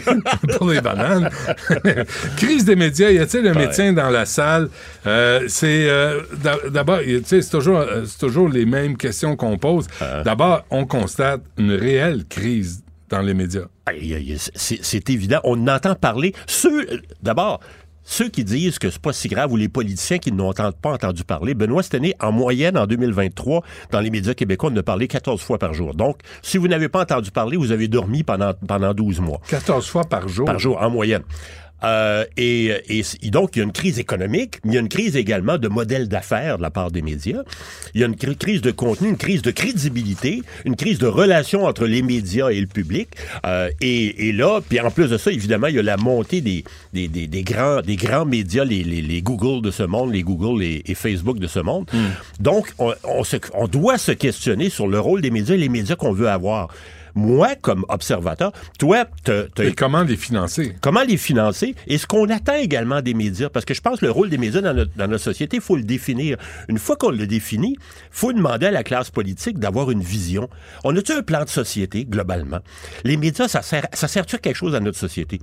pour 0.58 0.70
les 0.70 0.80
bananes. 0.80 1.30
Crise 2.36 2.64
des 2.64 2.76
médias, 2.76 3.10
y 3.10 3.18
a-t-il 3.18 3.46
un 3.46 3.54
médecin 3.54 3.92
dans 3.92 4.10
la 4.10 4.26
salle? 4.26 4.68
Euh, 5.06 5.44
c'est 5.48 5.88
euh, 5.88 6.22
d'a- 6.42 6.68
d'abord, 6.70 7.00
c'est 7.24 7.48
toujours, 7.50 7.78
euh, 7.78 8.04
c'est 8.06 8.18
toujours 8.18 8.48
les 8.48 8.66
mêmes 8.66 8.96
questions 8.96 9.36
qu'on 9.36 9.58
pose. 9.58 9.86
Euh. 10.02 10.22
D'abord, 10.22 10.64
on 10.70 10.86
constate 10.86 11.42
une 11.58 11.72
réelle 11.72 12.24
crise 12.28 12.82
dans 13.08 13.20
les 13.20 13.34
médias. 13.34 13.66
C'est 14.54 15.10
évident. 15.10 15.40
On 15.44 15.68
entend 15.68 15.94
parler. 15.94 16.32
Ceux, 16.46 16.86
d'abord, 17.22 17.60
ceux 18.02 18.28
qui 18.28 18.44
disent 18.44 18.78
que 18.78 18.88
c'est 18.90 19.00
pas 19.02 19.12
si 19.12 19.28
grave 19.28 19.52
ou 19.52 19.56
les 19.56 19.68
politiciens 19.68 20.18
qui 20.18 20.30
n'ont 20.32 20.52
pas 20.52 20.72
entendu 20.92 21.24
parler, 21.24 21.54
Benoît, 21.54 21.82
cette 21.82 21.94
année, 21.96 22.14
en 22.20 22.30
moyenne, 22.32 22.76
en 22.78 22.86
2023, 22.86 23.62
dans 23.90 24.00
les 24.00 24.10
médias 24.10 24.34
québécois, 24.34 24.70
on 24.72 24.76
a 24.76 24.82
parlé 24.82 25.08
14 25.08 25.40
fois 25.40 25.58
par 25.58 25.74
jour. 25.74 25.94
Donc, 25.94 26.18
si 26.42 26.56
vous 26.58 26.68
n'avez 26.68 26.88
pas 26.88 27.02
entendu 27.02 27.30
parler, 27.32 27.56
vous 27.56 27.72
avez 27.72 27.88
dormi 27.88 28.22
pendant, 28.22 28.52
pendant 28.66 28.94
12 28.94 29.20
mois. 29.20 29.40
14 29.48 29.86
fois 29.88 30.04
par 30.04 30.28
jour? 30.28 30.46
Par 30.46 30.58
jour, 30.58 30.80
en 30.80 30.90
moyenne. 30.90 31.22
Euh, 31.84 32.24
et, 32.36 32.72
et, 32.88 33.30
donc, 33.30 33.54
il 33.54 33.58
y 33.58 33.62
a 33.62 33.64
une 33.64 33.72
crise 33.72 33.98
économique, 33.98 34.56
mais 34.64 34.72
il 34.72 34.74
y 34.74 34.78
a 34.78 34.80
une 34.80 34.88
crise 34.88 35.14
également 35.16 35.58
de 35.58 35.68
modèle 35.68 36.08
d'affaires 36.08 36.56
de 36.56 36.62
la 36.62 36.70
part 36.70 36.90
des 36.90 37.02
médias. 37.02 37.42
Il 37.94 38.00
y 38.00 38.04
a 38.04 38.06
une 38.06 38.16
cri- 38.16 38.36
crise 38.36 38.62
de 38.62 38.70
contenu, 38.70 39.08
une 39.08 39.16
crise 39.18 39.42
de 39.42 39.50
crédibilité, 39.50 40.42
une 40.64 40.74
crise 40.76 40.98
de 40.98 41.06
relation 41.06 41.64
entre 41.64 41.86
les 41.86 42.02
médias 42.02 42.48
et 42.48 42.60
le 42.60 42.66
public. 42.66 43.08
Euh, 43.44 43.70
et, 43.80 44.28
et 44.28 44.32
là, 44.32 44.60
puis 44.66 44.80
en 44.80 44.90
plus 44.90 45.08
de 45.08 45.18
ça, 45.18 45.30
évidemment, 45.30 45.66
il 45.66 45.76
y 45.76 45.78
a 45.78 45.82
la 45.82 45.96
montée 45.96 46.40
des, 46.40 46.64
des, 46.94 47.08
des, 47.08 47.26
des 47.26 47.42
grands, 47.42 47.80
des 47.82 47.96
grands 47.96 48.24
médias, 48.24 48.64
les, 48.64 48.82
les, 48.82 49.02
les 49.02 49.22
Google 49.22 49.62
de 49.62 49.70
ce 49.70 49.82
monde, 49.82 50.12
les 50.12 50.22
Google 50.22 50.62
et, 50.62 50.82
et 50.86 50.94
Facebook 50.94 51.38
de 51.38 51.46
ce 51.46 51.60
monde. 51.60 51.86
Donc, 52.40 52.72
on, 52.78 52.94
on, 53.04 53.22
se- 53.24 53.36
on 53.54 53.68
doit 53.68 53.98
se 53.98 54.12
questionner 54.12 54.70
sur 54.70 54.88
le 54.88 54.98
rôle 54.98 55.20
des 55.20 55.30
médias 55.30 55.54
et 55.54 55.58
les 55.58 55.68
médias 55.68 55.96
qu'on 55.96 56.12
veut 56.12 56.28
avoir. 56.28 56.68
Moi, 57.16 57.54
comme 57.60 57.84
observateur, 57.88 58.52
toi, 58.78 59.06
t'as 59.24 59.44
t'as 59.54 59.64
Et 59.64 59.72
comment 59.72 60.02
les 60.02 60.16
financer? 60.16 60.76
comment 60.82 61.02
les 61.02 61.16
financer? 61.16 61.74
Et 61.86 61.96
ce 61.98 62.06
qu'on 62.06 62.28
attend 62.28 62.54
également 62.54 63.00
des 63.00 63.14
médias. 63.14 63.48
Parce 63.48 63.64
que 63.64 63.74
je 63.74 63.80
pense 63.80 64.00
que 64.00 64.04
le 64.04 64.10
rôle 64.12 64.28
des 64.28 64.38
médias 64.38 64.60
dans 64.60 64.74
notre, 64.74 64.94
dans 64.96 65.08
notre 65.08 65.24
société, 65.24 65.56
il 65.56 65.62
faut 65.62 65.76
le 65.76 65.82
définir. 65.82 66.36
Une 66.68 66.78
fois 66.78 66.96
qu'on 66.96 67.10
le 67.10 67.26
définit, 67.26 67.76
il 67.78 68.08
faut 68.10 68.32
demander 68.32 68.66
à 68.66 68.70
la 68.70 68.84
classe 68.84 69.10
politique 69.10 69.58
d'avoir 69.58 69.90
une 69.90 70.02
vision. 70.02 70.48
On 70.84 70.94
a-tu 70.94 71.12
un 71.12 71.22
plan 71.22 71.42
de 71.42 71.48
société, 71.48 72.04
globalement? 72.04 72.60
Les 73.04 73.16
médias, 73.16 73.48
ça 73.48 73.62
sert, 73.62 73.86
ça 73.92 74.08
sert-tu 74.08 74.36
à 74.36 74.38
quelque 74.38 74.56
chose 74.56 74.74
à 74.74 74.80
notre 74.80 74.98
société? 74.98 75.40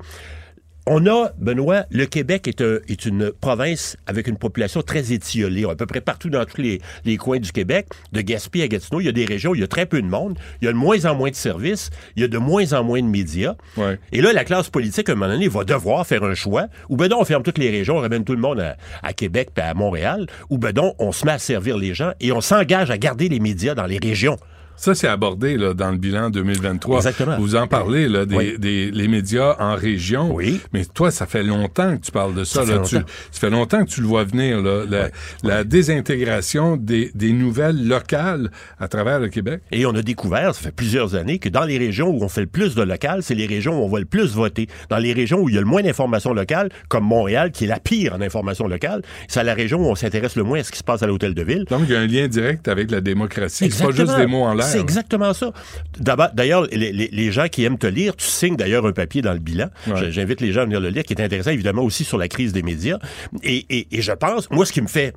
On 0.86 1.08
a, 1.08 1.32
Benoît, 1.38 1.86
le 1.92 2.06
Québec 2.06 2.46
est, 2.48 2.60
un- 2.60 2.80
est 2.90 3.06
une 3.06 3.32
province 3.32 3.96
avec 4.06 4.28
une 4.28 4.36
population 4.38 4.82
très 4.82 5.14
étiolée. 5.14 5.64
À 5.64 5.76
peu 5.76 5.86
près 5.86 6.02
partout 6.02 6.30
dans 6.30 6.44
tous 6.44 6.60
les, 6.62 6.82
les 7.06 7.16
coins 7.16 7.40
du 7.40 7.54
Québec, 7.54 7.88
de 8.12 8.20
Gaspé 8.20 8.64
à 8.64 8.68
Gatineau, 8.68 9.00
il 9.00 9.06
y 9.06 9.10
a 9.10 9.14
des 9.14 9.24
régions 9.24 9.52
où 9.52 9.56
il 9.56 9.62
y 9.62 9.64
a 9.64 9.68
très 9.68 9.86
peu 9.86 10.02
de 10.02 10.08
monde, 10.08 10.38
il 10.62 10.66
y 10.66 10.68
a 10.68 10.74
de 10.74 10.78
moins 10.78 11.06
en 11.06 11.16
moins 11.16 11.30
de 11.30 11.36
services, 11.36 11.90
il 12.18 12.22
y 12.22 12.26
a 12.26 12.28
de 12.28 12.38
moins 12.38 12.74
en 12.74 12.84
moins 12.84 13.02
de 13.02 13.08
médias. 13.08 13.56
Ouais. 13.78 13.98
Et 14.12 14.20
là, 14.22 14.34
la 14.34 14.44
classe 14.44 14.70
politique, 14.70 15.08
à 15.08 15.14
un 15.14 15.16
moment 15.16 15.32
donné, 15.32 15.48
va 15.48 15.64
devoir 15.64 16.06
faire 16.06 16.24
un 16.26 16.36
choix. 16.36 16.68
Ou 16.90 16.98
ben 16.98 17.08
donc, 17.08 17.22
on 17.22 17.26
ferme 17.26 17.44
toutes 17.44 17.60
les 17.60 17.70
régions, 17.70 17.96
on 17.98 18.02
ramène 18.02 18.26
tout 18.26 18.34
le 18.36 18.42
monde 18.42 18.60
à, 18.60 18.76
à 19.04 19.14
Québec 19.14 19.52
puis 19.56 19.64
à 19.64 19.74
Montréal. 19.74 20.28
Ou 20.50 20.58
ben 20.58 20.74
donc, 20.74 20.96
on 21.00 21.14
se 21.14 21.26
met 21.26 21.32
à 21.32 21.40
servir 21.40 21.78
les 21.78 21.94
gens 21.94 22.12
et 22.20 22.34
on 22.34 22.42
s'engage 22.42 22.92
à 22.92 22.98
garder 22.98 23.30
les 23.30 23.40
médias 23.40 23.74
dans 23.74 23.86
les 23.86 24.00
régions. 24.00 24.36
Ça, 24.76 24.96
c'est 24.96 25.08
abordé 25.08 25.56
là, 25.58 25.74
dans 25.74 25.92
le 25.92 25.98
bilan 25.98 26.30
2023. 26.30 26.98
Exactement. 26.98 27.38
Vous 27.40 27.56
en 27.56 27.68
parlez, 27.68 28.08
là, 28.10 28.26
des, 28.26 28.36
Oui. 28.36 28.56
des- 28.60 28.92
les 28.92 29.08
médias 29.08 29.56
en 29.60 29.76
région. 29.76 30.34
Oui. 30.34 30.60
Mais 30.74 30.84
toi, 30.86 31.10
ça 31.12 31.26
fait 31.26 31.44
longtemps 31.44 31.96
que 31.98 32.02
tu 32.06 32.12
parles 32.12 32.34
de 32.34 32.44
ça. 32.44 32.62
Ça 32.62 32.66
fait 32.66 32.76
là. 32.76 32.82
Tu- 32.86 32.96
longtemps. 32.96 33.08
ça 33.32 33.40
fait 33.40 33.50
longtemps 33.50 33.86
que 33.86 33.90
tu 33.90 34.02
le 34.02 34.08
vois 34.08 34.24
venir, 34.24 34.62
là, 34.62 34.84
la, 34.90 35.10
la 35.44 35.64
désintégration 35.64 36.76
des, 36.76 37.12
des 37.16 37.32
nouvelles 37.32 37.88
locales 37.88 38.52
à 38.80 38.88
travers 38.88 39.20
le 39.20 39.30
Québec. 39.30 39.62
Et 39.72 39.86
on 39.86 39.92
a 39.96 40.02
découvert, 40.02 40.54
ça 40.56 40.62
fait 40.62 40.72
plusieurs 40.76 41.16
années, 41.16 41.40
que 41.40 41.50
dans 41.50 41.64
les 41.64 41.78
régions 41.78 42.10
où 42.10 42.24
on 42.24 42.28
fait 42.30 42.42
le 42.42 42.48
plus 42.48 42.76
de 42.76 42.82
local, 42.82 43.24
c'est 43.24 43.36
les 43.36 43.46
régions 43.46 43.80
où 43.82 43.86
on 43.86 43.90
va 43.90 44.00
le 44.00 44.06
plus 44.06 44.34
voter. 44.34 44.68
Dans 44.90 44.98
les 44.98 45.14
régions 45.14 45.40
où 45.40 45.50
il 45.50 45.56
y 45.56 45.58
a 45.58 45.62
le 45.62 45.68
moins 45.68 45.82
d'informations 45.84 46.34
locales, 46.34 46.70
comme 46.90 47.06
Montréal, 47.06 47.52
qui 47.52 47.66
est 47.66 47.68
la 47.68 47.80
pire 47.80 48.14
en 48.16 48.22
information 48.22 48.68
locale, 48.68 49.02
c'est 49.28 49.44
la 49.44 49.54
région 49.54 49.80
où 49.80 49.86
on 49.90 49.96
s'intéresse 49.96 50.36
le 50.36 50.44
moins 50.44 50.60
à 50.60 50.64
ce 50.64 50.72
qui 50.72 50.80
se 50.80 50.84
passe 50.84 51.04
à 51.04 51.08
l'hôtel 51.08 51.34
de 51.34 51.44
ville. 51.44 51.66
Donc, 51.70 51.82
il 51.88 51.94
y 51.94 51.96
a 51.96 52.00
un 52.00 52.08
lien 52.08 52.28
direct 52.28 52.68
avec 52.68 52.92
la 52.92 53.02
démocratie. 53.02 53.70
C'est 53.72 53.84
pas 53.86 53.92
juste 53.92 54.16
des 54.18 54.26
mots 54.28 54.44
en 54.44 54.54
l'air. 54.54 54.63
C'est 54.64 54.80
exactement 54.80 55.34
ça. 55.34 55.52
D'ailleurs, 56.00 56.68
les, 56.72 57.32
gens 57.32 57.48
qui 57.48 57.64
aiment 57.64 57.78
te 57.78 57.88
lire, 57.88 58.16
tu 58.16 58.26
signes 58.26 58.56
d'ailleurs 58.56 58.86
un 58.86 58.92
papier 58.92 59.22
dans 59.22 59.34
le 59.34 59.40
bilan. 59.40 59.70
Ouais. 59.88 60.12
J'invite 60.12 60.42
les 60.42 60.52
gens 60.52 60.62
à 60.62 60.66
venir 60.66 60.80
le 60.80 60.90
lire, 60.90 61.04
qui 61.04 61.14
est 61.14 61.22
intéressant 61.22 61.52
évidemment 61.52 61.84
aussi 61.84 62.04
sur 62.04 62.18
la 62.18 62.28
crise 62.28 62.54
des 62.54 62.64
médias. 62.64 63.00
Et, 63.44 63.66
et- 63.70 63.88
et 63.92 64.02
je 64.02 64.12
pense, 64.12 64.50
moi, 64.52 64.66
ce 64.66 64.74
qui 64.74 64.82
me 64.82 64.88
fait, 64.88 65.14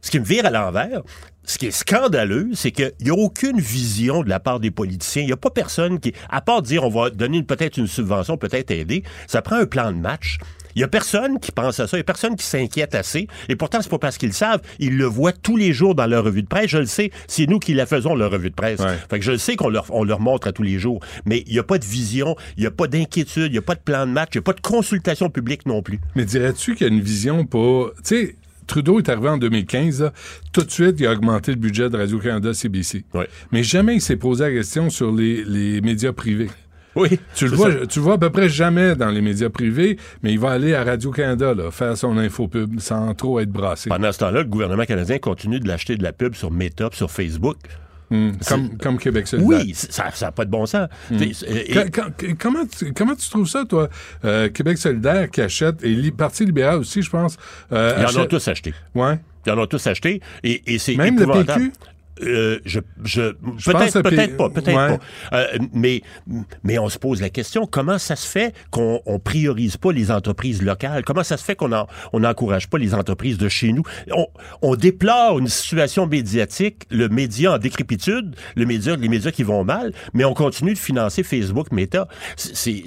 ce 0.00 0.10
qui 0.10 0.20
me 0.20 0.24
vire 0.24 0.46
à 0.46 0.50
l'envers, 0.50 1.02
ce 1.44 1.58
qui 1.58 1.66
est 1.66 1.70
scandaleux, 1.70 2.50
c'est 2.54 2.72
qu'il 2.72 2.92
n'y 3.02 3.10
a 3.10 3.14
aucune 3.14 3.60
vision 3.60 4.22
de 4.22 4.28
la 4.28 4.40
part 4.40 4.58
des 4.60 4.70
politiciens. 4.72 5.22
Il 5.22 5.26
n'y 5.26 5.32
a 5.32 5.36
pas 5.36 5.50
personne 5.50 6.00
qui, 6.00 6.12
à 6.28 6.40
part 6.40 6.62
dire 6.62 6.82
on 6.84 6.88
va 6.90 7.10
donner 7.10 7.42
peut-être 7.42 7.76
une 7.76 7.86
subvention, 7.86 8.36
peut-être 8.36 8.70
aider, 8.72 9.04
ça 9.28 9.42
prend 9.42 9.56
un 9.56 9.66
plan 9.66 9.92
de 9.92 9.98
match. 9.98 10.38
Il 10.76 10.80
y 10.80 10.84
a 10.84 10.88
personne 10.88 11.40
qui 11.40 11.52
pense 11.52 11.80
à 11.80 11.86
ça, 11.86 11.96
il 11.96 12.00
y 12.00 12.02
a 12.02 12.04
personne 12.04 12.36
qui 12.36 12.44
s'inquiète 12.44 12.94
assez. 12.94 13.28
Et 13.48 13.56
pourtant, 13.56 13.80
c'est 13.80 13.88
pas 13.88 13.98
parce 13.98 14.18
qu'ils 14.18 14.28
le 14.28 14.34
savent, 14.34 14.60
ils 14.78 14.98
le 14.98 15.06
voient 15.06 15.32
tous 15.32 15.56
les 15.56 15.72
jours 15.72 15.94
dans 15.94 16.06
leur 16.06 16.22
revue 16.22 16.42
de 16.42 16.46
presse. 16.46 16.68
Je 16.68 16.76
le 16.76 16.84
sais, 16.84 17.10
c'est 17.26 17.46
nous 17.46 17.58
qui 17.58 17.72
la 17.72 17.86
faisons, 17.86 18.14
leur 18.14 18.30
revue 18.30 18.50
de 18.50 18.54
presse. 18.54 18.80
Ouais. 18.80 18.98
Fait 19.08 19.18
que 19.18 19.24
je 19.24 19.32
le 19.32 19.38
sais 19.38 19.56
qu'on 19.56 19.70
leur, 19.70 19.86
on 19.88 20.04
leur 20.04 20.20
montre 20.20 20.48
à 20.48 20.52
tous 20.52 20.62
les 20.62 20.78
jours. 20.78 21.00
Mais 21.24 21.44
il 21.46 21.54
n'y 21.54 21.58
a 21.58 21.62
pas 21.62 21.78
de 21.78 21.84
vision, 21.84 22.36
il 22.58 22.60
n'y 22.60 22.66
a 22.66 22.70
pas 22.70 22.88
d'inquiétude, 22.88 23.46
il 23.46 23.52
n'y 23.52 23.58
a 23.58 23.62
pas 23.62 23.74
de 23.74 23.80
plan 23.80 24.06
de 24.06 24.12
match, 24.12 24.30
il 24.34 24.36
n'y 24.36 24.40
a 24.40 24.42
pas 24.42 24.52
de 24.52 24.60
consultation 24.60 25.30
publique 25.30 25.64
non 25.64 25.80
plus. 25.80 25.98
Mais 26.14 26.26
dirais-tu 26.26 26.74
qu'il 26.74 26.86
y 26.86 26.90
a 26.90 26.92
une 26.92 27.00
vision 27.00 27.46
pour... 27.46 27.92
Tu 27.94 28.02
sais, 28.04 28.36
Trudeau 28.66 28.98
est 28.98 29.08
arrivé 29.08 29.30
en 29.30 29.38
2015, 29.38 30.02
là, 30.02 30.12
tout 30.52 30.62
de 30.62 30.70
suite, 30.70 30.96
il 30.98 31.06
a 31.06 31.12
augmenté 31.12 31.52
le 31.52 31.56
budget 31.56 31.88
de 31.88 31.96
Radio-Canada 31.96 32.52
CBC. 32.52 33.04
Ouais. 33.14 33.28
Mais 33.50 33.62
jamais 33.62 33.94
il 33.94 34.00
s'est 34.02 34.16
posé 34.16 34.44
la 34.44 34.50
question 34.50 34.90
sur 34.90 35.10
les, 35.10 35.42
les 35.44 35.80
médias 35.80 36.12
privés. 36.12 36.50
Oui. 36.96 37.20
Tu 37.34 37.46
le, 37.46 37.54
vois, 37.56 37.70
ça. 37.72 37.86
tu 37.86 37.98
le 37.98 38.04
vois 38.04 38.14
à 38.14 38.18
peu 38.18 38.30
près 38.30 38.48
jamais 38.48 38.96
dans 38.96 39.10
les 39.10 39.20
médias 39.20 39.50
privés, 39.50 39.98
mais 40.22 40.32
il 40.32 40.38
va 40.38 40.50
aller 40.50 40.74
à 40.74 40.82
Radio-Canada, 40.82 41.54
là, 41.54 41.70
faire 41.70 41.96
son 41.96 42.16
infopub 42.18 42.80
sans 42.80 43.14
trop 43.14 43.38
être 43.40 43.50
brassé. 43.50 43.88
Pendant 43.90 44.10
ce 44.12 44.18
temps-là, 44.18 44.40
le 44.42 44.48
gouvernement 44.48 44.84
canadien 44.84 45.18
continue 45.18 45.60
de 45.60 45.68
l'acheter 45.68 45.96
de 45.96 46.02
la 46.02 46.12
pub 46.12 46.34
sur 46.34 46.50
Meta, 46.50 46.88
sur 46.92 47.10
Facebook. 47.10 47.56
Hmm. 48.08 48.30
Comme, 48.48 48.78
comme 48.78 48.98
Québec 48.98 49.26
solidaire. 49.26 49.58
Oui, 49.64 49.72
ça 49.74 50.10
n'a 50.22 50.30
pas 50.32 50.44
de 50.44 50.50
bon 50.50 50.64
sens. 50.64 50.88
Hmm. 51.10 51.16
Et- 51.22 51.90
Quand- 51.90 52.06
comment, 52.38 52.64
tu, 52.64 52.92
comment 52.92 53.16
tu 53.16 53.28
trouves 53.28 53.48
ça, 53.48 53.64
toi, 53.68 53.88
euh, 54.24 54.48
Québec 54.48 54.78
solidaire 54.78 55.28
qui 55.28 55.40
achète, 55.40 55.82
et 55.82 55.88
li, 55.88 56.12
Parti 56.12 56.44
libéral 56.44 56.78
aussi, 56.78 57.02
je 57.02 57.10
pense. 57.10 57.36
euh, 57.72 57.96
Ils 58.08 58.16
en 58.18 58.22
ont 58.22 58.26
tous 58.26 58.46
acheté. 58.46 58.72
Ouais. 58.94 59.18
Ils 59.44 59.52
en 59.52 59.58
ont 59.58 59.66
tous 59.66 59.84
acheté. 59.88 60.20
Et, 60.44 60.62
et 60.72 60.78
c'est 60.78 60.94
Même 60.94 61.18
le. 61.18 61.26
PQ? 61.26 61.72
Euh, 62.22 62.58
je, 62.64 62.80
je, 63.04 63.32
peut-être, 63.32 63.94
le 63.96 64.02
P- 64.02 64.10
peut-être 64.10 64.36
pas, 64.36 64.48
peut-être 64.48 64.68
Ouais. 64.90 64.98
pas. 65.30 65.36
Euh, 65.36 65.46
mais, 65.74 66.00
mais 66.64 66.78
on 66.78 66.88
se 66.88 66.98
pose 66.98 67.20
la 67.20 67.28
question 67.30 67.66
comment 67.66 67.98
ça 67.98 68.16
se 68.16 68.26
fait 68.26 68.54
qu'on 68.70 69.00
on 69.04 69.18
priorise 69.18 69.76
pas 69.76 69.92
les 69.92 70.10
entreprises 70.10 70.62
locales? 70.62 71.04
Comment 71.04 71.22
ça 71.24 71.36
se 71.36 71.44
fait 71.44 71.56
qu'on 71.56 71.72
en- 71.72 71.86
on 72.14 72.20
n'encourage 72.20 72.68
pas 72.68 72.78
les 72.78 72.94
entreprises 72.94 73.36
de 73.38 73.48
chez 73.48 73.72
nous? 73.72 73.82
On, 74.12 74.26
on 74.62 74.76
déplore 74.76 75.38
une 75.38 75.48
situation 75.48 76.06
médiatique, 76.06 76.84
le 76.90 77.08
média 77.08 77.52
en 77.54 77.58
décrépitude, 77.58 78.34
le 78.56 78.64
média, 78.64 78.96
les 78.96 79.08
médias 79.08 79.30
qui 79.30 79.42
vont 79.42 79.62
mal, 79.64 79.92
mais 80.14 80.24
on 80.24 80.32
continue 80.34 80.72
de 80.72 80.78
financer 80.78 81.22
Facebook, 81.22 81.70
Meta. 81.72 82.08
C'est- 82.36 82.84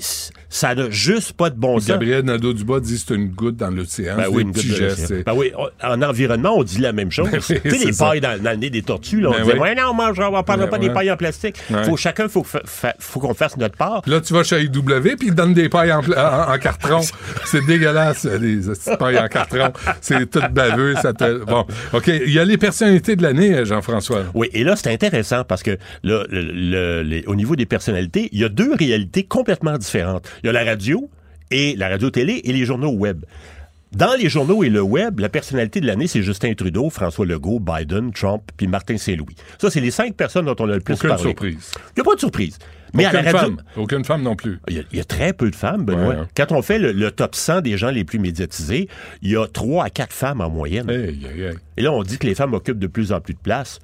ça 0.50 0.74
n'a 0.76 0.90
juste 0.90 1.34
pas 1.34 1.50
de 1.50 1.56
bon 1.56 1.80
sens. 1.80 1.88
Gabriel 1.90 2.24
Nadeau-Dubois 2.26 2.80
dit 2.80 2.96
que 2.96 3.02
c'est 3.08 3.14
une 3.16 3.30
goutte 3.30 3.56
dans 3.58 3.70
l'océan. 3.70 4.18
Ben 4.18 4.26
oui, 4.32 4.42
une 4.42 4.52
goutte 4.52 4.66
de 4.68 5.24
Ben 5.24 5.34
oui, 5.36 5.52
en 5.84 6.02
environnement, 6.02 6.54
on 6.58 6.64
dit 6.64 6.80
la 6.80 6.92
même 6.92 7.12
chose. 7.12 7.30
Ben 7.32 7.40
oui, 7.50 7.60
tu 7.64 7.70
sais, 7.78 7.86
les 7.86 7.94
ça. 7.94 8.06
pailles 8.10 8.22
dans, 8.22 8.42
dans 8.42 8.52
le 8.52 8.58
nez 8.58 8.70
des 8.70 8.82
tortues, 8.82 9.22
là, 9.22 9.30
on 9.30 9.32
Ben 9.34 9.42
disait, 9.44 9.54
oui. 9.54 9.60
ouais, 9.60 9.76
non, 9.76 9.84
on 9.92 9.94
mangera, 9.94 10.30
on 10.32 10.44
parlera 10.44 10.68
pas 10.68 10.78
ouais. 10.80 10.88
des 10.88 10.94
pailles 10.94 11.12
en 11.12 11.18
plastique. 11.18 11.56
Ouais. 11.70 11.84
Faut, 11.84 11.98
chacun, 11.98 12.28
faut, 12.28 12.44
fa- 12.44 12.62
fa- 12.66 12.96
faut 13.00 13.20
qu'on 13.20 13.34
fasse 13.34 13.58
notre 13.58 13.78
part. 13.78 14.02
Là, 14.08 14.22
tu 14.22 14.34
vas 14.34 14.44
chez 14.44 14.62
IW 14.64 14.72
puis 15.18 15.28
ils 15.28 15.30
te 15.30 15.36
donnent 15.36 15.54
des 15.54 15.70
pailles 15.70 15.92
en, 15.92 16.02
pla- 16.02 16.48
en- 16.50 16.54
en 16.54 16.58
carton. 16.58 17.00
c'est 17.46 17.66
dégueulasse, 17.66 18.26
les 18.26 18.58
petites 18.58 18.98
pailles 18.98 19.20
en 19.20 19.28
carton. 19.28 19.72
C'est 20.02 20.30
tout 20.30 20.42
baveux. 20.52 20.96
Ça 21.02 21.14
te... 21.14 21.44
Bon, 21.46 21.66
OK. 21.94 22.08
Il 22.08 22.32
y 22.32 22.40
a 22.40 22.46
les 22.46 22.58
personnalités 22.58 23.16
de 23.16 23.22
l'année, 23.24 23.66
Jean-François. 23.66 24.24
Oui, 24.34 24.50
et 24.54 24.64
là, 24.64 24.76
c'est 24.76 24.92
intéressant 24.92 25.44
parce 25.44 25.62
que 25.64 25.78
là, 26.04 26.24
le- 26.30 26.42
le- 26.42 27.02
les- 27.04 27.24
au 27.28 27.36
niveau 27.36 27.56
des 27.56 27.66
personnalités, 27.66 28.30
il 28.32 28.40
y 28.40 28.44
a 28.44 28.50
deux 28.50 28.74
réalités 28.74 29.24
complètement 29.24 29.78
différentes. 29.78 30.28
Il 30.44 30.48
y 30.48 30.49
a 30.49 30.53
la 30.53 30.64
radio 30.64 31.10
et 31.52 31.76
la 31.76 31.90
radio-télé 31.90 32.41
et 32.44 32.53
les 32.53 32.66
journaux 32.66 32.91
web. 32.91 33.24
Dans 33.91 34.14
les 34.20 34.30
journaux 34.30 34.64
et 34.64 34.70
le 34.70 34.82
web, 34.84 35.20
la 35.20 35.30
personnalité 35.30 35.82
de 35.82 35.88
l'année, 35.88 36.06
c'est 36.06 36.22
Justin 36.22 36.53
Trudeau, 36.53 36.91
François 36.91 37.26
Legault, 37.26 37.60
Biden, 37.60 38.11
Trump, 38.14 38.44
puis 38.56 38.68
Martin 38.68 38.98
Saint-Louis. 38.98 39.36
Ça, 39.60 39.72
c'est 39.72 39.80
les 39.82 39.90
cinq 39.90 40.14
personnes 40.16 40.45
dont 40.45 40.56
on 40.60 40.70
a 40.70 40.76
le 40.76 40.80
plus 40.80 40.94
Aucune 40.94 41.10
parlé. 41.10 41.24
surprise. 41.24 41.72
Il 41.76 41.94
n'y 41.98 42.02
a 42.02 42.03
pas 42.03 42.14
de 42.14 42.20
surprise. 42.20 42.60
Mais 42.94 43.06
à 43.06 43.10
Aucune 43.10 43.24
la 43.26 43.32
radio, 43.32 43.40
femme. 43.56 43.64
Aucune 43.78 44.06
femme 44.06 44.22
non 44.22 44.36
plus. 44.36 44.60
Il 44.68 44.76
y, 44.76 44.80
a, 44.80 44.84
il 44.91 44.98
y 44.99 45.02
a 45.02 45.03
très 45.03 45.34
peu 45.34 45.49
de 45.49 45.56
femmes, 45.56 45.86
Benoît. 45.86 46.07
Ouais. 46.07 46.16
Quand 46.38 46.52
on 46.52 46.61
fait 46.61 46.78
le, 46.78 46.91
le 46.91 47.10
top 47.10 47.34
100 47.34 47.61
des 47.61 47.78
gens 47.78 47.90
les 47.90 48.03
plus 48.03 48.20
médiatisés, 48.20 48.88
il 49.24 49.32
y 49.32 49.36
a 49.36 49.48
trois 49.48 49.86
à 49.86 49.90
quatre 49.90 50.14
femmes 50.14 50.41
en 50.41 50.52
moyenne. 50.52 50.88
Hey, 50.90 51.20
hey, 51.26 51.41
hey. 51.41 51.53
Et 51.78 51.82
là, 51.82 51.91
on 51.91 52.03
dit 52.03 52.20
que 52.20 52.28
les 52.28 52.36
femmes 52.36 52.53
occupent 52.53 52.80
de 52.80 52.88
plus 52.88 53.11
en 53.11 53.22
plus 53.22 53.34
de 53.34 53.40
place. 53.40 53.80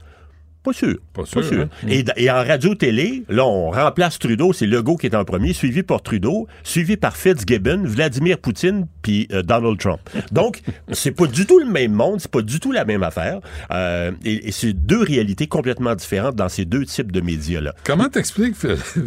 Pas 0.65 0.73
sûr. 0.73 0.95
Pas 1.13 1.25
sûr, 1.25 1.43
hein? 1.53 1.69
Et, 1.87 2.03
d- 2.03 2.11
et 2.17 2.29
en 2.31 2.43
radio-télé, 2.43 3.23
là, 3.29 3.45
on 3.45 3.69
remplace 3.71 4.19
Trudeau, 4.19 4.51
c'est 4.51 4.65
Legault 4.65 4.97
qui 4.97 5.05
est 5.05 5.15
en 5.15 5.23
premier, 5.23 5.53
suivi 5.53 5.83
par 5.83 6.01
Trudeau, 6.01 6.47
suivi 6.63 6.97
par 6.97 7.15
Fitzgibbon, 7.15 7.83
Vladimir 7.85 8.39
Poutine, 8.39 8.87
puis 9.03 9.27
euh, 9.31 9.43
Donald 9.43 9.77
Trump. 9.79 9.99
Donc, 10.31 10.61
c'est 10.91 11.11
pas 11.11 11.27
du 11.27 11.45
tout 11.45 11.59
le 11.59 11.65
même 11.67 11.91
monde, 11.93 12.19
c'est 12.19 12.31
pas 12.31 12.41
du 12.41 12.59
tout 12.59 12.71
la 12.71 12.83
même 12.83 13.03
affaire. 13.03 13.39
Euh, 13.71 14.11
et 14.25 14.47
et 14.47 14.51
c'est 14.51 14.73
deux 14.73 15.01
réalités 15.03 15.47
complètement 15.47 15.95
différentes 15.95 16.35
dans 16.35 16.49
ces 16.49 16.65
deux 16.65 16.85
types 16.85 17.11
de 17.11 17.21
médias-là. 17.21 17.73
Comment 17.83 18.09
t'expliques 18.09 18.55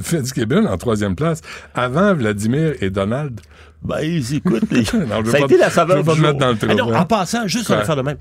Fitzgibbon 0.03 0.67
en 0.67 0.77
troisième 0.79 1.17
place 1.17 1.41
avant 1.75 2.15
Vladimir 2.15 2.75
et 2.81 2.91
Donald? 2.91 3.41
Ben, 3.83 3.99
écoute, 4.01 4.65
les- 4.71 4.79
Non, 5.07 5.25
ça 5.25 5.37
a 5.37 5.41
pas- 5.41 5.45
été 5.47 5.57
la 5.57 5.71
saveur 5.71 5.99
veux 5.99 6.05
pas 6.05 6.15
du 6.15 6.21
me 6.21 6.25
jour. 6.27 6.35
mettre 6.35 6.39
dans 6.47 6.51
le 6.53 6.57
trou, 6.59 6.67
Ah 6.71 6.75
non, 6.75 6.93
hein. 6.93 7.01
en 7.01 7.05
passant, 7.05 7.47
juste 7.47 7.69
Ouais. 7.69 7.77
une 7.77 7.83
affaire 7.83 7.97
de 7.97 8.03
même. 8.03 8.17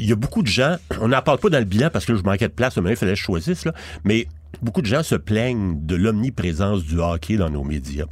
Il 0.00 0.08
y 0.08 0.12
a 0.12 0.16
beaucoup 0.16 0.42
de 0.42 0.48
gens, 0.48 0.76
on 1.00 1.08
n'en 1.08 1.20
parle 1.22 1.38
pas 1.38 1.50
dans 1.50 1.58
le 1.58 1.64
bilan 1.64 1.90
parce 1.92 2.06
que 2.06 2.16
je 2.16 2.22
manquais 2.22 2.48
de 2.48 2.52
place, 2.52 2.76
mais 2.78 2.90
il 2.90 2.96
fallait 2.96 3.12
que 3.12 3.18
je 3.18 3.22
choisisse, 3.22 3.66
là, 3.66 3.74
mais 4.04 4.26
beaucoup 4.62 4.80
de 4.80 4.86
gens 4.86 5.02
se 5.02 5.14
plaignent 5.14 5.76
de 5.86 5.94
l'omniprésence 5.94 6.84
du 6.84 6.98
hockey 6.98 7.36
dans 7.36 7.50
nos 7.50 7.64
médias. 7.64 8.06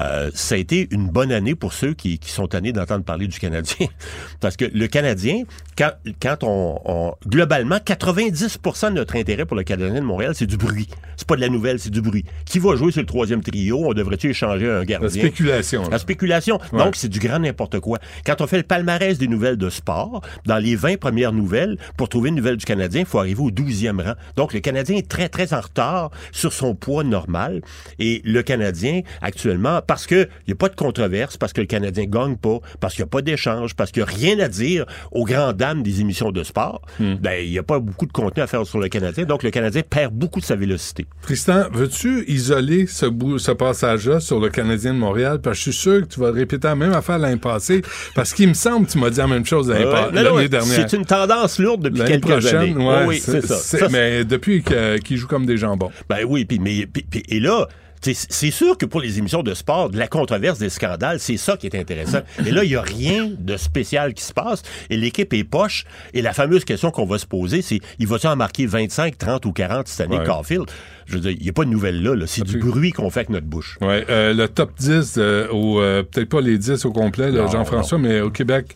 Euh, 0.00 0.30
ça 0.34 0.54
a 0.54 0.58
été 0.58 0.86
une 0.92 1.08
bonne 1.08 1.32
année 1.32 1.54
pour 1.54 1.72
ceux 1.72 1.92
qui, 1.94 2.18
qui 2.18 2.30
sont 2.30 2.46
tannés 2.46 2.72
d'entendre 2.72 3.04
parler 3.04 3.26
du 3.26 3.38
Canadien. 3.38 3.86
Parce 4.40 4.56
que 4.56 4.64
le 4.64 4.86
Canadien, 4.86 5.42
quand, 5.76 5.90
quand 6.22 6.36
on, 6.42 6.80
on- 6.84 7.14
Globalement, 7.26 7.76
90% 7.76 8.90
de 8.90 8.94
notre 8.94 9.16
intérêt 9.16 9.44
pour 9.44 9.56
le 9.56 9.64
Canadien 9.64 10.00
de 10.00 10.06
Montréal, 10.06 10.32
c'est 10.34 10.46
du 10.46 10.56
bruit. 10.56 10.88
C'est 11.16 11.26
pas 11.26 11.36
de 11.36 11.40
la 11.40 11.48
nouvelle, 11.48 11.78
c'est 11.80 11.90
du 11.90 12.00
bruit. 12.00 12.24
Qui 12.46 12.58
va 12.58 12.76
jouer 12.76 12.92
sur 12.92 13.00
le 13.00 13.06
troisième 13.06 13.42
trio? 13.42 13.78
On 13.84 13.92
devrait-tu 13.92 14.30
échanger 14.30 14.70
un 14.70 14.84
gardien? 14.84 15.00
La 15.00 15.10
spéculation. 15.10 15.82
là. 15.82 15.88
La 15.90 15.98
spéculation. 15.98 16.58
Ouais. 16.72 16.78
Donc, 16.84 16.96
c'est 16.96 17.08
du 17.08 17.18
grand 17.18 17.38
n'importe 17.40 17.80
quoi. 17.80 17.98
Quand 18.24 18.40
on 18.40 18.46
fait 18.46 18.58
le 18.58 18.62
palmarès 18.62 19.18
des 19.18 19.26
nouvelles 19.28 19.56
de 19.56 19.70
sport, 19.70 20.20
dans 20.46 20.58
les 20.58 20.76
20 20.76 20.98
premières 20.98 21.32
nouvelles, 21.32 21.76
pour 21.96 22.08
trouver 22.08 22.28
une 22.30 22.36
nouvelle 22.36 22.56
du 22.56 22.64
Canadien, 22.64 23.00
il 23.00 23.06
faut 23.06 23.18
arriver 23.18 23.40
au 23.42 23.50
12e 23.50 24.00
rang. 24.02 24.14
Donc, 24.36 24.52
le 24.54 24.60
Canadien 24.60 24.96
est 24.96 25.08
très, 25.08 25.28
très 25.28 25.52
en 25.54 25.60
retard 25.60 26.10
sur 26.32 26.52
son 26.52 26.74
poids 26.74 27.04
normal. 27.04 27.62
Et 27.98 28.22
le 28.24 28.42
Canadien, 28.42 29.00
actuellement, 29.22 29.80
parce 29.88 30.06
qu'il 30.06 30.28
n'y 30.46 30.52
a 30.52 30.56
pas 30.56 30.68
de 30.68 30.76
controverse, 30.76 31.36
parce 31.36 31.52
que 31.52 31.60
le 31.60 31.66
Canadien 31.66 32.04
gagne 32.04 32.36
pas, 32.36 32.58
parce 32.78 32.94
qu'il 32.94 33.02
n'y 33.02 33.08
a 33.08 33.10
pas 33.10 33.22
d'échange, 33.22 33.74
parce 33.74 33.90
qu'il 33.90 34.04
n'y 34.04 34.08
a 34.08 34.12
rien 34.14 34.38
à 34.38 34.46
dire 34.46 34.86
aux 35.10 35.24
grandes 35.24 35.56
dames 35.56 35.82
des 35.82 36.00
émissions 36.00 36.30
de 36.30 36.44
sport, 36.44 36.82
Hmm. 37.00 37.14
ben, 37.14 37.42
il 37.44 37.50
n'y 37.50 37.58
a 37.58 37.62
pas 37.64 37.80
beaucoup 37.80 38.06
de 38.06 38.12
contenu 38.12 38.40
à 38.42 38.46
faire 38.46 38.64
sur 38.66 38.78
le 38.78 38.88
Canadien. 38.88 39.24
Donc, 39.24 39.42
le 39.42 39.50
Canadien 39.50 39.82
perd 39.88 40.12
beaucoup 40.14 40.38
de 40.38 40.44
sa 40.44 40.54
vélocité. 40.54 41.06
Tristan, 41.22 41.64
veux-tu 41.72 42.24
isoler 42.28 42.86
ce, 42.86 43.06
bout, 43.06 43.38
ce 43.38 43.50
passage-là 43.50 44.20
sur 44.20 44.38
le 44.38 44.50
Canadien 44.50 44.92
de 44.94 44.98
Montréal? 44.98 45.40
Parce 45.42 45.58
que 45.58 45.64
je 45.64 45.70
suis 45.70 45.80
sûr 45.80 46.00
que 46.02 46.06
tu 46.06 46.20
vas 46.20 46.30
répéter 46.30 46.68
la 46.68 46.76
même 46.76 46.92
affaire 46.92 47.18
l'année 47.18 47.36
passée. 47.38 47.82
Parce 48.14 48.34
qu'il 48.34 48.48
me 48.48 48.54
semble 48.54 48.86
que 48.86 48.92
tu 48.92 48.98
m'as 48.98 49.10
dit 49.10 49.18
la 49.18 49.26
même 49.26 49.46
chose 49.46 49.70
l'année 49.70 49.86
Ouais, 49.86 49.90
pa- 49.90 50.10
non, 50.12 50.22
non, 50.22 50.36
l'année 50.36 50.48
dernière. 50.50 50.86
C'est 50.88 50.96
une 50.96 51.06
tendance 51.06 51.58
lourde 51.58 51.82
depuis 51.84 51.98
L'année 52.00 52.20
quelques 52.20 52.46
années. 52.52 52.74
ouais, 52.76 53.04
oui, 53.06 53.18
c'est 53.24 53.40
ça. 53.44 53.56
c'est- 53.56 53.78
Ça, 53.78 53.88
mais 53.90 54.24
depuis 54.24 54.62
qu'il 55.02 55.16
joue 55.16 55.26
comme 55.28 55.46
des 55.46 55.56
jambons. 55.56 55.90
Ben 56.10 56.18
oui, 56.26 56.44
puis 56.44 56.58
mais 56.58 56.86
et 57.30 57.40
là. 57.40 57.66
C'est 58.00 58.50
sûr 58.50 58.76
que 58.78 58.86
pour 58.86 59.00
les 59.00 59.18
émissions 59.18 59.42
de 59.42 59.54
sport, 59.54 59.90
de 59.90 59.98
la 59.98 60.08
controverse, 60.08 60.58
des 60.58 60.68
scandales, 60.70 61.20
c'est 61.20 61.36
ça 61.36 61.56
qui 61.56 61.66
est 61.66 61.74
intéressant. 61.76 62.20
Et 62.46 62.50
là, 62.50 62.64
il 62.64 62.70
n'y 62.70 62.76
a 62.76 62.82
rien 62.82 63.30
de 63.38 63.56
spécial 63.56 64.14
qui 64.14 64.22
se 64.24 64.32
passe. 64.32 64.62
Et 64.90 64.96
l'équipe 64.96 65.32
est 65.32 65.44
poche. 65.44 65.84
Et 66.14 66.22
la 66.22 66.32
fameuse 66.32 66.64
question 66.64 66.90
qu'on 66.90 67.06
va 67.06 67.18
se 67.18 67.26
poser, 67.26 67.62
c'est 67.62 67.80
il 67.98 68.06
va-tu 68.06 68.26
en 68.26 68.36
marquer 68.36 68.66
25, 68.66 69.18
30 69.18 69.46
ou 69.46 69.52
40 69.52 69.88
cette 69.88 70.06
année, 70.06 70.18
Ouais. 70.18 70.24
Caulfield? 70.24 70.66
Je 71.06 71.14
veux 71.14 71.20
dire, 71.20 71.30
il 71.30 71.42
n'y 71.42 71.48
a 71.48 71.52
pas 71.52 71.64
de 71.64 71.70
nouvelles 71.70 72.02
là. 72.02 72.14
là. 72.14 72.26
C'est 72.26 72.42
du 72.44 72.58
bruit 72.58 72.92
qu'on 72.92 73.08
fait 73.10 73.20
avec 73.20 73.30
notre 73.30 73.46
bouche. 73.46 73.78
Ouais, 73.80 74.04
euh, 74.10 74.34
le 74.34 74.46
top 74.48 74.72
10, 74.78 75.14
euh, 75.16 75.48
au, 75.48 75.80
euh, 75.80 76.02
peut-être 76.02 76.28
pas 76.28 76.40
les 76.42 76.58
10 76.58 76.84
au 76.84 76.92
complet, 76.92 77.32
Jean-François, 77.32 77.98
mais 77.98 78.20
au 78.20 78.30
Québec, 78.30 78.74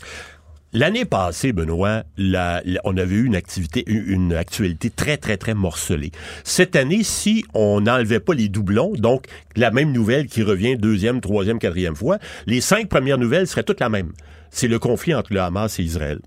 L'année 0.74 1.04
passée, 1.04 1.52
Benoît, 1.52 2.04
la- 2.16 2.62
la- 2.64 2.80
on 2.84 2.96
avait 2.96 3.14
eu 3.16 3.26
une 3.26 3.36
activité, 3.36 3.84
une 3.86 4.32
actualité 4.32 4.88
très, 4.88 5.18
très, 5.18 5.36
très 5.36 5.52
morcelée. 5.54 6.12
Cette 6.44 6.76
année, 6.76 7.02
si 7.02 7.44
on 7.52 7.82
n'enlevait 7.82 8.20
pas 8.20 8.32
les 8.32 8.48
doublons, 8.48 8.92
donc 8.94 9.26
la 9.54 9.70
même 9.70 9.92
nouvelle 9.92 10.26
qui 10.26 10.42
revient 10.42 10.76
deuxième, 10.78 11.20
troisième, 11.20 11.58
quatrième 11.58 11.94
fois, 11.96 12.18
les 12.46 12.62
cinq 12.62 12.88
premières 12.88 13.18
nouvelles 13.18 13.46
seraient 13.46 13.64
toutes 13.64 13.80
la 13.80 13.90
même. 13.90 14.12
C'est 14.50 14.68
le 14.68 14.78
conflit 14.78 15.14
entre 15.14 15.32
le 15.34 15.40
Hamas 15.40 15.78
et 15.78 15.82
Israël, 15.82 16.20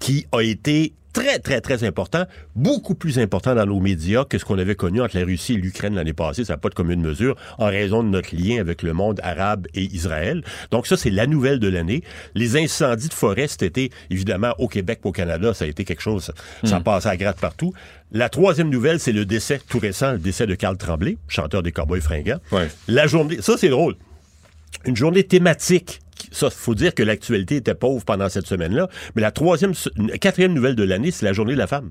qui 0.00 0.26
a 0.32 0.40
été 0.42 0.92
très, 1.14 1.38
très, 1.38 1.62
très 1.62 1.84
important, 1.84 2.26
beaucoup 2.54 2.94
plus 2.94 3.18
important 3.18 3.54
dans 3.54 3.64
nos 3.64 3.80
médias 3.80 4.24
que 4.26 4.36
ce 4.36 4.44
qu'on 4.44 4.58
avait 4.58 4.74
connu 4.74 5.00
entre 5.00 5.16
la 5.18 5.24
Russie 5.24 5.54
et 5.54 5.56
l'Ukraine 5.56 5.94
l'année 5.94 6.12
passée. 6.12 6.44
Ça 6.44 6.52
n'a 6.54 6.56
pas 6.58 6.68
de 6.68 6.74
commune 6.74 7.00
mesure 7.00 7.36
en 7.56 7.66
raison 7.66 8.02
de 8.02 8.08
notre 8.08 8.34
lien 8.36 8.60
avec 8.60 8.82
le 8.82 8.92
monde 8.92 9.20
arabe 9.22 9.66
et 9.74 9.84
Israël. 9.84 10.42
Donc 10.70 10.86
ça, 10.86 10.96
c'est 10.98 11.10
la 11.10 11.26
nouvelle 11.26 11.60
de 11.60 11.68
l'année. 11.68 12.02
Les 12.34 12.56
incendies 12.58 13.08
de 13.08 13.14
forêt 13.14 13.46
cet 13.48 13.62
été, 13.62 13.90
évidemment, 14.10 14.52
au 14.58 14.68
Québec, 14.68 15.00
au 15.04 15.12
Canada, 15.12 15.54
ça 15.54 15.64
a 15.64 15.68
été 15.68 15.84
quelque 15.84 16.02
chose, 16.02 16.32
ça 16.64 16.80
Hmm. 16.80 16.82
passe 16.82 17.06
à 17.06 17.16
gratte 17.16 17.38
partout. 17.40 17.72
La 18.12 18.28
troisième 18.28 18.68
nouvelle, 18.68 19.00
c'est 19.00 19.12
le 19.12 19.24
décès 19.24 19.60
tout 19.68 19.78
récent, 19.78 20.12
le 20.12 20.18
décès 20.18 20.46
de 20.46 20.54
Carl 20.54 20.76
Tremblay, 20.76 21.16
chanteur 21.28 21.62
des 21.62 21.72
Cowboys 21.72 22.00
fringants. 22.02 22.40
La 22.88 23.06
journée, 23.06 23.38
ça 23.40 23.54
c'est 23.56 23.68
drôle. 23.70 23.94
Une 24.84 24.96
journée 24.96 25.22
thématique. 25.24 26.00
Ça, 26.30 26.50
faut 26.50 26.74
dire 26.74 26.94
que 26.94 27.02
l'actualité 27.02 27.56
était 27.56 27.74
pauvre 27.74 28.04
pendant 28.04 28.28
cette 28.28 28.46
semaine-là. 28.46 28.88
Mais 29.14 29.22
la 29.22 29.30
troisième, 29.30 29.72
quatrième 30.20 30.52
nouvelle 30.52 30.76
de 30.76 30.84
l'année, 30.84 31.10
c'est 31.10 31.26
la 31.26 31.32
journée 31.32 31.54
de 31.54 31.58
la 31.58 31.66
femme. 31.66 31.90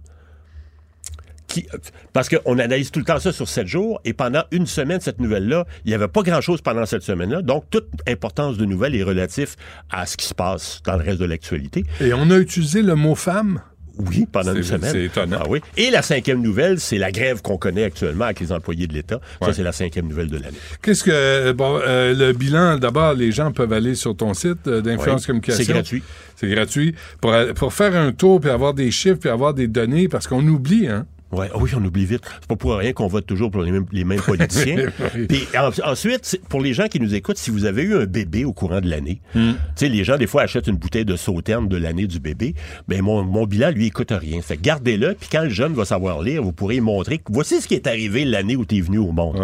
Parce 2.13 2.29
qu'on 2.29 2.57
analyse 2.59 2.91
tout 2.91 2.99
le 2.99 3.05
temps 3.05 3.19
ça 3.19 3.31
sur 3.31 3.47
sept 3.47 3.67
jours, 3.67 4.01
et 4.05 4.13
pendant 4.13 4.43
une 4.51 4.65
semaine, 4.65 4.99
cette 5.01 5.19
nouvelle-là, 5.19 5.65
il 5.85 5.89
n'y 5.89 5.93
avait 5.93 6.07
pas 6.07 6.21
grand-chose 6.21 6.61
pendant 6.61 6.85
cette 6.85 7.03
semaine-là. 7.03 7.41
Donc, 7.41 7.65
toute 7.69 7.87
importance 8.07 8.57
de 8.57 8.65
nouvelle 8.65 8.95
est 8.95 9.03
relative 9.03 9.55
à 9.91 10.05
ce 10.05 10.17
qui 10.17 10.25
se 10.25 10.33
passe 10.33 10.81
dans 10.85 10.97
le 10.97 11.03
reste 11.03 11.19
de 11.19 11.25
l'actualité. 11.25 11.83
Et 12.01 12.13
on 12.13 12.29
a 12.31 12.37
utilisé 12.37 12.81
le 12.81 12.95
mot 12.95 13.15
femme? 13.15 13.61
Oui, 13.99 14.27
pendant 14.31 14.55
une 14.55 14.63
semaine. 14.63 14.91
c'est 14.91 15.03
étonnant. 15.03 15.37
Ah 15.41 15.45
oui. 15.47 15.61
Et 15.77 15.91
la 15.91 16.01
cinquième 16.01 16.41
nouvelle, 16.41 16.79
c'est 16.79 16.97
la 16.97 17.11
grève 17.11 17.41
qu'on 17.41 17.57
connaît 17.57 17.83
actuellement 17.83 18.25
avec 18.25 18.39
les 18.39 18.51
employés 18.51 18.87
de 18.87 18.93
l'État. 18.93 19.19
Ouais. 19.39 19.47
Ça, 19.47 19.53
c'est 19.53 19.63
la 19.63 19.71
cinquième 19.71 20.07
nouvelle 20.07 20.29
de 20.29 20.37
l'année. 20.37 20.57
Qu'est-ce 20.81 21.03
que. 21.03 21.51
Bon, 21.51 21.79
euh, 21.85 22.13
le 22.13 22.33
bilan, 22.33 22.77
d'abord, 22.77 23.13
les 23.13 23.31
gens 23.31 23.51
peuvent 23.51 23.73
aller 23.73 23.95
sur 23.95 24.15
ton 24.15 24.33
site 24.33 24.67
euh, 24.67 24.81
d'influence 24.81 25.27
communication. 25.27 25.63
c'est 25.63 25.71
gratuit. 25.71 26.03
C'est 26.35 26.49
gratuit. 26.49 26.95
Pour, 27.21 27.33
euh, 27.33 27.53
pour 27.53 27.73
faire 27.73 27.95
un 27.95 28.11
tour, 28.11 28.41
puis 28.41 28.49
avoir 28.49 28.73
des 28.73 28.89
chiffres, 28.89 29.19
puis 29.19 29.29
avoir 29.29 29.53
des 29.53 29.67
données, 29.67 30.07
parce 30.07 30.27
qu'on 30.27 30.45
oublie, 30.47 30.87
hein? 30.87 31.05
Ouais, 31.33 31.49
ah 31.53 31.57
oui, 31.59 31.71
on 31.75 31.83
oublie 31.83 32.05
vite. 32.05 32.21
C'est 32.39 32.47
pas 32.47 32.55
pour 32.55 32.75
rien 32.77 32.93
qu'on 32.93 33.07
vote 33.07 33.25
toujours 33.25 33.51
pour 33.51 33.61
les 33.63 33.71
mêmes, 33.71 33.85
les 33.91 34.03
mêmes 34.03 34.21
politiciens. 34.21 34.85
Puis 35.29 35.47
en- 35.57 35.71
ensuite, 35.91 36.39
pour 36.49 36.61
les 36.61 36.73
gens 36.73 36.87
qui 36.87 36.99
nous 36.99 37.13
écoutent, 37.15 37.37
si 37.37 37.49
vous 37.51 37.65
avez 37.65 37.83
eu 37.83 37.95
un 37.95 38.05
bébé 38.05 38.45
au 38.45 38.53
courant 38.53 38.81
de 38.81 38.89
l'année, 38.89 39.19
Hmm. 39.35 39.51
tu 39.53 39.57
sais, 39.75 39.89
les 39.89 40.03
gens 40.03 40.17
des 40.17 40.27
fois 40.27 40.43
achètent 40.43 40.67
une 40.67 40.75
bouteille 40.77 41.05
de 41.05 41.15
sauterne 41.15 41.67
de 41.67 41.77
l'année 41.77 42.07
du 42.07 42.19
bébé. 42.19 42.53
Ben 42.87 43.01
mon, 43.01 43.23
mon 43.23 43.45
bilan 43.45 43.71
lui 43.71 43.87
il 43.87 43.91
coûte 43.91 44.11
rien. 44.11 44.41
Fait 44.41 44.57
gardez-le, 44.61 45.15
puis 45.19 45.29
quand 45.31 45.43
le 45.43 45.49
jeune 45.49 45.73
va 45.73 45.85
savoir 45.85 46.21
lire, 46.21 46.43
vous 46.43 46.51
pourrez 46.53 46.75
lui 46.75 46.81
montrer 46.81 47.17
que 47.17 47.23
voici 47.31 47.61
ce 47.61 47.67
qui 47.67 47.73
est 47.75 47.87
arrivé 47.87 48.25
l'année 48.25 48.55
où 48.55 48.65
tu 48.65 48.77
es 48.77 48.81
venu 48.81 48.97
au 48.99 49.11
monde. 49.11 49.37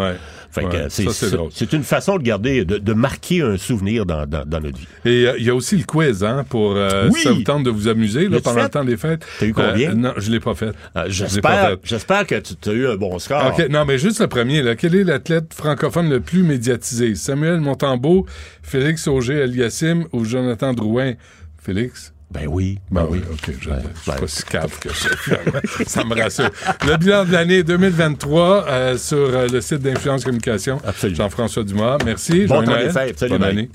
Fait 0.50 0.62
que 0.64 0.70
Ouais, 0.70 1.48
c'est 1.52 1.72
une 1.72 1.82
façon 1.84 2.16
de 2.18 2.22
garder, 2.22 2.64
de, 2.64 2.78
de 2.78 2.92
marquer 2.92 3.42
un 3.42 3.56
souvenir 3.56 4.04
dans, 4.06 4.26
dans, 4.26 4.44
dans 4.44 4.60
notre 4.60 4.78
vie. 4.78 4.86
Et 5.04 5.26
euh, 5.26 5.34
il 5.38 5.44
y 5.44 5.50
a 5.50 5.54
aussi 5.54 5.76
le 5.76 5.84
quiz, 5.84 6.24
hein, 6.24 6.44
pour 6.48 6.72
euh, 6.76 7.08
Oui! 7.12 7.20
ça 7.20 7.32
vous 7.32 7.42
tente 7.42 7.62
de 7.64 7.70
vous 7.70 7.88
amuser 7.88 8.28
là, 8.28 8.40
pendant 8.40 8.56
fait? 8.56 8.62
le 8.64 8.68
temps 8.68 8.84
des 8.84 8.96
fêtes? 8.96 9.24
T'as 9.38 9.46
eu 9.46 9.52
combien? 9.52 9.90
Euh, 9.90 9.94
non, 9.94 10.12
je 10.16 10.30
l'ai 10.30 10.40
pas 10.40 10.54
fait. 10.54 10.72
Euh, 10.96 11.04
Je 11.08 11.24
l'ai 11.24 11.40
pas 11.40 11.50
J'espère 11.58 11.70
fait. 11.70 11.79
J'espère 11.82 12.26
que 12.26 12.34
tu 12.36 12.68
as 12.68 12.72
eu 12.72 12.86
un 12.88 12.96
bon 12.96 13.18
score. 13.18 13.46
OK, 13.56 13.68
non, 13.68 13.84
mais 13.84 13.98
juste 13.98 14.20
le 14.20 14.26
premier. 14.26 14.62
Là. 14.62 14.76
Quel 14.76 14.94
est 14.94 15.04
l'athlète 15.04 15.54
francophone 15.54 16.08
le 16.08 16.20
plus 16.20 16.42
médiatisé? 16.42 17.14
Samuel 17.14 17.60
Montembeau, 17.60 18.26
Félix 18.62 19.06
Auger-Aliassime 19.08 20.06
ou 20.12 20.24
Jonathan 20.24 20.72
Drouin? 20.72 21.14
Félix? 21.62 22.12
Ben 22.30 22.46
oui. 22.46 22.78
Ben 22.92 23.06
oui, 23.10 23.20
OK. 23.32 23.54
Je 23.60 23.70
ne 23.70 23.74
suis 23.80 24.12
pas 24.12 24.26
si 24.26 24.42
cave 24.44 24.78
que 24.78 24.88
ça, 24.94 25.08
ça 25.86 26.04
me 26.04 26.14
rassure. 26.14 26.50
Le 26.86 26.96
bilan 26.96 27.24
de 27.24 27.32
l'année 27.32 27.64
2023 27.64 28.66
euh, 28.68 28.96
sur 28.98 29.16
euh, 29.18 29.48
le 29.48 29.60
site 29.60 29.78
d'Influence 29.78 30.24
Communication. 30.24 30.80
Jean-François 31.02 31.64
Dumas. 31.64 31.98
Merci. 32.04 32.46
Bon 32.46 32.62
Joyeux 32.62 32.66
temps 32.66 32.72
des 32.72 32.78
Noël. 32.78 32.92
fêtes. 32.92 33.18
Salut, 33.18 33.30
Bonne 33.32 33.42
année. 33.42 33.70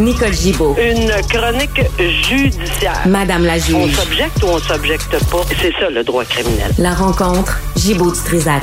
Nicole 0.00 0.32
Gibaud. 0.32 0.74
Une 0.80 1.10
chronique 1.28 1.82
judiciaire. 1.98 3.06
Madame 3.06 3.44
la 3.44 3.54
On 3.54 3.58
juge. 3.86 3.94
s'objecte 3.96 4.42
ou 4.42 4.46
on 4.46 4.58
s'objecte 4.58 5.10
pas. 5.30 5.42
C'est 5.60 5.72
ça 5.72 5.90
le 5.90 6.02
droit 6.02 6.24
criminel. 6.24 6.72
La 6.78 6.94
rencontre, 6.94 7.58
Gibaud 7.76 8.10
du 8.12 8.18
Trisac. 8.20 8.62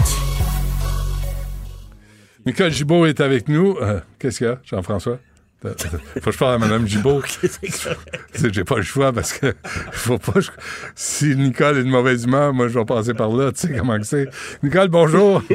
Nicole 2.45 2.71
Gibault 2.71 3.05
est 3.05 3.19
avec 3.21 3.49
nous. 3.49 3.77
Euh, 3.81 3.99
Qu'est-ce 4.19 4.37
qu'il 4.39 4.47
y 4.47 4.49
a, 4.49 4.59
Jean-François? 4.63 5.19
Faut 5.63 5.69
que 6.25 6.31
je 6.31 6.37
parle 6.37 6.53
à 6.55 6.57
Mme 6.59 6.87
Gibault. 6.87 7.21
C'est- 7.27 8.53
J'ai 8.53 8.63
pas 8.63 8.75
le 8.77 8.83
choix 8.83 9.11
parce 9.11 9.33
que 9.33 9.53
faut 9.91 10.17
pas. 10.19 10.39
je- 10.39 10.49
Si 10.95 11.35
Nicole 11.35 11.79
est 11.79 11.83
de 11.83 11.89
mauvaise 11.89 12.23
humeur, 12.25 12.53
moi 12.53 12.67
je 12.67 12.77
vais 12.77 12.85
passer 12.85 13.13
par 13.13 13.29
là. 13.29 13.51
Tu 13.51 13.67
sais 13.67 13.73
comment 13.75 13.97
que 13.97 14.05
c'est. 14.05 14.27
Nicole, 14.63 14.87
bonjour. 14.89 15.41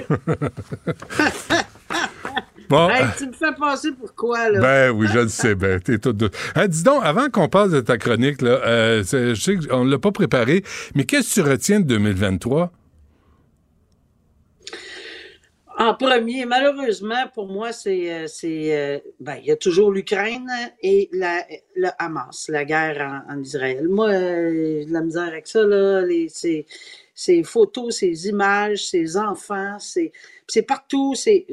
bon. 2.72 2.88
Hey, 2.88 3.04
tu 3.18 3.26
me 3.26 3.32
fais 3.32 3.54
passer 3.58 3.92
pour 3.92 4.14
quoi, 4.14 4.50
là? 4.50 4.60
Ben 4.60 4.90
oui, 4.90 5.06
je 5.12 5.18
le 5.20 5.28
sais. 5.28 5.54
Ben, 5.54 5.80
t'es 5.80 5.98
tout 5.98 6.12
doux. 6.12 6.28
Dis 6.68 6.82
donc, 6.82 7.02
avant 7.04 7.28
qu'on 7.30 7.48
passe 7.48 7.70
de 7.70 7.80
ta 7.80 7.98
chronique, 7.98 8.42
là, 8.42 8.60
euh, 8.66 9.02
je 9.04 9.34
sais 9.34 9.56
qu'on 9.56 9.84
l'a 9.84 9.98
pas 9.98 10.12
préparé, 10.12 10.64
mais 10.94 11.04
qu'est-ce 11.04 11.40
que 11.40 11.42
tu 11.42 11.50
retiens 11.50 11.80
de 11.80 11.86
2023? 11.86 12.72
En 15.78 15.94
premier, 15.94 16.44
malheureusement, 16.44 17.24
pour 17.34 17.48
moi, 17.48 17.72
c'est. 17.72 18.12
euh, 18.12 18.26
c'est, 18.28 18.76
euh, 18.76 18.98
ben, 19.20 19.36
il 19.40 19.46
y 19.46 19.50
a 19.50 19.56
toujours 19.56 19.90
l'Ukraine 19.90 20.48
et 20.82 21.08
la, 21.12 21.44
le 21.74 21.88
Hamas, 21.98 22.48
la 22.50 22.64
guerre 22.64 23.24
en, 23.28 23.34
en 23.34 23.40
Israël. 23.40 23.88
Moi, 23.88 24.10
euh, 24.10 24.52
j'ai 24.52 24.84
de 24.86 24.92
la 24.92 25.00
misère 25.00 25.28
avec 25.28 25.46
ça, 25.48 25.64
là. 25.64 26.02
Les, 26.02 26.28
ces, 26.28 26.66
ces 27.14 27.42
photos, 27.42 27.96
ces 27.96 28.28
images, 28.28 28.86
ces 28.86 29.16
enfants, 29.16 29.78
c'est, 29.78 30.12
c'est 30.46 30.62
partout. 30.62 31.14
C'est, 31.14 31.46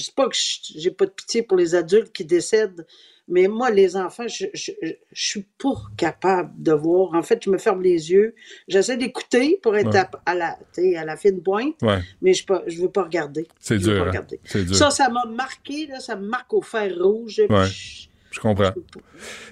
je 0.00 0.06
sais 0.06 0.12
pas 0.14 0.28
que 0.28 0.36
je- 0.36 0.78
j'ai 0.78 0.90
pas 0.90 1.06
de 1.06 1.10
pitié 1.10 1.42
pour 1.42 1.56
les 1.56 1.74
adultes 1.74 2.12
qui 2.12 2.24
décèdent, 2.24 2.86
mais 3.28 3.46
moi, 3.46 3.70
les 3.70 3.96
enfants, 3.96 4.26
je, 4.26 4.46
je, 4.54 4.72
je, 4.82 4.88
je 5.12 5.24
suis 5.28 5.46
pas 5.62 5.74
capable 5.96 6.50
de 6.60 6.72
voir. 6.72 7.14
En 7.14 7.22
fait, 7.22 7.40
je 7.44 7.50
me 7.50 7.58
ferme 7.58 7.80
les 7.82 8.10
yeux. 8.10 8.34
J'essaie 8.66 8.96
d'écouter 8.96 9.58
pour 9.62 9.76
être 9.76 9.90
Ouais. 9.92 9.98
à, 9.98 10.10
à 10.26 10.34
la, 10.34 10.58
à 10.98 11.04
la 11.04 11.16
fine 11.16 11.40
pointe, 11.40 11.76
Ouais. 11.82 12.00
mais 12.22 12.34
je 12.34 12.44
ne 12.50 12.58
je 12.70 12.82
veux 12.82 12.90
pas 12.90 13.04
regarder. 13.04 13.46
C'est 13.60 13.78
Je 13.78 13.84
veux 13.84 13.92
dur, 13.92 13.98
pas 14.02 14.06
hein? 14.06 14.10
regarder. 14.10 14.40
C'est 14.44 14.64
dur. 14.64 14.74
Ça, 14.74 14.90
ça 14.90 15.08
m'a 15.10 15.24
marqué, 15.26 15.86
là, 15.86 16.00
ça 16.00 16.16
me 16.16 16.26
marque 16.26 16.52
au 16.52 16.60
fer 16.62 16.92
rouge. 16.98 17.40
Ouais. 17.48 17.66
Puis 17.68 18.08
Je 18.32 18.40
comprends. 18.40 18.72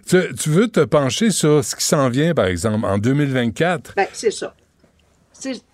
Tu, 0.07 0.35
tu 0.35 0.51
veux 0.51 0.69
te 0.69 0.81
pencher 0.81 1.31
sur 1.31 1.65
ce 1.65 1.77
qui 1.77 1.85
s'en 1.85 2.09
vient, 2.09 2.33
par 2.35 2.47
exemple, 2.47 2.85
en 2.85 2.99
2024? 2.99 3.95
Ben, 3.97 4.07
c'est 4.12 4.31
ça. 4.33 4.55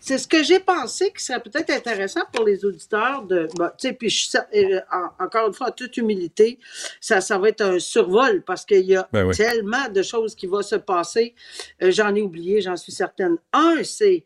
C'est 0.01 0.19
ce 0.19 0.28
que 0.28 0.43
j'ai 0.43 0.61
pensé 0.61 1.11
qui 1.16 1.24
serait 1.24 1.41
peut-être 1.41 1.70
intéressant 1.70 2.20
pour 2.32 2.45
les 2.45 2.65
auditeurs 2.65 3.23
de. 3.23 3.49
tu 3.49 3.62
sais, 3.78 3.93
puis 3.95 4.11
je- 4.11 4.28
ça, 4.28 4.47
euh, 4.55 4.81
en- 4.93 5.24
encore 5.24 5.49
une 5.49 5.55
fois, 5.55 5.69
en 5.69 5.73
toute 5.73 5.97
humilité, 5.97 6.59
ça, 7.01 7.20
ça 7.20 7.39
va 7.39 7.49
être 7.49 7.62
un 7.62 7.78
survol 7.78 8.43
parce 8.43 8.65
qu'il 8.66 8.85
y 8.85 8.95
a 8.97 9.09
Ben 9.12 9.24
oui. 9.27 9.35
tellement 9.36 9.89
de 9.89 10.03
choses 10.03 10.35
qui 10.35 10.47
vont 10.47 10.62
se 10.62 10.77
passer. 10.77 11.35
Euh, 11.82 11.91
j'en 11.91 12.15
ai 12.15 12.20
oublié, 12.23 12.61
j'en 12.61 12.77
suis 12.77 12.93
certaine. 12.93 13.39
Un, 13.53 13.82
c'est. 13.85 14.24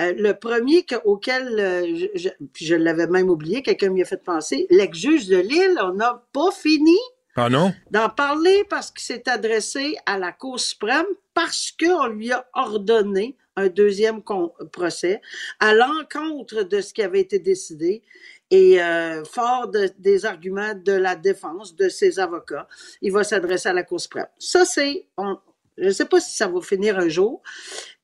euh, 0.00 0.14
le 0.16 0.32
premier 0.32 0.82
que- 0.84 0.94
auquel, 1.04 1.44
je, 1.94 2.06
je- 2.18 2.44
puis 2.54 2.64
je 2.64 2.74
l'avais 2.74 3.06
même 3.06 3.28
oublié, 3.28 3.62
quelqu'un 3.62 3.90
m'y 3.90 4.00
a 4.00 4.06
fait 4.06 4.22
penser, 4.24 4.66
l'ex-juge 4.70 5.26
de 5.28 5.36
Lille, 5.36 5.78
on 5.82 5.92
n'a 5.92 6.24
pas 6.32 6.50
fini 6.52 6.96
Ah 7.36 7.50
non? 7.50 7.74
d'en 7.90 8.08
parler 8.08 8.64
parce 8.70 8.90
qu'il 8.90 9.02
s'est 9.02 9.28
adressé 9.28 9.96
à 10.06 10.16
la 10.18 10.32
Cour 10.32 10.58
suprême 10.58 11.04
parce 11.34 11.70
qu'on 11.78 12.06
lui 12.06 12.32
a 12.32 12.48
ordonné 12.54 13.36
un 13.60 13.68
deuxième 13.68 14.22
procès 14.72 15.20
à 15.58 15.74
l'encontre 15.74 16.62
de 16.62 16.80
ce 16.80 16.92
qui 16.92 17.02
avait 17.02 17.20
été 17.20 17.38
décidé 17.38 18.02
et 18.50 18.82
euh, 18.82 19.24
fort 19.24 19.68
de- 19.68 19.90
des 19.98 20.26
arguments 20.26 20.74
de 20.74 20.92
la 20.92 21.14
défense 21.14 21.76
de 21.76 21.88
ses 21.88 22.18
avocats, 22.18 22.66
il 23.00 23.12
va 23.12 23.22
s'adresser 23.22 23.68
à 23.68 23.72
la 23.72 23.84
Cour 23.84 24.00
suprême. 24.00 24.26
Ça, 24.38 24.64
c'est... 24.64 25.06
Je 25.78 25.84
ne 25.86 25.90
sais 25.90 26.04
pas 26.06 26.20
si 26.20 26.36
ça 26.36 26.48
va 26.48 26.60
finir 26.60 26.98
un 26.98 27.08
jour 27.08 27.42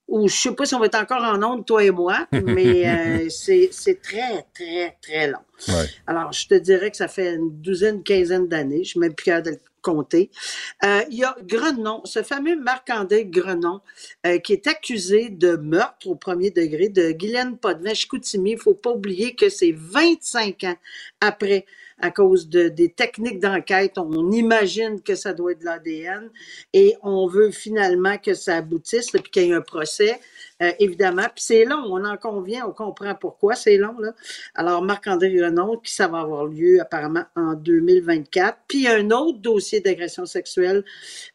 ou 0.09 0.21
je 0.29 0.35
ne 0.35 0.39
sais 0.39 0.55
pas 0.55 0.65
si 0.67 0.75
on 0.75 0.79
va 0.79 0.87
être 0.87 0.95
encore 1.01 1.23
en 1.23 1.43
onde, 1.43 1.67
toi 1.67 1.83
et 1.83 1.91
moi, 1.91 2.29
mais 2.33 2.89
euh, 2.89 3.29
c'est 3.29 4.01
très, 4.01 4.47
très, 4.55 4.97
très 5.03 5.27
long. 5.27 5.41
Ouais. 5.69 5.87
Alors, 6.07 6.33
je 6.33 6.47
te 6.47 6.55
dirais 6.55 6.93
que 6.93 6.97
ça 6.97 7.09
fait 7.09 7.35
une 7.35 7.61
douzaine, 7.61 8.05
quinzaine 8.05 8.47
d'années. 8.47 8.85
Je 8.85 8.91
suis 8.91 9.01
même 9.01 9.15
plus 9.15 9.25
capable 9.25 9.57
de 9.57 9.61
Euh, 9.89 11.03
il 11.11 11.19
y 11.19 11.25
a 11.25 11.37
Grenon, 11.43 12.03
ce 12.05 12.23
fameux 12.23 12.57
Marc-André 12.57 13.27
Grenon, 13.27 13.81
euh, 14.27 14.39
qui 14.39 14.53
est 14.53 14.67
accusé 14.67 15.29
de 15.29 15.57
meurtre 15.57 16.07
au 16.07 16.15
premier 16.15 16.51
degré 16.51 16.89
de 16.89 17.13
Guylaine 17.13 17.59
Potvin, 17.59 17.95
Chicoutimi. 17.95 18.53
Il 18.53 18.59
faut 18.59 18.75
pas 18.75 18.91
oublier 18.91 19.35
que 19.35 19.49
c'est 19.49 19.75
25 19.77 20.65
ans 20.65 20.77
après 21.21 21.67
à 21.99 22.11
cause 22.11 22.49
de, 22.49 22.69
des 22.69 22.91
techniques 22.91 23.41
d'enquête. 23.41 23.97
On 23.97 24.31
imagine 24.31 25.01
que 25.01 25.15
ça 25.15 25.33
doit 25.33 25.53
être 25.53 25.61
de 25.61 25.65
l'ADN 25.65 26.31
et 26.73 26.95
on 27.03 27.27
veut 27.27 27.51
finalement 27.51 28.19
que 28.19 28.35
ça 28.35 28.57
aboutisse, 28.57 29.11
puis 29.11 29.23
qu'il 29.23 29.43
y 29.45 29.51
ait 29.51 29.55
un 29.55 29.63
procès. 29.63 30.21
Euh, 30.63 30.73
évidemment. 30.79 31.27
Puis 31.35 31.45
c'est 31.45 31.65
long, 31.67 31.85
on 31.87 32.03
en 32.05 32.17
convient, 32.17 32.67
on 32.67 32.73
comprend 32.73 33.15
pourquoi 33.15 33.55
c'est 33.55 33.77
long. 33.77 33.99
Là. 33.99 34.15
Alors, 34.55 34.81
Marc-André 34.81 35.29
Renaud, 35.45 35.79
qui 35.79 35.93
ça 35.93 36.09
va 36.09 36.21
avoir 36.21 36.47
lieu 36.47 36.81
apparemment 36.81 37.25
en 37.37 37.53
2024. 37.53 38.61
Puis 38.67 38.89
un 38.89 39.11
autre 39.11 39.39
dossier 39.39 39.81
d'agression 39.81 40.25
sexuelle, 40.25 40.83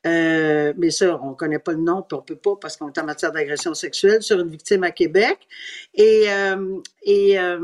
euh, 0.08 0.74
mais 0.76 0.90
ça, 0.90 1.20
on 1.22 1.36
connaît 1.36 1.60
pas 1.60 1.74
le 1.74 1.82
nom, 1.82 2.02
puis 2.02 2.18
on 2.18 2.24
peut 2.24 2.36
pas 2.36 2.56
parce 2.60 2.78
qu'on 2.78 2.90
est 2.90 2.98
en 2.98 3.06
matière 3.06 3.32
d'agression 3.32 3.76
sexuelle 3.76 4.24
sur 4.24 4.40
une 4.40 4.50
victime 4.50 4.84
à 4.84 4.92
Québec. 4.92 5.38
Et, 5.94 6.26
et 7.04 7.40
euh, 7.40 7.60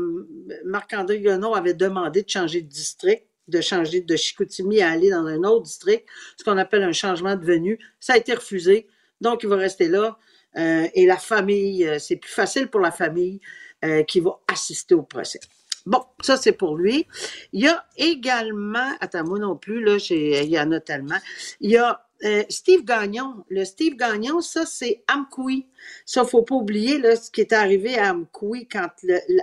Marc-André 0.64 1.20
Renaud 1.26 1.56
avait 1.56 1.74
demandé 1.74 2.22
de 2.22 2.28
changer 2.28 2.62
de 2.62 2.68
district 2.68 3.24
de 3.48 3.60
changer 3.62 4.02
de 4.02 4.14
Chicoutimi 4.14 4.82
à 4.82 4.90
aller 4.90 5.10
dans 5.10 5.26
un 5.26 5.42
autre 5.42 5.62
district, 5.62 6.06
ce 6.36 6.44
qu'on 6.44 6.58
appelle 6.58 6.82
un 6.82 6.92
changement 6.92 7.34
de 7.34 7.44
venue. 7.44 7.78
Ça 7.98 8.12
a 8.12 8.16
été 8.18 8.34
refusé, 8.34 8.86
donc 9.20 9.42
il 9.42 9.48
va 9.48 9.56
rester 9.56 9.88
là. 9.88 10.18
Euh, 10.56 10.88
et 10.94 11.06
la 11.06 11.16
famille, 11.16 11.86
euh, 11.86 11.98
c'est 11.98 12.16
plus 12.16 12.30
facile 12.30 12.68
pour 12.68 12.80
la 12.80 12.90
famille 12.90 13.40
euh, 13.84 14.02
qui 14.04 14.20
va 14.20 14.40
assister 14.48 14.94
au 14.94 15.02
procès. 15.02 15.40
Bon, 15.86 16.02
ça 16.20 16.36
c'est 16.36 16.52
pour 16.52 16.76
lui. 16.76 17.06
Il 17.52 17.62
y 17.62 17.68
a 17.68 17.84
également, 17.96 18.92
attends 19.00 19.24
moi 19.24 19.38
non 19.38 19.56
plus 19.56 19.82
là, 19.82 19.96
il 20.10 20.48
y 20.48 20.58
en 20.58 20.72
a 20.72 20.80
tellement. 20.80 21.18
Il 21.60 21.70
y 21.70 21.76
a 21.78 22.04
Steve 22.50 22.84
Gagnon. 22.84 23.44
Le 23.48 23.64
Steve 23.64 23.96
Gagnon, 23.96 24.40
ça 24.40 24.66
c'est 24.66 25.02
Amkoui. 25.08 25.66
Ça 26.04 26.24
faut 26.24 26.42
pas 26.42 26.56
oublier 26.56 26.98
là 26.98 27.16
ce 27.16 27.30
qui 27.30 27.40
est 27.40 27.52
arrivé 27.52 27.96
à 27.96 28.10
Amkoui 28.10 28.68
quand 28.68 28.88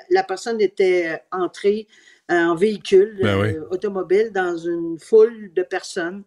la, 0.09 0.23
personne 0.23 0.61
était 0.61 1.19
entrée 1.31 1.87
en 2.29 2.55
véhicule 2.55 3.19
Ben 3.21 3.39
oui. 3.39 3.49
euh, 3.49 3.67
automobile 3.69 4.31
dans 4.33 4.57
une 4.57 4.97
foule 4.99 5.51
de 5.53 5.63
personnes. 5.63 6.23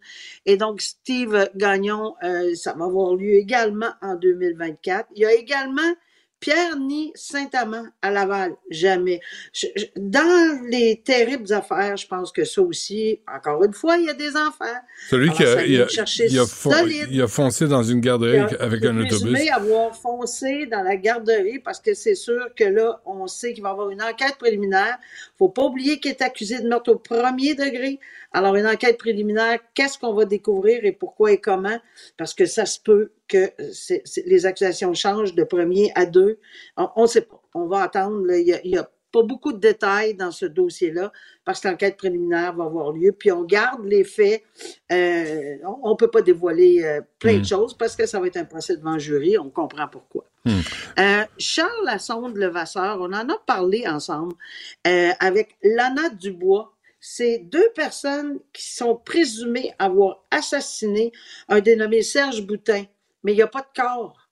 Et 0.47 0.57
donc, 0.57 0.81
Steve 0.81 1.49
Gagnon, 1.57 2.15
euh, 2.23 2.55
ça 2.55 2.75
va 2.75 2.85
avoir 2.85 3.16
lieu 3.16 3.35
également 3.35 3.91
en 4.01 4.15
2024. 4.15 5.09
Il 5.15 5.23
y 5.23 5.27
a 5.27 5.33
également 5.33 5.95
Pierre-Ni 6.40 7.10
Saint-Amand 7.15 7.86
à 8.01 8.10
Laval. 8.10 8.55
Jamais. 8.70 9.20
Je- 9.52 9.66
je- 9.77 9.86
dans 9.97 10.60
les 10.69 11.02
terribles 11.05 11.52
affaires, 11.52 11.97
je 11.97 12.06
pense 12.06 12.31
que 12.32 12.44
ça 12.44 12.62
aussi, 12.62 13.20
encore 13.32 13.65
une 13.65 13.73
fois, 13.73 13.97
il 13.97 14.06
y 14.06 14.09
a 14.10 14.15
des 14.15 14.36
enfants. 14.36 14.65
Celui 15.10 15.31
qui 15.32 15.43
a, 15.44 15.65
il 15.65 15.82
a- 15.82 15.86
il 16.28 16.39
a 16.39 16.47
fon- 16.47 16.70
il 17.10 17.23
a 17.23 17.27
foncé 17.28 17.66
dans 17.66 17.82
une 17.82 18.01
garderie 18.01 18.36
Il 18.51 18.56
a- 18.56 18.62
avec 18.62 18.81
il 18.82 18.86
un 18.89 18.97
autobus. 18.98 19.20
présumé 19.20 19.51
avoir 19.51 19.97
foncé 19.97 20.66
dans 20.66 20.82
la 20.82 20.97
garderie 20.97 21.59
parce 21.59 21.81
que 21.81 21.94
c'est 21.94 22.15
sûr 22.15 22.48
que 22.56 22.65
là, 22.65 23.01
on 23.05 23.27
sait 23.27 23.52
qu'il 23.52 23.62
va 23.62 23.70
y 23.70 23.73
avoir 23.73 23.90
une 23.90 24.02
enquête 24.02 24.36
préliminaire. 24.39 24.98
faut 25.39 25.48
pas 25.48 25.62
oublier 25.65 26.01
qu'il 26.01 26.10
est 26.10 26.23
accusé 26.23 26.60
de 26.60 26.69
meurtre 26.69 26.93
au 26.93 26.97
premier 26.98 27.55
degré. 27.55 28.01
Alors, 28.33 28.55
une 28.57 28.67
enquête 28.67 28.99
préliminaire, 28.99 29.59
qu'est-ce 29.75 29.99
qu'on 29.99 30.13
va 30.15 30.25
découvrir 30.25 30.85
et 30.85 30.93
pourquoi 30.93 31.33
et 31.33 31.41
comment? 31.41 31.79
Parce 32.17 32.35
que 32.35 32.45
ça 32.47 32.67
se 32.67 32.79
peut 32.79 33.13
que 33.27 33.51
c'est- 33.73 34.03
les 34.27 34.45
accusations 34.47 34.93
changent 34.95 35.35
de 35.35 35.45
premier 35.45 35.91
à 35.95 36.05
deux. 36.07 36.39
On 36.77 37.03
ne 37.03 37.07
sait 37.07 37.23
pas. 37.23 37.41
On 37.55 37.67
va 37.67 37.83
attendre. 37.83 38.25
là. 38.27 38.37
Il 38.39 38.47
y 38.71 38.77
a- 38.79 38.91
pas 39.11 39.23
beaucoup 39.23 39.53
de 39.55 39.59
détails 39.59 40.13
dans 40.15 40.31
ce 40.31 40.45
dossier-là 40.45 41.11
parce 41.43 41.61
que 41.61 41.69
l'enquête 41.69 41.97
préliminaire 41.97 42.53
va 42.55 42.65
avoir 42.65 42.93
lieu. 42.93 43.13
Puis 43.13 43.33
on 43.33 43.43
garde 43.43 43.83
les 43.87 44.05
faits. 44.05 44.43
Euh, 44.93 45.57
on 45.83 45.93
ne 45.93 45.95
peut 45.97 46.11
pas 46.11 46.21
dévoiler 46.21 46.85
euh, 46.85 47.01
plein 47.19 47.39
de 47.39 47.45
choses 47.47 47.73
parce 47.75 47.97
que 47.97 48.05
ça 48.05 48.21
va 48.21 48.27
être 48.27 48.37
un 48.37 48.45
procès 48.45 48.77
devant 48.77 48.99
jury. 48.99 49.39
On 49.39 49.49
comprend 49.49 49.89
pourquoi. 49.89 50.25
Hmm. 50.45 50.61
Euh, 50.99 51.25
Charles 51.39 51.85
Lassonde 51.87 52.37
Levasseur, 52.37 52.99
on 53.01 53.07
en 53.15 53.27
a 53.31 53.39
parlé 53.47 53.89
ensemble 53.89 54.35
euh, 54.87 55.11
avec 55.21 55.57
Lana 55.63 56.11
Dubois. 56.11 56.75
C'est 57.11 57.39
deux 57.39 57.71
personnes 57.75 58.39
qui 58.53 58.71
sont 58.71 58.95
présumées 58.95 59.73
avoir 59.79 60.27
assassiné 60.31 61.11
un 61.49 61.61
dénommé 61.61 62.03
Serge 62.03 62.43
Boutin, 62.43 62.85
mais 63.23 63.33
il 63.33 63.37
n'y 63.37 63.43
a 63.43 63.47
pas 63.47 63.63
de 63.63 63.83
corps. 63.83 64.29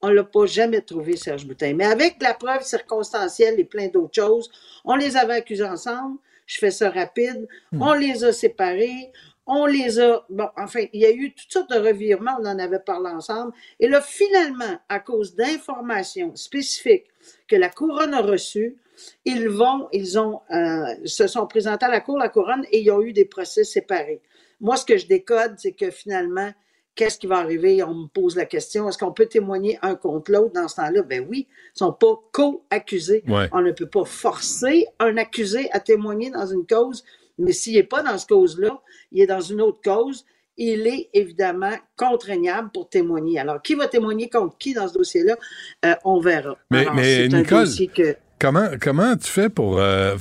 On 0.00 0.08
l'a 0.08 0.24
pas 0.24 0.46
jamais 0.46 0.80
trouvé, 0.80 1.18
Serge 1.18 1.46
Boutin. 1.46 1.74
Mais 1.74 1.84
avec 1.84 2.16
la 2.22 2.32
preuve 2.32 2.62
circonstancielle 2.62 3.60
et 3.60 3.64
plein 3.64 3.88
d'autres 3.88 4.14
choses, 4.14 4.50
on 4.86 4.96
les 4.96 5.18
avait 5.18 5.34
accusés 5.34 5.64
ensemble. 5.64 6.18
Je 6.46 6.56
fais 6.56 6.70
ça 6.70 6.88
rapide. 6.88 7.46
On 7.78 7.92
les 7.92 8.24
a 8.24 8.32
séparés. 8.32 9.12
On 9.44 9.66
les 9.66 10.00
a. 10.00 10.24
Bon, 10.30 10.48
enfin, 10.56 10.86
il 10.94 11.00
y 11.02 11.04
a 11.04 11.10
eu 11.10 11.34
toutes 11.34 11.52
sortes 11.52 11.70
de 11.70 11.78
revirements. 11.78 12.38
On 12.40 12.46
en 12.46 12.58
avait 12.58 12.80
parlé 12.80 13.10
ensemble. 13.10 13.52
Et 13.80 13.88
là, 13.88 14.00
finalement, 14.00 14.80
à 14.88 14.98
cause 14.98 15.36
d'informations 15.36 16.34
spécifiques 16.36 17.08
que 17.46 17.56
la 17.56 17.68
couronne 17.68 18.14
a 18.14 18.22
reçues, 18.22 18.78
ils 19.24 19.48
vont, 19.48 19.88
ils 19.92 20.18
ont, 20.18 20.40
euh, 20.50 20.84
se 21.04 21.26
sont 21.26 21.46
présentés 21.46 21.86
à 21.86 21.90
la 21.90 22.00
cour, 22.00 22.18
la 22.18 22.28
couronne, 22.28 22.64
et 22.70 22.80
ils 22.80 22.90
ont 22.90 23.02
eu 23.02 23.12
des 23.12 23.24
procès 23.24 23.64
séparés. 23.64 24.20
Moi, 24.60 24.76
ce 24.76 24.84
que 24.84 24.96
je 24.96 25.06
décode, 25.06 25.54
c'est 25.58 25.72
que 25.72 25.90
finalement, 25.90 26.50
qu'est-ce 26.94 27.18
qui 27.18 27.26
va 27.26 27.36
arriver? 27.36 27.82
On 27.82 27.94
me 27.94 28.06
pose 28.06 28.36
la 28.36 28.46
question, 28.46 28.88
est-ce 28.88 28.96
qu'on 28.96 29.12
peut 29.12 29.26
témoigner 29.26 29.78
un 29.82 29.94
contre 29.96 30.32
l'autre 30.32 30.54
dans 30.54 30.66
ce 30.66 30.76
temps-là? 30.76 31.02
Ben 31.02 31.26
oui, 31.28 31.46
ils 31.74 31.78
sont 31.78 31.92
pas 31.92 32.18
co-accusés. 32.32 33.22
Ouais. 33.28 33.48
On 33.52 33.60
ne 33.60 33.72
peut 33.72 33.88
pas 33.88 34.04
forcer 34.04 34.86
un 34.98 35.16
accusé 35.18 35.68
à 35.72 35.80
témoigner 35.80 36.30
dans 36.30 36.46
une 36.46 36.66
cause, 36.66 37.04
mais 37.38 37.52
s'il 37.52 37.74
n'est 37.74 37.82
pas 37.82 38.02
dans 38.02 38.16
cette 38.16 38.30
cause-là, 38.30 38.80
il 39.12 39.20
est 39.20 39.26
dans 39.26 39.40
une 39.42 39.60
autre 39.60 39.80
cause, 39.84 40.24
il 40.56 40.86
est 40.86 41.10
évidemment 41.12 41.74
contraignable 41.98 42.70
pour 42.72 42.88
témoigner. 42.88 43.38
Alors, 43.38 43.60
qui 43.60 43.74
va 43.74 43.88
témoigner 43.88 44.30
contre 44.30 44.56
qui 44.56 44.72
dans 44.72 44.88
ce 44.88 44.94
dossier-là? 44.94 45.36
Euh, 45.84 45.94
on 46.02 46.18
verra. 46.18 46.56
Mais, 46.70 46.78
Alors, 46.78 46.94
mais 46.94 47.28
c'est 47.28 47.34
un 47.34 47.38
Nicole, 47.42 47.64
dossier 47.66 47.88
que- 47.88 48.16
comment, 48.38 48.68
comment 48.80 49.16
tu 49.16 49.28
fais 49.30 49.48
pour 49.48 49.78
euh, 49.78 50.16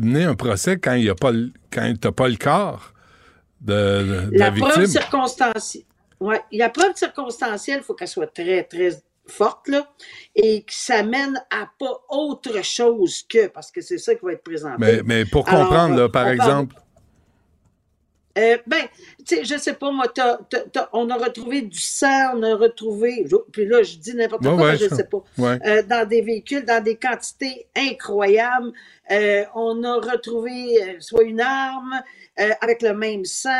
mener 0.00 0.24
un 0.24 0.34
procès 0.34 0.78
quand 0.78 0.94
il 0.94 1.04
y 1.04 1.10
a 1.10 1.14
pas 1.14 1.30
le- 1.32 1.52
quand 1.72 1.92
t'as 2.00 2.12
pas 2.12 2.28
le 2.28 2.36
corps 2.36 2.92
de, 3.60 3.72
de- 3.72 4.30
la, 4.38 4.50
la 4.50 4.52
preuve. 4.52 4.86
Ouais, 6.20 6.40
la 6.52 6.68
preuve 6.70 6.94
circonstancielle, 6.94 7.78
il 7.80 7.82
faut 7.84 7.94
qu'elle 7.94 8.06
soit 8.08 8.32
très, 8.32 8.62
très 8.64 8.90
forte, 9.26 9.66
là, 9.68 9.88
et 10.36 10.62
que 10.62 10.72
ça 10.72 11.02
mène 11.02 11.40
à 11.50 11.68
pas 11.78 12.00
autre 12.10 12.62
chose 12.64 13.24
que, 13.28 13.46
parce 13.48 13.70
que 13.72 13.80
c'est 13.80 13.98
ça 13.98 14.14
qui 14.14 14.24
va 14.24 14.32
être 14.32 14.44
présenté. 14.44 14.76
Mais, 14.78 15.02
mais 15.04 15.24
pour 15.24 15.48
Alors, 15.48 15.68
comprendre, 15.68 15.96
là, 15.96 16.04
on 16.06 16.10
par 16.10 16.24
parle- 16.24 16.34
exemple, 16.34 16.76
Euh, 18.38 18.56
ben, 18.66 18.82
tu 19.26 19.36
sais, 19.36 19.44
je 19.44 19.56
sais 19.58 19.74
pas, 19.74 19.90
moi, 19.90 20.06
t'as- 20.08 20.38
t'as- 20.50 20.88
on 20.92 21.08
a 21.10 21.16
retrouvé 21.16 21.62
du 21.62 21.78
sang, 21.80 22.36
on 22.36 22.42
a 22.42 22.54
retrouvé, 22.56 23.24
je- 23.28 23.36
puis 23.52 23.66
là, 23.66 23.82
je 23.82 23.96
dis 23.96 24.14
n'importe 24.14 24.42
quoi, 24.42 24.54
ouais, 24.54 24.72
mais 24.72 24.76
je 24.78 24.88
ça- 24.88 24.96
sais 24.96 25.04
pas, 25.04 25.22
ouais. 25.38 25.58
Euh, 25.66 25.82
dans 25.82 26.08
des 26.08 26.20
véhicules, 26.22 26.64
dans 26.64 26.82
des 26.82 26.96
quantités 26.96 27.66
incroyables. 27.76 28.72
Euh, 29.10 29.44
on 29.54 29.82
a 29.82 29.94
retrouvé 29.96 30.78
euh, 30.82 30.94
soit 31.00 31.24
une 31.24 31.40
arme 31.40 32.00
euh, 32.40 32.48
avec 32.60 32.80
le 32.82 32.94
même 32.94 33.24
sang, 33.24 33.50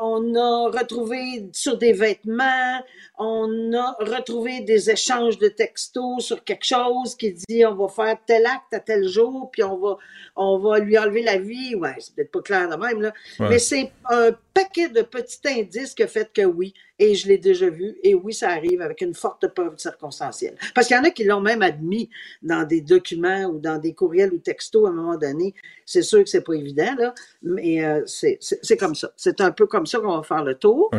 on 0.00 0.34
a 0.34 0.70
retrouvé 0.70 1.46
sur 1.52 1.76
des 1.76 1.92
vêtements, 1.92 2.80
on 3.18 3.72
a 3.74 3.94
retrouvé 4.00 4.60
des 4.60 4.90
échanges 4.90 5.38
de 5.38 5.48
textos 5.48 6.24
sur 6.24 6.42
quelque 6.42 6.64
chose 6.64 7.14
qui 7.14 7.32
dit 7.34 7.64
on 7.66 7.74
va 7.74 7.88
faire 7.88 8.16
tel 8.26 8.46
acte 8.46 8.72
à 8.72 8.80
tel 8.80 9.06
jour, 9.06 9.50
puis 9.52 9.62
on 9.62 9.76
va, 9.76 9.96
on 10.36 10.58
va 10.58 10.78
lui 10.78 10.98
enlever 10.98 11.22
la 11.22 11.36
vie. 11.36 11.74
Ouais, 11.74 11.94
c'est 11.98 12.14
peut-être 12.14 12.32
pas 12.32 12.40
clair 12.40 12.68
de 12.70 12.76
même, 12.76 13.02
là. 13.02 13.12
Ouais. 13.38 13.48
Mais 13.50 13.58
c'est 13.58 13.92
un 14.10 14.30
paquet 14.58 14.88
de 14.88 15.02
petits 15.02 15.38
indices 15.46 15.94
qui 15.94 16.02
a 16.02 16.08
fait 16.08 16.32
que 16.32 16.42
oui, 16.42 16.74
et 16.98 17.14
je 17.14 17.28
l'ai 17.28 17.38
déjà 17.38 17.70
vu, 17.70 17.96
et 18.02 18.14
oui, 18.14 18.34
ça 18.34 18.50
arrive 18.50 18.80
avec 18.80 19.00
une 19.02 19.14
forte 19.14 19.46
preuve 19.54 19.78
circonstancielle. 19.78 20.56
Parce 20.74 20.88
qu'il 20.88 20.96
y 20.96 20.98
en 20.98 21.04
a 21.04 21.10
qui 21.10 21.22
l'ont 21.22 21.40
même 21.40 21.62
admis 21.62 22.10
dans 22.42 22.64
des 22.66 22.80
documents 22.80 23.44
ou 23.44 23.60
dans 23.60 23.78
des 23.78 23.94
courriels 23.94 24.32
ou 24.32 24.38
textos 24.38 24.84
à 24.86 24.90
un 24.90 24.92
moment 24.92 25.16
donné. 25.16 25.54
C'est 25.86 26.02
sûr 26.02 26.24
que 26.24 26.28
c'est 26.28 26.42
pas 26.42 26.54
évident, 26.54 26.92
là, 26.98 27.14
mais 27.42 27.84
euh, 27.84 28.02
c'est 28.06 28.76
comme 28.76 28.96
ça. 28.96 29.12
C'est 29.16 29.40
un 29.40 29.52
peu 29.52 29.66
comme 29.66 29.86
ça 29.86 30.00
qu'on 30.00 30.16
va 30.16 30.24
faire 30.24 30.42
le 30.42 30.56
tour. 30.56 30.90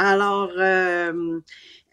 Alors, 0.00 0.50
euh, 0.58 1.38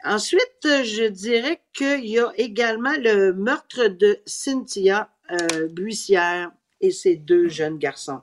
ensuite, 0.03 0.63
je 0.63 1.07
dirais 1.07 1.61
qu'il 1.73 2.07
y 2.07 2.17
a 2.17 2.31
également 2.37 2.93
le 2.97 3.33
meurtre 3.33 3.87
de 3.87 4.17
Cynthia 4.25 5.09
euh, 5.31 5.67
Buissière 5.67 6.51
et 6.81 6.89
ses 6.89 7.17
deux 7.17 7.49
jeunes 7.49 7.77
garçons. 7.77 8.21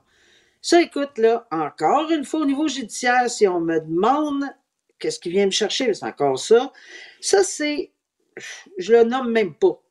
Ça, 0.61 0.81
écoute, 0.81 1.17
là, 1.17 1.47
encore 1.51 2.11
une 2.11 2.23
fois, 2.23 2.41
au 2.41 2.45
niveau 2.45 2.67
judiciaire, 2.67 3.29
si 3.29 3.47
on 3.47 3.59
me 3.59 3.79
demande 3.79 4.45
qu'est-ce 4.99 5.19
qui 5.19 5.29
vient 5.29 5.45
me 5.45 5.51
chercher, 5.51 5.93
c'est 5.93 6.05
encore 6.05 6.39
ça. 6.39 6.71
Ça, 7.19 7.43
c'est. 7.43 7.91
Je 8.77 8.93
le 8.93 9.03
nomme 9.03 9.31
même 9.31 9.55
pas. 9.55 9.81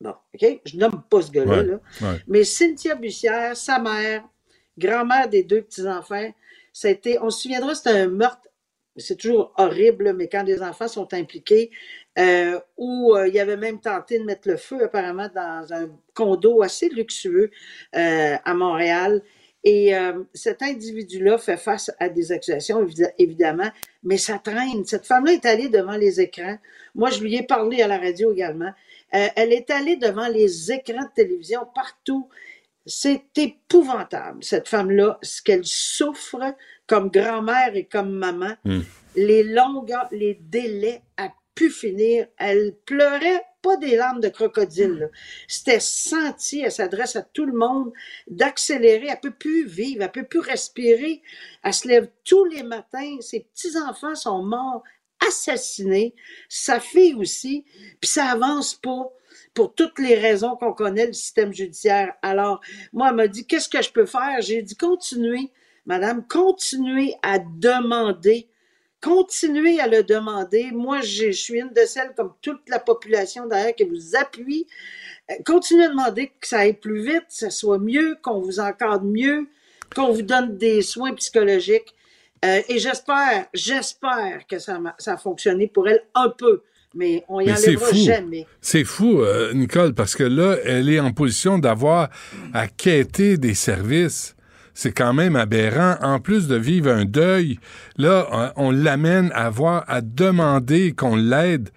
Bon, 0.00 0.14
OK? 0.34 0.60
Je 0.64 0.76
nomme 0.76 1.02
pas 1.10 1.22
ce 1.22 1.30
gars-là. 1.30 1.58
Ouais, 1.58 1.64
là. 1.64 1.80
ouais. 2.00 2.18
Mais 2.26 2.44
Cynthia 2.44 2.94
Bussière, 2.94 3.56
sa 3.56 3.78
mère, 3.78 4.24
grand-mère 4.78 5.28
des 5.28 5.42
deux 5.42 5.62
petits-enfants, 5.62 6.32
ça 6.72 6.88
a 6.88 6.90
été, 6.90 7.18
on 7.20 7.30
se 7.30 7.42
souviendra, 7.42 7.74
c'était 7.74 7.90
un 7.90 8.08
meurtre, 8.08 8.48
c'est 8.96 9.16
toujours 9.16 9.52
horrible, 9.56 10.14
mais 10.14 10.28
quand 10.28 10.44
des 10.44 10.62
enfants 10.62 10.88
sont 10.88 11.12
impliqués, 11.12 11.70
euh, 12.18 12.58
où 12.76 13.14
euh, 13.14 13.28
il 13.28 13.38
avait 13.38 13.56
même 13.56 13.80
tenté 13.80 14.18
de 14.18 14.24
mettre 14.24 14.48
le 14.48 14.56
feu 14.56 14.82
apparemment 14.84 15.28
dans 15.34 15.72
un 15.72 15.88
condo 16.14 16.62
assez 16.62 16.88
luxueux 16.88 17.50
euh, 17.94 18.36
à 18.44 18.54
Montréal. 18.54 19.22
Et 19.62 19.94
euh, 19.94 20.22
cet 20.32 20.62
individu-là 20.62 21.36
fait 21.36 21.58
face 21.58 21.90
à 21.98 22.08
des 22.08 22.32
accusations, 22.32 22.82
évi- 22.84 23.12
évidemment, 23.18 23.70
mais 24.02 24.16
ça 24.16 24.38
traîne. 24.38 24.86
Cette 24.86 25.06
femme-là 25.06 25.32
est 25.32 25.44
allée 25.44 25.68
devant 25.68 25.96
les 25.96 26.20
écrans. 26.20 26.56
Moi, 26.94 27.10
je 27.10 27.20
lui 27.20 27.36
ai 27.36 27.42
parlé 27.42 27.82
à 27.82 27.86
la 27.88 27.98
radio 27.98 28.32
également. 28.32 28.72
Euh, 29.14 29.26
elle 29.36 29.52
est 29.52 29.70
allée 29.70 29.96
devant 29.96 30.28
les 30.28 30.72
écrans 30.72 31.02
de 31.02 31.14
télévision 31.14 31.60
partout. 31.74 32.28
C'est 32.86 33.22
épouvantable, 33.36 34.42
cette 34.42 34.66
femme-là, 34.66 35.18
ce 35.22 35.42
qu'elle 35.42 35.64
souffre 35.64 36.54
comme 36.86 37.10
grand-mère 37.10 37.76
et 37.76 37.84
comme 37.84 38.12
maman. 38.12 38.54
Hmm. 38.64 38.80
Les 39.14 39.42
longueurs, 39.42 40.08
les 40.10 40.38
délais 40.40 41.02
à 41.18 41.28
pu 41.54 41.68
finir. 41.68 42.26
Elle 42.38 42.74
pleurait 42.86 43.42
pas 43.62 43.76
des 43.76 43.96
larmes 43.96 44.20
de 44.20 44.28
crocodile. 44.28 45.10
C'était 45.48 45.80
senti, 45.80 46.60
elle 46.60 46.72
s'adresse 46.72 47.16
à 47.16 47.22
tout 47.22 47.46
le 47.46 47.52
monde, 47.52 47.92
d'accélérer. 48.28 49.06
Elle 49.10 49.20
peut 49.20 49.30
plus 49.30 49.66
vivre, 49.66 50.02
elle 50.02 50.12
peut 50.12 50.24
plus 50.24 50.40
respirer. 50.40 51.22
Elle 51.62 51.74
se 51.74 51.88
lève 51.88 52.08
tous 52.24 52.44
les 52.44 52.62
matins. 52.62 53.16
Ses 53.20 53.40
petits-enfants 53.40 54.14
sont 54.14 54.42
morts, 54.42 54.82
assassinés. 55.26 56.14
Sa 56.48 56.80
fille 56.80 57.14
aussi. 57.14 57.64
Puis 58.00 58.10
ça 58.10 58.26
avance 58.26 58.74
pas 58.74 59.12
pour 59.54 59.74
toutes 59.74 59.98
les 59.98 60.14
raisons 60.14 60.56
qu'on 60.56 60.72
connaît, 60.72 61.06
le 61.06 61.12
système 61.12 61.52
judiciaire. 61.52 62.14
Alors, 62.22 62.60
moi, 62.92 63.08
elle 63.10 63.16
m'a 63.16 63.28
dit, 63.28 63.46
qu'est-ce 63.46 63.68
que 63.68 63.82
je 63.82 63.90
peux 63.90 64.06
faire? 64.06 64.40
J'ai 64.40 64.62
dit, 64.62 64.76
continuez, 64.76 65.50
madame, 65.86 66.26
continuez 66.26 67.14
à 67.22 67.38
demander 67.38 68.48
continuez 69.00 69.80
à 69.80 69.86
le 69.86 70.02
demander. 70.02 70.70
Moi, 70.72 71.00
je 71.00 71.30
suis 71.30 71.58
une 71.60 71.72
de 71.72 71.84
celles, 71.86 72.12
comme 72.16 72.32
toute 72.42 72.68
la 72.68 72.78
population 72.78 73.46
derrière, 73.46 73.74
qui 73.74 73.84
vous 73.84 74.16
appuie. 74.16 74.66
Euh, 75.30 75.34
Continuez 75.44 75.84
à 75.84 75.88
demander 75.88 76.28
que 76.40 76.46
ça 76.46 76.60
aille 76.60 76.74
plus 76.74 77.02
vite, 77.02 77.26
que 77.28 77.34
ça 77.34 77.50
soit 77.50 77.78
mieux, 77.78 78.16
qu'on 78.22 78.40
vous 78.40 78.60
encadre 78.60 79.04
mieux, 79.04 79.46
qu'on 79.94 80.12
vous 80.12 80.22
donne 80.22 80.56
des 80.56 80.82
soins 80.82 81.14
psychologiques. 81.14 81.94
Euh, 82.44 82.60
et 82.68 82.78
j'espère, 82.78 83.46
j'espère 83.52 84.46
que 84.48 84.58
ça, 84.58 84.80
a 85.06 85.16
fonctionné 85.16 85.66
pour 85.66 85.88
elle 85.88 86.02
un 86.14 86.30
peu. 86.30 86.62
Mais 86.94 87.24
on 87.28 87.38
y 87.38 87.52
enlèvera 87.52 87.92
jamais. 87.92 88.46
C'est 88.60 88.82
fou, 88.82 89.20
euh, 89.20 89.52
Nicole, 89.52 89.94
parce 89.94 90.16
que 90.16 90.24
là, 90.24 90.56
elle 90.64 90.88
est 90.88 90.98
en 90.98 91.12
position 91.12 91.58
d'avoir 91.58 92.10
à 92.52 92.66
quêter 92.66 93.36
des 93.36 93.54
services. 93.54 94.34
C'est 94.82 94.92
quand 94.92 95.12
même 95.12 95.36
aberrant. 95.36 95.96
En 96.00 96.20
plus 96.20 96.48
de 96.48 96.56
vivre 96.56 96.90
un 96.90 97.04
deuil, 97.04 97.58
là, 97.98 98.26
on, 98.56 98.68
on 98.68 98.70
l'amène 98.70 99.30
à 99.34 99.50
voir, 99.50 99.84
à 99.88 100.00
demander 100.00 100.92
qu'on 100.92 101.16
l'aide. 101.16 101.68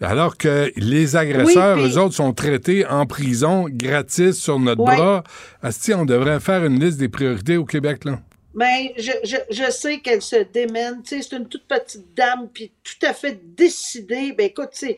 Alors 0.00 0.36
que 0.36 0.70
les 0.76 1.16
agresseurs, 1.16 1.76
Oui, 1.78 1.82
puis- 1.82 1.92
eux 1.94 1.98
autres, 1.98 2.14
sont 2.14 2.32
traités 2.32 2.86
en 2.86 3.06
prison, 3.06 3.66
gratis, 3.68 4.40
sur 4.40 4.60
notre 4.60 4.82
Ouais. 4.82 4.94
bras. 4.94 5.24
Asti, 5.64 5.94
on 5.94 6.04
devrait 6.04 6.38
faire 6.38 6.64
une 6.64 6.78
liste 6.78 6.98
des 6.98 7.08
priorités 7.08 7.56
au 7.56 7.64
Québec, 7.64 8.04
là. 8.04 8.20
Mais 8.54 8.94
je, 8.98 9.10
je, 9.24 9.36
je 9.50 9.68
sais 9.72 9.98
qu'elle 9.98 10.22
se 10.22 10.44
démène. 10.52 11.00
C'est 11.04 11.32
une 11.32 11.48
toute 11.48 11.66
petite 11.66 12.14
dame, 12.16 12.46
puis 12.54 12.70
tout 12.84 13.04
à 13.04 13.12
fait 13.14 13.36
décidée. 13.56 14.32
Ben 14.38 14.46
écoute, 14.46 14.68
c'est 14.74 14.96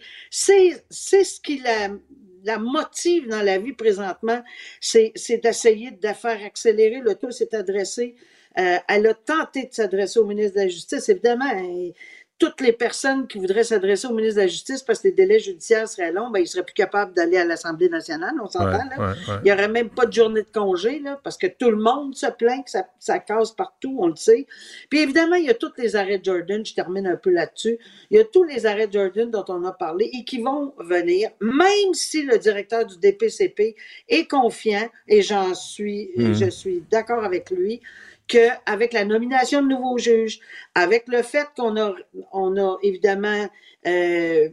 ce 0.90 1.40
qui 1.40 1.62
la, 1.64 1.88
la 2.44 2.58
motive 2.58 3.28
dans 3.28 3.42
la 3.42 3.58
vie 3.58 3.72
présentement, 3.72 4.42
c'est, 4.80 5.12
d'essayer 5.42 5.90
de 5.90 6.08
faire 6.08 6.44
accélérer. 6.44 7.00
Le 7.00 7.14
tout 7.14 7.30
s'est 7.30 7.54
adressé. 7.54 8.14
euh, 8.58 8.78
elle 8.88 9.06
a 9.06 9.14
tenté 9.14 9.66
de 9.66 9.74
s'adresser 9.74 10.18
au 10.18 10.24
ministre 10.24 10.54
de 10.56 10.60
la 10.62 10.68
Justice. 10.68 11.08
Évidemment, 11.08 11.44
hein, 11.44 11.90
toutes 12.38 12.60
les 12.60 12.72
personnes 12.72 13.26
qui 13.26 13.38
voudraient 13.38 13.64
s'adresser 13.64 14.06
au 14.08 14.12
ministre 14.12 14.36
de 14.36 14.40
la 14.42 14.46
Justice 14.46 14.82
parce 14.82 14.98
que 15.00 15.08
les 15.08 15.14
délais 15.14 15.38
judiciaires 15.38 15.88
seraient 15.88 16.12
longs, 16.12 16.30
ben, 16.30 16.40
ils 16.40 16.46
seraient 16.46 16.64
plus 16.64 16.74
capables 16.74 17.14
d'aller 17.14 17.38
à 17.38 17.44
l'Assemblée 17.46 17.88
nationale, 17.88 18.34
on 18.42 18.46
s'entend, 18.46 18.66
Ouais, 18.66 18.96
là. 18.96 18.98
ouais, 18.98 19.06
ouais. 19.06 19.38
Il 19.42 19.44
n'y 19.44 19.52
aurait 19.52 19.68
même 19.68 19.88
pas 19.88 20.04
de 20.04 20.12
journée 20.12 20.42
de 20.42 20.50
congé, 20.52 20.98
là, 20.98 21.18
parce 21.24 21.38
que 21.38 21.46
tout 21.46 21.70
le 21.70 21.78
monde 21.78 22.14
se 22.14 22.26
plaint 22.26 22.62
que 22.64 22.70
ça, 22.70 22.86
ça 22.98 23.18
casse 23.20 23.52
partout, 23.52 23.96
on 23.98 24.08
le 24.08 24.16
sait. 24.16 24.46
Puis 24.90 24.98
évidemment, 25.00 25.36
il 25.36 25.46
y 25.46 25.50
a 25.50 25.54
tous 25.54 25.72
les 25.78 25.96
arrêts 25.96 26.18
de 26.18 26.24
Jordan, 26.26 26.64
je 26.64 26.74
termine 26.74 27.06
un 27.06 27.16
peu 27.16 27.30
là-dessus. 27.30 27.78
Il 28.10 28.18
y 28.18 28.20
a 28.20 28.24
tous 28.24 28.44
les 28.44 28.66
arrêts 28.66 28.86
de 28.86 28.92
Jordan 28.92 29.30
dont 29.30 29.44
on 29.48 29.64
a 29.64 29.72
parlé 29.72 30.10
et 30.12 30.24
qui 30.24 30.42
vont 30.42 30.74
venir, 30.78 31.30
même 31.40 31.94
si 31.94 32.22
le 32.22 32.36
directeur 32.38 32.84
du 32.84 32.98
DPCP 32.98 33.76
est 34.08 34.28
confiant, 34.28 34.88
et 35.08 35.22
j'en 35.22 35.54
suis, 35.54 36.10
Mhm. 36.16 36.34
je 36.34 36.50
suis 36.50 36.84
d'accord 36.90 37.24
avec 37.24 37.50
lui, 37.50 37.80
qu'avec 38.28 38.92
la 38.92 39.04
nomination 39.04 39.62
de 39.62 39.68
nouveaux 39.68 39.98
juges, 39.98 40.40
avec 40.74 41.04
le 41.08 41.22
fait 41.22 41.46
qu'on 41.56 41.76
a, 41.76 41.94
on 42.32 42.56
a 42.56 42.76
évidemment 42.82 43.48
euh, 43.86 44.48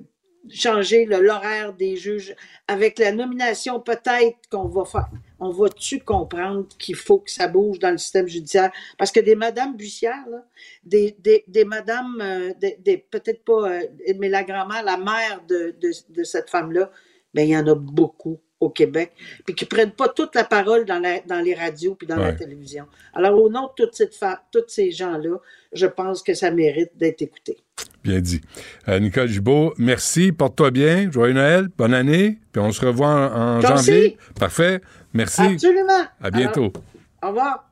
changé 0.49 1.05
l'horaire 1.05 1.73
des 1.73 1.95
juges, 1.95 2.35
avec 2.67 2.99
la 2.99 3.11
nomination 3.13 3.79
peut-être 3.79 4.37
qu'on 4.51 4.67
va 4.67 4.83
faire, 4.85 5.07
on 5.39 5.49
va-tu 5.49 5.99
comprendre 5.99 6.67
qu'il 6.77 6.95
faut 6.95 7.19
que 7.19 7.31
ça 7.31 7.47
bouge 7.47 7.79
dans 7.79 7.91
le 7.91 7.97
système 7.97 8.27
judiciaire? 8.27 8.71
Parce 8.97 9.11
que 9.11 9.21
des 9.21 9.35
madames 9.35 9.75
Bussière, 9.75 10.23
là, 10.29 10.45
des, 10.83 11.15
des, 11.19 11.43
des 11.47 11.65
madames, 11.65 12.19
euh, 12.21 12.53
des- 12.59 12.97
peut-être 13.09 13.43
pas, 13.43 13.71
euh, 13.71 13.81
mais 14.19 14.29
la 14.29 14.43
grand-mère, 14.43 14.83
la 14.83 14.97
mère 14.97 15.43
de, 15.47 15.75
de, 15.79 15.91
de 16.09 16.23
cette 16.23 16.49
femme-là, 16.49 16.91
ben, 17.33 17.43
il 17.47 17.51
y 17.51 17.57
en 17.57 17.67
a 17.67 17.75
beaucoup 17.75 18.39
au 18.63 18.69
Québec, 18.69 19.11
puis 19.45 19.55
qui 19.55 19.65
prennent 19.65 19.91
pas 19.91 20.09
toute 20.09 20.33
la 20.35 20.43
parole 20.43 20.85
dans, 20.85 20.99
la, 20.99 21.19
dans 21.21 21.39
les 21.39 21.53
radios 21.53 21.95
puis 21.95 22.07
dans 22.07 22.17
la 22.17 22.33
télévision. 22.33 22.85
Alors, 23.13 23.39
au 23.41 23.49
nom 23.49 23.67
de 23.67 23.83
toute 23.83 23.93
cette 23.95 24.15
fa- 24.15 24.41
tous 24.51 24.63
ces 24.67 24.91
gens-là, 24.91 25.37
je 25.71 25.85
pense 25.85 26.23
que 26.23 26.33
ça 26.33 26.51
mérite 26.51 26.91
d'être 26.95 27.21
écouté. 27.21 27.57
Bien 28.03 28.19
dit. 28.19 28.41
Euh, 28.87 28.99
Nicole 28.99 29.27
Gibault, 29.27 29.73
merci. 29.77 30.31
Porte-toi 30.31 30.71
bien. 30.71 31.09
Joyeux 31.11 31.33
Noël. 31.33 31.69
Bonne 31.77 31.93
année. 31.93 32.39
Puis 32.51 32.61
on 32.61 32.71
se 32.71 32.85
revoit 32.85 33.07
en, 33.09 33.61
janvier. 33.61 34.17
Parfait. 34.39 34.81
Merci. 35.13 35.41
Absolument. 35.41 36.03
À 36.21 36.29
bientôt. 36.31 36.73
Alors, 37.21 37.23
au 37.23 37.27
revoir. 37.29 37.69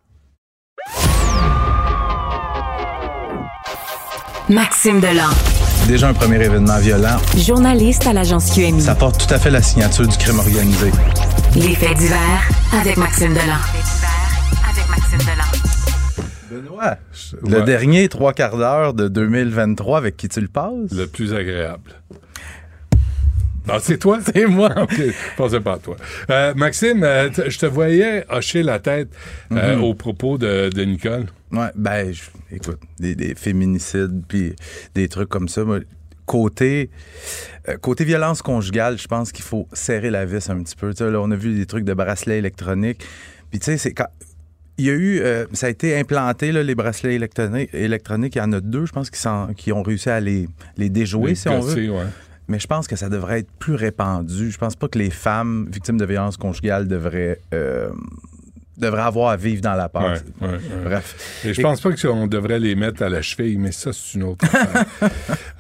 Maxime 4.50 5.00
Delan, 5.00 5.30
Déjà 5.88 6.08
un 6.10 6.14
premier 6.14 6.42
événement 6.44 6.78
violent. 6.80 7.18
journaliste 7.38 8.08
à 8.08 8.14
l'agence 8.14 8.52
QMI. 8.54 8.82
Ça 8.82 8.96
porte 8.96 9.26
tout 9.28 9.34
à 9.34 9.40
fait 9.40 9.50
la 9.50 9.62
signature 9.62 10.08
du 10.08 10.18
crime 10.18 10.40
organisé. 10.40 10.92
Les 11.56 11.76
faits 11.76 11.98
divers 11.98 12.50
avec 12.80 12.98
Maxime 12.98 13.34
Delan. 13.34 13.60
Avec 14.70 14.90
Maxime 14.90 15.20
Delan. 15.20 16.22
Benoît, 16.50 16.96
le 17.44 17.58
Ouais. 17.60 17.64
dernier 17.66 18.10
trois 18.10 18.34
quarts 18.34 18.58
d'heure 18.58 18.94
de 18.94 19.08
2023 19.08 19.98
avec 19.98 20.18
qui 20.18 20.30
tu 20.30 20.40
le 20.42 20.48
passes? 20.48 20.92
Le 20.92 21.08
plus 21.08 21.34
agréable. 21.34 21.92
Ah, 23.68 23.78
c'est 23.80 23.98
toi? 23.98 24.20
C'est 24.34 24.46
moi. 24.48 24.72
OK, 24.84 24.94
je 24.98 25.36
pensais 25.38 25.60
pas 25.60 25.74
à 25.74 25.78
toi. 25.78 25.96
Euh, 26.30 26.54
Maxime, 26.56 27.04
euh, 27.04 27.30
je 27.48 27.58
te 27.60 27.66
voyais 27.66 28.26
hocher 28.30 28.64
la 28.64 28.80
tête 28.80 29.10
euh, 29.52 29.76
Mhm. 29.76 29.84
au 29.84 29.94
propos 29.94 30.38
de, 30.38 30.70
de 30.70 30.82
Nicole. 30.84 31.26
Ouais, 31.52 31.68
ben, 31.76 32.12
je- 32.14 32.56
écoute, 32.56 32.80
des, 33.00 33.14
des 33.16 33.36
féminicides, 33.36 34.24
puis 34.28 34.56
des 34.96 35.08
trucs 35.08 35.30
comme 35.30 35.48
ça. 35.48 35.64
moi, 35.64 35.80
côté, 36.26 36.90
euh, 37.68 37.78
côté 37.78 38.04
violence 38.06 38.42
conjugale, 38.42 38.98
je 38.98 39.08
pense 39.08 39.32
qu'il 39.32 39.44
faut 39.44 39.68
serrer 39.74 40.10
la 40.10 40.26
vis 40.26 40.50
un 40.50 40.62
petit 40.64 40.76
peu. 40.76 40.94
Là, 41.00 41.20
on 41.22 41.30
a 41.32 41.36
vu 41.36 41.54
des 41.54 41.66
trucs 41.66 41.84
de 41.84 41.94
bracelets 41.94 42.38
électroniques. 42.38 43.04
Puis, 43.50 43.60
tu 43.60 43.66
sais, 43.66 43.78
c'est 43.78 43.94
quand. 43.94 44.08
Il 44.78 44.86
y 44.86 44.90
a 44.90 44.94
eu, 44.94 45.20
euh, 45.20 45.46
ça 45.54 45.68
a 45.68 45.70
été 45.70 45.96
implanté, 46.00 46.52
là, 46.52 46.64
les 46.64 46.74
bracelets 46.74 47.14
électroniques. 47.16 47.70
électroniques. 47.74 48.36
Il 48.36 48.40
y 48.40 48.42
en 48.42 48.54
a 48.54 48.62
deux, 48.62 48.86
je 48.88 48.92
pense, 48.94 49.12
qui, 49.12 49.72
ont 49.74 49.84
réussi 49.84 50.10
à 50.10 50.20
les, 50.20 50.48
les 50.78 50.90
déjouer, 50.90 51.32
Les 51.32 51.36
si 51.36 51.50
on 51.50 51.60
veut. 51.60 51.92
ouais. 51.92 52.06
Mais 52.52 52.60
je 52.60 52.68
pense 52.68 52.86
que 52.86 52.98
ça 52.98 53.08
devrait 53.08 53.40
être 53.40 53.52
plus 53.60 53.76
répandu. 53.76 54.52
Je 54.52 54.58
pense 54.58 54.76
pas 54.76 54.90
que 54.90 55.00
les 55.00 55.10
femmes 55.10 55.70
victimes 55.72 55.98
de 55.98 56.04
violences 56.04 56.36
conjugales 56.36 56.86
devraient, 56.86 57.40
euh, 57.54 57.92
devraient 58.78 59.02
avoir 59.02 59.30
à 59.30 59.38
vivre 59.38 59.62
dans 59.62 59.74
la 59.76 59.90
peur. 59.90 60.04
Ouais, 60.42 60.48
ouais, 60.48 60.54
ouais. 60.54 60.60
Bref. 60.86 61.42
Et 61.46 61.54
je 61.54 61.62
pense 61.62 61.82
pas 61.82 61.92
qu'on 61.94 62.28
devrait 62.28 62.60
les 62.60 62.76
mettre 62.76 63.04
à 63.04 63.10
la 63.10 63.22
cheville, 63.22 63.58
mais 63.58 63.72
ça, 63.72 63.92
c'est 63.94 64.16
une 64.18 64.24
autre 64.24 64.46
affaire. 64.46 64.86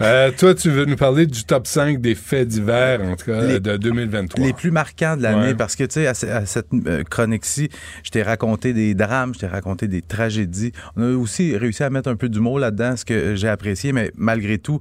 Euh, 0.02 0.32
toi, 0.36 0.56
tu 0.56 0.72
veux 0.72 0.86
nous 0.86 0.96
parler 0.96 1.28
du 1.28 1.44
top 1.44 1.68
5 1.68 2.02
des 2.02 2.16
faits 2.16 2.48
divers, 2.48 3.02
en 3.04 3.16
tout 3.16 3.26
cas, 3.26 3.42
Les- 3.44 3.60
de 3.60 3.78
2023. 3.78 4.44
Les 4.44 4.52
plus 4.52 4.72
marquants 4.72 5.16
de 5.16 5.22
l'année, 5.22 5.50
Ouais. 5.50 5.54
parce 5.54 5.76
que, 5.76 5.84
tu 5.84 5.94
sais, 5.94 6.08
à, 6.08 6.16
ce- 6.16 6.26
à 6.26 6.48
cette 6.48 6.70
euh, 6.88 7.04
chronique-ci, 7.04 7.70
je 8.04 8.10
t'ai 8.10 8.24
raconté 8.24 8.74
des 8.74 8.96
drames, 8.96 9.36
je 9.36 9.40
t'ai 9.42 9.46
raconté 9.48 9.88
des 9.88 10.02
tragédies. 10.02 10.72
On 10.96 11.04
a 11.04 11.16
aussi 11.16 11.56
réussi 11.56 11.84
à 11.84 11.92
mettre 11.92 12.10
un 12.10 12.16
peu 12.16 12.30
d'humour 12.30 12.58
là-dedans, 12.58 12.96
ce 12.98 13.06
que 13.06 13.36
j'ai 13.36 13.48
apprécié, 13.48 13.94
mais 13.94 14.12
malgré 14.16 14.58
tout, 14.58 14.80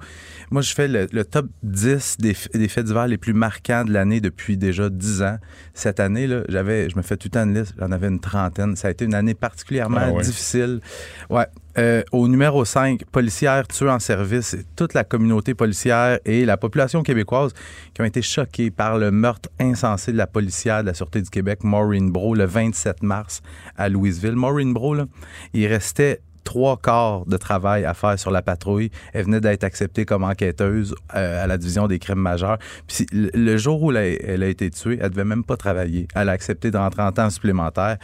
moi, 0.50 0.62
je 0.62 0.72
fais 0.72 0.88
le, 0.88 1.06
le 1.12 1.24
top 1.26 1.48
10 1.64 2.16
des, 2.18 2.34
des 2.54 2.68
faits 2.68 2.86
divers 2.86 3.06
les 3.06 3.18
plus 3.18 3.34
marquants 3.34 3.84
de 3.84 3.92
l'année 3.92 4.22
depuis 4.22 4.56
déjà 4.56 4.88
10 4.88 5.20
ans. 5.22 5.36
Cette 5.74 6.00
année, 6.00 6.26
là, 6.28 6.44
j'avais, 6.48 6.88
je 6.88 6.96
me 6.96 7.02
fais 7.02 7.18
tout 7.18 7.28
le 7.28 7.32
temps 7.32 7.44
une 7.44 7.58
liste, 7.58 7.74
j'en 7.78 7.92
avais 7.92 8.08
une 8.08 8.19
trentaine. 8.20 8.76
Ça 8.76 8.88
a 8.88 8.90
été 8.92 9.04
une 9.04 9.14
année 9.14 9.34
particulièrement 9.34 9.98
Ah 10.00 10.10
ouais. 10.12 10.22
difficile. 10.22 10.80
Ouais. 11.28 11.46
Euh, 11.78 12.02
au 12.10 12.26
numéro 12.26 12.64
5, 12.64 13.04
policière 13.06 13.66
tuée 13.68 13.88
en 13.90 14.00
service, 14.00 14.56
toute 14.74 14.92
la 14.92 15.04
communauté 15.04 15.54
policière 15.54 16.18
et 16.24 16.44
la 16.44 16.56
population 16.56 17.02
québécoise 17.02 17.52
qui 17.94 18.02
ont 18.02 18.04
été 18.04 18.22
choqués 18.22 18.70
par 18.70 18.98
le 18.98 19.10
meurtre 19.12 19.48
insensé 19.60 20.10
de 20.12 20.16
la 20.16 20.26
policière 20.26 20.82
de 20.82 20.88
la 20.88 20.94
Sûreté 20.94 21.22
du 21.22 21.30
Québec, 21.30 21.60
Maureen 21.62 22.10
Bro, 22.10 22.34
le 22.34 22.44
27 22.44 23.02
mars 23.04 23.40
à 23.76 23.88
Louisville. 23.88 24.32
Maureen 24.34 24.72
Bro, 24.74 24.94
là, 24.94 25.06
il 25.54 25.66
restait 25.68 26.20
trois 26.44 26.76
quarts 26.76 27.26
de 27.26 27.36
travail 27.36 27.84
à 27.84 27.94
faire 27.94 28.18
sur 28.18 28.30
la 28.30 28.42
patrouille. 28.42 28.90
Elle 29.12 29.24
venait 29.24 29.40
d'être 29.40 29.64
acceptée 29.64 30.04
comme 30.04 30.24
enquêteuse 30.24 30.94
euh, 31.14 31.44
à 31.44 31.46
la 31.46 31.58
division 31.58 31.88
des 31.88 31.98
crimes 31.98 32.18
majeurs. 32.18 32.58
Puis 32.86 33.06
le, 33.12 33.56
jour 33.56 33.82
où 33.82 33.92
elle 33.92 34.42
a, 34.42 34.46
été 34.48 34.70
tuée, 34.70 34.98
elle 35.00 35.10
devait 35.10 35.24
même 35.24 35.44
pas 35.44 35.56
travailler. 35.56 36.08
Elle 36.14 36.28
a 36.28 36.32
accepté 36.32 36.70
de 36.70 36.76
rentrer 36.76 37.02
en 37.02 37.12
temps 37.12 37.30
supplémentaire. 37.30 37.98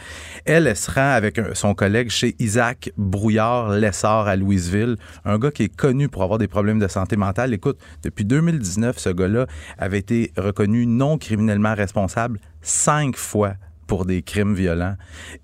Elle, 0.45 0.67
elle 0.67 0.75
se 0.75 0.91
rend 0.91 1.11
avec 1.11 1.39
son 1.53 1.73
collègue 1.73 2.09
chez 2.09 2.35
Isaac 2.39 2.91
Brouillard 2.97 3.69
Lessard 3.69 4.27
à 4.27 4.35
Louisville, 4.35 4.97
un 5.25 5.37
gars 5.37 5.51
qui 5.51 5.63
est 5.63 5.75
connu 5.75 6.09
pour 6.09 6.23
avoir 6.23 6.39
des 6.39 6.47
problèmes 6.47 6.79
de 6.79 6.87
santé 6.87 7.15
mentale. 7.15 7.53
Écoute, 7.53 7.79
depuis 8.03 8.25
2019, 8.25 8.97
ce 8.97 9.09
gars-là 9.09 9.47
avait 9.77 9.99
été 9.99 10.31
reconnu 10.37 10.85
non 10.85 11.17
criminellement 11.17 11.73
responsable 11.73 12.39
cinq 12.61 13.15
fois 13.15 13.53
pour 13.87 14.05
des 14.05 14.21
crimes 14.21 14.53
violents. 14.53 14.95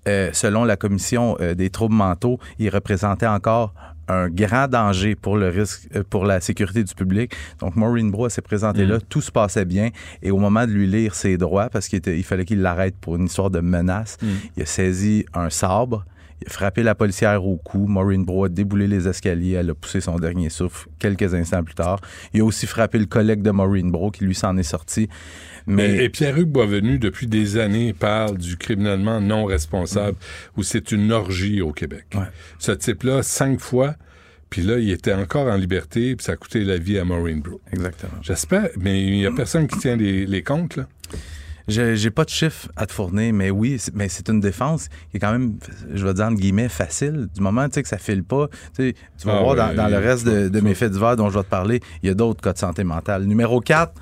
Euh, 0.06 0.30
selon 0.32 0.64
la 0.64 0.76
commission 0.76 1.36
euh, 1.40 1.54
des 1.54 1.70
troubles 1.70 1.94
mentaux, 1.94 2.38
il 2.58 2.68
représentait 2.68 3.26
encore 3.26 3.74
un 4.06 4.28
grand 4.28 4.68
danger 4.68 5.14
pour 5.14 5.38
le 5.38 5.48
risque, 5.48 5.88
euh, 5.96 6.02
pour 6.08 6.26
la 6.26 6.40
sécurité 6.42 6.84
du 6.84 6.94
public. 6.94 7.32
Donc, 7.60 7.74
Maureen 7.74 8.10
Bro 8.10 8.28
s'est 8.28 8.42
présentée 8.42 8.84
Mm. 8.84 8.88
là, 8.90 8.98
tout 9.08 9.22
se 9.22 9.32
passait 9.32 9.64
bien. 9.64 9.88
Et 10.22 10.30
au 10.30 10.36
moment 10.38 10.66
de 10.66 10.72
lui 10.72 10.86
lire 10.86 11.14
ses 11.14 11.38
droits, 11.38 11.70
parce 11.70 11.88
qu'il 11.88 12.02
il 12.06 12.22
fallait 12.24 12.44
qu'il 12.44 12.60
l'arrête 12.60 12.96
pour 13.00 13.16
une 13.16 13.24
histoire 13.24 13.48
de 13.50 13.60
menace, 13.60 14.18
Mm. 14.20 14.26
il 14.58 14.62
a 14.62 14.66
saisi 14.66 15.24
un 15.32 15.48
sabre, 15.48 16.04
frappé 16.46 16.82
la 16.82 16.94
policière 16.94 17.44
au 17.44 17.56
cou. 17.56 17.86
Maureen 17.86 18.24
Bro 18.24 18.44
a 18.44 18.48
déboulé 18.48 18.86
les 18.86 19.08
escaliers, 19.08 19.52
elle 19.52 19.70
a 19.70 19.74
poussé 19.74 20.00
son 20.00 20.16
dernier 20.16 20.50
souffle 20.50 20.88
quelques 20.98 21.34
instants 21.34 21.62
plus 21.62 21.74
tard. 21.74 22.00
Il 22.32 22.40
a 22.40 22.44
aussi 22.44 22.66
frappé 22.66 22.98
le 22.98 23.06
collègue 23.06 23.42
de 23.42 23.50
Maureen 23.50 23.90
Bro 23.90 24.10
qui 24.10 24.24
lui 24.24 24.34
s'en 24.34 24.56
est 24.56 24.62
sorti. 24.62 25.08
Mais 25.66 25.96
Et, 25.96 26.04
et 26.04 26.08
Pierre-Hugues 26.08 26.50
Boisvenu, 26.50 26.98
depuis 26.98 27.26
des 27.26 27.56
années, 27.56 27.92
parle 27.92 28.36
du 28.38 28.56
criminellement 28.56 29.20
non 29.20 29.44
responsable, 29.44 30.16
où 30.56 30.62
c'est 30.62 30.92
une 30.92 31.10
orgie 31.12 31.62
au 31.62 31.72
Québec. 31.72 32.06
Ce 32.58 32.72
type-là, 32.72 33.22
cinq 33.22 33.60
fois, 33.60 33.94
puis 34.50 34.62
là, 34.62 34.78
il 34.78 34.90
était 34.90 35.14
encore 35.14 35.48
en 35.48 35.56
liberté, 35.56 36.14
puis 36.16 36.24
ça 36.24 36.32
a 36.32 36.36
coûté 36.36 36.64
la 36.64 36.78
vie 36.78 36.98
à 36.98 37.04
Maureen 37.04 37.40
Bro. 37.40 37.60
Exactement. 37.72 38.20
J'espère, 38.22 38.68
mais 38.78 39.02
il 39.02 39.12
n'y 39.12 39.26
a 39.26 39.32
personne 39.32 39.66
qui 39.66 39.78
tient 39.78 39.96
les, 39.96 40.26
les 40.26 40.42
comptes, 40.42 40.76
là. 40.76 40.86
J'ai 41.66 41.96
j'ai 41.96 42.10
pas 42.10 42.24
de 42.24 42.30
chiffres 42.30 42.68
à 42.76 42.86
te 42.86 42.92
fournir, 42.92 43.32
mais 43.32 43.50
oui, 43.50 43.80
mais 43.94 44.08
c'est 44.08 44.28
une 44.28 44.40
défense 44.40 44.88
qui 45.10 45.16
est 45.16 45.20
quand 45.20 45.32
même, 45.32 45.56
je 45.92 46.06
vais 46.06 46.14
dire 46.14 46.26
entre 46.26 46.36
guillemets, 46.36 46.68
facile. 46.68 47.28
Du 47.34 47.40
moment 47.40 47.66
tu 47.68 47.74
sais, 47.74 47.82
que 47.82 47.88
ça 47.88 47.98
file 47.98 48.22
pas, 48.22 48.48
tu 48.48 48.88
sais, 48.88 48.94
tu 49.18 49.26
vas 49.26 49.36
Ah 49.38 49.42
voir 49.42 49.68
ouais, 49.68 49.74
dans, 49.74 49.82
dans 49.82 49.88
le 49.88 49.98
reste 49.98 50.26
de, 50.26 50.48
de 50.48 50.60
mes 50.60 50.74
faits 50.74 50.92
divers 50.92 51.16
dont 51.16 51.30
je 51.30 51.38
vais 51.38 51.44
te 51.44 51.48
parler, 51.48 51.80
il 52.02 52.08
y 52.08 52.10
a 52.10 52.14
d'autres 52.14 52.42
cas 52.42 52.52
de 52.52 52.58
santé 52.58 52.84
mentale. 52.84 53.24
Numéro 53.24 53.60
4, 53.60 53.92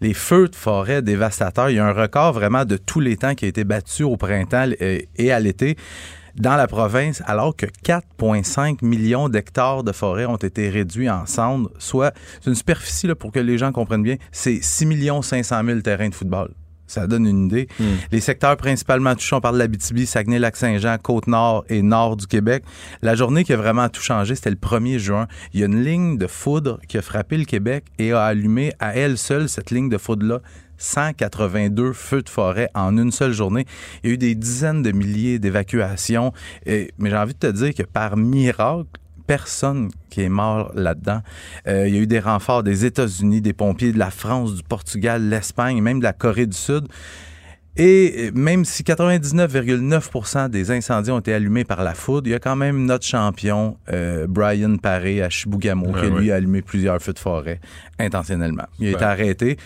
les 0.00 0.14
feux 0.14 0.48
de 0.48 0.56
forêt 0.56 1.02
dévastateurs. 1.02 1.70
Il 1.70 1.76
y 1.76 1.78
a 1.78 1.86
un 1.86 1.92
record 1.92 2.32
vraiment 2.32 2.64
de 2.64 2.76
tous 2.76 3.00
les 3.00 3.16
temps 3.16 3.34
qui 3.34 3.44
a 3.44 3.48
été 3.48 3.64
battu 3.64 4.02
au 4.02 4.16
printemps 4.16 4.68
euh, 4.80 4.98
et 5.16 5.32
à 5.32 5.40
l'été 5.40 5.76
dans 6.36 6.56
la 6.56 6.66
province, 6.66 7.22
alors 7.26 7.54
que 7.54 7.66
4,5 7.66 8.84
millions 8.84 9.28
d'hectares 9.28 9.84
de 9.84 9.92
forêt 9.92 10.26
ont 10.26 10.36
été 10.36 10.68
réduits 10.68 11.08
en 11.08 11.26
cendres, 11.26 11.70
soit, 11.78 12.12
c'est 12.40 12.50
une 12.50 12.56
superficie, 12.56 13.06
là, 13.06 13.14
pour 13.14 13.30
que 13.30 13.38
les 13.38 13.56
gens 13.56 13.70
comprennent 13.70 14.02
bien, 14.02 14.16
c'est 14.32 14.60
6 14.60 15.10
500 15.22 15.64
000 15.64 15.80
terrains 15.80 16.08
de 16.08 16.14
football. 16.14 16.50
Ça 16.86 17.06
donne 17.06 17.26
une 17.26 17.46
idée. 17.46 17.66
Les 18.12 18.20
secteurs 18.20 18.56
principalement 18.56 19.14
touchés, 19.14 19.34
on 19.34 19.40
parle 19.40 19.54
de 19.54 19.60
l'Abitibi, 19.60 20.04
Saguenay-Lac-Saint-Jean, 20.06 20.98
Côte-Nord 21.02 21.64
et 21.68 21.80
Nord 21.82 22.16
du 22.16 22.26
Québec. 22.26 22.62
La 23.02 23.14
journée 23.14 23.42
qui 23.44 23.52
a 23.52 23.56
vraiment 23.56 23.88
tout 23.88 24.02
changé, 24.02 24.34
c'était 24.34 24.50
le 24.50 24.56
1er 24.56 24.98
juin. 24.98 25.26
Il 25.54 25.60
y 25.60 25.62
a 25.62 25.66
une 25.66 25.82
ligne 25.82 26.18
de 26.18 26.26
foudre 26.26 26.78
qui 26.86 26.98
a 26.98 27.02
frappé 27.02 27.38
le 27.38 27.44
Québec 27.46 27.84
et 27.98 28.12
a 28.12 28.22
allumé 28.24 28.72
à 28.80 28.94
elle 28.96 29.16
seule, 29.16 29.48
cette 29.48 29.70
ligne 29.70 29.88
de 29.88 29.96
foudre-là, 29.98 30.40
182 30.76 31.92
feux 31.92 32.22
de 32.22 32.28
forêt 32.28 32.68
en 32.74 32.96
une 32.98 33.10
seule 33.12 33.32
journée. 33.32 33.64
Il 34.02 34.08
y 34.08 34.10
a 34.10 34.14
eu 34.14 34.18
des 34.18 34.34
dizaines 34.34 34.82
de 34.82 34.92
milliers 34.92 35.38
d'évacuations. 35.38 36.32
Et- 36.66 36.92
Mais 36.98 37.10
j'ai 37.10 37.16
envie 37.16 37.34
de 37.34 37.38
te 37.38 37.46
dire 37.50 37.74
que 37.74 37.82
par 37.82 38.16
miracle, 38.16 38.84
personne 39.26 39.90
qui 40.10 40.22
est 40.22 40.28
mort 40.28 40.70
là-dedans. 40.74 41.20
Euh, 41.66 41.88
il 41.88 41.94
y 41.94 41.98
a 41.98 42.00
eu 42.00 42.06
des 42.06 42.20
renforts 42.20 42.62
des 42.62 42.84
États-Unis, 42.84 43.40
des 43.40 43.52
pompiers 43.52 43.92
de 43.92 43.98
la 43.98 44.10
France, 44.10 44.54
du 44.54 44.62
Portugal, 44.62 45.28
l'Espagne, 45.28 45.80
même 45.82 45.98
de 45.98 46.04
la 46.04 46.12
Corée 46.12 46.46
du 46.46 46.56
Sud. 46.56 46.86
Et 47.76 48.28
euh, 48.28 48.30
même 48.34 48.64
si 48.64 48.84
99,9% 48.84 50.48
des 50.48 50.70
incendies 50.70 51.10
ont 51.10 51.18
été 51.18 51.34
allumés 51.34 51.64
par 51.64 51.82
la 51.82 51.94
foudre, 51.94 52.28
il 52.28 52.30
y 52.30 52.34
a 52.34 52.38
quand 52.38 52.54
même 52.56 52.84
notre 52.84 53.04
champion, 53.04 53.76
euh, 53.92 54.26
Brian 54.28 54.76
Paré, 54.76 55.22
à 55.22 55.28
Chibougamau, 55.30 55.88
Ouais, 55.88 56.02
qui 56.02 56.06
lui 56.10 56.30
a 56.30 56.36
allumé 56.36 56.62
plusieurs 56.62 57.00
feux 57.02 57.12
de 57.12 57.18
forêt 57.18 57.60
intentionnellement. 57.98 58.66
Il 58.78 58.86
a 58.86 58.90
Ouais. 58.90 58.94
été 58.96 59.04
arrêté 59.04 59.56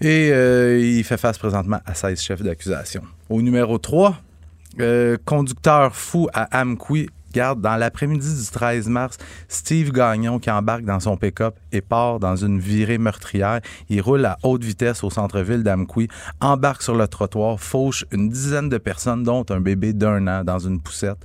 et 0.00 0.30
euh, 0.32 0.78
il 0.78 1.02
fait 1.04 1.16
face 1.16 1.38
présentement 1.38 1.80
à 1.86 1.94
16 1.94 2.20
chefs 2.20 2.42
d'accusation. 2.42 3.02
Au 3.30 3.40
numéro 3.40 3.78
3, 3.78 4.16
euh, 4.80 5.16
conducteur 5.24 5.96
fou 5.96 6.28
à 6.34 6.60
Amqui. 6.60 7.08
Dans 7.34 7.76
l'après-midi 7.76 8.42
du 8.42 8.50
13 8.50 8.88
mars, 8.88 9.18
Steve 9.48 9.92
Gagnon 9.92 10.38
qui 10.38 10.50
embarque 10.50 10.84
dans 10.84 10.98
son 10.98 11.16
pick-up 11.16 11.56
et 11.72 11.80
part 11.80 12.18
dans 12.20 12.36
une 12.36 12.58
virée 12.58 12.98
meurtrière. 12.98 13.60
Il 13.88 14.00
roule 14.00 14.24
à 14.24 14.38
haute 14.42 14.64
vitesse 14.64 15.04
au 15.04 15.10
centre-ville 15.10 15.62
d'Amqui, 15.62 16.08
embarque 16.40 16.82
sur 16.82 16.94
le 16.94 17.06
trottoir, 17.06 17.60
fauche 17.60 18.04
une 18.12 18.28
dizaine 18.28 18.68
de 18.68 18.78
personnes, 18.78 19.22
dont 19.22 19.44
un 19.50 19.60
bébé 19.60 19.92
d'un 19.92 20.26
an 20.26 20.42
dans 20.42 20.58
une 20.58 20.80
poussette. 20.80 21.18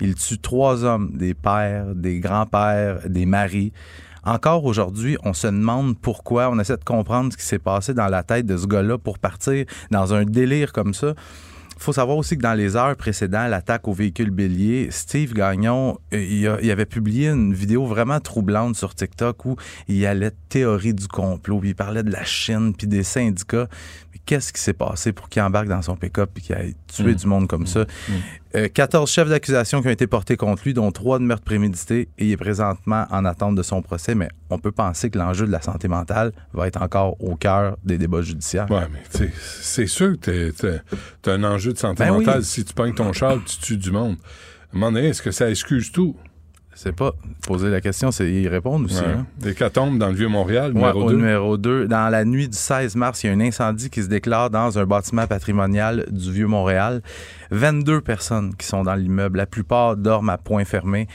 Il 0.00 0.14
tue 0.14 0.38
trois 0.38 0.84
hommes, 0.84 1.12
des 1.14 1.34
pères, 1.34 1.94
des 1.94 2.20
grands-pères, 2.20 3.08
des 3.08 3.26
maris. 3.26 3.72
Encore 4.24 4.64
aujourd'hui, 4.64 5.16
on 5.24 5.32
se 5.32 5.46
demande 5.46 5.98
pourquoi, 5.98 6.50
on 6.50 6.58
essaie 6.58 6.76
de 6.76 6.84
comprendre 6.84 7.32
ce 7.32 7.38
qui 7.38 7.44
s'est 7.44 7.58
passé 7.58 7.94
dans 7.94 8.08
la 8.08 8.22
tête 8.22 8.46
de 8.46 8.56
ce 8.56 8.66
gars-là 8.66 8.98
pour 8.98 9.18
partir 9.18 9.64
dans 9.90 10.12
un 10.14 10.24
délire 10.24 10.72
comme 10.72 10.94
ça. 10.94 11.14
Il 11.80 11.84
faut 11.84 11.94
savoir 11.94 12.18
aussi 12.18 12.36
que 12.36 12.42
dans 12.42 12.52
les 12.52 12.76
heures 12.76 12.94
précédant 12.94 13.46
l'attaque 13.46 13.88
au 13.88 13.94
véhicule 13.94 14.28
bélier, 14.30 14.88
Steve 14.90 15.32
Gagnon, 15.32 15.98
euh, 16.12 16.22
il, 16.22 16.46
a- 16.46 16.58
il 16.60 16.70
avait 16.70 16.84
publié 16.84 17.30
une 17.30 17.54
vidéo 17.54 17.86
vraiment 17.86 18.20
troublante 18.20 18.76
sur 18.76 18.94
TikTok 18.94 19.46
où 19.46 19.56
il 19.88 20.04
allait 20.04 20.32
théorie 20.50 20.92
du 20.92 21.08
complot, 21.08 21.58
puis 21.60 21.70
il 21.70 21.74
parlait 21.74 22.02
de 22.02 22.10
la 22.12 22.22
Chine, 22.22 22.74
puis 22.76 22.86
des 22.86 23.02
syndicats. 23.02 23.66
Mais 24.12 24.20
qu'est-ce 24.26 24.52
qui 24.52 24.60
s'est 24.60 24.74
passé 24.74 25.12
pour 25.12 25.30
qu'il 25.30 25.40
embarque 25.40 25.68
dans 25.68 25.80
son 25.80 25.96
pick-up 25.96 26.30
et 26.36 26.40
qu'il 26.42 26.54
ait 26.54 26.74
tué 26.86 27.12
Mm. 27.12 27.14
du 27.14 27.26
monde 27.26 27.48
comme 27.48 27.66
ça? 27.66 27.86
Euh, 28.56 28.68
14 28.68 29.08
chefs 29.10 29.28
d'accusation 29.28 29.80
qui 29.80 29.86
ont 29.88 29.92
été 29.92 30.06
portés 30.08 30.36
contre 30.36 30.62
lui, 30.64 30.74
dont 30.74 30.90
3 30.90 31.20
de 31.20 31.24
meurtre 31.24 31.44
prémédité, 31.44 32.08
et 32.18 32.26
il 32.26 32.32
est 32.32 32.36
présentement 32.36 33.06
en 33.10 33.24
attente 33.24 33.54
de 33.54 33.62
son 33.62 33.80
procès, 33.80 34.14
mais 34.16 34.28
on 34.50 34.58
peut 34.58 34.72
penser 34.72 35.08
que 35.08 35.18
l'enjeu 35.18 35.46
de 35.46 35.52
la 35.52 35.62
santé 35.62 35.86
mentale 35.86 36.32
va 36.52 36.66
être 36.66 36.82
encore 36.82 37.16
au 37.22 37.36
cœur 37.36 37.76
des 37.84 37.96
débats 37.96 38.22
judiciaires. 38.22 38.68
Ouais, 38.70 38.88
mais 38.92 39.28
c'est 39.38 39.86
sûr 39.86 40.18
que 40.20 40.50
tu 40.50 41.30
as 41.30 41.32
un 41.32 41.44
enjeu 41.44 41.72
de 41.72 41.78
santé 41.78 42.02
Ben 42.04 42.10
oui. 42.12 42.24
mentale. 42.24 42.44
Si 42.44 42.64
tu 42.64 42.74
pognes 42.74 42.94
ton 42.94 43.12
char, 43.12 43.38
tu 43.46 43.58
tues 43.58 43.76
du 43.76 43.92
monde. 43.92 44.16
À 44.72 44.76
un 44.76 44.78
moment 44.78 44.92
donné, 44.92 45.08
est-ce 45.08 45.22
que 45.22 45.30
ça 45.30 45.48
excuse 45.48 45.92
tout? 45.92 46.16
C'est 46.74 46.94
pas 46.94 47.12
poser 47.46 47.68
la 47.68 47.80
question, 47.80 48.10
c'est 48.10 48.30
y 48.30 48.48
répondre 48.48 48.86
aussi. 48.86 49.00
Ouais. 49.02 49.08
hein. 49.08 49.26
Des 49.38 49.54
catombes 49.54 49.98
dans 49.98 50.08
le 50.08 50.14
Vieux-Montréal, 50.14 50.72
Ouais, 50.72 50.78
numéro 50.80 51.02
au 51.04 51.10
2. 51.10 51.16
numéro 51.16 51.56
2. 51.58 51.88
Dans 51.88 52.08
la 52.08 52.24
nuit 52.24 52.48
du 52.48 52.56
16 52.56 52.96
mars, 52.96 53.22
il 53.22 53.26
y 53.26 53.30
a 53.30 53.32
un 53.34 53.40
incendie 53.40 53.90
qui 53.90 54.02
se 54.02 54.08
déclare 54.08 54.48
dans 54.50 54.78
un 54.78 54.86
bâtiment 54.86 55.26
patrimonial 55.26 56.06
du 56.10 56.32
Vieux-Montréal. 56.32 57.02
22 57.50 58.00
personnes 58.00 58.54
qui 58.56 58.66
sont 58.66 58.84
dans 58.84 58.94
l'immeuble. 58.94 59.36
La 59.38 59.46
plupart 59.46 59.96
dorment 59.96 60.30
à 60.30 60.38
point 60.38 60.64
fermé. 60.64 61.06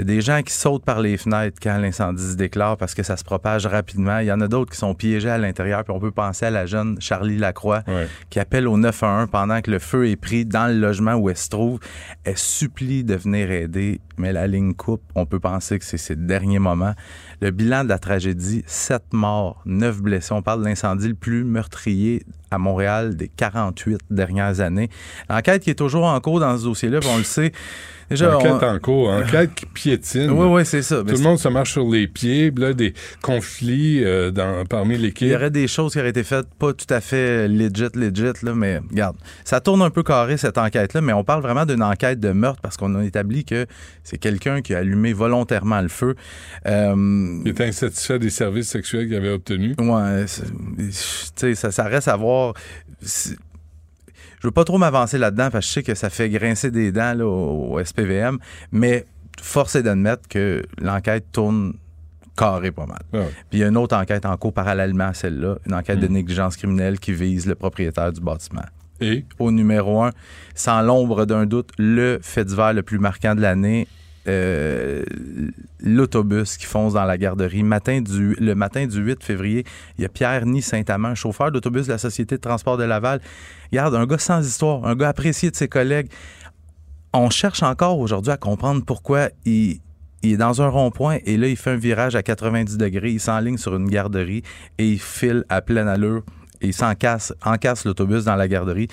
Il 0.00 0.08
y 0.08 0.12
a 0.12 0.14
des 0.16 0.22
gens 0.22 0.40
qui 0.40 0.54
sautent 0.54 0.86
par 0.86 1.02
les 1.02 1.18
fenêtres 1.18 1.58
quand 1.62 1.76
l'incendie 1.76 2.30
se 2.30 2.34
déclare 2.34 2.78
parce 2.78 2.94
que 2.94 3.02
ça 3.02 3.18
se 3.18 3.22
propage 3.22 3.66
rapidement. 3.66 4.20
Il 4.20 4.28
y 4.28 4.32
en 4.32 4.40
a 4.40 4.48
d'autres 4.48 4.72
qui 4.72 4.78
sont 4.78 4.94
piégés 4.94 5.28
à 5.28 5.36
l'intérieur. 5.36 5.84
Puis 5.84 5.92
on 5.92 6.00
peut 6.00 6.10
penser 6.10 6.46
à 6.46 6.50
la 6.50 6.64
jeune 6.64 6.96
Charlie 7.02 7.36
Lacroix 7.36 7.82
qui 8.30 8.40
appelle 8.40 8.66
au 8.66 8.78
911 8.78 9.28
pendant 9.30 9.60
que 9.60 9.70
le 9.70 9.78
feu 9.78 10.08
est 10.08 10.16
pris 10.16 10.46
dans 10.46 10.68
le 10.68 10.80
logement 10.80 11.16
où 11.16 11.28
elle 11.28 11.36
se 11.36 11.50
trouve. 11.50 11.80
Elle 12.24 12.38
supplie 12.38 13.04
de 13.04 13.14
venir 13.14 13.50
aider, 13.50 14.00
mais 14.16 14.32
la 14.32 14.46
ligne 14.46 14.72
coupe. 14.72 15.02
On 15.14 15.26
peut 15.26 15.38
penser 15.38 15.78
que 15.78 15.84
c'est 15.84 15.98
ses 15.98 16.16
derniers 16.16 16.60
moments. 16.60 16.94
Le 17.42 17.50
bilan 17.50 17.84
de 17.84 17.90
la 17.90 17.98
tragédie, 17.98 18.62
7 18.64 19.02
morts, 19.12 19.60
9 19.66 20.00
blessés. 20.00 20.32
On 20.32 20.40
parle 20.40 20.60
de 20.60 20.64
l'incendie 20.64 21.08
le 21.08 21.14
plus 21.14 21.44
meurtrier 21.44 22.24
à 22.50 22.56
Montréal 22.56 23.16
des 23.16 23.28
48 23.28 24.00
dernières 24.08 24.60
années. 24.60 24.88
L'enquête 25.28 25.62
qui 25.62 25.68
est 25.68 25.74
toujours 25.74 26.04
en 26.04 26.18
cours 26.20 26.40
dans 26.40 26.56
ce 26.56 26.64
dossier-là, 26.64 27.00
on 27.06 27.18
le 27.18 27.22
sait. 27.22 27.52
Déjà, 28.10 28.36
enquête 28.36 28.52
on- 28.60 28.66
en 28.66 28.78
cours, 28.78 29.08
enquête 29.10 29.54
qui 29.54 29.66
piétine. 29.66 30.30
Oui, 30.30 30.46
oui, 30.48 30.66
c'est 30.66 30.82
ça. 30.82 30.96
Tout 30.98 31.04
Mais 31.06 31.12
le 31.12 31.18
monde 31.18 31.38
se 31.38 31.48
marche 31.48 31.72
sur 31.72 31.88
les 31.88 32.08
pieds. 32.08 32.50
Là, 32.56 32.72
des 32.72 32.92
conflits 33.22 34.04
euh, 34.04 34.30
dans, 34.30 34.64
parmi 34.66 34.98
l'équipe. 34.98 35.28
Il 35.28 35.32
y 35.32 35.34
aurait 35.34 35.50
des 35.50 35.68
choses 35.68 35.92
qui 35.92 35.98
auraient 36.00 36.10
été 36.10 36.24
faites 36.24 36.52
pas 36.58 36.72
tout 36.72 36.92
à 36.92 37.00
fait 37.00 37.46
legit, 37.48 37.84
legit, 37.94 38.32
là, 38.42 38.54
mais 38.54 38.80
regarde, 38.90 39.16
ça 39.44 39.60
tourne 39.60 39.82
un 39.82 39.90
peu 39.90 40.02
carré 40.02 40.36
cette 40.36 40.58
enquête-là, 40.58 41.00
mais 41.00 41.12
on 41.12 41.22
parle 41.24 41.42
vraiment 41.42 41.64
d'une 41.66 41.82
enquête 41.82 42.18
de 42.20 42.32
meurtre 42.32 42.60
parce 42.60 42.76
qu'on 42.76 42.94
a 42.96 43.04
établi 43.04 43.44
que 43.44 43.66
c'est 44.02 44.18
quelqu'un 44.18 44.60
qui 44.60 44.74
a 44.74 44.78
allumé 44.78 45.12
volontairement 45.12 45.80
le 45.80 45.88
feu. 45.88 46.14
Euh, 46.66 47.40
Il 47.44 47.48
était 47.50 47.64
insatisfait 47.66 48.18
des 48.18 48.30
services 48.30 48.68
sexuels 48.68 49.06
qu'il 49.06 49.14
avait 49.16 49.30
obtenus. 49.32 49.76
Ouais, 49.78 50.24
c'est- 50.26 50.44
tu 50.46 50.90
sais, 51.36 51.54
ça, 51.54 51.70
ça 51.70 51.84
reste 51.84 52.08
à 52.08 52.16
voir. 52.16 52.54
Je 54.40 54.46
veux 54.46 54.52
pas 54.52 54.64
trop 54.64 54.78
m'avancer 54.78 55.18
là-dedans 55.18 55.50
parce 55.50 55.66
que 55.66 55.68
je 55.68 55.72
sais 55.74 55.82
que 55.82 55.94
ça 55.94 56.10
fait 56.10 56.28
grincer 56.28 56.70
des 56.70 56.92
dents 56.92 57.14
là, 57.14 57.26
au, 57.26 57.74
au 57.74 57.84
SPVM, 57.84 58.38
mais 58.72 59.06
force 59.40 59.76
est 59.76 59.82
d'admettre 59.82 60.28
que 60.28 60.62
l'enquête 60.80 61.26
tourne 61.32 61.74
carré 62.36 62.70
pas 62.70 62.86
mal. 62.86 63.02
Ah 63.12 63.18
Puis 63.50 63.58
il 63.58 63.60
y 63.60 63.64
a 63.64 63.68
une 63.68 63.76
autre 63.76 63.96
enquête 63.96 64.24
en 64.24 64.36
cours 64.36 64.52
parallèlement 64.52 65.08
à 65.08 65.14
celle-là, 65.14 65.58
une 65.66 65.74
enquête 65.74 66.00
de 66.00 66.06
négligence 66.06 66.56
criminelle 66.56 66.98
qui 66.98 67.12
vise 67.12 67.46
le 67.46 67.54
propriétaire 67.54 68.12
du 68.12 68.20
bâtiment. 68.20 68.64
Et? 69.00 69.24
Au 69.38 69.50
numéro 69.50 70.02
un, 70.02 70.10
sans 70.54 70.82
l'ombre 70.82 71.24
d'un 71.24 71.46
doute, 71.46 71.70
le 71.78 72.18
fait 72.22 72.44
divers 72.44 72.72
le 72.72 72.82
plus 72.82 72.98
marquant 72.98 73.34
de 73.34 73.40
l'année, 73.40 73.88
euh, 74.28 75.02
l'autobus 75.82 76.58
qui 76.58 76.66
fonce 76.66 76.92
dans 76.92 77.04
la 77.04 77.16
garderie. 77.16 77.62
Matin 77.62 78.02
du, 78.02 78.36
le 78.38 78.54
matin 78.54 78.86
du 78.86 79.00
8 79.00 79.24
février, 79.24 79.64
il 79.96 80.02
y 80.02 80.04
a 80.04 80.10
Pierre 80.10 80.44
Ni 80.44 80.60
Saint-Amand, 80.60 81.14
chauffeur 81.14 81.50
d'autobus 81.50 81.86
de 81.86 81.92
la 81.92 81.98
Société 81.98 82.36
de 82.36 82.40
transport 82.40 82.76
de 82.76 82.84
Laval. 82.84 83.20
Regarde, 83.70 83.94
un 83.94 84.06
gars 84.06 84.18
sans 84.18 84.46
histoire, 84.46 84.84
un 84.84 84.96
gars 84.96 85.08
apprécié 85.08 85.50
de 85.50 85.56
ses 85.56 85.68
collègues. 85.68 86.10
On 87.12 87.30
cherche 87.30 87.62
encore 87.62 87.98
aujourd'hui 87.98 88.32
à 88.32 88.36
comprendre 88.36 88.84
pourquoi 88.84 89.30
il, 89.44 89.80
est 90.22 90.36
dans 90.36 90.60
un 90.60 90.68
rond-point 90.68 91.18
et 91.24 91.36
là, 91.36 91.48
il 91.48 91.56
fait 91.56 91.70
un 91.70 91.76
virage 91.76 92.14
à 92.14 92.22
90 92.22 92.76
degrés, 92.76 93.12
il 93.12 93.20
s'enligne 93.20 93.56
sur 93.56 93.74
une 93.76 93.88
garderie 93.88 94.42
et 94.78 94.88
il 94.88 95.00
file 95.00 95.44
à 95.48 95.62
pleine 95.62 95.88
allure 95.88 96.24
et 96.60 96.68
ils 96.68 96.74
s'encassent, 96.74 97.32
encassent 97.44 97.84
l'autobus 97.84 98.24
dans 98.24 98.36
la 98.36 98.48
garderie. 98.48 98.88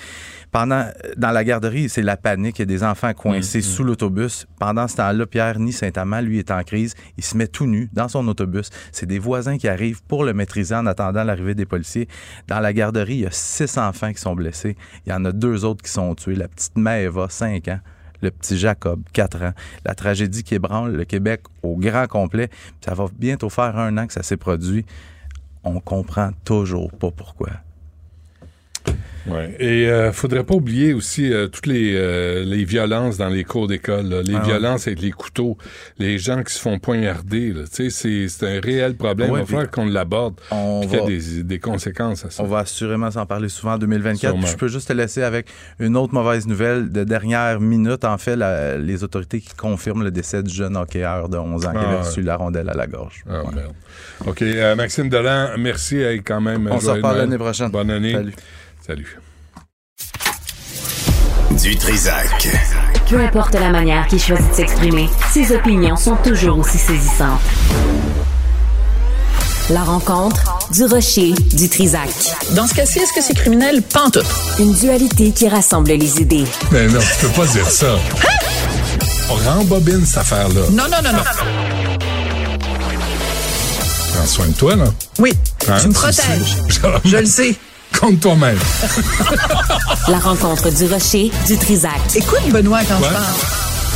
Pendant, 0.50 0.86
dans 1.16 1.30
la 1.30 1.44
garderie, 1.44 1.88
c'est 1.88 2.02
la 2.02 2.16
panique. 2.16 2.58
Il 2.58 2.62
y 2.62 2.64
a 2.64 2.66
des 2.66 2.82
enfants 2.82 3.12
coincés 3.12 3.60
sous 3.60 3.84
l'autobus. 3.84 4.46
Pendant 4.58 4.88
ce 4.88 4.96
temps-là, 4.96 5.26
Pierre 5.26 5.58
Ni 5.58 5.72
Saint-Amand, 5.72 6.20
lui, 6.20 6.38
est 6.38 6.50
en 6.50 6.62
crise. 6.62 6.94
Il 7.18 7.24
se 7.24 7.36
met 7.36 7.46
tout 7.46 7.66
nu 7.66 7.90
dans 7.92 8.08
son 8.08 8.26
autobus. 8.28 8.70
C'est 8.92 9.06
des 9.06 9.18
voisins 9.18 9.58
qui 9.58 9.68
arrivent 9.68 10.02
pour 10.04 10.24
le 10.24 10.32
maîtriser 10.32 10.74
en 10.74 10.86
attendant 10.86 11.24
l'arrivée 11.24 11.54
des 11.54 11.66
policiers. 11.66 12.08
Dans 12.46 12.60
la 12.60 12.72
garderie, 12.72 13.14
il 13.14 13.20
y 13.20 13.26
a 13.26 13.30
six 13.30 13.76
enfants 13.76 14.12
qui 14.12 14.20
sont 14.20 14.34
blessés. 14.34 14.76
Il 15.06 15.10
y 15.10 15.12
en 15.12 15.24
a 15.24 15.32
deux 15.32 15.64
autres 15.64 15.82
qui 15.82 15.90
sont 15.90 16.14
tués. 16.14 16.36
La 16.36 16.48
petite 16.48 16.76
Maëva, 16.76 17.28
5 17.28 17.68
ans. 17.68 17.80
Le 18.20 18.30
petit 18.32 18.58
Jacob, 18.58 19.00
4 19.12 19.42
ans. 19.42 19.52
La 19.84 19.94
tragédie 19.94 20.42
qui 20.42 20.54
ébranle 20.54 20.96
le 20.96 21.04
Québec 21.04 21.42
au 21.62 21.76
grand 21.76 22.06
complet. 22.06 22.48
Ça 22.84 22.94
va 22.94 23.06
bientôt 23.16 23.48
faire 23.48 23.76
un 23.78 23.96
an 23.96 24.06
que 24.06 24.12
ça 24.12 24.22
s'est 24.22 24.36
produit. 24.36 24.84
On 25.64 25.80
comprend 25.80 26.30
toujours 26.44 26.90
pas 26.92 27.10
pourquoi. 27.10 27.50
Ouais. 29.26 29.54
Et 29.58 29.88
euh, 29.90 30.12
faudrait 30.12 30.44
pas 30.44 30.54
oublier 30.54 30.94
aussi 30.94 31.30
euh, 31.32 31.48
toutes 31.48 31.66
les, 31.66 31.94
euh, 31.94 32.44
les 32.44 32.64
violences 32.64 33.18
dans 33.18 33.28
les 33.28 33.44
cours 33.44 33.66
d'école, 33.66 34.06
les 34.24 34.34
Ah 34.34 34.38
ouais. 34.38 34.44
violences 34.44 34.86
avec 34.86 35.00
les 35.00 35.10
couteaux, 35.10 35.58
les 35.98 36.18
gens 36.18 36.42
qui 36.42 36.54
se 36.54 36.58
font 36.60 36.78
poignarder. 36.78 37.54
C'est 37.70 37.88
un 38.42 38.60
réel 38.60 38.94
problème. 38.96 39.30
Ouais, 39.30 39.40
Il 39.40 39.42
va 39.42 39.46
falloir 39.46 39.70
qu'on 39.70 39.86
l'aborde. 39.86 40.40
qu'il 40.50 40.92
y 40.92 40.96
a 40.96 41.06
des, 41.06 41.42
des 41.42 41.58
conséquences 41.58 42.24
à 42.24 42.30
ça. 42.30 42.42
On 42.42 42.46
va 42.46 42.60
assurément 42.60 43.10
s'en 43.10 43.26
parler 43.26 43.48
souvent 43.48 43.74
en 43.74 43.78
2024. 43.78 44.20
Sûrement. 44.20 44.42
Puis 44.42 44.52
je 44.52 44.56
peux 44.56 44.68
juste 44.68 44.88
te 44.88 44.92
laisser 44.92 45.22
avec 45.22 45.46
une 45.78 45.96
autre 45.96 46.14
mauvaise 46.14 46.46
nouvelle 46.46 46.90
de 46.90 47.04
dernière 47.04 47.60
minute. 47.60 48.04
En 48.04 48.16
fait, 48.18 48.36
la- 48.36 48.78
les 48.78 49.04
autorités 49.04 49.40
qui 49.40 49.54
confirment 49.54 50.04
le 50.04 50.10
décès 50.10 50.42
du 50.42 50.54
jeune 50.54 50.76
hockeyeur 50.76 51.28
de 51.28 51.36
11 51.36 51.66
ans 51.66 51.72
qui 51.72 51.76
Ah, 51.78 51.86
avait 51.86 51.94
ouais. 51.96 52.00
reçu 52.06 52.22
la 52.22 52.36
rondelle 52.36 52.68
à 52.70 52.74
la 52.74 52.86
gorge. 52.86 53.24
Ah, 53.28 53.42
merde. 53.54 53.72
OK. 54.26 54.42
euh, 54.42 54.74
Maxime 54.74 55.08
Delan, 55.08 55.50
merci 55.58 56.02
quand 56.24 56.40
même. 56.40 56.68
On 56.70 56.80
se 56.80 56.90
reparle 56.90 57.18
l'année 57.18 57.38
prochaine. 57.38 57.70
Bonne 57.70 57.90
année. 57.90 58.12
Salut. 58.12 58.32
Salut. 58.88 59.18
Du 61.62 61.76
Trisac. 61.76 62.48
Peu 63.10 63.20
importe 63.20 63.52
la 63.52 63.68
manière 63.68 64.06
qu'il 64.06 64.18
choisit 64.18 64.48
de 64.48 64.54
s'exprimer, 64.54 65.10
ses 65.30 65.54
opinions 65.54 65.94
sont 65.96 66.16
toujours 66.16 66.60
aussi 66.60 66.78
saisissantes. 66.78 67.38
La 69.68 69.84
rencontre 69.84 70.70
du 70.72 70.86
rocher 70.86 71.32
du 71.52 71.68
Trisac. 71.68 72.08
Dans 72.52 72.66
ce 72.66 72.72
cas-ci, 72.72 73.00
est-ce 73.00 73.12
que 73.12 73.20
c'est 73.20 73.34
criminel? 73.34 73.82
Tout. 74.10 74.20
Une 74.58 74.72
dualité 74.72 75.32
qui 75.32 75.50
rassemble 75.50 75.90
les 75.90 76.22
idées. 76.22 76.46
Mais 76.72 76.86
non, 76.86 77.00
tu 77.00 77.26
peux 77.26 77.32
pas 77.42 77.46
dire 77.46 77.68
ça. 77.68 77.94
On 79.28 79.34
rembobine 79.34 80.06
cette 80.06 80.16
affaire-là. 80.16 80.62
Non, 80.70 80.84
non, 80.84 81.02
non, 81.04 81.12
non. 81.12 81.24
Prends 84.14 84.26
soin 84.26 84.46
de 84.46 84.54
toi, 84.54 84.76
là. 84.76 84.86
Oui, 85.18 85.34
Hein, 85.68 85.76
tu 85.82 85.88
me 85.88 85.92
protèges. 85.92 86.56
Je 87.04 87.16
le 87.18 87.26
sais. 87.26 87.54
Compte 87.96 88.20
toi-même. 88.20 88.58
La 90.08 90.18
rencontre 90.18 90.70
du 90.70 90.86
rocher 90.86 91.30
du 91.46 91.56
Trisac. 91.58 92.00
Écoute, 92.14 92.48
Benoît, 92.52 92.80
quand 92.86 93.00
Ouais. 93.00 93.08
je 93.08 93.12
parle. 93.14 93.34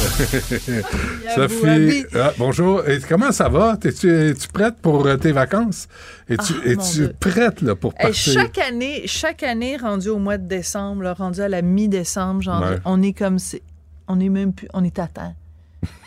Sophie, 1.37 2.05
ah, 2.17 2.33
bonjour. 2.37 2.89
Et 2.89 2.99
comment 3.09 3.31
ça 3.31 3.49
va? 3.49 3.79
Es-tu 3.85 4.11
es-tu 4.31 4.49
prête 4.49 4.75
pour 4.83 5.07
euh, 5.07 5.17
tes 5.17 5.31
vacances? 5.31 5.87
Es-tu 6.29 6.55
Ah, 6.65 6.69
es-tu 6.69 6.93
Dieu. 6.93 7.15
prête 7.21 7.61
là, 7.63 7.77
pour 7.77 7.95
partir? 7.95 8.33
chaque 8.35 8.59
année, 8.59 9.03
chaque 9.07 9.45
année, 9.45 9.77
rendu 9.77 10.09
au 10.09 10.19
mois 10.19 10.39
de 10.39 10.49
décembre, 10.49 11.03
là, 11.03 11.15
rendu 11.15 11.41
à 11.41 11.49
la 11.49 11.63
mi-décembre, 11.63 12.43
genre, 12.43 12.63
Ouais. 12.63 12.79
on 12.85 13.01
est 13.03 13.13
comme 13.13 13.39
si, 13.39 13.63
on 14.09 14.19
est 14.19 14.29
même 14.29 14.53
plus, 14.53 14.67
on 14.75 14.83
est 14.83 14.99
à 14.99 15.07
terre. 15.07 15.35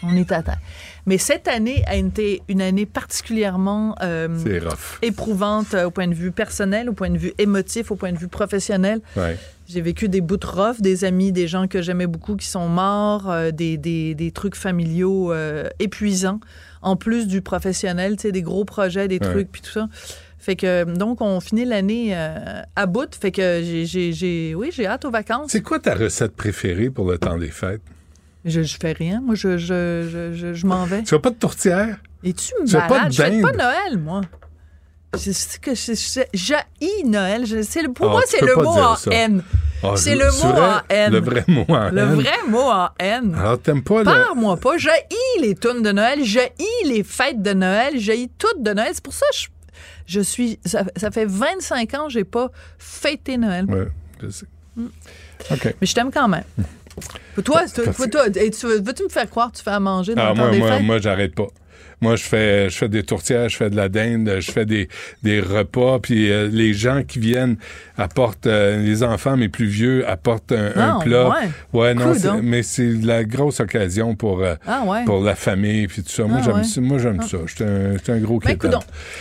On 0.04 0.16
est 0.16 0.32
à 0.32 0.42
terre. 0.44 0.60
Mais 1.06 1.18
cette 1.18 1.48
année 1.48 1.84
a 1.88 1.96
été 1.96 2.42
une 2.48 2.62
année 2.62 2.86
particulièrement 2.86 3.96
euh, 4.02 4.28
éprouvante 5.02 5.74
euh, 5.74 5.86
au 5.86 5.92
point 5.92 6.08
de 6.08 6.14
vue 6.14 6.32
personnel, 6.32 6.90
au 6.90 6.94
point 6.94 7.10
de 7.10 7.18
vue 7.18 7.34
émotif, 7.38 7.92
au 7.92 7.96
point 7.96 8.12
de 8.12 8.18
vue 8.18 8.28
professionnel. 8.28 9.02
Ouais. 9.18 9.38
J'ai 9.68 9.82
vécu 9.82 10.08
des 10.10 10.22
bouts 10.22 10.38
de 10.38 10.46
rough, 10.46 10.80
des 10.80 11.06
amis, 11.06 11.32
des 11.32 11.48
gens 11.48 11.68
que 11.68 11.82
j'aimais 11.82 12.08
beaucoup 12.08 12.36
qui 12.36 12.48
sont 12.48 12.68
morts, 12.70 13.30
euh, 13.32 13.52
des, 13.52 13.78
des, 13.78 14.14
des 14.16 14.32
trucs 14.32 14.56
familiaux 14.56 15.34
épuisants, 15.80 16.40
en 16.82 16.96
plus 16.96 17.28
du 17.28 17.42
professionnel, 17.42 18.16
tu 18.16 18.24
sais, 18.24 18.32
des 18.32 18.44
gros 18.44 18.64
projets, 18.66 19.08
des 19.08 19.16
Ouais. 19.16 19.32
trucs, 19.32 19.52
puis 19.52 19.62
tout 19.62 19.72
ça. 19.72 19.88
Fait 20.38 20.56
que, 20.56 20.84
donc, 20.84 21.22
on 21.22 21.40
finit 21.40 21.66
l'année 21.66 22.10
euh, 22.16 22.62
à 22.76 22.86
bout. 22.86 23.16
Fait 23.20 23.32
que 23.32 23.62
j'ai, 23.64 23.86
j'ai, 23.88 24.14
j'ai- 24.14 24.54
oui, 24.54 24.70
j'ai 24.72 24.86
hâte 24.86 25.04
aux 25.06 25.10
vacances. 25.10 25.50
C'est 25.52 25.62
quoi 25.64 25.80
ta 25.80 25.96
recette 25.96 26.36
préférée 26.36 26.92
pour 26.92 27.10
le 27.10 27.18
temps 27.18 27.38
des 27.40 27.50
fêtes? 27.50 27.82
Je, 28.46 28.62
je 28.62 28.78
fais 28.80 28.92
rien. 28.94 29.22
Moi, 29.22 29.36
je, 29.36 29.58
je, 29.58 30.08
je, 30.12 30.34
je, 30.34 30.54
je 30.54 30.68
m'en 30.68 30.86
vais. 30.86 31.04
Tu 31.04 31.16
as 31.16 31.20
pas 31.20 31.32
de 31.32 31.36
tourtière? 31.36 31.98
Et 32.24 32.32
tu 32.34 32.54
me 32.62 32.68
Tu 32.68 32.76
as 32.76 32.82
pas 32.82 32.88
de 32.88 32.94
balades. 32.94 33.12
Je 33.14 33.22
fais 33.24 33.42
pas? 33.42 33.52
Noël, 33.52 33.98
moi. 33.98 34.22
Je 35.16 35.32
sais 35.32 35.60
que 35.60 35.74
je, 35.74 35.94
je, 35.94 36.22
j'haïs 36.34 37.04
Noël. 37.06 37.46
Je- 37.46 37.62
c'est 37.64 37.82
le- 37.82 37.92
pour 37.94 38.08
Ah, 38.08 38.12
moi, 38.12 38.22
c'est 38.28 38.42
le 38.42 38.54
pas 38.54 38.62
mot 38.64 38.70
en 38.70 38.96
ça. 38.96 39.12
haine. 39.12 39.44
Ah, 39.82 39.94
c'est 39.96 40.16
le 40.16 40.30
c'est 40.30 40.46
mot 40.46 40.54
vrai? 40.54 40.62
en 40.68 40.80
haine. 40.90 41.12
Le 41.14 41.20
vrai 41.20 41.44
mot 41.48 41.66
en 41.70 41.90
Le 41.90 42.02
haine. 42.02 42.14
vrai 42.16 42.38
mot 42.50 42.70
en 42.70 42.90
haine. 43.00 43.36
Alors, 43.36 43.60
t'aimes 43.62 43.84
pas 43.84 44.00
le... 44.00 44.04
Parle-moi 44.06 44.58
pas. 44.58 44.78
J'haïs 44.78 45.42
les 45.42 45.56
tunes 45.56 45.82
de 45.84 45.92
Noël. 45.92 46.20
J'haïs 46.24 46.50
les 46.86 47.04
fêtes 47.04 47.42
de 47.42 47.54
Noël. 47.54 47.94
J'haïs 47.98 48.30
toutes 48.38 48.62
de 48.62 48.74
Noël. 48.74 48.90
C'est 48.94 49.04
pour 49.04 49.14
ça 49.14 49.26
que 49.32 49.38
je, 49.38 49.48
je 50.06 50.20
suis. 50.22 50.60
Ça, 50.66 50.84
ça 50.98 51.10
fait 51.12 51.26
25 51.26 51.94
ans 51.94 52.08
que 52.08 52.14
j'ai 52.14 52.24
pas 52.26 52.50
fêté 52.78 53.38
Noël. 53.38 53.66
Ouais, 53.66 53.88
je 54.22 54.30
sais. 54.30 54.46
Mm. 54.76 54.86
OK. 55.52 55.76
Mais 55.82 55.88
je 55.88 55.94
t'aime 55.96 56.12
quand 56.12 56.28
même. 56.28 56.44
Toi, 57.44 57.64
toi, 57.68 57.84
toi, 57.94 58.08
toi, 58.08 58.28
et 58.36 58.50
tu 58.52 58.66
veux- 58.66 58.82
veux-tu 58.82 59.04
me 59.04 59.10
faire 59.10 59.30
croire 59.30 59.52
que 59.52 59.58
tu 59.58 59.64
fais 59.64 59.72
à 59.72 59.80
manger 59.80 60.16
dans 60.16 60.22
Ah, 60.22 60.30
le 60.30 60.36
temps 60.36 60.42
moi, 60.44 60.52
des 60.52 60.60
moi, 60.60 60.72
fêtes? 60.72 60.84
moi 60.84 60.98
j'arrête 61.00 61.36
pas. 61.36 61.48
Moi, 62.02 62.16
je 62.16 62.24
fais, 62.24 62.70
je 62.70 62.78
fais 62.78 62.90
des 62.90 63.04
tourtières, 63.04 63.50
je 63.50 63.58
fais 63.58 63.70
de 63.70 63.76
la 63.76 63.90
dinde, 63.90 64.38
je 64.40 64.52
fais 64.52 64.66
des, 64.66 64.90
des 65.24 65.40
repas, 65.40 66.00
puis 66.00 66.32
euh, 66.32 66.48
les 66.52 66.74
gens 66.74 67.04
qui 67.08 67.20
viennent 67.20 67.56
apportent, 67.98 68.48
euh, 68.48 68.78
les 68.82 69.04
enfants, 69.04 69.38
mes 69.38 69.50
plus 69.50 69.66
vieux, 69.66 70.08
apportent 70.08 70.52
un, 70.52 70.72
un 70.76 70.98
Ah, 71.00 71.04
plat. 71.04 71.30
ouais. 71.74 71.94
non, 71.94 72.14
c'est- 72.14 72.28
donc. 72.28 72.42
mais 72.44 72.64
c'est 72.64 72.92
la 73.02 73.24
grosse 73.24 73.60
occasion 73.60 74.16
pour, 74.16 74.42
euh, 74.44 74.56
Ah, 74.68 74.84
ouais. 74.86 75.06
pour 75.06 75.24
la 75.24 75.36
famille, 75.36 75.88
puis 75.88 76.04
tout 76.04 76.10
ça. 76.10 76.24
Moi, 76.26 76.38
Ah, 76.42 76.44
j'aime 76.46 76.56
ouais. 76.58 76.64
ça. 76.64 76.82
Moi, 76.82 76.98
j'aime 77.00 77.20
Ah. 77.22 77.28
ça. 77.28 77.38
J'étais 77.48 78.12
un, 78.12 78.18
gros 78.20 78.40
Ben. 78.40 78.58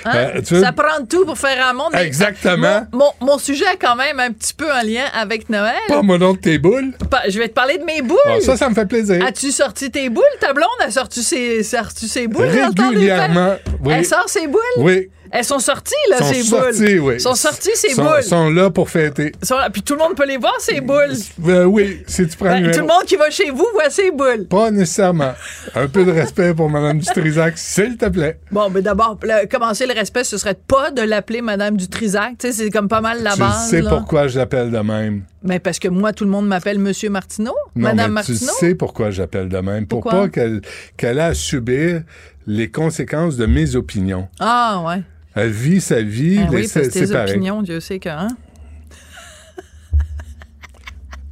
Hein? 0.05 0.29
Tu 0.47 0.55
veux- 0.55 0.63
Ça 0.63 0.73
prend 0.73 1.05
tout 1.09 1.25
pour 1.25 1.39
faire 1.39 1.67
un 1.67 1.73
monde. 1.73 1.91
mais- 1.93 2.05
Exactement. 2.05 2.87
Mon, 2.93 2.99
mon- 3.21 3.27
mon 3.33 3.39
sujet 3.39 3.67
a 3.67 3.77
quand 3.81 3.97
même 3.97 4.19
un 4.21 4.31
petit 4.33 4.55
peu 4.55 4.71
un 4.73 4.83
lien 4.83 5.05
avec 5.15 5.49
Noël. 5.49 5.75
Pas-moi 5.89 6.19
donc 6.19 6.41
tes 6.41 6.59
boules? 6.59 6.93
Pa- 7.11 7.23
Je 7.29 7.39
vais 7.39 7.49
te 7.49 7.55
parler 7.55 7.79
de 7.79 7.85
mes 7.85 8.03
boules. 8.03 8.19
Ça, 8.41 8.57
ça 8.57 8.69
me 8.69 8.75
fait 8.75 8.87
plaisir. 8.87 9.25
As-tu 9.25 9.51
sorti 9.51 9.91
tes 9.91 10.09
boules? 10.11 10.23
Ta 10.41 10.53
blonde 10.53 10.67
a 10.81 10.91
sorti 10.91 11.23
ses, 11.23 11.63
sorti 11.63 12.09
ses 12.09 12.27
boules 12.29 12.49
Régulièrement, 12.69 13.55
oui. 13.83 13.93
Elle 13.97 14.05
sort 14.05 14.29
ses 14.29 14.47
boules? 14.47 14.61
Oui. 14.79 15.09
Elles 15.37 15.45
sont 15.45 15.59
sorties, 15.59 15.93
là, 16.11 16.19
sont 16.19 16.33
ces 16.33 16.43
sortis, 16.45 16.95
boules. 16.99 17.01
oui. 17.15 17.21
sont 17.21 17.35
sorties, 17.35 17.71
ces 17.75 17.89
sont, 17.95 18.05
boules. 18.05 18.23
sont 18.23 18.51
là 18.51 18.71
pour 18.71 18.89
fêter. 18.89 19.33
Sont 19.43 19.57
là. 19.57 19.69
Puis 19.69 19.83
tout 19.83 19.95
le 19.95 19.99
monde 19.99 20.15
peut 20.15 20.27
les 20.27 20.37
voir, 20.37 20.55
ces 20.61 20.81
boules. 20.81 21.11
Euh, 21.49 21.65
oui, 21.65 22.05
si 22.07 22.29
tu 22.29 22.37
prends 22.37 22.51
Ben, 22.51 22.71
tout 22.71 22.79
le 22.79 22.87
monde 22.87 23.03
qui 23.05 23.17
va 23.17 23.31
chez 23.31 23.51
vous 23.51 23.67
voit 23.73 23.91
ces 23.91 24.13
boules. 24.13 24.47
Pas 24.49 24.71
nécessairement. 24.71 25.33
Un 25.75 25.89
peu 25.89 26.05
de 26.05 26.13
respect 26.13 26.55
pour 26.55 26.71
Mme 26.71 26.99
Dutrisac, 26.99 27.55
s'il 27.59 27.97
te 27.97 28.07
plaît. 28.09 28.39
Bon, 28.53 28.71
mais 28.71 28.81
d'abord, 28.81 29.19
le- 29.25 29.49
commencer 29.49 29.87
le 29.87 29.95
respect, 29.95 30.23
ce 30.23 30.39
serait 30.39 30.55
pas 30.55 30.93
de 30.93 31.03
l'appeler 31.03 31.43
Madame 31.43 31.77
du 31.77 31.89
Trisac. 31.89 32.39
Tu 32.39 32.47
sais, 32.47 32.53
c'est 32.53 32.71
comme 32.71 32.87
pas 32.87 33.01
mal 33.01 33.21
la 33.25 33.33
tu 33.33 33.41
base. 33.41 33.71
sais 33.71 33.81
là. 33.83 33.91
pourquoi 33.91 34.29
je 34.29 34.39
l'appelle 34.39 34.71
de 34.71 34.79
même. 34.79 35.23
Ben, 35.43 35.59
parce 35.59 35.81
que 35.81 35.89
moi, 35.89 36.13
tout 36.13 36.25
le 36.25 36.31
monde 36.31 36.47
m'appelle 36.47 36.79
Monsieur 36.79 37.11
Martineau. 37.11 37.55
Non, 37.75 37.89
Madame 37.89 38.13
mais 38.13 38.23
tu 38.23 38.31
Martineau. 38.33 38.53
sais 38.61 38.75
pourquoi 38.77 39.11
je 39.11 39.21
l'appelle 39.23 39.49
de 39.49 39.59
même. 39.59 39.87
Pour 39.89 40.01
Pourquoi? 40.01 40.21
pas 40.23 40.29
qu'elle 40.29 40.61
qu'elle 40.97 41.19
ait 41.19 41.23
à 41.23 41.35
subir 41.35 42.03
les 42.47 42.71
conséquences 42.71 43.37
de 43.37 43.47
mes 43.47 43.77
opinions. 43.77 44.29
Ah, 44.41 44.83
ouais. 44.87 45.03
Elle 45.35 45.51
vit 45.51 45.81
sa 45.81 46.01
vie, 46.03 46.39
mais 46.39 46.49
oui, 46.49 46.69
parce 46.73 46.89
tes 46.89 47.07
pareil. 47.09 47.33
opinions, 47.33 47.63
Dieu 47.63 47.81
sait 47.81 47.99
que. 47.99 48.09
Hein? 48.09 48.29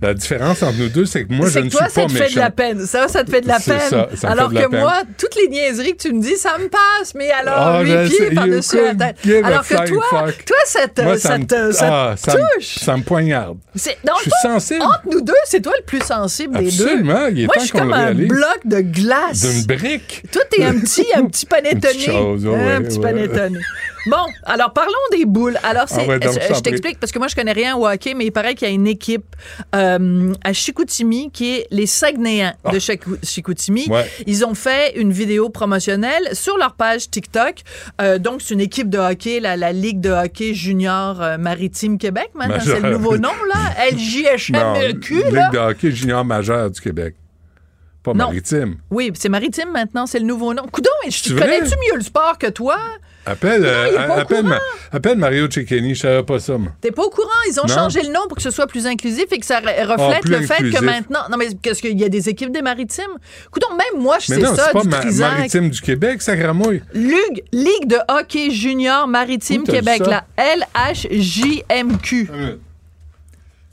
La 0.02 0.14
différence 0.14 0.62
entre 0.64 0.76
nous 0.78 0.88
deux, 0.88 1.06
c'est 1.06 1.24
que 1.24 1.32
moi, 1.32 1.48
je 1.48 1.60
ne 1.60 1.68
que 1.68 1.70
toi, 1.76 1.84
suis 1.86 1.94
ça 1.94 2.00
pas 2.02 2.06
te 2.08 2.12
fait 2.12 2.18
de 2.18 2.24
méchant. 2.24 2.40
la 2.40 2.50
peine. 2.50 2.86
Ça, 2.86 3.06
ça 3.08 3.22
te 3.24 3.30
fait 3.30 3.40
de 3.40 3.46
la 3.48 3.60
peine. 3.60 3.78
ça, 3.88 4.08
ça 4.16 4.26
me 4.26 4.32
alors 4.32 4.50
que 4.52 4.68
peine. 4.68 4.80
moi, 4.80 4.94
toutes 5.16 5.36
les 5.36 5.48
niaiseries 5.48 5.92
que 5.96 6.02
tu 6.02 6.12
me 6.12 6.20
dis, 6.20 6.36
ça 6.36 6.58
me 6.58 6.68
passe. 6.68 7.14
Mais 7.14 7.30
alors, 7.30 7.54
Ah, 7.56 7.82
huit 7.82 7.90
je 8.10 8.16
pieds 8.16 8.30
par-dessus 8.32 8.78
la 8.82 8.94
tête. 8.94 9.16
Alors 9.44 9.66
que 9.66 9.74
toi, 9.88 10.04
fuck. 10.10 10.44
toi, 10.44 10.56
ça 10.66 10.88
te, 10.88 11.02
Moi, 11.02 11.18
ça 11.18 11.38
me- 11.38 11.46
te, 11.46 11.72
ça 11.72 11.88
ah, 12.10 12.14
te 12.16 12.20
ça 12.20 12.32
me- 12.36 12.38
touche. 12.58 12.74
ça 12.80 12.96
me 12.96 13.02
poignarde. 13.04 13.58
C'est- 13.76 13.96
dans 14.04 14.14
Je 14.18 14.24
le 14.26 14.30
suis 14.32 14.48
sensible. 14.50 14.82
Entre 14.82 15.02
nous 15.10 15.20
deux, 15.20 15.32
c'est 15.44 15.60
toi 15.60 15.72
le 15.78 15.84
plus 15.84 16.00
sensible 16.02 16.58
des 16.58 16.70
deux. 16.70 16.84
Absolument, 16.84 17.26
il 17.30 17.40
est 17.42 17.46
Moi, 17.46 17.54
temps 17.54 17.60
je 17.60 17.66
suis 17.66 17.78
comme 17.78 17.92
un 17.92 18.12
bloc 18.14 18.58
de 18.64 18.80
glace. 18.80 19.40
D'une 19.40 19.62
brique. 19.76 20.24
Toi, 20.32 20.42
t'es 20.50 20.64
un 20.64 20.80
petit, 20.80 21.06
un 21.14 21.26
petit 21.26 21.46
chose, 22.00 22.44
ouais, 22.46 22.72
un 22.72 22.82
petit 22.82 22.98
ouais. 22.98 23.04
Bon, 24.06 24.16
alors 24.44 24.72
parlons 24.72 24.92
des 25.12 25.24
boules. 25.24 25.56
Alors, 25.62 25.84
c'est, 25.88 26.02
Ah 26.04 26.08
ouais, 26.08 26.18
donc, 26.18 26.32
je, 26.34 26.48
je 26.48 26.54
je 26.54 26.60
t'explique 26.60 26.98
parce 26.98 27.12
que 27.12 27.18
moi, 27.18 27.28
je 27.28 27.34
connais 27.36 27.52
rien 27.52 27.76
au 27.76 27.86
hockey, 27.86 28.14
mais 28.14 28.26
il 28.26 28.30
paraît 28.32 28.54
qu'il 28.54 28.66
y 28.66 28.70
a 28.70 28.74
une 28.74 28.86
équipe 28.88 29.36
euh, 29.74 30.32
à 30.42 30.52
Chicoutimi 30.52 31.30
qui 31.30 31.54
est 31.56 31.66
les 31.70 31.86
Saguenayens 31.86 32.54
de 32.72 32.78
Chicou- 32.78 33.16
Chicoutimi. 33.22 33.86
Ouais. 33.88 34.10
Ils 34.26 34.44
ont 34.44 34.54
fait 34.54 34.98
une 34.98 35.12
vidéo 35.12 35.50
promotionnelle 35.50 36.30
sur 36.32 36.56
leur 36.58 36.74
page 36.74 37.10
TikTok. 37.10 37.56
Euh, 38.00 38.18
donc, 38.18 38.42
c'est 38.42 38.54
une 38.54 38.60
équipe 38.60 38.90
de 38.90 38.98
hockey, 38.98 39.38
la, 39.40 39.56
la 39.56 39.72
Ligue 39.72 40.00
de 40.00 40.10
hockey 40.10 40.52
junior 40.54 41.20
euh, 41.22 41.38
maritime 41.38 41.96
Québec, 41.98 42.30
maintenant. 42.34 42.56
C'est 42.64 42.80
le 42.80 42.90
nouveau 42.90 43.16
nom, 43.18 43.30
là. 43.54 43.86
LJHMQ, 43.92 45.14
Ligue 45.14 45.32
là. 45.32 45.50
de 45.50 45.58
hockey 45.58 45.90
junior 45.92 46.24
majeur 46.24 46.70
du 46.70 46.80
Québec. 46.80 47.14
Pas 48.02 48.12
Non. 48.14 48.26
maritime. 48.26 48.76
Oui, 48.90 49.12
c'est 49.14 49.28
maritime 49.28 49.70
maintenant, 49.72 50.06
c'est 50.06 50.18
le 50.18 50.24
nouveau 50.26 50.52
nom. 50.54 50.64
Coudon, 50.72 50.90
vrai? 51.04 51.38
connais-tu 51.38 51.76
mieux 51.76 51.96
le 51.96 52.02
sport 52.02 52.36
que 52.36 52.48
toi? 52.48 52.76
Appelle, 53.24 53.64
euh, 53.64 53.98
appelle, 54.20 54.38
courant. 54.38 54.42
Ma- 54.50 54.58
appelle 54.90 55.16
Mario 55.16 55.48
Cecchini, 55.50 55.94
je 55.94 56.00
savais 56.00 56.22
pas 56.24 56.40
ça. 56.40 56.54
T'es 56.80 56.90
pas 56.90 57.02
au 57.04 57.10
courant? 57.10 57.28
Ils 57.48 57.60
ont 57.60 57.66
Non. 57.68 57.74
changé 57.74 58.02
le 58.02 58.08
nom 58.12 58.20
pour 58.28 58.36
que 58.36 58.42
ce 58.42 58.50
soit 58.50 58.66
plus 58.66 58.84
inclusif 58.86 59.26
et 59.30 59.38
que 59.38 59.46
ça 59.46 59.58
reflète 59.60 59.96
Ah, 59.98 60.18
plus 60.20 60.30
le 60.32 60.40
fait 60.42 60.54
inclusif. 60.54 60.80
que 60.80 60.84
maintenant. 60.84 61.20
Non, 61.30 61.36
mais 61.36 61.46
qu'est-ce 61.62 61.80
qu'il 61.80 61.98
y 62.00 62.04
a 62.04 62.08
des 62.08 62.28
équipes 62.28 62.50
des 62.52 62.62
maritimes? 62.62 63.04
Écoute, 63.46 63.64
même 63.70 64.02
moi, 64.02 64.16
je 64.20 64.26
sais 64.26 64.38
non, 64.38 64.54
ça 64.56 64.66
c'est 64.66 64.72
pas 64.72 64.82
du 64.82 64.88
Ma- 64.88 64.98
Trisac. 65.00 65.32
Maritime 65.32 65.70
du 65.70 65.80
Québec, 65.80 66.20
ça 66.20 66.34
gramouille. 66.36 66.82
Ligue, 66.94 67.44
Ligue 67.52 67.86
de 67.86 67.98
hockey 68.08 68.50
junior 68.50 69.06
maritime 69.06 69.62
Québec, 69.64 70.02
la 70.06 70.24
LHJMQ. 70.36 72.28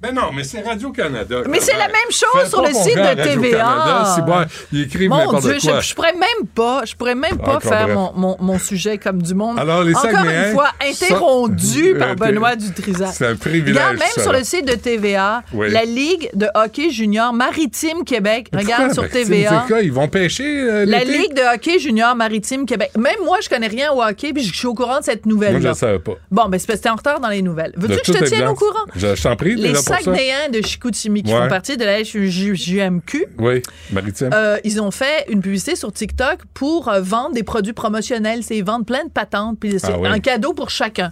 Mais 0.01 0.13
non, 0.13 0.31
mais 0.33 0.45
c'est 0.45 0.61
Radio-Canada. 0.61 1.41
Mais 1.49 1.59
c'est 1.59 1.73
la 1.77 1.87
même 1.87 2.09
chose 2.09 2.29
Fais 2.43 2.47
sur 2.49 2.61
pas 2.63 2.69
le 2.69 2.73
site 2.73 2.95
de 2.95 3.21
TVA. 3.21 4.13
C'est 4.15 4.25
bon, 4.25 4.45
ils 4.71 4.83
écrivent 4.83 5.09
Mon 5.09 5.39
Dieu, 5.39 5.57
quoi. 5.61 5.79
je, 5.81 5.87
je 5.89 5.93
pourrais 5.95 6.13
même 6.13 6.47
pas, 6.55 6.85
je 6.85 6.95
pourrais 6.95 7.15
même 7.15 7.37
pas 7.37 7.55
Encore 7.57 7.61
faire 7.63 7.87
mon, 7.89 8.13
mon, 8.15 8.37
mon 8.39 8.57
sujet 8.59 8.97
comme 8.97 9.21
du 9.21 9.33
monde. 9.33 9.59
Alors, 9.59 9.83
les 9.83 9.93
Encore 9.93 10.09
une 10.23 10.53
fois, 10.53 10.69
interrompu 10.87 11.91
sont- 11.93 11.99
par 11.99 12.09
Euh, 12.11 12.15
Benoît 12.15 12.55
Dutrisac. 12.55 13.09
c'est 13.13 13.27
un 13.27 13.35
privilège, 13.35 13.75
Regarde, 13.75 13.97
même 13.99 14.07
ça, 14.15 14.21
sur 14.23 14.31
le 14.31 14.43
site 14.45 14.65
de 14.65 14.75
TVA, 14.75 15.43
Oui. 15.53 15.69
la 15.69 15.83
Ligue 15.83 16.29
de 16.33 16.47
hockey 16.55 16.89
junior 16.91 17.33
maritime 17.33 18.05
Québec. 18.05 18.47
Mais 18.53 18.61
Regarde 18.61 18.93
sur 18.93 19.03
Maritime 19.03 19.23
TVA. 19.27 19.63
Zeka, 19.67 19.81
Ils 19.81 19.91
vont 19.91 20.07
pêcher 20.07 20.45
euh, 20.61 20.85
La? 20.85 21.03
Ligue 21.03 21.33
de 21.33 21.55
hockey 21.55 21.79
junior 21.79 22.15
maritime 22.15 22.65
Québec. 22.65 22.91
Même 22.97 23.15
moi, 23.25 23.39
je 23.41 23.49
connais 23.49 23.67
rien 23.67 23.91
au 23.91 24.01
hockey, 24.01 24.31
puis 24.31 24.43
je 24.43 24.53
suis 24.55 24.67
au 24.67 24.73
courant 24.73 24.99
de 24.99 25.03
cette 25.03 25.25
Moi, 25.25 25.31
je 25.31 25.35
nouvelle-là. 25.35 25.69
ne 25.71 25.73
savais 25.75 25.99
pas. 25.99 26.13
Bon, 26.31 26.47
ben 26.47 26.57
c'est 26.57 26.67
parce 26.67 26.79
que 26.79 26.89
en 26.89 26.95
retard 26.95 27.19
dans 27.19 27.27
les 27.29 27.41
nouvelles. 27.41 27.73
Veux-tu 27.75 27.97
que 28.11 28.17
je 28.17 28.23
te 28.23 28.25
tienne 28.29 28.47
au 28.47 28.53
courant? 28.55 28.85
Je, 28.95 29.13
je 29.15 29.21
t'en 29.23 29.35
prie, 29.35 29.55
Saguenayens 29.97 30.49
de 30.49 30.61
Chicoutimi 30.61 31.23
qui 31.23 31.33
Ouais. 31.33 31.41
font 31.41 31.47
partie 31.47 31.77
de 31.77 31.85
la 31.85 32.03
JMQ, 32.03 33.25
Oui, 33.37 33.61
Maritime. 33.91 34.29
euh, 34.33 34.57
ils 34.63 34.81
ont 34.81 34.91
fait 34.91 35.25
une 35.29 35.41
publicité 35.41 35.75
sur 35.75 35.91
TikTok 35.91 36.39
pour 36.53 36.87
euh, 36.87 37.01
vendre 37.01 37.33
des 37.33 37.43
produits 37.43 37.73
promotionnels. 37.73 38.43
C'est 38.43 38.57
ils 38.57 38.63
vendent 38.65 38.85
plein 38.85 39.03
de 39.05 39.09
patentes, 39.09 39.57
puis 39.59 39.79
c'est 39.79 39.93
Ah 39.93 39.99
oui. 39.99 40.07
un 40.07 40.19
cadeau 40.19 40.53
pour 40.53 40.69
chacun. 40.69 41.11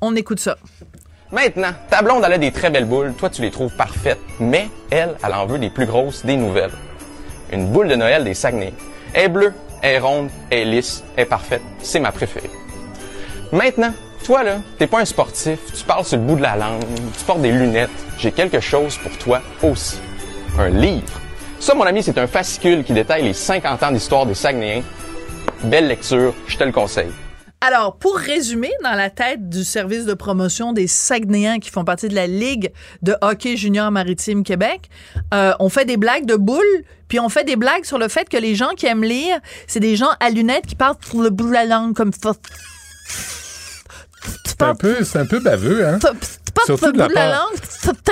On 0.00 0.14
écoute 0.16 0.40
ça. 0.40 0.56
Maintenant, 1.32 1.72
ta 1.90 2.02
blonde, 2.02 2.22
elle 2.26 2.32
a 2.34 2.38
des 2.38 2.52
très 2.52 2.70
belles 2.70 2.84
boules. 2.84 3.12
Toi, 3.18 3.28
tu 3.30 3.42
les 3.42 3.50
trouves 3.50 3.74
parfaites. 3.74 4.20
Mais 4.38 4.68
elle, 4.90 5.16
elle 5.24 5.34
en 5.34 5.46
veut 5.46 5.58
des 5.58 5.70
plus 5.70 5.86
grosses, 5.86 6.24
des 6.24 6.36
nouvelles. 6.36 6.70
Une 7.52 7.66
boule 7.72 7.88
de 7.88 7.96
Noël 7.96 8.22
des 8.24 8.34
Saguenay. 8.34 8.72
Elle 9.14 9.24
est 9.24 9.28
bleue, 9.28 9.52
elle 9.82 9.94
est 9.96 9.98
ronde, 9.98 10.28
elle 10.50 10.58
est 10.60 10.64
lisse, 10.66 11.02
elle 11.16 11.22
est 11.24 11.26
parfaite. 11.26 11.62
C'est 11.82 12.00
ma 12.00 12.12
préférée. 12.12 12.50
Maintenant, 13.52 13.92
toi, 14.24 14.42
là, 14.42 14.56
t'es 14.78 14.86
pas 14.86 15.00
un 15.00 15.04
sportif. 15.04 15.58
Tu 15.76 15.84
parles 15.84 16.04
sur 16.04 16.16
le 16.16 16.24
bout 16.24 16.36
de 16.36 16.42
la 16.42 16.56
langue. 16.56 16.82
Tu 17.16 17.24
portes 17.24 17.42
des 17.42 17.52
lunettes. 17.52 17.90
J'ai 18.18 18.32
quelque 18.32 18.58
chose 18.58 18.96
pour 18.96 19.16
toi 19.18 19.42
aussi. 19.62 19.98
Un 20.58 20.70
livre. 20.70 21.20
Ça, 21.60 21.74
mon 21.74 21.84
ami, 21.84 22.02
c'est 22.02 22.16
un 22.16 22.26
fascicule 22.26 22.84
qui 22.84 22.94
détaille 22.94 23.22
les 23.22 23.34
50 23.34 23.82
ans 23.82 23.92
d'histoire 23.92 24.24
des 24.24 24.34
Saguenayens. 24.34 24.82
Belle 25.64 25.88
lecture, 25.88 26.34
je 26.46 26.56
te 26.56 26.64
le 26.64 26.72
conseille. 26.72 27.10
Alors, 27.60 27.96
pour 27.96 28.16
résumer, 28.16 28.70
dans 28.82 28.92
la 28.92 29.10
tête 29.10 29.48
du 29.48 29.62
service 29.62 30.06
de 30.06 30.14
promotion 30.14 30.72
des 30.72 30.86
Saguenayens 30.86 31.58
qui 31.58 31.70
font 31.70 31.84
partie 31.84 32.08
de 32.08 32.14
la 32.14 32.26
Ligue 32.26 32.72
de 33.02 33.16
hockey 33.20 33.56
junior 33.56 33.90
maritime 33.90 34.42
Québec, 34.42 34.88
euh, 35.32 35.52
on 35.60 35.68
fait 35.68 35.84
des 35.84 35.96
blagues 35.96 36.26
de 36.26 36.36
boules, 36.36 36.84
puis 37.08 37.20
on 37.20 37.28
fait 37.28 37.44
des 37.44 37.56
blagues 37.56 37.84
sur 37.84 37.98
le 37.98 38.08
fait 38.08 38.28
que 38.28 38.36
les 38.36 38.54
gens 38.54 38.70
qui 38.76 38.86
aiment 38.86 39.04
lire, 39.04 39.38
c'est 39.66 39.80
des 39.80 39.96
gens 39.96 40.10
à 40.20 40.30
lunettes 40.30 40.66
qui 40.66 40.76
parlent 40.76 40.96
sur 41.02 41.20
le 41.20 41.30
bout 41.30 41.48
de 41.48 41.52
la 41.52 41.64
langue 41.64 41.94
comme 41.94 42.12
ça. 42.12 42.32
C'est 44.46 44.62
un, 44.62 44.74
peu, 44.74 45.02
c'est 45.04 45.18
un 45.18 45.26
peu 45.26 45.40
baveux, 45.40 45.86
hein? 45.86 45.98
Surtout 46.64 46.92
de 46.92 46.98
la 46.98 47.06
bout 47.08 47.10
de 47.10 47.18
la 47.18 47.30
part, 47.30 47.48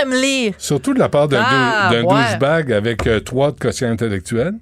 langue, 0.05 0.13
lire. 0.15 0.53
surtout 0.59 0.93
de 0.95 0.99
la 0.99 1.09
part 1.09 1.29
d'un 1.29 1.43
Ah, 1.45 1.91
douchebag 2.03 2.73
avec 2.73 3.07
euh, 3.07 3.21
trois 3.21 3.53
de 3.53 3.59
quotient 3.59 3.91
intellectuel. 3.91 4.55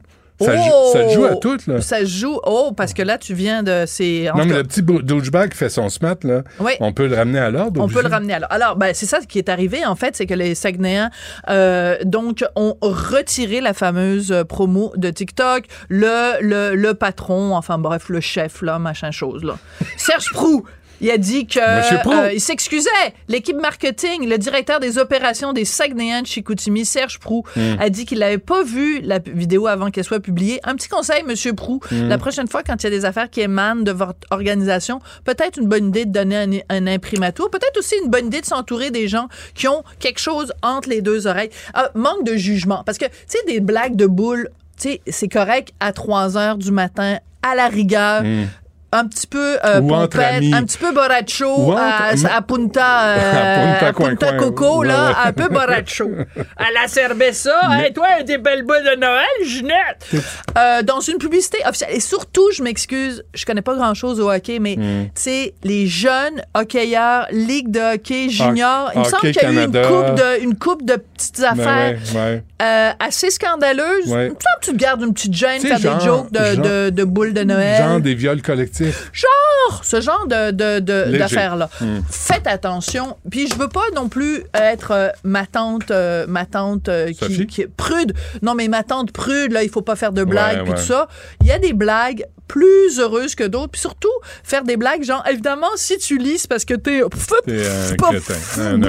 Ça, 0.43 0.53
Oh! 0.57 0.93
joue, 0.95 0.99
ça 0.99 1.09
joue 1.11 1.25
à 1.27 1.37
toutes, 1.37 1.67
là. 1.67 1.81
Ça 1.83 2.03
joue. 2.05 2.39
Oh, 2.47 2.73
parce 2.75 2.95
que 2.95 3.03
là, 3.03 3.19
tu 3.19 3.35
viens 3.35 3.63
de. 3.63 3.81
Non, 4.27 4.33
tout 4.33 4.39
mais 4.39 4.49
cas, 4.53 4.57
le 4.57 4.65
petit 4.65 4.81
douchebag 4.83 5.51
qui 5.51 5.59
fait 5.59 5.69
son 5.69 5.91
smat, 5.91 6.25
là, 6.25 6.43
Oui. 6.61 6.73
on 6.81 6.95
peut 6.95 7.09
le 7.09 7.17
ramener 7.17 7.39
à 7.39 7.51
l'ordre. 7.51 7.79
On 7.83 7.89
peut 7.89 8.01
le 8.03 8.09
ramener 8.09 8.33
alors. 8.33 8.51
Alors, 8.51 8.77
ben, 8.77 8.95
c'est 8.95 9.05
ça 9.05 9.19
qui 9.21 9.37
est 9.37 9.51
arrivé, 9.51 9.85
en 9.85 9.97
fait, 9.97 10.17
c'est 10.17 10.25
que 10.25 10.33
les 10.33 10.55
Saguenayens, 10.55 11.11
euh, 11.51 11.97
donc, 12.05 12.43
ont 12.57 12.75
retiré 12.81 13.61
la 13.61 13.75
fameuse 13.75 14.33
euh, 14.33 14.45
promo 14.45 14.93
de 14.97 15.11
TikTok. 15.11 15.65
Le, 15.91 16.41
le, 16.41 16.75
le 16.75 16.95
patron, 16.95 17.55
enfin, 17.55 17.77
bref, 17.77 18.09
le 18.09 18.21
chef, 18.21 18.63
là, 18.63 18.79
machin 18.79 19.11
chose, 19.11 19.45
là. 19.45 19.59
Serge 19.99 20.31
Prou. 20.33 20.65
Il 21.01 21.11
a 21.11 21.19
dit 21.19 21.47
que 21.47 21.59
euh, 21.59 22.33
il 22.33 22.41
s'excusait. 22.41 22.91
L'équipe 23.29 23.57
marketing, 23.57 24.29
le 24.29 24.39
directeur 24.39 24.81
des 24.81 24.99
opérations 24.99 25.53
des 25.53 25.65
Saguenayens 25.65 26.23
de 26.23 26.27
Chicoutimi, 26.27 26.85
Serge 26.85 27.19
Prou, 27.19 27.45
Hmm. 27.57 27.77
a 27.81 27.89
dit 27.91 28.05
qu'il 28.07 28.19
n'avait 28.19 28.39
pas 28.39 28.63
vu 28.63 29.01
la 29.01 29.19
vidéo 29.19 29.67
avant 29.67 29.91
qu'elle 29.91 30.05
soit 30.05 30.21
publiée. 30.21 30.61
Un 30.65 30.75
petit 30.75 30.89
conseil, 30.89 31.23
Monsieur 31.25 31.53
Prou, 31.55 31.81
Hmm. 31.91 32.09
la 32.09 32.19
prochaine 32.19 32.49
fois 32.49 32.63
quand 32.63 32.77
il 32.83 32.85
y 32.85 32.87
a 32.87 32.91
des 32.91 33.05
affaires 33.05 33.31
qui 33.31 33.41
émanent 33.41 33.83
de 33.83 33.93
votre 33.93 34.27
organisation, 34.31 35.01
peut-être 35.25 35.59
une 35.59 35.67
bonne 35.69 35.89
idée 35.89 36.05
de 36.05 36.13
donner 36.13 36.37
un, 36.37 36.51
un 36.77 36.87
imprimatur, 36.87 37.51
peut-être 37.51 37.79
aussi 37.79 37.95
une 38.05 38.11
bonne 38.11 38.27
idée 38.27 38.41
de 38.41 38.47
s'entourer 38.47 38.91
des 38.91 39.09
gens 39.09 39.29
qui 39.55 39.69
ont 39.69 39.83
quelque 39.99 40.21
chose 40.21 40.53
entre 40.63 40.89
les 40.89 41.01
deux 41.03 41.27
oreilles. 41.27 41.51
Ah, 41.75 41.91
manque 41.95 42.25
de 42.25 42.37
jugement, 42.37 42.83
parce 42.85 42.99
que 42.99 43.07
tu 43.07 43.13
sais 43.27 43.39
des 43.47 43.61
blagues 43.61 43.97
de 43.97 44.07
boules, 44.07 44.49
tu 44.81 44.89
sais 44.91 45.01
c'est 45.09 45.29
correct 45.29 45.73
à 45.81 45.93
3 45.93 46.37
heures 46.37 46.57
du 46.59 46.71
matin 46.73 47.19
à 47.43 47.55
la 47.55 47.69
rigueur. 47.69 48.23
Hmm. 48.23 48.45
Un 48.93 49.07
petit 49.07 49.29
peu 49.29 49.57
euh, 49.65 49.81
pompette, 49.81 50.21
amis. 50.21 50.53
un 50.53 50.65
petit 50.65 50.77
peu 50.79 50.89
à, 50.89 52.13
entre- 52.13 52.27
à 52.35 52.43
Punta, 52.43 53.03
euh, 53.07 53.19
À 53.39 53.63
Punta 53.63 53.87
à 53.87 53.93
Punta 53.93 54.33
Coin. 54.33 54.37
Coco, 54.51 54.83
là, 54.83 55.17
un 55.27 55.33
peu 55.33 55.49
borracho. 55.49 56.11
à 56.57 56.65
la 56.75 56.89
cerveza, 56.89 57.53
Mais- 57.71 57.87
hey, 57.87 57.93
toi, 57.93 58.07
des 58.27 58.39
belles 58.39 58.65
boules 58.65 58.83
de 58.83 58.99
Noël, 59.01 59.27
Ginette! 59.45 60.25
Euh, 60.59 60.83
dans 60.83 60.99
une 60.99 61.19
publicité 61.19 61.59
officielle. 61.67 61.91
Et 61.95 62.01
surtout, 62.01 62.51
je 62.53 62.65
m'excuse, 62.65 63.23
je 63.33 63.45
connais 63.47 63.63
pas 63.63 63.75
grand-chose 63.77 64.19
au 64.19 64.29
hockey, 64.31 64.59
mais 64.59 64.75
Hmm. 64.77 65.05
tu 65.07 65.11
sais, 65.23 65.55
les 65.63 65.87
jeunes 65.87 66.43
hockeyeurs, 66.55 67.27
Ligue 67.31 67.71
de 67.71 67.95
hockey 67.95 68.29
junior, 68.29 68.91
il 68.95 69.01
me 69.01 69.05
semble 69.05 69.33
qu'il 69.33 69.43
y 69.43 69.47
a 69.47 69.53
eu 69.53 69.65
une 69.67 69.73
coupe, 69.87 70.15
de, 70.17 70.43
une 70.43 70.57
coupe 70.59 70.85
de 70.85 70.97
petites 70.97 71.41
Ben 71.41 71.61
affaires 71.61 71.99
ouais, 72.15 72.21
ouais. 72.21 72.45
euh, 72.63 72.91
assez 72.99 73.31
scandaleuses. 73.31 74.07
Ouais. 74.09 74.27
Il 74.27 74.31
me 74.31 74.37
semble 74.41 74.61
que 74.61 74.65
tu 74.67 74.73
te 74.73 74.77
gardes 74.77 75.03
une 75.03 75.15
petite 75.15 75.35
gêne, 75.35 75.61
faire 75.61 75.79
genre- 75.79 75.99
des 75.99 76.05
jokes 76.05 76.33
de, 76.33 76.39
genre- 76.57 76.65
de, 76.65 76.91
de 76.91 77.05
boules 77.05 77.35
de 77.35 77.45
Noël. 77.45 77.83
Genre 77.83 78.01
des 78.01 78.15
viols 78.15 78.43
collectifs. 78.43 78.80
Genre, 79.13 79.81
ce 79.85 80.01
genre 80.01 80.27
de, 80.27 80.51
de, 80.51 81.19
d'affaires-là. 81.19 81.69
Hmm. 81.81 82.01
Faites 82.11 82.47
attention. 82.47 83.17
Puis 83.31 83.49
je 83.49 83.55
veux 83.57 83.69
pas 83.69 83.85
non 83.95 84.09
plus 84.09 84.45
être 84.55 84.91
euh, 84.93 85.09
ma 85.25 85.47
tante, 85.47 85.91
euh, 85.91 86.27
ma 86.29 86.47
tante 86.47 86.89
euh, 86.89 87.13
qui, 87.13 87.67
prude. 87.77 88.15
Non, 88.43 88.55
mais 88.55 88.69
ma 88.69 88.83
tante 88.83 89.13
prude, 89.13 89.53
là, 89.53 89.63
il 89.63 89.69
faut 89.71 89.83
pas 89.83 89.97
faire 89.97 90.13
de 90.13 90.25
blagues, 90.25 90.59
Ouais, 90.59 90.63
puis 90.65 90.73
ouais. 90.73 90.79
tout 90.79 90.85
ça. 90.87 91.09
Il 91.41 91.47
y 91.47 91.53
a 91.53 91.59
des 91.59 91.73
blagues 91.73 92.25
plus 92.49 92.99
heureuses 92.99 93.35
que 93.35 93.45
d'autres. 93.45 93.71
Puis 93.73 93.81
surtout, 93.81 94.09
faire 94.43 94.65
des 94.65 94.77
blagues, 94.77 95.05
genre, 95.05 95.23
évidemment, 95.31 95.69
si 95.77 95.99
tu 95.99 96.19
lis, 96.19 96.39
c'est 96.39 96.49
parce 96.49 96.65
que 96.65 96.75
t'es... 96.75 97.01
T'es 97.47 97.67
un 97.67 97.95
pas- 97.99 98.09
crétin, 98.11 98.35
un. 98.59 98.77
Mais 98.79 98.89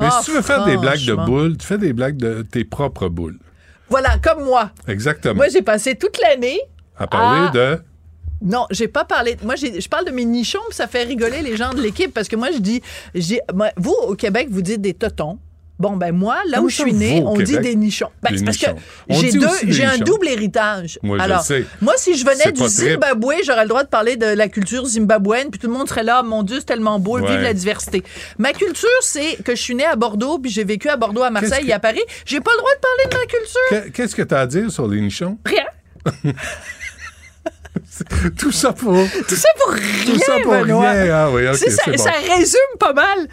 Ah, 0.00 0.18
si 0.20 0.26
tu 0.26 0.36
veux 0.36 0.42
faire 0.42 0.64
des 0.64 0.76
blagues 0.76 1.04
de 1.04 1.14
boules, 1.14 1.56
tu 1.56 1.66
fais 1.66 1.78
des 1.78 1.92
blagues 1.92 2.16
de 2.16 2.42
tes 2.42 2.64
propres 2.64 3.08
boules. 3.08 3.38
Voilà, 3.88 4.16
comme 4.22 4.44
moi. 4.44 4.70
Exactement. 4.88 5.34
Moi, 5.34 5.48
j'ai 5.48 5.62
passé 5.62 5.96
toute 5.96 6.18
l'année 6.20 6.60
à 6.96 7.06
parler 7.06 7.50
de. 7.52 7.78
Non, 8.42 8.66
j'ai 8.70 8.88
pas 8.88 9.04
parlé. 9.04 9.36
Moi, 9.42 9.54
je 9.56 9.88
parle 9.88 10.04
de 10.06 10.10
mes 10.10 10.24
nichons, 10.24 10.58
puis 10.68 10.76
ça 10.76 10.86
fait 10.86 11.04
rigoler 11.04 11.42
les 11.42 11.56
gens 11.56 11.70
de 11.72 11.80
l'équipe 11.80 12.12
parce 12.12 12.28
que 12.28 12.36
moi, 12.36 12.48
je 12.52 12.58
dis, 12.58 12.82
moi, 13.54 13.68
vous 13.76 13.94
au 14.08 14.14
Québec, 14.14 14.48
vous 14.50 14.62
dites 14.62 14.80
des 14.80 14.94
totons. 14.94 15.38
Bon, 15.78 15.96
ben 15.96 16.12
moi, 16.12 16.36
là 16.46 16.58
Comment 16.58 16.66
où 16.66 16.68
je 16.68 16.74
suis 16.76 17.20
au 17.22 17.26
on 17.26 17.34
dit 17.40 17.58
des 17.58 17.74
nichons. 17.74 18.10
Ben, 18.22 18.30
c'est 18.36 18.44
parce 18.44 18.56
que 18.58 18.66
j'ai 19.08 19.32
deux, 19.32 19.48
j'ai 19.66 19.84
un 19.84 19.98
double 19.98 20.28
héritage. 20.28 20.96
Moi, 21.02 21.18
je 21.18 21.22
Alors, 21.24 21.40
sais. 21.42 21.64
moi, 21.80 21.94
si 21.96 22.16
je 22.16 22.24
venais 22.24 22.52
du 22.52 22.60
très- 22.60 22.68
Zimbabwe, 22.68 23.32
j'aurais 23.44 23.62
le 23.62 23.68
droit 23.68 23.82
de 23.82 23.88
parler 23.88 24.16
de 24.16 24.26
la 24.26 24.46
culture 24.48 24.84
zimbabwéenne, 24.86 25.50
puis 25.50 25.58
tout 25.58 25.66
le 25.66 25.72
monde 25.72 25.88
serait 25.88 26.04
là, 26.04 26.22
mon 26.22 26.44
Dieu, 26.44 26.58
c'est 26.60 26.66
tellement 26.66 27.00
beau, 27.00 27.18
Ouais. 27.18 27.28
vive 27.32 27.40
la 27.40 27.52
diversité. 27.54 28.04
Ma 28.38 28.52
culture, 28.52 28.88
c'est 29.00 29.42
que 29.42 29.56
je 29.56 29.60
suis 29.60 29.74
née 29.74 29.86
à 29.86 29.96
Bordeaux, 29.96 30.38
puis 30.38 30.52
j'ai 30.52 30.62
vécu 30.62 30.88
à 30.88 30.96
Bordeaux, 30.96 31.22
à 31.22 31.30
Marseille 31.30 31.64
que- 31.64 31.70
et 31.70 31.72
à 31.72 31.80
Paris. 31.80 32.02
J'ai 32.26 32.40
pas 32.40 32.52
le 32.52 32.58
droit 32.58 32.70
de 32.76 32.80
parler 32.80 33.10
de 33.10 33.16
ma 33.16 33.38
culture. 33.38 33.60
Qu'est- 33.70 33.90
Qu'est-ce 33.90 34.14
que 34.14 34.22
tu 34.22 34.34
as 34.34 34.40
à 34.40 34.46
dire 34.46 34.70
sur 34.70 34.86
les 34.86 35.00
nichons? 35.00 35.36
Rien. 35.44 35.64
Tout 38.38 38.52
ça 38.52 38.72
pour. 38.72 38.94
Tout 39.28 39.34
ça 39.34 39.48
pour 39.58 39.72
rien, 39.74 40.04
Tout 40.06 40.18
ça 40.18 40.38
pour 40.42 40.52
Benoît. 40.52 40.90
rien. 40.90 41.14
Ah 41.14 41.30
oui, 41.30 41.44
ça, 41.56 41.66
c'est 41.84 41.90
bon. 41.96 42.02
ça 42.02 42.10
résume 42.34 42.78
pas 42.78 42.92
mal 42.92 43.28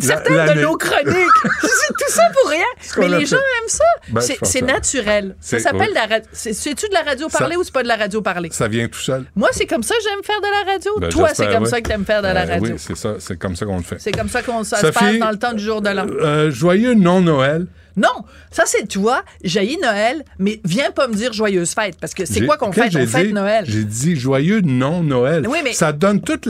certaines 0.00 0.54
de 0.54 0.60
nos 0.62 0.76
chroniques. 0.76 1.14
c'est 1.60 1.88
tout 1.92 2.10
ça 2.10 2.22
pour 2.40 2.50
rien. 2.50 2.64
Mais 2.98 3.08
les 3.18 3.26
gens 3.26 3.36
aiment 3.36 3.68
ça. 3.68 3.84
Ben, 4.08 4.20
c'est 4.42 4.62
naturel. 4.62 5.36
Ça 5.40 5.58
s'appelle 5.58 5.88
oui. 5.88 5.94
la 5.94 6.06
radio. 6.06 6.28
C'est-tu 6.32 6.88
de 6.88 6.94
la 6.94 7.02
radio 7.02 7.28
Ça- 7.28 7.38
parlée 7.38 7.56
ou 7.56 7.64
c'est 7.64 7.72
pas 7.72 7.82
de 7.82 7.88
la 7.88 7.96
radio 7.96 8.22
parlée? 8.22 8.48
Ça 8.52 8.68
vient 8.68 8.88
tout 8.88 8.98
seul. 8.98 9.24
Moi, 9.34 9.48
c'est 9.52 9.66
comme 9.66 9.82
ça 9.82 9.94
que 9.96 10.02
j'aime 10.02 10.22
faire 10.24 10.40
de 10.40 10.66
la 10.66 10.72
radio. 10.72 10.92
Ben, 10.98 11.08
Toi, 11.10 11.28
c'est 11.34 11.46
comme 11.52 11.64
oui. 11.64 11.68
ça 11.70 11.80
que 11.80 11.88
t'aimes 11.88 12.04
faire 12.06 12.22
de 12.22 12.28
la 12.28 12.42
Euh, 12.44 12.48
radio. 12.54 12.72
Oui, 12.72 12.78
c'est 12.78 12.96
ça. 12.96 13.14
C'est 13.18 13.38
comme 13.38 13.54
ça 13.56 13.66
qu'on 13.66 13.76
le 13.78 13.82
fait. 13.82 13.96
C'est 13.98 14.12
comme 14.12 14.28
ça 14.28 14.42
qu'on 14.42 14.64
se 14.64 14.70
passe 14.70 15.18
dans 15.18 15.30
le 15.30 15.38
temps 15.38 15.52
du 15.52 15.62
jour 15.62 15.80
de 15.82 15.90
l'an. 15.90 16.06
Euh, 16.08 16.50
joyeux 16.50 16.94
non-Noël. 16.94 17.66
Non, 17.96 18.24
ça 18.50 18.64
c'est, 18.66 18.86
tu 18.86 18.98
vois, 18.98 19.24
jaillit 19.42 19.78
Noël, 19.78 20.22
mais 20.38 20.60
viens 20.64 20.90
pas 20.90 21.08
me 21.08 21.14
dire 21.14 21.32
joyeuse 21.32 21.72
fête, 21.74 21.96
parce 21.98 22.12
que 22.12 22.26
c'est 22.26 22.44
quoi 22.44 22.58
qu'on 22.58 22.70
fête? 22.70 22.94
On 22.94 23.06
fête 23.06 23.28
dit- 23.28 23.32
Noël. 23.32 23.64
J'ai 23.66 23.84
dit 23.84 24.16
joyeux 24.16 24.60
non-Noël. 24.60 25.46
Oui, 25.48 25.58
mais- 25.64 25.72
Ça 25.72 25.92
donne 25.92 26.20
tout 26.20 26.40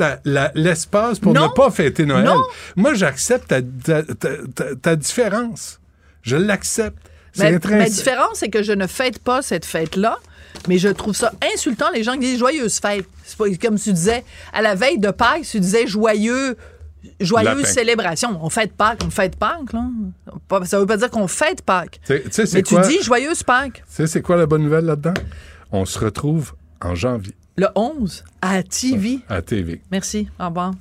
l'espace 0.55 1.19
pour 1.19 1.35
Non. 1.35 1.45
ne 1.45 1.49
pas 1.55 1.71
fêter 1.71 2.05
Noël. 2.05 2.25
Non. 2.25 2.41
Moi, 2.77 2.95
j'accepte 2.95 3.49
ta, 3.49 3.63
ta- 3.63 4.03
ta- 4.03 4.29
ta- 4.55 4.75
ta 4.75 4.97
différence. 4.97 5.79
Je 6.23 6.37
l'accepte. 6.37 6.99
Ma, 7.39 7.51
ma 7.51 7.85
différence, 7.89 8.39
c'est 8.39 8.49
que 8.49 8.63
je 8.63 8.73
ne 8.73 8.87
fête 8.87 9.19
pas 9.19 9.43
cette 9.43 9.67
fête-là, 9.67 10.17
mais 10.69 10.79
je 10.79 10.89
trouve 10.89 11.15
ça 11.15 11.33
insultant 11.55 11.91
les 11.95 12.03
gens 12.03 12.15
qui 12.15 12.21
disent 12.21 12.39
joyeuse 12.39 12.81
fête. 12.81 13.05
C'est 13.25 13.37
comme 13.61 13.79
tu 13.79 13.93
disais, 13.93 14.25
à 14.53 14.63
la 14.63 14.75
veille 14.75 14.99
de 14.99 15.11
Pâques, 15.11 15.43
tu 15.49 15.61
disais 15.61 15.87
joyeux. 15.87 16.57
Joyeuse 17.21 17.45
Lapin. 17.57 17.65
célébration. 17.65 18.39
On 18.43 18.51
fête 18.51 18.73
Pâques, 18.73 19.01
on 19.05 19.11
fête 19.11 19.37
Pâques, 19.37 19.73
là. 19.73 19.85
Ça 20.65 20.79
veut 20.79 20.87
pas 20.87 20.97
dire 20.97 21.11
qu'on 21.11 21.27
fête 21.29 21.63
Pâques. 21.63 22.01
Mais 22.09 22.63
tu 22.63 22.75
dis 22.89 23.03
joyeuse 23.03 23.43
Pâques. 23.43 23.83
Tu 23.89 23.95
sais, 23.95 24.07
c'est 24.07 24.23
quoi 24.23 24.37
la 24.37 24.47
bonne 24.47 24.63
nouvelle 24.63 24.85
là-dedans? 24.85 25.15
On 25.73 25.85
se 25.85 25.99
retrouve 25.99 26.55
en 26.81 26.95
janvier 26.95 27.35
Le 27.57 27.67
11, 27.75 28.25
à 28.43 28.63
TV. 28.63 29.21
à 29.29 29.43
TV. 29.43 29.81
Merci. 29.91 30.29
Au 30.39 30.47
revoir. 30.47 30.73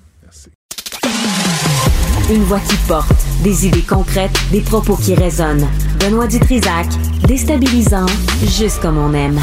Une 2.29 2.43
voix 2.43 2.59
qui 2.59 2.75
porte, 2.87 3.11
des 3.43 3.67
idées 3.67 3.83
concrètes, 3.83 4.35
des 4.51 4.61
propos 4.61 4.95
qui 4.95 5.13
résonnent. 5.13 5.67
Benoît 5.99 6.25
Dutrisac, 6.27 6.87
déstabilisant, 7.27 8.07
juste 8.41 8.81
comme 8.81 8.97
on 8.97 9.13
aime. 9.13 9.39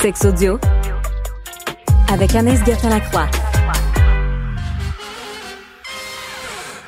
Sex 0.00 0.24
audio 0.24 0.58
avec 2.10 2.34
Anaïs 2.34 2.60
Gertin-Lacroix. 2.64 3.28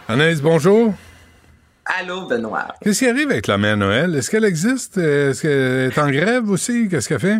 Anaïs, 0.09 0.41
bonjour. 0.41 0.95
Allô, 1.85 2.27
Benoît. 2.27 2.69
Qu'est-ce 2.83 3.01
qui 3.01 3.09
arrive 3.09 3.31
avec 3.31 3.47
la 3.47 3.59
mère 3.59 3.77
Noël? 3.77 4.15
Est-ce 4.15 4.31
qu'elle 4.31 4.45
existe? 4.45 4.99
Est-ce 4.99 5.43
qu'elle 5.43 5.91
est 5.93 5.99
en 5.99 6.11
grève 6.11 6.49
aussi? 6.51 6.89
Qu'est-ce 6.89 7.09
qu'elle 7.09 7.21
fait? 7.21 7.39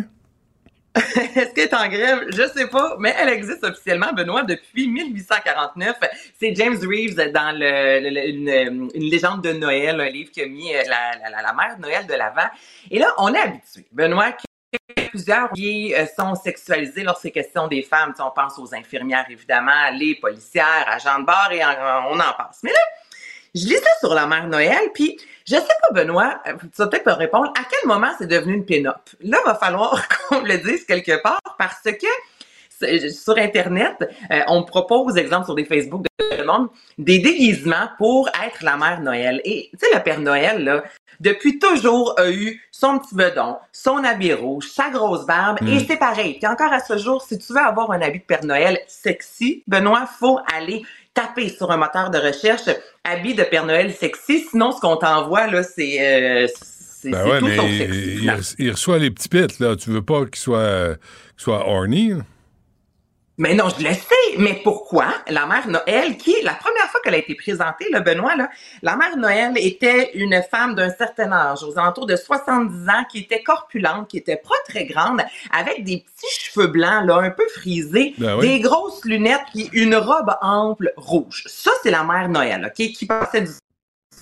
Est-ce 0.95 1.53
qu'elle 1.53 1.65
est 1.65 1.73
en 1.73 1.87
grève? 1.87 2.25
Je 2.29 2.43
sais 2.55 2.67
pas, 2.67 2.97
mais 2.99 3.15
elle 3.19 3.29
existe 3.29 3.63
officiellement, 3.63 4.11
Benoît, 4.13 4.43
depuis 4.43 4.87
1849. 4.89 5.95
C'est 6.39 6.53
James 6.55 6.77
Reeves 6.81 7.15
dans 7.31 7.51
le, 7.57 7.99
le- 8.01 8.09
le- 8.09 8.29
une, 8.29 8.89
une 8.93 9.09
légende 9.09 9.41
de 9.43 9.53
Noël, 9.53 9.99
un 9.99 10.09
livre 10.09 10.31
qui 10.31 10.41
a 10.41 10.45
mis 10.47 10.73
euh, 10.75 10.81
la, 10.87 11.17
la, 11.23 11.29
la, 11.37 11.41
la 11.41 11.53
mère 11.53 11.77
de 11.77 11.81
Noël 11.81 12.05
de 12.05 12.13
l'avant. 12.13 12.47
Et 12.91 12.99
là, 12.99 13.07
on 13.17 13.33
est 13.33 13.39
habitué, 13.39 13.85
Benoît, 13.91 14.33
plusieurs 15.09 15.51
qui 15.51 15.93
euh, 15.93 16.05
sont 16.17 16.35
sexualisés 16.35 17.03
lorsqu'il 17.03 17.29
est 17.29 17.31
question 17.31 17.67
des 17.67 17.83
femmes. 17.83 18.13
On 18.19 18.31
pense 18.31 18.57
aux 18.59 18.73
infirmières, 18.73 19.25
évidemment, 19.29 19.89
les 19.97 20.15
policières, 20.15 20.85
agents 20.87 21.19
de 21.19 21.25
bar, 21.25 21.51
et 21.51 21.61
on 21.63 22.15
en 22.19 22.33
passe. 22.37 22.59
Mais 22.63 22.71
là, 22.71 22.79
je 23.55 23.61
lisais 23.65 23.83
sur 23.99 24.13
la 24.13 24.25
mère 24.25 24.47
Noël, 24.47 24.89
puis 24.93 25.17
je 25.45 25.55
sais 25.55 25.61
pas, 25.81 25.91
Benoît, 25.91 26.41
euh, 26.47 26.53
tu 26.61 26.69
vas 26.77 26.87
peut-être 26.87 27.05
me 27.05 27.13
répondre, 27.13 27.51
à 27.57 27.63
quel 27.69 27.87
moment 27.87 28.09
c'est 28.17 28.27
devenu 28.27 28.53
une 28.55 28.65
pin-up? 28.65 29.09
Là, 29.21 29.37
va 29.45 29.55
falloir 29.55 30.07
qu'on 30.29 30.41
le 30.41 30.57
dise 30.57 30.85
quelque 30.85 31.21
part, 31.21 31.39
parce 31.59 31.83
que 31.83 32.07
c'est- 32.69 33.09
sur 33.09 33.37
Internet, 33.37 33.95
euh, 34.31 34.41
on 34.47 34.63
propose, 34.63 35.17
exemple, 35.17 35.45
sur 35.45 35.55
des 35.55 35.65
Facebook 35.65 36.03
de 36.03 36.37
le 36.37 36.45
monde, 36.45 36.69
des 36.97 37.19
déguisements 37.19 37.89
pour 37.97 38.27
être 38.29 38.63
la 38.63 38.75
mère 38.75 39.01
Noël. 39.01 39.39
Et, 39.45 39.69
tu 39.73 39.79
sais, 39.79 39.93
le 39.95 40.01
Père 40.01 40.19
Noël, 40.19 40.63
là, 40.63 40.83
depuis 41.23 41.57
toujours 41.57 42.13
a 42.19 42.29
eu 42.29 42.61
son 42.71 42.99
petit 42.99 43.15
bedon, 43.15 43.55
son 43.71 44.03
habit 44.03 44.33
rouge, 44.33 44.65
sa 44.69 44.89
grosse 44.89 45.25
barbe, 45.25 45.59
Mm. 45.61 45.67
et 45.69 45.79
c'est 45.87 45.97
pareil. 45.97 46.33
Puis 46.39 46.45
encore 46.47 46.71
à 46.73 46.79
ce 46.79 46.97
jour, 46.97 47.21
si 47.27 47.37
tu 47.39 47.53
veux 47.53 47.59
avoir 47.59 47.89
un 47.91 48.01
habit 48.01 48.19
de 48.19 48.23
Père 48.25 48.43
Noël 48.45 48.77
sexy, 48.87 49.63
Benoît, 49.67 50.05
faut 50.19 50.39
aller 50.55 50.83
taper 51.13 51.49
sur 51.49 51.71
un 51.71 51.77
moteur 51.77 52.09
de 52.09 52.17
recherche 52.17 52.63
habit 53.03 53.35
de 53.35 53.43
Père 53.43 53.65
Noël 53.65 53.93
sexy. 53.93 54.45
Sinon, 54.49 54.71
ce 54.71 54.81
qu'on 54.81 54.97
t'envoie, 54.97 55.47
là, 55.47 55.63
c'est 55.63 55.97
euh, 55.99 56.47
Ben 57.05 57.27
ouais, 57.27 57.39
tout 57.39 57.45
mais 57.47 57.55
il, 57.55 57.77
sexy. 57.79 57.99
il- 57.99 58.19
finalement. 58.19 58.43
il 58.59 58.71
reçoit 58.71 58.97
les 58.97 59.11
petits 59.11 59.29
pits, 59.29 59.59
là. 59.59 59.75
Tu 59.75 59.89
veux 59.91 60.01
pas 60.01 60.25
qu'il 60.25 60.35
soit, 60.37 60.95
soit 61.37 61.67
horny, 61.67 62.09
là? 62.09 62.17
Mais 63.37 63.55
non, 63.55 63.65
je 63.69 63.83
le 63.83 63.93
sais. 63.93 64.37
Mais 64.37 64.61
pourquoi? 64.63 65.07
La 65.27 65.47
mère 65.47 65.67
Noël, 65.67 66.17
qui, 66.17 66.35
la 66.43 66.53
première 66.53 66.85
fois 66.91 66.99
qu'elle 67.03 67.15
a 67.15 67.17
été 67.17 67.33
présentée, 67.33 67.87
le 67.91 67.99
Benoît, 68.01 68.35
là, 68.35 68.49
la 68.83 68.95
mère 68.95 69.17
Noël 69.17 69.53
était 69.55 70.11
une 70.13 70.39
femme 70.51 70.75
d'un 70.75 70.91
certain 70.91 71.31
âge, 71.31 71.63
aux 71.63 71.77
alentours 71.79 72.05
de 72.05 72.15
70 72.15 72.89
ans, 72.89 73.03
qui 73.11 73.19
était 73.19 73.41
corpulente, 73.41 74.07
qui 74.07 74.17
était 74.17 74.37
pas 74.37 74.55
très 74.67 74.85
grande, 74.85 75.23
avec 75.51 75.83
des 75.83 75.97
petits 76.05 76.41
cheveux 76.41 76.67
blancs, 76.67 77.05
là, 77.05 77.17
un 77.17 77.31
peu 77.31 77.47
frisés, 77.55 78.13
Ben 78.19 78.37
oui. 78.37 78.47
des 78.47 78.59
grosses 78.59 79.03
lunettes, 79.03 79.41
puis 79.51 79.67
une 79.73 79.95
robe 79.95 80.35
ample 80.41 80.93
rouge. 80.95 81.43
Ça, 81.47 81.71
c'est 81.81 81.91
la 81.91 82.03
mère 82.03 82.29
Noël, 82.29 82.65
OK, 82.67 82.85
qui 82.93 83.05
passait 83.07 83.41
du 83.41 83.51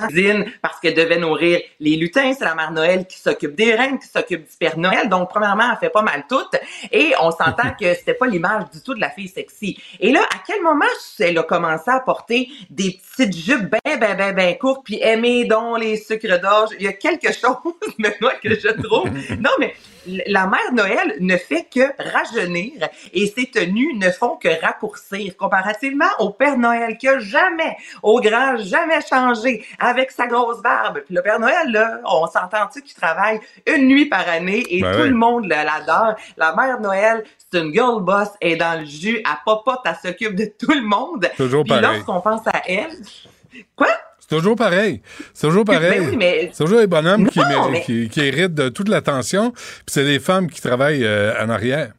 cuisine 0.07 0.45
parce 0.61 0.79
qu'elle 0.79 0.93
devait 0.93 1.17
nourrir 1.17 1.59
les 1.79 1.95
lutins. 1.95 2.33
C'est 2.33 2.45
la 2.45 2.55
mère 2.55 2.71
Noël 2.71 3.05
qui 3.07 3.19
s'occupe 3.19 3.55
des 3.55 3.73
reines, 3.73 3.99
qui 3.99 4.07
s'occupe 4.07 4.49
du 4.49 4.57
Père 4.57 4.77
Noël. 4.77 5.09
Donc, 5.09 5.29
premièrement, 5.29 5.71
elle 5.71 5.77
fait 5.77 5.89
pas 5.89 6.01
mal 6.01 6.25
tout. 6.29 6.45
Et 6.91 7.13
on 7.19 7.31
s'entend 7.31 7.71
que 7.79 7.93
c'était 7.93 8.13
pas 8.13 8.27
l'image 8.27 8.69
du 8.71 8.81
tout 8.81 8.93
de 8.93 8.99
la 8.99 9.09
fille 9.09 9.27
sexy. 9.27 9.77
Et 9.99 10.11
là, 10.11 10.21
à 10.23 10.39
quel 10.45 10.61
moment 10.61 10.85
elle 11.19 11.37
a 11.37 11.43
commencé 11.43 11.89
à 11.89 11.99
porter 11.99 12.49
des 12.69 12.99
petites 13.17 13.35
jupes 13.35 13.69
ben, 13.69 13.99
ben, 13.99 14.15
ben, 14.15 14.35
ben 14.35 14.57
courtes 14.57 14.81
puis 14.83 14.99
aimer 15.01 15.45
donc 15.45 15.79
les 15.79 15.97
sucres 15.97 16.39
d'orge? 16.41 16.69
Il 16.79 16.85
y 16.85 16.87
a 16.87 16.93
quelque 16.93 17.27
chose, 17.31 17.93
maintenant 17.97 18.31
que 18.41 18.49
je 18.49 18.69
trouve. 18.81 19.09
Non, 19.41 19.51
mais 19.59 19.73
la 20.07 20.47
mère 20.47 20.73
Noël 20.73 21.15
ne 21.19 21.37
fait 21.37 21.67
que 21.73 21.81
rajeunir 22.11 22.87
et 23.13 23.27
ses 23.27 23.49
tenues 23.49 23.93
ne 23.95 24.09
font 24.09 24.37
que 24.37 24.49
raccourcir 24.61 25.35
comparativement 25.37 26.09
au 26.19 26.29
Père 26.29 26.57
Noël 26.57 26.97
qui 26.97 27.07
a 27.07 27.19
jamais, 27.19 27.77
au 28.01 28.19
grand, 28.19 28.57
jamais 28.57 28.99
changé 29.01 29.65
avec 29.79 30.11
sa 30.11 30.27
grosse 30.27 30.61
barbe. 30.61 31.01
Puis 31.05 31.15
le 31.15 31.21
Père 31.21 31.39
Noël, 31.39 31.71
là, 31.71 31.99
on 32.05 32.27
s'entend-tu 32.27 32.81
qu'il 32.81 32.95
travaille 32.95 33.39
une 33.67 33.87
nuit 33.87 34.05
par 34.05 34.27
année 34.27 34.65
et 34.69 34.81
Ben 34.81 34.93
tout 34.93 35.03
le 35.03 35.13
monde 35.13 35.47
l'adore. 35.47 36.15
La 36.37 36.55
mère 36.55 36.79
Noël, 36.79 37.23
c'est 37.37 37.59
une 37.59 37.73
girl 37.73 38.01
boss, 38.01 38.29
elle 38.39 38.53
est 38.53 38.55
dans 38.57 38.79
le 38.79 38.85
jus, 38.85 39.17
elle 39.17 39.37
popote, 39.45 39.79
elle 39.85 39.95
s'occupe 40.01 40.35
de 40.35 40.45
tout 40.45 40.71
le 40.71 40.81
monde. 40.81 41.29
Toujours 41.37 41.63
Puis 41.63 41.79
lorsqu'on 41.79 42.21
pense 42.21 42.47
à 42.47 42.61
elle, 42.67 42.91
quoi? 43.75 43.89
C'est 44.31 44.37
toujours 44.37 44.55
pareil. 44.55 45.01
C'est 45.33 45.47
toujours 45.47 45.65
pareil. 45.65 45.99
Ben 45.99 46.09
oui, 46.11 46.15
mais- 46.15 46.49
C'est 46.53 46.63
toujours 46.63 46.79
les 46.79 46.87
bonhommes 46.87 47.27
qui, 47.27 47.39
Non, 47.39 47.45
mé- 47.45 47.71
mais- 47.71 47.81
qui, 47.81 48.07
qui 48.07 48.21
héritent 48.21 48.53
de 48.53 48.69
toute 48.69 48.87
l'attention, 48.87 49.51
puis 49.51 49.83
c'est 49.87 50.03
les 50.05 50.19
femmes 50.19 50.49
qui 50.49 50.61
travaillent 50.61 51.03
euh, 51.03 51.33
en 51.43 51.49
arrière. 51.49 51.91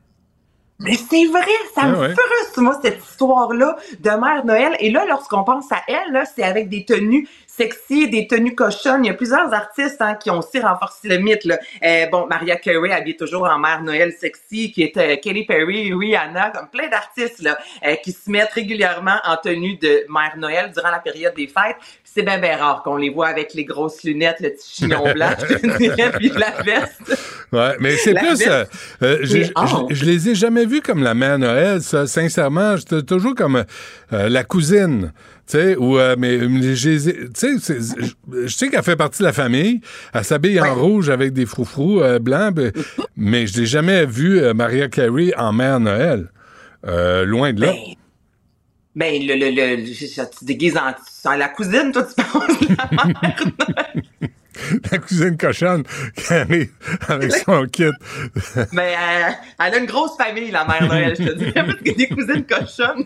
Mais 0.78 0.94
c'est 0.96 1.26
vrai, 1.26 1.44
ça 1.74 1.82
Ah 1.84 1.88
me 1.88 1.98
ouais. 1.98 2.14
frustre, 2.14 2.62
moi, 2.62 2.78
cette 2.82 3.04
histoire-là 3.04 3.76
de 4.00 4.10
Mère 4.10 4.46
Noël. 4.46 4.72
Et 4.80 4.90
là, 4.90 5.04
lorsqu'on 5.06 5.44
pense 5.44 5.70
à 5.72 5.82
elle, 5.86 6.10
là, 6.12 6.24
c'est 6.24 6.42
avec 6.42 6.70
des 6.70 6.86
tenues 6.86 7.28
sexy, 7.56 8.08
des 8.08 8.26
tenues 8.26 8.54
cochonnes. 8.54 9.04
Il 9.04 9.08
y 9.08 9.10
a 9.10 9.14
plusieurs 9.14 9.52
artistes 9.52 10.00
hein, 10.00 10.14
qui 10.14 10.30
ont 10.30 10.38
aussi 10.38 10.58
renforcé 10.60 11.08
le 11.08 11.18
mythe. 11.18 11.44
Là. 11.44 11.58
Euh, 11.84 12.06
bon, 12.10 12.26
Maria 12.26 12.56
Carey 12.56 12.90
habillée 12.90 13.16
toujours 13.16 13.44
en 13.44 13.58
Mère 13.58 13.82
Noël 13.82 14.12
sexy, 14.18 14.72
qui 14.72 14.82
est 14.82 14.96
euh, 14.96 15.16
Katy 15.16 15.44
Perry, 15.44 15.92
Rihanna, 15.92 16.50
comme 16.50 16.68
plein 16.68 16.88
d'artistes 16.88 17.42
là, 17.42 17.58
euh, 17.86 17.94
qui 17.96 18.12
se 18.12 18.30
mettent 18.30 18.52
régulièrement 18.52 19.16
en 19.24 19.36
tenue 19.36 19.76
de 19.76 20.04
Mère 20.08 20.36
Noël 20.38 20.72
durant 20.72 20.90
la 20.90 21.00
période 21.00 21.34
des 21.34 21.46
fêtes. 21.46 21.76
C'est 22.04 22.22
bien, 22.22 22.38
bien 22.38 22.56
rare 22.56 22.82
qu'on 22.82 22.96
les 22.96 23.10
voit 23.10 23.28
avec 23.28 23.54
les 23.54 23.64
grosses 23.64 24.02
lunettes, 24.02 24.40
le 24.40 24.50
petit 24.50 24.70
chignon 24.74 25.04
blanc, 25.14 25.30
je 25.48 25.54
te 25.54 25.78
dirais, 25.78 26.12
puis 26.12 26.30
la 26.30 26.50
veste. 26.62 27.18
Ouais, 27.52 27.76
mais 27.80 27.96
c'est 27.96 28.14
plus. 28.14 28.46
euh, 28.46 28.64
je, 29.22 30.04
les 30.04 30.30
ai 30.30 30.34
jamais 30.34 30.64
vus 30.64 30.80
comme 30.80 31.02
la 31.02 31.14
mère 31.14 31.38
Noël, 31.38 31.82
ça, 31.82 32.06
sincèrement. 32.06 32.76
J'étais 32.76 33.02
toujours 33.02 33.34
comme 33.34 33.64
la 34.10 34.44
cousine. 34.44 35.12
Tu 35.46 35.58
sais, 35.58 35.76
ou, 35.76 35.98
euh, 35.98 36.14
mais 36.18 36.38
mais 36.38 36.76
j'ai- 36.76 36.98
tu 37.00 37.30
sais, 37.34 37.58
c'est- 37.58 37.78
je 38.44 38.54
sais 38.54 38.68
qu'elle 38.68 38.82
fait 38.82 38.96
partie 38.96 39.18
de 39.20 39.24
la 39.24 39.32
famille. 39.32 39.80
Elle 40.14 40.24
s'habille 40.24 40.60
en 40.60 40.74
rouge 40.74 41.10
avec 41.10 41.32
des 41.32 41.46
froufrous 41.46 42.00
euh, 42.00 42.18
blancs, 42.20 42.54
ben, 42.54 42.72
mais 43.16 43.46
je 43.48 43.60
l'ai 43.60 43.66
jamais 43.66 44.06
vu 44.06 44.38
euh, 44.38 44.54
Maria 44.54 44.88
Carey 44.88 45.32
en 45.36 45.52
mère 45.52 45.80
Noël. 45.80 46.30
Euh, 46.86 47.24
loin 47.24 47.52
de 47.52 47.60
là. 47.60 47.72
Ben, 48.94 49.20
le, 49.22 49.34
le, 49.34 49.50
le, 49.78 49.84
tu 50.38 50.44
déguises 50.44 50.76
en, 50.76 51.30
en 51.30 51.36
la 51.36 51.48
cousine, 51.48 51.90
toi, 51.92 52.04
tu 52.04 52.14
penses 52.22 52.60
la 52.68 53.04
mère 53.12 53.34
la 54.92 54.98
cousine 54.98 55.36
cochonne 55.36 55.82
qui 56.14 56.32
arrive 56.32 56.70
avec 57.08 57.32
son 57.46 57.64
kit. 57.66 57.84
Mais 58.72 58.94
euh, 58.94 59.30
elle 59.58 59.74
a 59.74 59.78
une 59.78 59.86
grosse 59.86 60.16
famille, 60.16 60.50
la 60.50 60.64
mère 60.66 60.86
Noël, 60.88 61.14
je 61.18 61.24
te 61.24 61.32
dis. 61.32 61.50
Parce 61.52 61.74
que 61.74 61.96
des 61.96 62.08
cousines 62.08 62.44
cochonnes. 62.44 63.04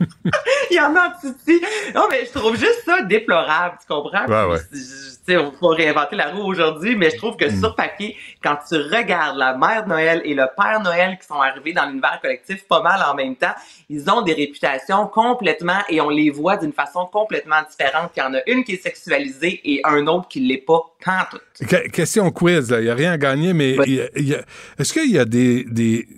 Il 0.70 0.76
y 0.76 0.80
en 0.80 0.94
a 0.96 1.08
en 1.08 1.12
Titi. 1.20 1.60
Non, 1.94 2.06
mais 2.10 2.24
je 2.26 2.36
trouve 2.38 2.56
juste 2.56 2.82
ça 2.84 3.02
déplorable, 3.02 3.76
tu 3.80 3.86
comprends? 3.86 4.26
Ouais, 4.26 4.52
ouais. 4.52 4.58
Je- 4.72 4.78
je- 4.78 5.12
Tu 5.24 5.34
sais, 5.34 5.36
on 5.36 5.52
va 5.68 5.76
réinventer 5.76 6.16
la 6.16 6.30
roue 6.30 6.42
aujourd'hui, 6.50 6.96
mais 6.96 7.08
je 7.10 7.16
trouve 7.16 7.36
que 7.36 7.48
sur 7.48 7.76
papier, 7.76 8.16
quand 8.42 8.56
tu 8.68 8.74
regardes 8.74 9.36
la 9.36 9.56
mère 9.56 9.86
Noël 9.86 10.20
et 10.24 10.34
le 10.34 10.46
père 10.56 10.80
Noël 10.82 11.16
qui 11.20 11.28
sont 11.28 11.40
arrivés 11.40 11.72
dans 11.72 11.86
l'univers 11.86 12.18
collectif 12.20 12.66
pas 12.66 12.82
mal 12.82 13.00
en 13.08 13.14
même 13.14 13.36
temps, 13.36 13.54
ils 13.88 14.10
ont 14.10 14.22
des 14.22 14.32
réputations 14.32 15.06
complètement 15.06 15.78
et 15.88 16.00
on 16.00 16.08
les 16.08 16.30
voit 16.30 16.56
d'une 16.56 16.72
façon 16.72 17.06
complètement 17.06 17.60
différente. 17.70 18.10
Il 18.16 18.18
y 18.18 18.22
en 18.24 18.34
a 18.34 18.40
une 18.48 18.64
qui 18.64 18.72
est 18.72 18.82
sexualisée 18.82 19.60
et 19.64 19.80
un 19.84 20.08
autre 20.08 20.26
qui 20.26 20.40
l'est 20.40 20.56
pas 20.66 20.80
pantoute. 21.04 21.40
Que- 21.68 21.88
question 21.90 22.28
quiz. 22.32 22.74
Il 22.76 22.82
n'y 22.84 22.90
a 22.90 22.94
rien 22.96 23.12
à 23.12 23.18
gagner, 23.18 23.52
mais 23.52 23.76
est-ce 23.76 24.92
qu'il 24.92 25.10
y 25.12 25.18
a 25.20 25.24
des, 25.24 25.64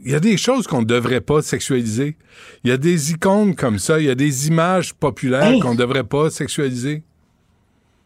y 0.02 0.14
a 0.14 0.20
des 0.20 0.38
choses 0.38 0.66
qu'on 0.66 0.80
ne 0.80 0.86
devrait 0.86 1.20
pas 1.20 1.42
sexualiser? 1.42 2.16
Il 2.64 2.70
y 2.70 2.72
a 2.72 2.78
des 2.78 3.12
icônes 3.12 3.33
comme 3.56 3.78
ça, 3.78 4.00
il 4.00 4.06
y 4.06 4.10
a 4.10 4.14
des 4.14 4.48
images 4.48 4.94
populaires 4.94 5.44
Hey. 5.44 5.60
qu'on 5.60 5.72
ne 5.74 5.78
devrait 5.78 6.04
pas 6.04 6.30
sexualiser? 6.30 7.02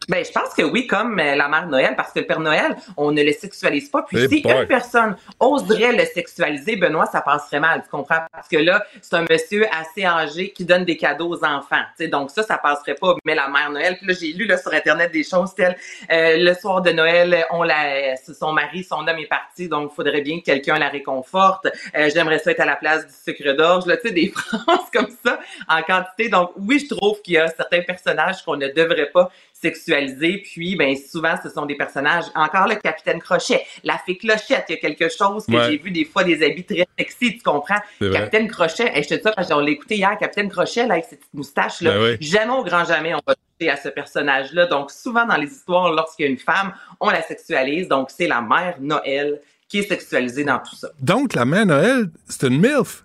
Ben, 0.07 0.23
je 0.25 0.31
pense 0.31 0.53
que 0.55 0.63
oui, 0.63 0.87
comme 0.87 1.19
euh, 1.19 1.35
la 1.35 1.47
mère 1.47 1.67
Noël, 1.67 1.93
parce 1.95 2.11
que 2.13 2.19
le 2.19 2.25
Père 2.25 2.39
Noël, 2.39 2.75
on 2.97 3.11
ne 3.11 3.21
le 3.21 3.31
sexualise 3.33 3.89
pas. 3.89 4.03
Puis 4.03 4.17
Eh 4.17 4.27
si 4.27 4.41
boy. 4.41 4.53
une 4.53 4.65
personne 4.67 5.15
oserait 5.39 5.91
le 5.91 6.05
sexualiser, 6.05 6.77
Benoît, 6.77 7.05
ça 7.05 7.21
passerait 7.21 7.59
mal, 7.59 7.83
tu 7.83 7.89
comprends? 7.89 8.21
Parce 8.31 8.47
que 8.47 8.57
là, 8.57 8.83
c'est 9.01 9.15
un 9.15 9.25
monsieur 9.29 9.67
assez 9.79 10.05
âgé 10.05 10.51
qui 10.51 10.65
donne 10.65 10.85
des 10.85 10.97
cadeaux 10.97 11.29
aux 11.29 11.43
enfants. 11.45 11.83
Tu 11.97 12.05
sais, 12.05 12.07
donc 12.07 12.31
ça, 12.31 12.43
ça 12.43 12.57
passerait 12.57 12.95
pas. 12.95 13.15
Mais 13.25 13.35
la 13.35 13.49
mère 13.49 13.69
Noël, 13.71 13.97
puis 13.97 14.07
là, 14.07 14.13
j'ai 14.19 14.33
lu 14.33 14.45
là, 14.45 14.57
sur 14.57 14.73
Internet 14.73 15.11
des 15.11 15.23
choses 15.23 15.53
telles 15.53 15.75
euh, 16.11 16.37
le 16.37 16.53
soir 16.55 16.81
de 16.81 16.91
Noël, 16.91 17.45
on 17.51 17.63
la, 17.63 18.15
son 18.17 18.51
mari, 18.53 18.83
son 18.83 19.07
homme 19.07 19.19
est 19.19 19.27
parti, 19.27 19.67
donc 19.67 19.91
il 19.91 19.95
faudrait 19.95 20.21
bien 20.21 20.39
que 20.39 20.45
quelqu'un 20.45 20.79
la 20.79 20.89
réconforte. 20.89 21.67
Euh, 21.95 22.09
J'aimerais 22.13 22.39
ça 22.39 22.51
être 22.51 22.61
à 22.61 22.65
la 22.65 22.75
place 22.77 23.05
du 23.05 23.13
sucre 23.13 23.53
d'orge, 23.55 23.83
tu 23.85 24.07
sais, 24.07 24.11
des 24.13 24.29
phrases 24.35 24.89
comme 24.93 25.09
ça 25.25 25.39
en 25.67 25.81
quantité. 25.83 26.29
Donc 26.29 26.51
oui, 26.57 26.79
je 26.79 26.95
trouve 26.95 27.21
qu'il 27.21 27.33
y 27.35 27.37
a 27.37 27.47
certains 27.47 27.81
personnages 27.81 28.43
qu'on 28.43 28.55
ne 28.55 28.67
devrait 28.69 29.09
pas 29.11 29.29
sexualiser. 29.61 30.41
Puis, 30.43 30.75
ben 30.75 30.95
souvent, 30.95 31.35
ce 31.43 31.49
sont 31.49 31.65
des 31.65 31.75
personnages. 31.75 32.25
Encore 32.35 32.67
le 32.67 32.75
capitaine 32.75 33.19
Crochet, 33.19 33.63
la 33.83 33.97
fée 33.97 34.17
Clochette, 34.17 34.65
il 34.69 34.73
y 34.73 34.77
a 34.77 34.77
quelque 34.81 35.09
chose 35.09 35.45
que 35.45 35.51
Ouais. 35.55 35.71
j'ai 35.71 35.77
vu 35.77 35.91
des 35.91 36.05
fois 36.05 36.23
des 36.23 36.43
habits 36.45 36.63
très 36.63 36.87
sexy, 36.97 37.37
tu 37.37 37.43
comprends? 37.43 37.79
Capitaine 37.99 38.47
Crochet, 38.47 38.91
et 38.95 39.03
je 39.03 39.09
te 39.09 39.13
dis 39.15 39.21
ça 39.21 39.31
parce 39.31 39.49
qu'on 39.49 39.59
l'a 39.59 39.69
écouté 39.71 39.95
hier, 39.97 40.17
Capitaine 40.19 40.49
Crochet, 40.49 40.85
là, 40.87 40.93
avec 40.93 41.05
ses 41.05 41.17
petites 41.17 41.33
moustaches, 41.33 41.81
là, 41.81 41.91
Ben 41.91 42.01
oui. 42.03 42.17
jamais 42.21 42.53
au 42.53 42.63
grand 42.63 42.85
jamais 42.85 43.13
on 43.13 43.21
va 43.25 43.35
toucher 43.35 43.69
à 43.69 43.77
ce 43.77 43.89
personnage-là. 43.89 44.65
Donc, 44.67 44.91
souvent 44.91 45.25
dans 45.25 45.37
les 45.37 45.47
histoires, 45.47 45.91
lorsqu'il 45.91 46.25
y 46.25 46.29
a 46.29 46.31
une 46.31 46.37
femme, 46.37 46.73
on 46.99 47.09
la 47.09 47.21
sexualise. 47.21 47.87
Donc, 47.87 48.09
c'est 48.09 48.27
la 48.27 48.41
mère 48.41 48.75
Noël 48.79 49.41
qui 49.67 49.79
est 49.79 49.87
sexualisée 49.87 50.43
dans 50.43 50.59
tout 50.59 50.75
ça. 50.75 50.89
Donc, 50.99 51.33
la 51.33 51.45
mère 51.45 51.65
Noël, 51.65 52.09
c'est 52.27 52.47
une 52.47 52.59
MILF. 52.59 53.03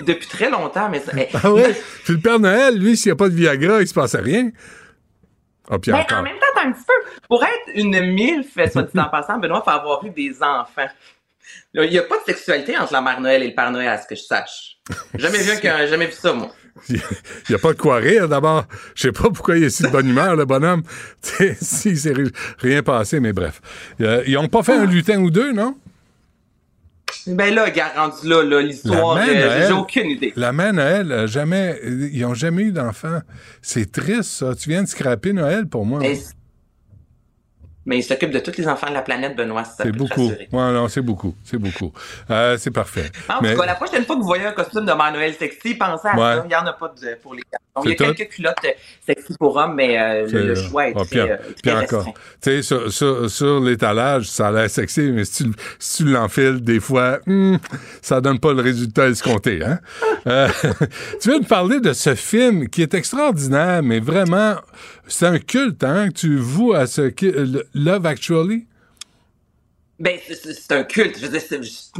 Depuis 0.00 0.26
très 0.28 0.50
longtemps, 0.50 0.88
mais 0.90 1.00
ça, 1.00 1.12
Ah 1.42 1.52
oui? 1.52 1.62
Puis 2.04 2.14
le 2.14 2.20
Père 2.20 2.38
Noël, 2.38 2.76
lui, 2.78 2.96
s'il 2.96 3.10
n'y 3.10 3.12
a 3.12 3.16
pas 3.16 3.28
de 3.28 3.34
Viagra, 3.34 3.80
il 3.80 3.88
se 3.88 3.94
passe 3.94 4.14
rien. 4.16 4.50
Ah, 5.70 5.78
puis 5.78 5.92
Ben, 5.92 6.04
en 6.12 6.22
même 6.22 6.34
temps, 6.36 6.60
un 6.62 6.72
petit 6.72 6.84
peu. 6.86 7.10
Pour 7.28 7.42
être 7.44 7.74
une 7.74 7.98
MILF, 8.12 8.52
soit 8.72 8.82
dit 8.82 8.98
en 8.98 9.08
passant, 9.08 9.38
Benoît, 9.38 9.62
il 9.66 9.70
faut 9.70 9.76
avoir 9.76 10.04
eu 10.04 10.10
des 10.10 10.34
enfants. 10.42 10.88
Il 11.74 11.90
n'y 11.90 11.98
a 11.98 12.02
pas 12.02 12.18
de 12.18 12.24
sexualité 12.24 12.76
entre 12.78 12.92
la 12.92 13.00
mère 13.02 13.20
Noël 13.20 13.42
et 13.42 13.48
le 13.48 13.54
Père 13.54 13.70
Noël, 13.70 13.88
à 13.88 13.98
ce 14.00 14.06
que 14.06 14.14
je 14.14 14.22
sache. 14.22 14.76
Jamais 15.14 15.38
vu, 15.38 15.58
qu'un- 15.60 15.86
jamais 15.86 16.06
vu 16.06 16.12
ça, 16.12 16.32
moi. 16.32 16.50
Il 16.88 17.00
n'y 17.48 17.54
a 17.54 17.58
pas 17.58 17.72
de 17.72 17.78
quoi 17.78 17.96
rire, 17.96 18.28
d'abord. 18.28 18.64
Je 18.94 19.02
sais 19.02 19.12
pas 19.12 19.30
pourquoi 19.30 19.56
il 19.56 19.64
est 19.64 19.70
si 19.70 19.84
de 19.84 19.88
bonne 19.88 20.08
humeur, 20.08 20.34
le 20.36 20.44
bonhomme. 20.44 20.82
Tu 21.22 21.30
sais, 21.36 21.56
si 21.60 21.96
c'est 21.96 22.12
ri- 22.12 22.32
rien 22.58 22.82
passé, 22.82 23.20
mais 23.20 23.32
bref. 23.32 23.60
Euh, 24.00 24.22
ils 24.26 24.34
n'ont 24.34 24.48
pas 24.48 24.62
fait 24.64 24.72
un 24.74 24.84
lutin 24.86 25.18
ou 25.20 25.30
deux, 25.30 25.52
non? 25.52 25.76
Ben 27.26 27.54
là, 27.54 27.66
rendu 27.96 28.28
là, 28.28 28.42
là 28.42 28.60
l'histoire, 28.60 29.16
euh, 29.16 29.66
j'ai 29.66 29.72
aucune 29.72 30.10
idée. 30.10 30.32
La 30.36 30.52
mère 30.52 30.72
Noël, 30.72 31.12
a 31.12 31.26
jamais, 31.26 31.78
ils 31.84 32.20
n'ont 32.20 32.34
jamais 32.34 32.62
eu 32.62 32.72
d'enfant. 32.72 33.20
C'est 33.62 33.90
triste, 33.90 34.30
ça. 34.30 34.54
Tu 34.54 34.68
viens 34.68 34.82
de 34.82 34.88
scraper 34.88 35.32
Noël 35.32 35.66
pour 35.66 35.86
moi. 35.86 36.00
Mais, 36.00 36.18
mais 37.86 37.98
il 37.98 38.02
s'occupe 38.02 38.30
de 38.30 38.38
tous 38.38 38.56
les 38.56 38.66
enfants 38.68 38.88
de 38.88 38.94
la 38.94 39.02
planète, 39.02 39.36
Benoît, 39.36 39.64
si 39.64 39.72
C'est 39.78 39.92
beaucoup. 39.92 40.28
Ouais, 40.30 40.72
non, 40.72 40.88
c'est 40.88 41.02
beaucoup. 41.02 41.34
C'est 41.44 41.58
beaucoup. 41.58 41.92
Euh, 42.30 42.56
c'est 42.58 42.70
parfait. 42.70 43.10
En 43.28 43.42
Mais- 43.42 43.54
tout 43.54 43.60
cas, 43.60 43.66
la 43.66 43.74
prochaine 43.74 44.04
fois 44.04 44.16
que 44.16 44.20
vous 44.20 44.26
voyez 44.26 44.46
un 44.46 44.52
costume 44.52 44.86
de 44.86 44.92
Noël 44.92 45.34
sexy, 45.34 45.74
pensez 45.74 46.08
à 46.08 46.14
Ouais. 46.14 46.36
ça. 46.36 46.42
Il 46.44 46.48
n'y 46.48 46.54
en 46.54 46.66
a 46.66 46.72
pas 46.72 46.88
de- 47.00 47.14
pour 47.22 47.34
les 47.34 47.42
garçons. 47.42 47.84
Il 47.84 47.90
y 47.90 47.92
a 47.92 47.96
tout? 47.96 48.14
quelques 48.14 48.30
culottes 48.32 48.56
euh, 48.64 48.70
sexy 49.06 49.34
pour 49.38 49.56
hommes, 49.56 49.74
mais 49.74 49.98
euh, 50.00 50.26
le, 50.28 50.46
le 50.48 50.54
C'est- 50.54 50.68
choix 50.68 50.88
est 50.88 50.94
ah, 50.96 51.04
très, 51.04 51.30
euh, 51.72 51.80
encore. 51.82 52.04
Tu 52.04 52.12
sais, 52.40 52.62
sur, 52.62 52.92
sur, 52.92 53.28
sur 53.30 53.60
l'étalage, 53.60 54.28
ça 54.30 54.48
a 54.48 54.52
l'air 54.52 54.70
sexy, 54.70 55.10
mais 55.12 55.24
si 55.24 55.44
tu, 55.44 55.50
si 55.78 56.04
tu 56.04 56.10
l'enfiles, 56.10 56.60
des 56.62 56.78
fois, 56.80 57.18
hmm, 57.26 57.56
ça 58.00 58.20
donne 58.20 58.38
pas 58.38 58.52
le 58.52 58.62
résultat 58.62 59.08
escompté. 59.08 59.62
Hein? 59.64 59.80
Euh, 60.26 60.48
tu 61.20 61.30
viens 61.30 61.40
de 61.40 61.46
parler 61.46 61.80
de 61.80 61.92
ce 61.92 62.14
film 62.14 62.68
qui 62.68 62.82
est 62.82 62.94
extraordinaire, 62.94 63.82
mais 63.82 63.98
vraiment, 64.00 64.54
c'est 65.06 65.26
un 65.26 65.38
culte 65.38 65.84
hein, 65.84 66.08
que 66.08 66.14
tu 66.14 66.36
voues 66.36 66.72
à 66.72 66.86
ce 66.86 67.12
le- 67.20 67.66
Love 67.74 68.06
Actually? 68.06 68.66
Ben, 70.00 70.18
c'est- 70.26 70.72
un 70.72 70.82
culte. 70.82 71.18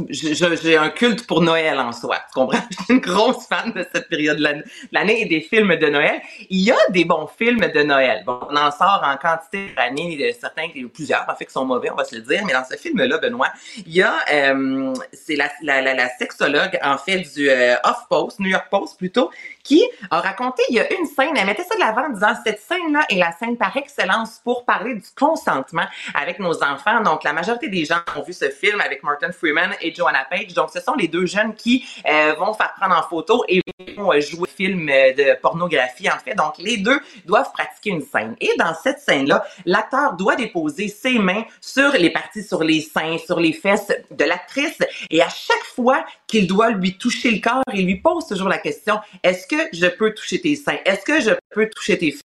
J'ai 0.09 0.75
un 0.75 0.89
culte 0.89 1.25
pour 1.25 1.41
Noël 1.41 1.79
en 1.79 1.93
soi. 1.93 2.17
Tu 2.27 2.33
comprends? 2.33 2.59
Je 2.71 2.83
suis 2.83 2.93
une 2.95 2.99
grosse 2.99 3.47
fan 3.47 3.71
de 3.71 3.85
cette 3.93 4.09
période 4.09 4.37
de 4.37 4.63
l'année- 4.91 5.21
et 5.21 5.25
des 5.25 5.39
films 5.39 5.77
de 5.77 5.87
Noël. 5.87 6.21
Il 6.49 6.59
y 6.59 6.71
a 6.71 6.77
des 6.89 7.05
bons 7.05 7.27
films 7.27 7.61
de 7.73 7.83
Noël. 7.83 8.23
Bon, 8.25 8.39
on 8.49 8.55
en 8.57 8.69
sort 8.71 9.01
en 9.01 9.15
quantité 9.15 9.71
année, 9.77 10.17
de 10.17 10.37
certains, 10.37 10.67
plusieurs, 10.93 11.25
en 11.29 11.35
fait, 11.35 11.45
qui 11.45 11.53
sont 11.53 11.63
mauvais, 11.65 11.89
on 11.89 11.95
va 11.95 12.03
se 12.03 12.15
le 12.15 12.21
dire. 12.21 12.43
Mais 12.45 12.51
dans 12.51 12.65
ce 12.69 12.75
film-là, 12.75 13.17
Benoît, 13.17 13.53
il 13.77 13.93
y 13.93 14.01
a, 14.01 14.13
euh, 14.33 14.93
c'est 15.13 15.37
la, 15.37 15.49
la, 15.63 15.81
la, 15.81 16.09
sexologue, 16.17 16.77
en 16.83 16.97
fait, 16.97 17.21
du 17.33 17.49
euh, 17.49 17.75
Off-Post, 17.85 18.41
New 18.41 18.49
York 18.49 18.67
Post 18.69 18.97
plutôt, 18.97 19.31
qui 19.65 19.83
a 20.11 20.21
raconté, 20.21 20.63
il 20.69 20.75
y 20.75 20.79
a 20.79 20.93
une 20.93 21.07
scène, 21.07 21.35
elle 21.35 21.45
mettait 21.45 21.63
ça 21.63 21.75
de 21.75 21.79
l'avant 21.79 22.05
en 22.05 22.09
disant, 22.09 22.33
cette 22.45 22.61
scène-là 22.61 23.05
est 23.09 23.15
la 23.15 23.31
scène 23.33 23.57
par 23.57 23.75
excellence 23.75 24.39
pour 24.43 24.63
parler 24.63 24.93
du 24.93 25.07
consentement 25.17 25.85
avec 26.13 26.39
nos 26.39 26.63
enfants. 26.63 27.01
Donc, 27.01 27.23
la 27.23 27.33
majorité 27.33 27.67
des 27.67 27.83
gens 27.83 27.99
ont 28.15 28.21
vu 28.21 28.31
ce 28.31 28.49
film 28.49 28.79
avec 28.79 29.03
Martin 29.03 29.31
Freeman 29.31 29.71
et 29.81 29.93
Joanna 29.93 30.25
Page. 30.29 30.53
Donc, 30.53 30.69
ce 30.71 30.79
sont 30.79 30.93
les 30.93 31.07
deux 31.07 31.25
jeunes 31.25 31.55
qui 31.55 31.83
euh, 32.07 32.35
vont 32.35 32.53
faire 32.53 32.73
prendre 32.79 32.95
en 32.95 33.01
photo 33.01 33.43
et 33.47 33.61
vont 33.97 34.13
euh, 34.13 34.21
jouer 34.21 34.47
film 34.47 34.87
euh, 34.87 35.13
de 35.13 35.39
pornographie, 35.41 36.09
en 36.09 36.19
fait. 36.19 36.35
Donc, 36.35 36.59
les 36.59 36.77
deux 36.77 36.99
doivent 37.25 37.51
pratiquer 37.51 37.89
une 37.89 38.01
scène. 38.01 38.35
Et 38.39 38.51
dans 38.59 38.73
cette 38.75 38.99
scène-là, 38.99 39.45
l'acteur 39.65 40.13
doit 40.13 40.35
déposer 40.35 40.89
ses 40.89 41.17
mains 41.17 41.43
sur 41.59 41.91
les 41.93 42.11
parties, 42.11 42.43
sur 42.43 42.63
les 42.63 42.81
seins, 42.81 43.17
sur 43.17 43.39
les 43.39 43.53
fesses 43.53 43.91
de 44.11 44.25
l'actrice. 44.25 44.77
Et 45.09 45.23
à 45.23 45.29
chaque 45.29 45.63
fois 45.75 46.05
qu'il 46.35 46.47
doit 46.47 46.71
lui 46.71 46.97
toucher 46.97 47.31
le 47.31 47.39
corps, 47.39 47.63
il 47.73 47.85
lui 47.85 47.95
pose 47.95 48.27
toujours 48.27 48.49
la 48.49 48.57
question, 48.57 48.99
est-ce 49.23 49.47
que 49.47 49.55
je 49.71 49.87
peux 49.87 50.13
toucher 50.13 50.41
tes 50.41 50.57
seins? 50.57 50.79
Est-ce 50.83 51.05
que 51.05 51.21
je 51.21 51.29
peux 51.51 51.69
toucher 51.69 51.97
tes 51.97 52.11
fesses? 52.11 52.21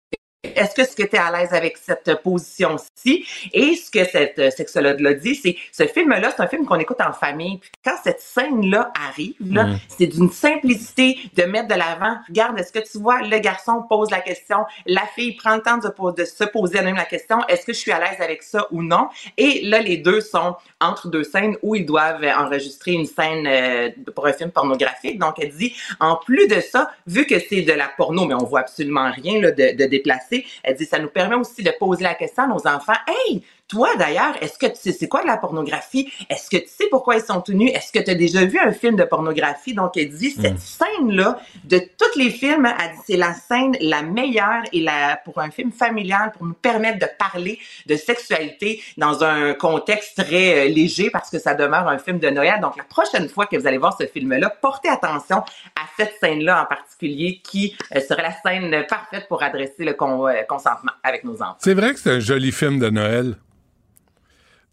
Est-ce 0.57 0.95
que 0.95 1.03
tu 1.03 1.16
es 1.16 1.19
à 1.19 1.31
l'aise 1.31 1.53
avec 1.53 1.77
cette 1.77 2.23
position-ci? 2.23 3.25
Et 3.53 3.77
ce 3.77 3.91
que 3.91 4.05
cette 4.05 4.39
euh, 4.39 4.51
sexologue-là 4.51 5.15
dit, 5.15 5.35
c'est 5.35 5.57
ce 5.73 5.87
film-là, 5.87 6.33
c'est 6.37 6.43
un 6.43 6.49
film 6.49 6.66
qu'on 6.66 6.79
écoute 6.79 7.01
en 7.01 7.12
famille. 7.12 7.59
Puis 7.59 7.70
quand 7.85 7.97
cette 8.03 8.20
scène-là 8.20 8.93
arrive, 9.09 9.35
là, 9.41 9.69
Mm. 9.69 9.79
c'est 9.89 10.07
d'une 10.07 10.31
simplicité 10.31 11.19
de 11.37 11.43
mettre 11.45 11.69
de 11.69 11.75
l'avant. 11.75 12.16
Regarde, 12.29 12.59
est-ce 12.59 12.73
que 12.73 12.79
tu 12.79 12.99
vois, 12.99 13.23
le 13.23 13.39
garçon 13.39 13.83
pose 13.89 14.11
la 14.11 14.20
question, 14.20 14.59
la 14.87 15.07
fille 15.15 15.35
prend 15.37 15.57
le 15.57 15.62
temps 15.62 15.79
de, 15.79 15.89
de 16.16 16.25
se 16.25 16.45
poser 16.45 16.79
elle-même 16.79 16.97
la 16.97 17.05
question, 17.05 17.39
est-ce 17.49 17.66
que 17.66 17.73
je 17.73 17.79
suis 17.79 17.93
à 17.93 17.99
l'aise 17.99 18.20
avec 18.20 18.43
ça 18.43 18.66
ou 18.70 18.83
non? 18.83 19.09
Et 19.37 19.62
là, 19.62 19.81
les 19.81 19.97
deux 19.97 20.20
sont 20.20 20.57
entre 20.81 21.09
deux 21.09 21.25
scènes 21.25 21.57
où 21.62 21.75
ils 21.75 21.87
doivent 21.87 22.25
enregistrer 22.37 22.93
une 22.93 23.07
scène 23.07 23.47
euh, 23.47 23.91
pour 24.15 24.27
un 24.27 24.33
film 24.33 24.51
pornographique. 24.51 25.19
Donc, 25.19 25.35
elle 25.41 25.51
dit, 25.51 25.75
en 26.01 26.16
plus 26.16 26.47
de 26.49 26.61
ça, 26.61 26.91
vu 27.07 27.27
que 27.27 27.39
c'est 27.39 27.62
de 27.62 27.73
la 27.73 27.89
porno, 27.97 28.27
mais 28.27 28.35
on 28.35 28.45
voit 28.45 28.61
absolument 28.61 29.11
rien 29.11 29.41
là, 29.41 29.51
de, 29.51 29.77
de 29.77 29.85
déplacé, 29.87 30.38
elle 30.62 30.77
dit, 30.77 30.85
ça 30.85 30.98
nous 30.98 31.09
permet 31.09 31.36
aussi 31.36 31.62
de 31.62 31.73
poser 31.78 32.05
la 32.05 32.15
question 32.15 32.44
à 32.44 32.47
nos 32.47 32.66
enfants, 32.66 32.94
hey, 33.06 33.44
toi 33.69 33.90
d'ailleurs, 33.99 34.35
est-ce 34.43 34.59
que 34.59 34.66
tu 34.66 34.77
sais 34.77 34.93
c'est 34.93 35.09
quoi 35.09 35.23
de 35.23 35.27
la 35.27 35.36
pornographie? 35.36 36.11
Est-ce 36.31 36.49
que 36.51 36.57
tu 36.57 36.69
sais 36.69 36.86
pourquoi 36.90 37.16
ils 37.16 37.23
sont 37.23 37.40
tenus? 37.43 37.70
Est-ce 37.74 37.93
que 37.93 37.99
tu 38.03 38.11
as 38.11 38.15
déjà 38.15 38.45
vu 38.45 38.59
un 38.59 38.73
film 38.73 38.97
de 38.97 39.05
pornographie? 39.05 39.74
Donc, 39.74 39.97
elle 39.97 40.09
dit, 40.09 40.31
cette 40.31 40.55
Mm. 40.55 40.59
scène-là, 40.59 41.39
de 41.65 41.78
tous 41.78 42.19
les 42.19 42.31
films, 42.31 42.66
elle 42.66 42.90
dit, 42.93 42.99
c'est 43.07 43.16
la 43.16 43.35
scène 43.35 43.77
la 43.81 44.03
meilleure 44.03 44.62
et 44.73 44.81
la, 44.81 45.20
pour 45.24 45.39
un 45.39 45.51
film 45.51 45.70
familial, 45.70 46.32
pour 46.32 46.47
nous 46.47 46.55
permettre 46.55 46.99
de 46.99 47.07
parler 47.19 47.59
de 47.86 47.97
sexualité 47.97 48.82
dans 48.97 49.23
un 49.23 49.53
contexte 49.55 50.16
très 50.24 50.66
euh, 50.66 50.69
léger 50.70 51.11
parce 51.11 51.28
que 51.31 51.39
ça 51.39 51.55
demeure 51.55 51.86
un 51.89 51.99
film 51.99 52.19
de 52.19 52.31
Noël. 52.31 52.61
Donc, 52.61 52.77
la 52.77 52.85
prochaine 52.85 53.28
fois 53.28 53.47
que 53.47 53.57
vous 53.57 53.66
allez 53.66 53.78
voir 53.78 53.97
ce 54.01 54.07
film-là, 54.07 54.51
portez 54.62 54.89
attention 54.89 55.39
à 55.39 55.82
cette 55.99 56.15
scène-là 56.20 56.62
en 56.62 56.66
particulier 56.66 57.40
qui 57.45 57.77
euh, 57.95 58.01
serait 58.01 58.23
la 58.23 58.32
scène 58.32 58.86
parfaite 58.89 59.28
pour 59.28 59.43
adresser 59.43 59.85
le 59.85 59.93
con- 59.95 60.27
euh, 60.27 60.43
consentement 60.49 60.93
avec 61.03 61.24
nos 61.24 61.35
enfants. 61.43 61.57
C'est 61.59 61.74
vrai 61.74 61.93
que 61.93 62.01
c'est 62.01 62.12
un 62.12 62.20
joli 62.20 62.51
film 62.53 62.78
de 62.78 62.89
Noël. 62.89 63.36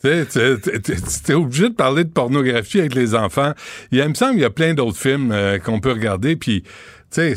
Tu 0.03 0.09
sais, 0.09 0.25
tu- 0.27 0.61
tu- 0.61 0.81
tu- 0.81 1.01
tu 1.25 1.31
es 1.31 1.35
obligé 1.35 1.69
de 1.69 1.73
parler 1.73 2.03
de 2.03 2.09
pornographie 2.09 2.79
avec 2.79 2.95
les 2.95 3.15
enfants. 3.15 3.53
Il, 3.91 4.07
me 4.07 4.13
semble 4.13 4.33
qu'il 4.33 4.41
y 4.41 4.45
a 4.45 4.49
plein 4.49 4.73
d'autres 4.73 4.97
films 4.97 5.31
euh, 5.31 5.57
qu'on 5.57 5.79
peut 5.79 5.91
regarder, 5.91 6.35
puis, 6.35 6.61
tu 6.63 6.69
sais, 7.11 7.35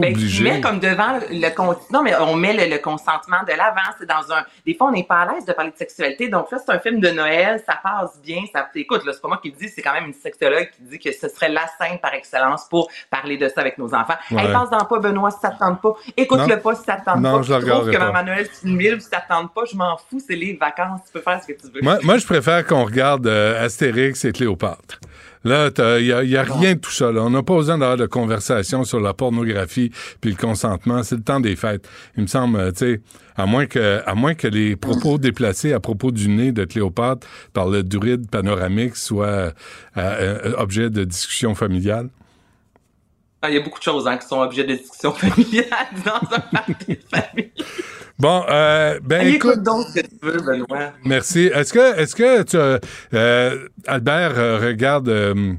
Ben, 0.00 0.12
obligé. 0.12 0.38
tu 0.38 0.42
mets 0.44 0.60
comme 0.60 0.80
devant 0.80 1.18
le 1.30 1.92
non 1.92 2.02
mais 2.02 2.14
on 2.16 2.34
met 2.36 2.52
le, 2.52 2.74
le 2.74 2.78
consentement 2.80 3.42
de 3.46 3.52
l'avant 3.52 3.90
c'est 3.98 4.06
dans 4.06 4.32
un 4.32 4.44
des 4.66 4.74
fois 4.74 4.88
on 4.88 4.92
n'est 4.92 5.04
pas 5.04 5.20
à 5.22 5.32
l'aise 5.34 5.44
de 5.44 5.52
parler 5.52 5.70
de 5.70 5.76
sexualité 5.76 6.28
donc 6.28 6.50
là 6.50 6.58
c'est 6.64 6.72
un 6.72 6.78
film 6.78 7.00
de 7.00 7.10
Noël 7.10 7.62
ça 7.66 7.78
passe 7.82 8.20
bien 8.22 8.42
ça 8.52 8.68
écoute 8.74 9.04
là 9.04 9.12
c'est 9.12 9.20
pas 9.20 9.28
moi 9.28 9.38
qui 9.42 9.50
le 9.50 9.56
dis 9.56 9.68
c'est 9.68 9.82
quand 9.82 9.92
même 9.92 10.06
une 10.06 10.14
sexologue 10.14 10.68
qui 10.76 10.82
dit 10.82 10.98
que 10.98 11.12
ce 11.12 11.28
serait 11.28 11.48
la 11.48 11.66
scène 11.78 11.98
par 12.00 12.14
excellence 12.14 12.66
pour 12.68 12.90
parler 13.10 13.36
de 13.36 13.48
ça 13.48 13.60
avec 13.60 13.78
nos 13.78 13.94
enfants 13.94 14.14
Ouais. 14.30 14.46
hey, 14.46 14.52
passe 14.52 14.70
dans 14.70 14.84
pas 14.84 14.98
Benoît 14.98 15.30
si 15.30 15.38
ça 15.40 15.50
te 15.50 15.58
tente 15.58 15.80
pas 15.82 15.94
écoute-le 16.16 16.60
pas 16.60 16.74
si 16.74 16.84
ça 16.84 16.96
te 16.96 17.04
tente 17.04 17.20
Non, 17.20 17.36
pas 17.36 17.42
je 17.42 17.54
Puis 17.54 17.68
trouve 17.70 17.90
que. 17.90 17.96
Maman 17.98 18.22
Noël 18.24 18.48
c'est 18.52 18.66
une 18.66 18.76
mille 18.76 19.00
si 19.00 19.08
ça 19.08 19.20
te 19.20 19.28
tente 19.28 19.52
pas 19.54 19.62
je 19.70 19.76
m'en 19.76 19.96
fous 19.96 20.20
c'est 20.26 20.34
les 20.36 20.54
vacances 20.56 21.00
tu 21.06 21.12
peux 21.12 21.20
faire 21.20 21.40
ce 21.42 21.46
que 21.46 21.52
tu 21.60 21.66
veux 21.72 21.80
Moi, 21.82 21.98
moi, 22.02 22.18
je 22.18 22.26
préfère 22.26 22.66
qu'on 22.66 22.84
regarde 22.84 23.26
euh, 23.26 23.64
Astérix 23.64 24.24
et 24.24 24.32
Cléopâtre. 24.32 25.00
Là, 25.44 25.70
il 25.98 26.04
n'y 26.06 26.12
a, 26.12 26.24
y 26.24 26.36
a 26.36 26.42
rien 26.42 26.74
de 26.74 26.80
tout 26.80 26.90
ça. 26.90 27.12
Là. 27.12 27.22
On 27.22 27.30
n'a 27.30 27.42
pas 27.42 27.54
besoin 27.54 27.78
d'avoir 27.78 27.98
de 27.98 28.06
conversation 28.06 28.84
sur 28.84 29.00
la 29.00 29.12
pornographie 29.12 29.90
puis 30.20 30.30
le 30.30 30.36
consentement. 30.36 31.02
C'est 31.02 31.16
le 31.16 31.22
temps 31.22 31.40
des 31.40 31.54
fêtes. 31.54 31.88
Il 32.16 32.22
me 32.22 32.26
semble, 32.26 32.58
euh, 32.58 32.72
tu 32.72 32.78
sais, 32.78 33.00
à 33.36 33.46
moins 33.46 33.66
que, 33.66 34.02
à 34.06 34.14
moins 34.14 34.34
que 34.34 34.48
les 34.48 34.76
propos 34.76 35.18
déplacés 35.18 35.72
à 35.72 35.80
propos 35.80 36.10
du 36.10 36.28
nez 36.28 36.52
de 36.52 36.64
Cléopâtre 36.64 37.26
par 37.52 37.68
le 37.68 37.82
druide 37.82 38.30
panoramique 38.30 38.96
soient 38.96 39.26
euh, 39.26 39.50
euh, 39.96 40.54
objet 40.56 40.88
de 40.88 41.04
discussion 41.04 41.54
familiale. 41.54 42.08
Ah, 43.42 43.50
Il 43.50 43.56
y 43.56 43.58
a 43.58 43.60
beaucoup 43.60 43.78
de 43.78 43.84
choses 43.84 44.06
hein, 44.06 44.16
qui 44.16 44.26
sont 44.26 44.40
objets 44.40 44.64
de 44.64 44.74
discussion 44.74 45.12
familiale 45.12 45.88
dans 46.04 46.36
un 46.36 46.40
party 46.40 46.86
de 46.88 46.98
famille. 47.10 47.52
Bon, 48.18 48.44
euh, 48.48 49.00
ben 49.02 49.26
Écoute 49.26 49.50
écoute, 49.54 49.62
donc 49.64 49.86
ce 49.88 50.00
que 50.00 50.06
tu 50.06 50.16
veux, 50.22 50.40
Benoît. 50.40 50.92
merci. 51.04 51.50
Est-ce 51.52 51.72
que, 51.72 51.98
est-ce 51.98 52.14
que 52.14 52.42
tu, 52.44 52.56
as- 52.56 52.78
euh, 53.12 53.68
Albert 53.88 54.38
euh, 54.38 54.58
regarde 54.58 55.08
euh, 55.08 55.54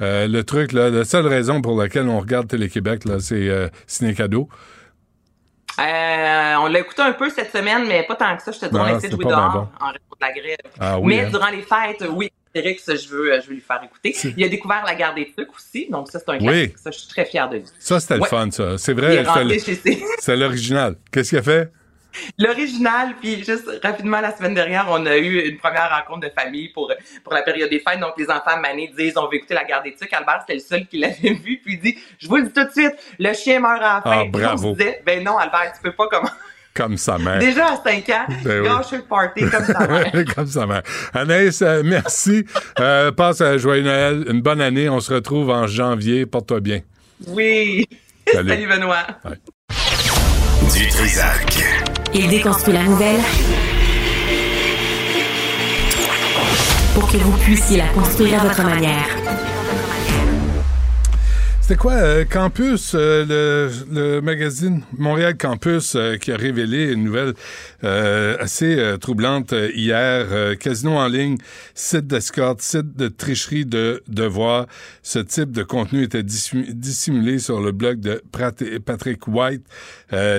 euh, 0.00 0.26
le 0.26 0.42
truc 0.42 0.72
là 0.72 0.88
La 0.88 1.04
seule 1.04 1.26
raison 1.26 1.60
pour 1.60 1.78
laquelle 1.78 2.08
on 2.08 2.18
regarde 2.18 2.48
Télé-Québec 2.48 3.04
là, 3.04 3.18
c'est 3.20 3.48
euh, 3.50 3.68
Ciné 3.86 4.14
Cadeau? 4.14 4.48
Euh, 5.78 6.54
on 6.60 6.66
l'a 6.68 6.80
écouté 6.80 7.02
un 7.02 7.12
peu 7.12 7.28
cette 7.30 7.52
semaine, 7.52 7.86
mais 7.86 8.02
pas 8.04 8.16
tant 8.16 8.36
que 8.36 8.42
ça. 8.42 8.52
Je 8.52 8.58
te 8.58 8.66
dis, 8.66 8.74
on 8.74 8.82
a 8.82 8.92
essayé 8.94 9.08
de 9.10 9.14
jouer 9.14 9.24
dehors 9.26 9.70
en 9.80 9.86
raison 9.88 9.98
de 10.20 10.26
la 10.26 10.32
grève. 10.32 10.56
Ah 10.80 10.98
oui, 10.98 11.14
mais 11.14 11.24
hein? 11.24 11.30
durant 11.30 11.50
les 11.50 11.62
fêtes, 11.62 12.04
oui, 12.10 12.32
Eric, 12.54 12.80
ça, 12.80 12.96
je 12.96 13.06
veux, 13.06 13.40
je 13.40 13.46
veux 13.48 13.54
lui 13.54 13.60
faire 13.60 13.80
écouter. 13.84 14.16
Il 14.36 14.42
a 14.44 14.48
découvert 14.48 14.82
la 14.84 14.94
guerre 14.96 15.14
des 15.14 15.30
trucs 15.30 15.54
aussi, 15.54 15.88
donc 15.90 16.10
ça, 16.10 16.18
c'est 16.18 16.30
un 16.30 16.38
Oui. 16.38 16.46
classique. 16.46 16.78
Ça, 16.78 16.90
je 16.90 16.98
suis 16.98 17.08
très 17.08 17.26
fière 17.26 17.48
de 17.50 17.56
lui. 17.58 17.64
Ça, 17.78 18.00
c'était 18.00 18.16
le 18.16 18.24
fun, 18.24 18.50
ça. 18.50 18.78
C'est 18.78 18.94
vrai. 18.94 19.16
est 19.16 19.98
C'est 20.20 20.36
l'original. 20.36 20.96
Qu'est-ce 21.12 21.28
qu'il 21.28 21.38
a 21.38 21.42
fait? 21.42 21.70
L'original, 22.38 23.14
puis 23.20 23.44
juste 23.44 23.68
rapidement, 23.82 24.20
la 24.20 24.36
semaine 24.36 24.54
dernière, 24.54 24.86
on 24.88 25.04
a 25.06 25.16
eu 25.16 25.48
une 25.48 25.58
première 25.58 25.90
rencontre 25.90 26.26
de 26.28 26.32
famille 26.38 26.68
pour, 26.68 26.92
pour 27.24 27.32
la 27.34 27.42
période 27.42 27.70
des 27.70 27.80
fêtes. 27.80 28.00
Donc, 28.00 28.12
les 28.18 28.28
enfants 28.30 28.58
manés 28.60 28.92
disent, 28.96 29.16
on 29.16 29.26
veut 29.28 29.34
écouter 29.36 29.54
la 29.54 29.64
garde 29.64 29.84
des 29.84 29.94
trucs. 29.94 30.12
Albert, 30.12 30.40
c'était 30.46 30.54
le 30.54 30.60
seul 30.60 30.86
qui 30.86 30.98
l'avait 30.98 31.32
vu, 31.34 31.60
puis 31.64 31.74
il 31.74 31.80
dit, 31.80 31.98
je 32.18 32.28
vous 32.28 32.36
le 32.36 32.44
dis 32.44 32.52
tout 32.52 32.64
de 32.64 32.70
suite, 32.70 32.94
le 33.18 33.32
chien 33.34 33.60
meurt 33.60 33.82
à 33.82 33.94
la 33.96 34.00
fin. 34.02 34.10
Ah, 34.10 34.22
Puis 34.22 34.30
on 34.34 34.38
bravo. 34.38 34.72
se 34.74 34.78
disait, 34.78 35.02
ben 35.04 35.22
non, 35.24 35.36
Albert, 35.38 35.72
tu 35.74 35.82
peux 35.82 35.92
pas 35.92 36.06
comment. 36.10 36.30
Comme 36.74 36.96
sa 36.96 37.18
mère. 37.18 37.40
Déjà 37.40 37.72
à 37.72 37.76
5 37.76 38.08
ans, 38.10 38.26
Ben 38.44 38.60
oui. 38.62 38.68
gâcher 38.68 38.96
le 38.98 39.02
party 39.02 39.40
comme 39.50 39.64
ça. 39.64 40.24
Comme 40.36 40.46
sa 40.46 40.64
mère. 40.64 40.82
Anaïs, 41.12 41.60
euh, 41.60 41.82
merci. 41.84 42.44
Euh, 42.78 43.10
passe 43.10 43.40
un 43.40 43.56
joyeux 43.56 43.82
Noël, 43.82 44.24
une 44.28 44.42
bonne 44.42 44.60
année. 44.60 44.88
On 44.88 45.00
se 45.00 45.12
retrouve 45.12 45.50
en 45.50 45.66
janvier. 45.66 46.24
Porte-toi 46.24 46.60
bien. 46.60 46.80
Oui. 47.26 47.84
Salut. 48.32 48.48
Salut 48.50 48.68
Benoît. 48.68 49.06
Du 50.72 50.86
Trisac. 50.88 51.97
Il 52.14 52.28
déconstruit 52.28 52.74
la 52.74 52.84
nouvelle 52.84 53.20
pour 56.94 57.10
que 57.10 57.16
vous 57.18 57.36
puissiez 57.38 57.76
la 57.78 57.88
construire 57.88 58.40
à 58.40 58.48
votre 58.48 58.64
manière. 58.64 59.47
C'était 61.68 61.80
quoi, 61.80 61.92
euh, 61.92 62.24
Campus, 62.24 62.92
euh, 62.94 63.68
le, 63.90 64.20
magazine 64.22 64.80
Montréal 64.96 65.36
Campus 65.36 65.96
euh, 65.96 66.16
qui 66.16 66.32
a 66.32 66.36
révélé 66.38 66.94
une 66.94 67.04
nouvelle 67.04 67.34
euh, 67.84 68.38
assez 68.40 68.78
euh, 68.78 68.96
troublante 68.96 69.52
hier. 69.74 70.56
Casino 70.58 70.92
en 70.92 71.08
ligne, 71.08 71.36
site 71.74 72.06
d'escorte, 72.06 72.62
site 72.62 72.96
de 72.96 73.08
tricherie 73.08 73.66
de 73.66 74.02
devoir. 74.08 74.66
Ce 75.02 75.18
type 75.18 75.52
de 75.52 75.62
contenu 75.62 76.04
était 76.04 76.22
dissimulé, 76.22 77.38
sur 77.38 77.60
le 77.60 77.72
blog 77.72 78.00
de 78.00 78.22
Patrick 78.86 79.28
White, 79.28 79.66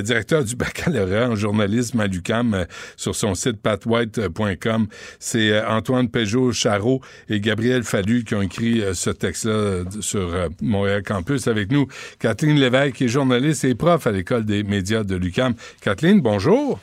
directeur 0.04 0.44
du 0.44 0.56
baccalauréat 0.56 1.30
en 1.30 1.36
journalisme 1.36 2.00
à 2.00 2.08
l'UQAM, 2.08 2.56
euh, 2.56 2.66
sur 2.98 3.14
son 3.14 3.36
site 3.36 3.62
patwhite.com. 3.62 4.88
C'est 5.20 5.64
Antoine 5.64 6.10
Peugeot-Charot 6.10 7.02
et 7.30 7.40
Gabriel 7.40 7.84
Fallu 7.84 8.24
qui 8.24 8.34
ont 8.34 8.42
écrit 8.42 8.84
ce 8.94 9.12
texte-là 9.12 9.84
sur 10.02 10.50
Montréal 10.62 11.04
Campus 11.04 11.19
avec 11.48 11.72
nous. 11.72 11.88
Kathleen 12.20 12.58
Lévesque 12.60 12.96
qui 12.96 13.06
est 13.06 13.08
journaliste 13.08 13.64
et 13.66 13.76
prof 13.76 14.06
à 14.08 14.12
l'École 14.12 14.46
des 14.46 14.64
médias 14.64 15.04
de 15.04 15.16
l'UQAM. 15.16 15.54
Kathleen, 15.82 16.22
bonjour. 16.22 16.80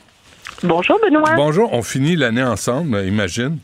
Bonjour, 0.62 0.98
Benoît. 1.04 1.34
Bonjour, 1.36 1.72
on 1.72 1.82
finit 1.82 2.16
l'année 2.16 2.42
ensemble, 2.42 2.96
imagine. 3.04 3.58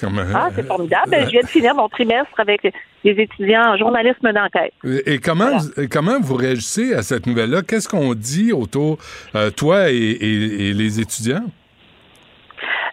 Comme, 0.00 0.18
euh, 0.18 0.24
Ah, 0.34 0.48
c'est 0.56 0.66
formidable. 0.66 1.10
Ben, 1.10 1.26
je 1.26 1.30
viens 1.30 1.42
de 1.42 1.46
finir 1.46 1.74
mon 1.74 1.88
trimestre 1.88 2.32
avec 2.38 2.62
les 3.04 3.10
étudiants 3.12 3.74
en 3.74 3.76
journalisme 3.76 4.32
d'enquête. 4.32 4.72
Et 5.06 5.18
comment, 5.18 5.58
vous- 5.58 5.86
comment 5.90 6.18
vous 6.20 6.34
réagissez 6.34 6.94
à 6.94 7.02
cette 7.02 7.26
nouvelle-là? 7.26 7.60
Qu'est-ce 7.62 7.88
qu'on 7.88 8.14
dit 8.14 8.52
autour, 8.52 8.96
euh, 9.36 9.50
toi 9.50 9.90
et, 9.90 9.94
et- 9.96 10.68
et 10.70 10.72
les 10.72 10.98
étudiants? 10.98 11.44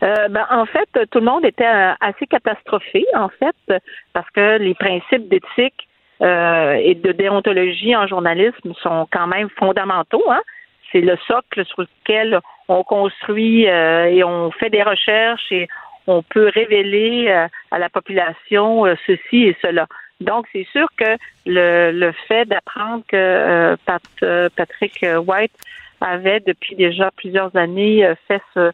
Euh, 0.04 0.28
ben, 0.30 0.46
en 0.52 0.66
fait, 0.66 0.88
tout 1.12 1.20
le 1.20 1.26
monde 1.26 1.46
était 1.46 1.66
euh, 1.66 1.94
assez 2.00 2.28
catastrophé, 2.28 3.06
en 3.16 3.30
fait, 3.30 3.82
parce 4.14 4.30
que 4.32 4.58
les 4.60 4.76
principes 4.76 5.28
d'éthique 5.30 5.88
euh, 6.22 6.74
et 6.74 6.96
de 6.96 7.12
déontologie 7.12 7.96
en 7.96 8.08
journalisme 8.08 8.74
sont 8.82 9.08
quand 9.12 9.28
même 9.28 9.50
fondamentaux. 9.58 10.24
Hein? 10.30 10.42
C'est 10.92 11.02
le 11.02 11.18
socle 11.28 11.66
sur 11.66 11.82
lequel 11.82 12.40
on 12.68 12.84
construit 12.84 13.68
euh, 13.70 14.06
et 14.06 14.24
on 14.24 14.52
fait 14.52 14.70
des 14.70 14.84
recherches 14.84 15.52
et 15.52 15.68
on 16.08 16.24
peut 16.24 16.50
révéler 16.54 17.28
euh, 17.30 17.48
à 17.72 17.80
la 17.80 17.90
population 17.90 18.86
euh, 18.86 18.96
ceci 19.06 19.46
et 19.46 19.58
cela. 19.62 19.86
Donc, 20.20 20.48
c'est 20.52 20.68
sûr 20.72 20.88
que 20.98 21.16
le, 21.46 21.92
le 21.92 22.12
fait 22.28 22.46
d'apprendre 22.46 23.04
que 23.08 23.16
euh, 23.16 23.76
Pat- 23.86 24.02
euh, 24.24 24.50
Patrick 24.56 25.06
White 25.26 25.54
avait 26.02 26.42
depuis 26.42 26.76
déjà 26.76 27.12
plusieurs 27.12 27.56
années 27.56 28.10
fait 28.28 28.42
ce, 28.54 28.72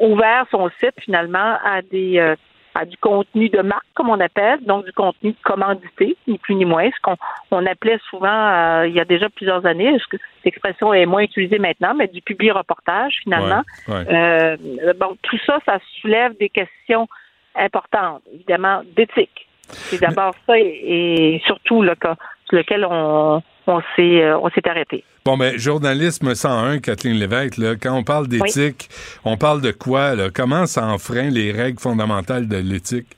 ouvert 0.00 0.46
son 0.50 0.70
site 0.80 0.98
finalement 1.00 1.58
à 1.62 1.82
des 1.82 2.34
à 2.74 2.84
du 2.84 2.96
contenu 2.98 3.48
de 3.48 3.60
marque 3.60 3.86
comme 3.94 4.10
on 4.10 4.20
appelle, 4.20 4.60
donc 4.64 4.84
du 4.84 4.92
contenu 4.92 5.34
commandité, 5.44 6.16
ni 6.26 6.38
plus 6.38 6.54
ni 6.54 6.64
moins, 6.64 6.88
ce 6.90 7.00
qu'on 7.02 7.16
on 7.50 7.66
appelait 7.66 7.98
souvent 8.08 8.28
euh, 8.28 8.86
il 8.86 8.94
y 8.94 9.00
a 9.00 9.04
déjà 9.04 9.28
plusieurs 9.28 9.66
années, 9.66 9.96
que 10.10 10.16
cette 10.16 10.46
expression 10.46 10.92
est 10.92 11.06
moins 11.06 11.22
utilisée 11.22 11.58
maintenant, 11.58 11.94
mais 11.94 12.06
du 12.08 12.22
public 12.22 12.52
reportage 12.52 13.14
finalement. 13.22 13.62
Ouais, 13.88 13.94
ouais. 13.94 14.14
Euh, 14.14 14.92
bon, 14.98 15.16
tout 15.22 15.38
ça, 15.46 15.58
ça 15.66 15.78
soulève 16.00 16.36
des 16.38 16.48
questions 16.48 17.08
importantes, 17.54 18.22
évidemment, 18.32 18.82
d'éthique. 18.96 19.48
C'est 19.68 20.00
d'abord 20.00 20.34
ça 20.46 20.58
et, 20.58 21.34
et 21.34 21.42
surtout 21.44 21.82
le 21.82 21.94
cas 21.94 22.16
sur 22.46 22.56
lequel 22.56 22.86
on, 22.88 23.42
on 23.68 23.80
s'est 23.94 24.22
euh, 24.22 24.38
on 24.38 24.48
s'est 24.50 24.68
arrêté. 24.68 25.04
Bon, 25.24 25.36
ben, 25.36 25.58
journalisme 25.58 26.34
101, 26.34 26.78
Kathleen 26.78 27.18
Lévesque, 27.18 27.58
là, 27.58 27.74
quand 27.80 27.94
on 27.94 28.02
parle 28.02 28.28
d'éthique, 28.28 28.88
on 29.24 29.36
parle 29.36 29.60
de 29.60 29.72
quoi? 29.72 30.14
Là? 30.14 30.28
Comment 30.34 30.66
ça 30.66 30.86
enfreint 30.86 31.30
les 31.30 31.52
règles 31.52 31.78
fondamentales 31.78 32.48
de 32.48 32.56
l'éthique? 32.56 33.08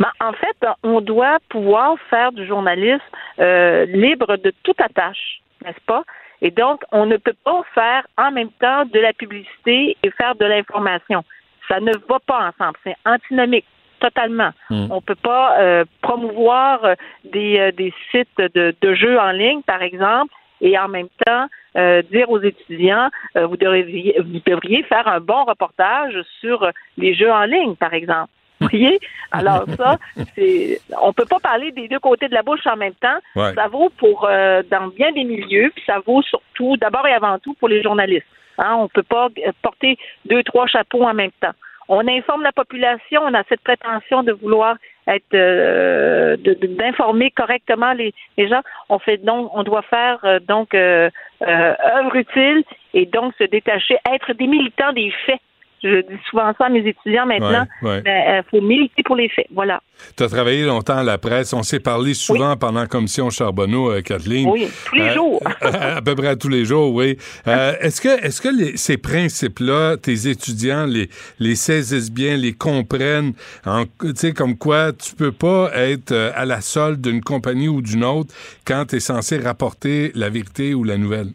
Ben, 0.00 0.10
en 0.20 0.32
fait, 0.32 0.56
on 0.82 1.00
doit 1.00 1.38
pouvoir 1.48 1.96
faire 2.10 2.32
du 2.32 2.46
journalisme 2.46 3.02
euh, 3.38 3.84
libre 3.86 4.36
de 4.38 4.52
toute 4.62 4.80
attache, 4.80 5.40
n'est-ce 5.64 5.80
pas? 5.86 6.02
Et 6.42 6.50
donc, 6.50 6.82
on 6.92 7.06
ne 7.06 7.16
peut 7.16 7.36
pas 7.44 7.62
faire 7.74 8.06
en 8.18 8.30
même 8.30 8.50
temps 8.60 8.84
de 8.84 8.98
la 8.98 9.12
publicité 9.12 9.96
et 10.02 10.10
faire 10.10 10.34
de 10.34 10.44
l'information. 10.44 11.24
Ça 11.68 11.80
ne 11.80 11.92
va 12.08 12.18
pas 12.20 12.48
ensemble. 12.48 12.78
C'est 12.84 12.96
antinomique, 13.04 13.64
totalement. 14.00 14.50
Mm. 14.70 14.86
On 14.90 15.00
peut 15.00 15.16
pas 15.16 15.58
euh, 15.58 15.84
promouvoir 16.02 16.84
euh, 16.84 16.94
des, 17.24 17.58
euh, 17.58 17.72
des 17.72 17.92
sites 18.10 18.38
de, 18.38 18.74
de 18.80 18.94
jeux 18.94 19.18
en 19.18 19.30
ligne, 19.30 19.62
par 19.62 19.82
exemple, 19.82 20.32
et 20.60 20.78
en 20.78 20.88
même 20.88 21.08
temps 21.24 21.46
euh, 21.76 22.02
dire 22.10 22.30
aux 22.30 22.40
étudiants, 22.40 23.10
vous, 23.34 23.56
devriez, 23.58 24.18
vous 24.20 24.40
devriez 24.46 24.82
faire 24.84 25.06
un 25.06 25.20
bon 25.20 25.44
reportage 25.44 26.14
sur 26.40 26.70
les 26.96 27.14
jeux 27.14 27.30
en 27.30 27.44
ligne, 27.44 27.74
par 27.74 27.92
exemple. 27.92 28.30
Vous 28.58 28.68
voyez? 28.70 28.98
Alors 29.32 29.64
ça, 29.76 29.98
c'est 30.34 30.80
on 31.02 31.12
peut 31.12 31.26
pas 31.26 31.40
parler 31.40 31.72
des 31.72 31.88
deux 31.88 31.98
côtés 31.98 32.28
de 32.28 32.32
la 32.32 32.42
bouche 32.42 32.66
en 32.66 32.76
même 32.76 32.94
temps. 32.94 33.18
Ouais. 33.34 33.52
Ça 33.54 33.68
vaut 33.68 33.90
pour 33.98 34.22
dans 34.70 34.86
bien 34.96 35.12
des 35.12 35.24
milieux, 35.24 35.70
puis 35.74 35.84
ça 35.84 35.98
vaut 36.06 36.22
surtout, 36.22 36.78
d'abord 36.78 37.06
et 37.06 37.12
avant 37.12 37.38
tout, 37.38 37.52
pour 37.52 37.68
les 37.68 37.82
journalistes. 37.82 38.26
Hein, 38.56 38.76
on 38.78 38.88
peut 38.88 39.02
pas 39.02 39.28
porter 39.60 39.98
deux, 40.24 40.42
trois 40.42 40.66
chapeaux 40.66 41.04
en 41.04 41.12
même 41.12 41.32
temps. 41.42 41.52
On 41.88 42.06
informe 42.08 42.42
la 42.42 42.52
population, 42.52 43.22
on 43.22 43.34
a 43.34 43.44
cette 43.48 43.60
prétention 43.60 44.22
de 44.22 44.32
vouloir 44.32 44.76
être 45.06 45.34
euh, 45.34 46.36
d'informer 46.36 47.30
correctement 47.30 47.92
les, 47.92 48.12
les 48.36 48.48
gens. 48.48 48.62
On 48.88 48.98
fait 48.98 49.18
donc, 49.18 49.50
on 49.54 49.62
doit 49.62 49.82
faire 49.82 50.18
euh, 50.24 50.40
donc 50.40 50.74
euh, 50.74 51.10
euh, 51.42 51.74
œuvre 51.96 52.16
utile 52.16 52.64
et 52.92 53.06
donc 53.06 53.34
se 53.38 53.44
détacher, 53.44 53.98
être 54.12 54.32
des 54.32 54.46
militants 54.46 54.92
des 54.92 55.12
faits. 55.26 55.40
Je 55.86 56.00
dis 56.02 56.20
souvent 56.30 56.52
ça 56.58 56.66
à 56.66 56.68
mes 56.68 56.80
étudiants 56.86 57.26
maintenant. 57.26 57.66
Ouais, 57.82 57.88
ouais. 57.90 58.02
Mais, 58.04 58.38
euh, 58.38 58.42
faut 58.50 58.60
militer 58.60 59.02
pour 59.04 59.16
les 59.16 59.28
faits. 59.28 59.46
Voilà. 59.54 59.80
Tu 60.16 60.22
as 60.24 60.28
travaillé 60.28 60.64
longtemps 60.64 60.98
à 60.98 61.02
la 61.02 61.16
presse. 61.16 61.52
On 61.54 61.62
s'est 61.62 61.80
parlé 61.80 62.12
souvent 62.12 62.54
pendant 62.56 62.80
la 62.80 62.86
commission 62.86 63.30
Charbonneau, 63.30 63.90
euh, 63.90 64.02
Kathleen. 64.02 64.46
Oui, 64.50 64.68
tous 64.86 64.94
les 64.94 65.02
Euh, 65.08 65.14
jours. 65.14 65.42
à 65.62 66.02
peu 66.02 66.14
près 66.14 66.36
tous 66.36 66.48
les 66.50 66.64
jours, 66.66 66.92
oui. 66.94 67.16
Euh, 67.46 67.72
est-ce 67.80 68.00
que, 68.00 68.08
est-ce 68.24 68.40
que 68.42 68.48
les- 68.48 68.76
ces 68.76 68.98
principes-là, 68.98 69.96
tes 69.96 70.28
étudiants 70.28 70.84
les, 70.86 71.08
les 71.38 71.54
saisissent 71.54 72.12
bien, 72.12 72.36
les 72.36 72.52
comprennent, 72.52 73.32
en- 73.64 73.84
tu 73.84 74.12
sais, 74.16 74.32
comme 74.32 74.58
quoi 74.58 74.92
tu 74.92 75.14
peux 75.14 75.32
pas 75.32 75.70
être 75.74 76.12
à 76.34 76.44
la 76.44 76.60
solde 76.60 77.00
d'une 77.00 77.22
compagnie 77.22 77.68
ou 77.68 77.80
d'une 77.80 78.04
autre 78.04 78.34
quand 78.66 78.84
tu 78.90 78.96
es 78.96 79.00
censé 79.00 79.38
rapporter 79.38 80.12
la 80.14 80.28
vérité 80.28 80.74
ou 80.74 80.84
la 80.84 80.98
nouvelle? 80.98 81.28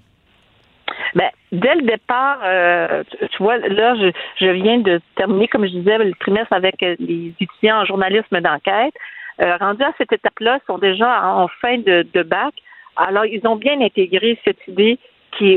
Ben, 1.15 1.30
dès 1.51 1.75
le 1.75 1.81
départ, 1.81 2.39
euh, 2.43 3.03
tu, 3.31 3.43
vois, 3.43 3.57
là, 3.57 3.95
je, 4.39 4.45
viens 4.47 4.79
de 4.79 4.99
terminer, 5.15 5.47
comme 5.47 5.65
je 5.65 5.71
disais, 5.71 5.97
le 5.97 6.13
trimestre 6.19 6.53
avec 6.53 6.81
euh, 6.83 6.95
les 6.99 7.33
étudiants 7.39 7.81
en 7.81 7.85
journalisme 7.85 8.39
d'enquête. 8.39 8.93
Euh, 9.41 9.57
rendus 9.57 9.83
à 9.83 9.93
cette 9.97 10.13
étape-là, 10.13 10.59
sont 10.67 10.77
déjà 10.77 11.25
en, 11.25 11.47
fin 11.47 11.77
de, 11.77 12.23
bac. 12.23 12.53
Alors, 12.95 13.25
ils 13.25 13.45
ont 13.47 13.55
bien 13.55 13.79
intégré 13.81 14.39
cette 14.45 14.67
idée 14.67 14.99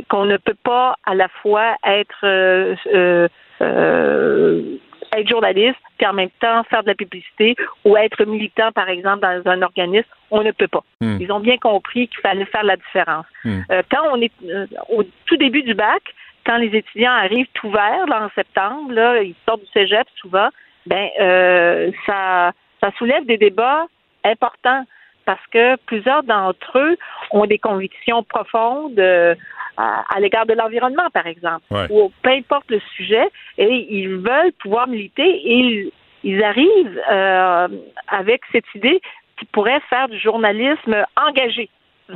qu'on 0.08 0.24
ne 0.24 0.36
peut 0.36 0.56
pas 0.62 0.96
à 1.04 1.14
la 1.14 1.28
fois 1.28 1.74
être 1.84 2.20
euh, 2.24 2.76
euh, 3.60 4.62
être 5.18 5.28
journaliste, 5.28 5.78
puis 5.98 6.06
en 6.06 6.12
même 6.12 6.30
temps 6.40 6.62
faire 6.64 6.82
de 6.82 6.88
la 6.88 6.94
publicité 6.94 7.56
ou 7.84 7.96
être 7.96 8.24
militant, 8.24 8.72
par 8.72 8.88
exemple, 8.88 9.20
dans 9.20 9.50
un 9.50 9.62
organisme. 9.62 10.08
On 10.30 10.42
ne 10.42 10.50
peut 10.50 10.68
pas. 10.68 10.84
Hmm. 11.00 11.18
Ils 11.20 11.30
ont 11.32 11.40
bien 11.40 11.58
compris 11.58 12.08
qu'il 12.08 12.20
fallait 12.20 12.44
faire 12.46 12.64
la 12.64 12.76
différence. 12.76 13.26
Hmm. 13.44 13.60
Euh, 13.70 13.82
quand 13.90 14.02
on 14.12 14.20
est 14.20 14.32
euh, 14.44 14.66
au 14.88 15.02
tout 15.26 15.36
début 15.36 15.62
du 15.62 15.74
bac, 15.74 16.02
quand 16.44 16.56
les 16.56 16.76
étudiants 16.76 17.12
arrivent 17.12 17.48
tout 17.54 17.70
verts 17.70 18.06
en 18.10 18.28
septembre, 18.34 18.92
là, 18.92 19.22
ils 19.22 19.34
sortent 19.46 19.62
du 19.62 19.70
cégep 19.72 20.06
souvent, 20.16 20.48
ben 20.86 21.08
euh, 21.20 21.90
ça, 22.06 22.52
ça 22.82 22.90
soulève 22.98 23.24
des 23.24 23.38
débats 23.38 23.86
importants 24.24 24.84
parce 25.24 25.44
que 25.52 25.76
plusieurs 25.86 26.22
d'entre 26.22 26.78
eux 26.78 26.96
ont 27.30 27.46
des 27.46 27.58
convictions 27.58 28.22
profondes 28.22 28.98
euh, 28.98 29.34
à, 29.76 30.04
à 30.14 30.20
l'égard 30.20 30.46
de 30.46 30.54
l'environnement, 30.54 31.08
par 31.12 31.26
exemple, 31.26 31.64
Ouais. 31.70 31.86
ou 31.90 32.12
peu 32.22 32.30
importe 32.30 32.70
le 32.70 32.80
sujet, 32.96 33.26
et 33.58 33.86
ils 33.90 34.16
veulent 34.16 34.52
pouvoir 34.60 34.86
militer 34.88 35.22
et 35.28 35.54
ils, 35.58 35.92
ils 36.22 36.42
arrivent 36.44 37.00
euh, 37.10 37.68
avec 38.08 38.42
cette 38.52 38.64
idée 38.74 39.00
qu'ils 39.38 39.48
pourraient 39.48 39.80
faire 39.90 40.08
du 40.08 40.18
journalisme 40.18 41.04
engagé. 41.16 41.68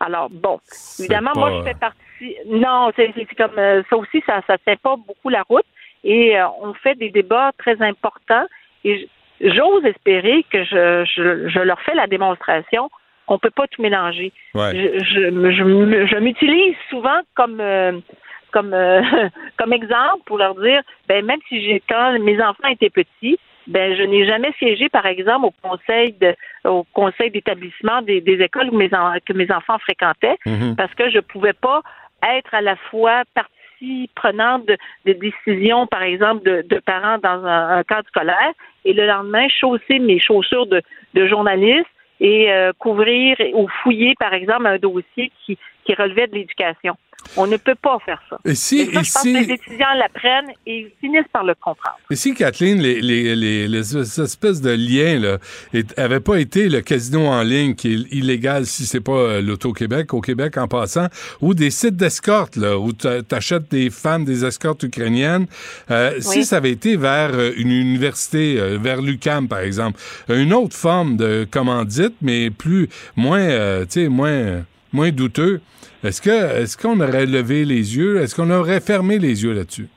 Alors, 0.00 0.28
bon, 0.30 0.60
évidemment, 0.98 1.32
moi, 1.34 1.50
je 1.58 1.62
fais 1.62 1.74
partie. 1.74 2.36
Non, 2.46 2.90
c'est 2.96 3.12
comme 3.34 3.58
euh, 3.58 3.82
ça 3.88 3.96
aussi, 3.96 4.22
ça 4.26 4.42
ne 4.48 4.56
tient 4.56 4.76
pas 4.76 4.96
beaucoup 4.96 5.30
la 5.30 5.42
route. 5.42 5.64
Et 6.04 6.38
euh, 6.38 6.46
on 6.60 6.74
fait 6.74 6.94
des 6.96 7.10
débats 7.10 7.50
très 7.58 7.80
importants. 7.82 8.46
Et 8.84 9.08
j'ose 9.40 9.84
espérer 9.84 10.44
que 10.52 10.64
je, 10.64 11.04
je, 11.04 11.48
je 11.48 11.60
leur 11.60 11.80
fais 11.82 11.94
la 11.94 12.06
démonstration 12.06 12.90
qu'on 13.26 13.38
peut 13.38 13.50
pas 13.50 13.66
tout 13.68 13.80
mélanger. 13.82 14.32
Ouais. 14.54 14.72
Je, 14.74 14.98
je, 15.50 16.18
m'utilise 16.18 16.74
souvent 16.88 17.20
comme 17.34 17.60
euh, 17.60 17.92
comme 18.52 18.74
euh, 18.74 19.02
comme 19.56 19.72
exemple 19.72 20.22
pour 20.26 20.38
leur 20.38 20.54
dire, 20.56 20.82
ben 21.08 21.24
même 21.24 21.40
si 21.48 21.62
j'ai 21.64 21.82
quand 21.88 22.18
mes 22.18 22.42
enfants 22.42 22.68
étaient 22.68 22.90
petits, 22.90 23.38
ben 23.66 23.94
je 23.96 24.02
n'ai 24.02 24.26
jamais 24.26 24.52
siégé, 24.58 24.88
par 24.88 25.06
exemple, 25.06 25.46
au 25.46 25.54
conseil 25.68 26.12
de 26.20 26.34
au 26.64 26.84
conseil 26.92 27.30
d'établissement 27.30 28.02
des, 28.02 28.20
des 28.20 28.42
écoles 28.42 28.68
où 28.72 28.76
mes 28.76 28.92
en- 28.94 29.14
que 29.24 29.32
mes 29.32 29.50
enfants 29.52 29.78
fréquentaient, 29.78 30.38
Mhm. 30.46 30.74
parce 30.76 30.92
que 30.94 31.08
je 31.10 31.20
pouvais 31.20 31.52
pas 31.52 31.82
être 32.36 32.52
à 32.52 32.60
la 32.60 32.74
fois 32.90 33.22
partie 33.34 33.52
prenante 34.14 34.66
de, 34.66 35.12
décisions, 35.12 35.86
par 35.86 36.02
exemple, 36.02 36.44
de, 36.44 36.62
de 36.68 36.78
parents 36.80 37.18
dans 37.18 37.44
un, 37.44 37.82
cadre 37.84 38.06
scolaire, 38.08 38.52
et 38.84 38.92
le 38.92 39.06
lendemain, 39.06 39.48
chausser 39.48 39.98
mes 39.98 40.18
chaussures 40.18 40.66
de, 40.66 40.82
de 41.14 41.26
journaliste 41.26 41.86
et 42.20 42.52
euh, 42.52 42.72
couvrir 42.78 43.36
ou 43.54 43.66
fouiller, 43.82 44.14
par 44.18 44.34
exemple, 44.34 44.66
un 44.66 44.78
dossier 44.78 45.32
qui, 45.44 45.58
qui 45.84 45.94
relevait 45.94 46.26
de 46.26 46.34
l'éducation. 46.34 46.96
On 47.36 47.46
ne 47.46 47.56
peut 47.56 47.74
pas 47.80 47.98
faire 48.04 48.20
ça. 48.28 48.38
Et 48.44 48.54
si- 48.54 48.80
Et 48.80 48.84
ça, 48.86 48.90
et 48.90 49.04
je 49.04 49.12
pense 49.12 49.22
si- 49.22 49.32
que 49.32 49.38
les 49.38 49.52
étudiants 49.54 49.94
l'apprennent 49.98 50.50
et 50.66 50.78
ils 50.80 50.90
finissent 51.00 51.28
par 51.32 51.44
le 51.44 51.54
comprendre. 51.54 51.96
Et 52.10 52.16
si, 52.16 52.34
Kathleen, 52.34 52.80
les, 52.80 53.00
les, 53.00 53.36
les, 53.36 53.68
les 53.68 53.96
espèces 54.20 54.60
de 54.60 54.70
liens 54.70 55.38
n'avaient 55.96 56.20
pas 56.20 56.36
été 56.40 56.68
le 56.68 56.80
casino 56.80 57.26
en 57.26 57.42
ligne 57.42 57.74
qui 57.74 57.92
est 57.94 58.12
illégal 58.12 58.66
si 58.66 58.84
c'est 58.86 59.00
pas 59.00 59.12
euh, 59.12 59.40
l'Auto-Québec, 59.42 60.12
au 60.14 60.20
Québec 60.20 60.56
en 60.58 60.68
passant, 60.68 61.06
ou 61.40 61.54
des 61.54 61.70
sites 61.70 61.96
d'escorte 61.96 62.56
là, 62.56 62.78
où 62.78 62.92
tu 62.92 63.06
achètes 63.30 63.70
des 63.70 63.90
femmes, 63.90 64.24
des 64.24 64.44
escortes 64.44 64.82
ukrainiennes, 64.82 65.46
euh, 65.90 66.20
si 66.20 66.44
ça 66.44 66.56
avait 66.56 66.70
été 66.72 66.96
vers 66.96 67.30
euh, 67.34 67.52
une 67.56 67.70
université, 67.70 68.58
euh, 68.58 68.78
vers 68.80 69.00
l'UCAM 69.02 69.48
par 69.48 69.60
exemple, 69.60 70.00
une 70.28 70.52
autre 70.52 70.76
forme 70.76 71.16
de 71.16 71.46
commandite, 71.50 72.14
mais 72.22 72.50
plus, 72.50 72.88
moins, 73.16 73.40
euh, 73.40 73.82
tu 73.84 74.02
sais, 74.02 74.08
moins, 74.08 74.64
moins 74.92 75.10
douteux, 75.10 75.60
est-ce 76.04 76.20
que 76.20 76.62
est-ce 76.62 76.76
qu'on 76.76 77.00
aurait 77.00 77.26
levé 77.26 77.64
les 77.64 77.96
yeux? 77.96 78.20
Est-ce 78.20 78.34
qu'on 78.34 78.50
aurait 78.50 78.80
fermé 78.80 79.18
les 79.18 79.44
yeux 79.44 79.52
là-dessus? 79.52 79.88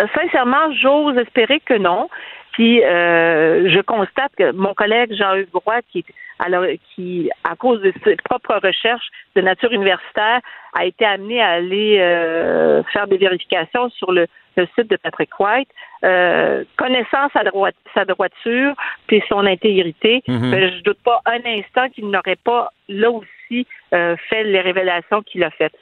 Euh, 0.00 0.06
sincèrement, 0.14 0.72
j'ose 0.72 1.16
espérer 1.18 1.60
que 1.60 1.74
non. 1.74 2.08
Puis 2.52 2.82
euh, 2.82 3.70
je 3.70 3.80
constate 3.80 4.32
que 4.36 4.52
mon 4.52 4.74
collègue 4.74 5.14
Jean-Hugues 5.14 5.48
Roy, 5.52 5.80
qui, 5.90 6.04
alors, 6.38 6.64
qui, 6.94 7.30
à 7.44 7.54
cause 7.54 7.80
de 7.80 7.92
ses 8.04 8.16
propres 8.16 8.58
recherches 8.62 9.08
de 9.36 9.40
nature 9.40 9.72
universitaire, 9.72 10.40
a 10.74 10.84
été 10.84 11.04
amené 11.04 11.40
à 11.40 11.50
aller 11.50 11.98
euh, 12.00 12.82
faire 12.92 13.06
des 13.06 13.18
vérifications 13.18 13.88
sur 13.90 14.12
le, 14.12 14.26
le 14.56 14.66
site 14.74 14.90
de 14.90 14.96
Patrick 14.96 15.30
White, 15.38 15.68
euh, 16.04 16.64
connaissant 16.76 17.28
sa, 17.32 17.44
droite, 17.44 17.74
sa 17.94 18.04
droiture 18.04 18.74
puis 19.06 19.22
son 19.28 19.46
intégrité, 19.46 20.22
Mhm. 20.28 20.50
ben, 20.50 20.72
je 20.72 20.82
doute 20.82 20.98
pas 21.04 21.20
un 21.26 21.40
instant 21.46 21.88
qu'il 21.90 22.08
n'aurait 22.10 22.36
pas 22.36 22.70
là 22.88 23.10
aussi 23.10 23.66
euh, 23.92 24.16
fait 24.28 24.44
les 24.44 24.60
révélations 24.60 25.22
qu'il 25.22 25.42
a 25.44 25.50
faites 25.50 25.74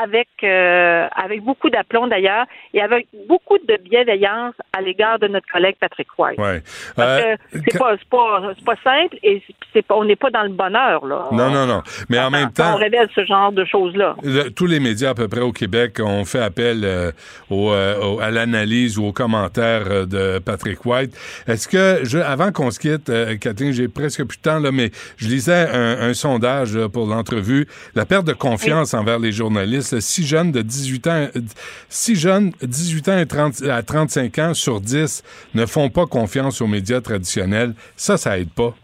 avec 0.00 0.28
euh, 0.42 1.06
avec 1.14 1.42
beaucoup 1.42 1.70
d'aplomb 1.70 2.06
d'ailleurs 2.06 2.46
et 2.74 2.80
avec 2.80 3.06
beaucoup 3.28 3.58
de 3.58 3.76
bienveillance 3.88 4.54
à 4.72 4.80
l'égard 4.80 5.18
de 5.18 5.28
notre 5.28 5.46
collègue 5.52 5.76
Patrick 5.80 6.08
White. 6.18 6.38
Ouais. 6.38 6.62
Parce 6.96 7.22
Euh, 7.22 7.36
que 7.52 7.58
c'est 7.70 7.78
pas 7.78 7.94
c'est 7.98 8.08
pas 8.08 8.42
c'est 8.56 8.64
pas 8.64 8.76
simple 8.82 9.16
et 9.22 9.42
c'est 9.72 9.82
pas 9.82 9.96
on 9.96 10.04
n'est 10.04 10.16
pas 10.16 10.30
dans 10.30 10.42
le 10.42 10.48
bonheur 10.50 11.04
là. 11.06 11.26
Non, 11.32 11.50
non, 11.50 11.66
non. 11.66 11.82
Mais 12.08 12.18
en 12.18 12.30
même 12.30 12.48
Quand 12.56 12.64
temps, 12.64 12.74
on 12.74 12.76
révèle 12.76 13.08
ce 13.14 13.24
genre 13.24 13.52
de 13.52 13.64
choses 13.64 13.94
là. 13.96 14.16
le- 14.22 14.48
tous 14.50 14.66
les 14.66 14.80
médias 14.80 15.10
à 15.10 15.14
peu 15.14 15.28
près 15.28 15.40
au 15.40 15.52
Québec 15.52 16.00
ont 16.02 16.24
fait 16.24 16.40
appel 16.42 16.82
euh, 16.84 17.10
au, 17.50 17.70
euh, 17.72 18.18
à 18.20 18.30
l'analyse 18.30 18.98
ou 18.98 19.06
aux 19.06 19.12
commentaires 19.12 19.84
euh, 19.90 20.06
de 20.06 20.38
Patrick 20.38 20.84
White. 20.86 21.14
Est-ce 21.46 21.68
que, 21.68 22.04
je, 22.04 22.18
avant 22.18 22.52
qu'on 22.52 22.70
se 22.70 22.78
quitte, 22.80 23.10
euh, 23.10 23.36
Catherine, 23.36 23.72
j'ai 23.72 23.88
presque 23.88 24.24
plus 24.24 24.38
de 24.38 24.42
temps, 24.42 24.58
là, 24.58 24.70
mais 24.72 24.90
je 25.16 25.26
lisais 25.28 25.66
un, 25.72 26.08
un 26.08 26.14
sondage 26.14 26.78
pour 26.92 27.06
l'entrevue. 27.06 27.66
La 27.94 28.04
perte 28.06 28.24
de 28.26 28.32
confiance 28.32 28.94
envers 28.94 29.18
les 29.18 29.32
journalistes, 29.32 29.81
six 29.82 30.26
jeunes 30.26 30.52
de 30.52 30.62
18 30.62 31.06
ans, 31.06 31.28
euh, 31.36 31.40
six 31.88 32.16
jeunes 32.16 32.52
18 32.62 33.08
ans 33.08 33.18
et 33.18 33.26
30 33.26 33.62
à 33.62 33.82
35 33.82 34.38
ans 34.38 34.54
sur 34.54 34.80
10 34.80 35.22
ne 35.54 35.66
font 35.66 35.90
pas 35.90 36.06
confiance 36.06 36.60
aux 36.60 36.66
médias 36.66 37.00
traditionnels. 37.00 37.74
Ça, 37.96 38.16
ça 38.16 38.38
aide 38.38 38.52
pas. 38.54 38.74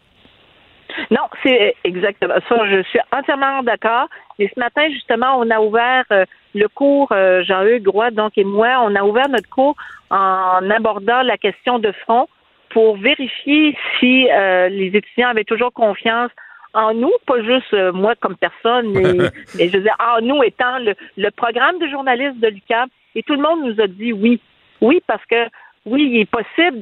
Non, 1.11 1.23
c'est 1.43 1.75
exactement 1.85 2.35
ça. 2.49 2.57
Je 2.71 2.83
suis 2.83 3.01
entièrement 3.13 3.63
d'accord. 3.63 4.09
Et 4.39 4.51
ce 4.55 4.61
matin, 4.61 4.89
justement, 4.91 5.39
on 5.39 5.51
a 5.51 5.61
ouvert 5.61 6.05
euh, 6.13 6.25
le 6.55 6.69
cours, 6.69 7.13
euh, 7.13 7.43
Jean-Hugues 7.45 7.89
Roy, 7.89 8.11
donc, 8.11 8.37
et 8.37 8.45
moi, 8.45 8.81
on 8.85 8.95
a 8.95 9.03
ouvert 9.03 9.29
notre 9.29 9.49
cours 9.49 9.77
en 10.11 10.71
abordant 10.71 11.23
la 11.23 11.37
question 11.37 11.79
de 11.79 11.93
front 11.93 12.29
pour 12.71 12.97
vérifier 12.99 13.77
si 13.99 14.29
euh, 14.31 14.69
les 14.69 14.89
étudiants 14.95 15.29
avaient 15.29 15.45
toujours 15.45 15.73
confiance 15.73 16.31
en 16.75 16.95
nous, 16.95 17.13
pas 17.27 17.43
juste 17.43 17.73
euh, 17.75 17.93
moi 17.93 18.15
comme 18.21 18.37
personne, 18.37 18.91
mais, 18.93 19.31
mais 19.57 19.69
je 19.69 19.77
veux 19.77 19.83
dire, 19.83 19.97
en 19.99 20.21
nous 20.21 20.43
étant 20.43 20.79
le, 20.79 20.95
le 21.17 21.31
programme 21.31 21.79
de 21.79 21.89
journalistes 21.89 22.39
de 22.41 22.49
l'UQAM. 22.49 22.89
Et 23.15 23.23
tout 23.23 23.35
le 23.35 23.43
monde 23.43 23.65
nous 23.65 23.81
a 23.83 23.87
dit 23.87 24.13
oui. 24.13 24.41
Oui, 24.81 25.03
parce 25.07 25.25
que 25.27 25.49
oui, 25.87 26.09
il 26.13 26.21
est 26.21 26.31
possible 26.31 26.79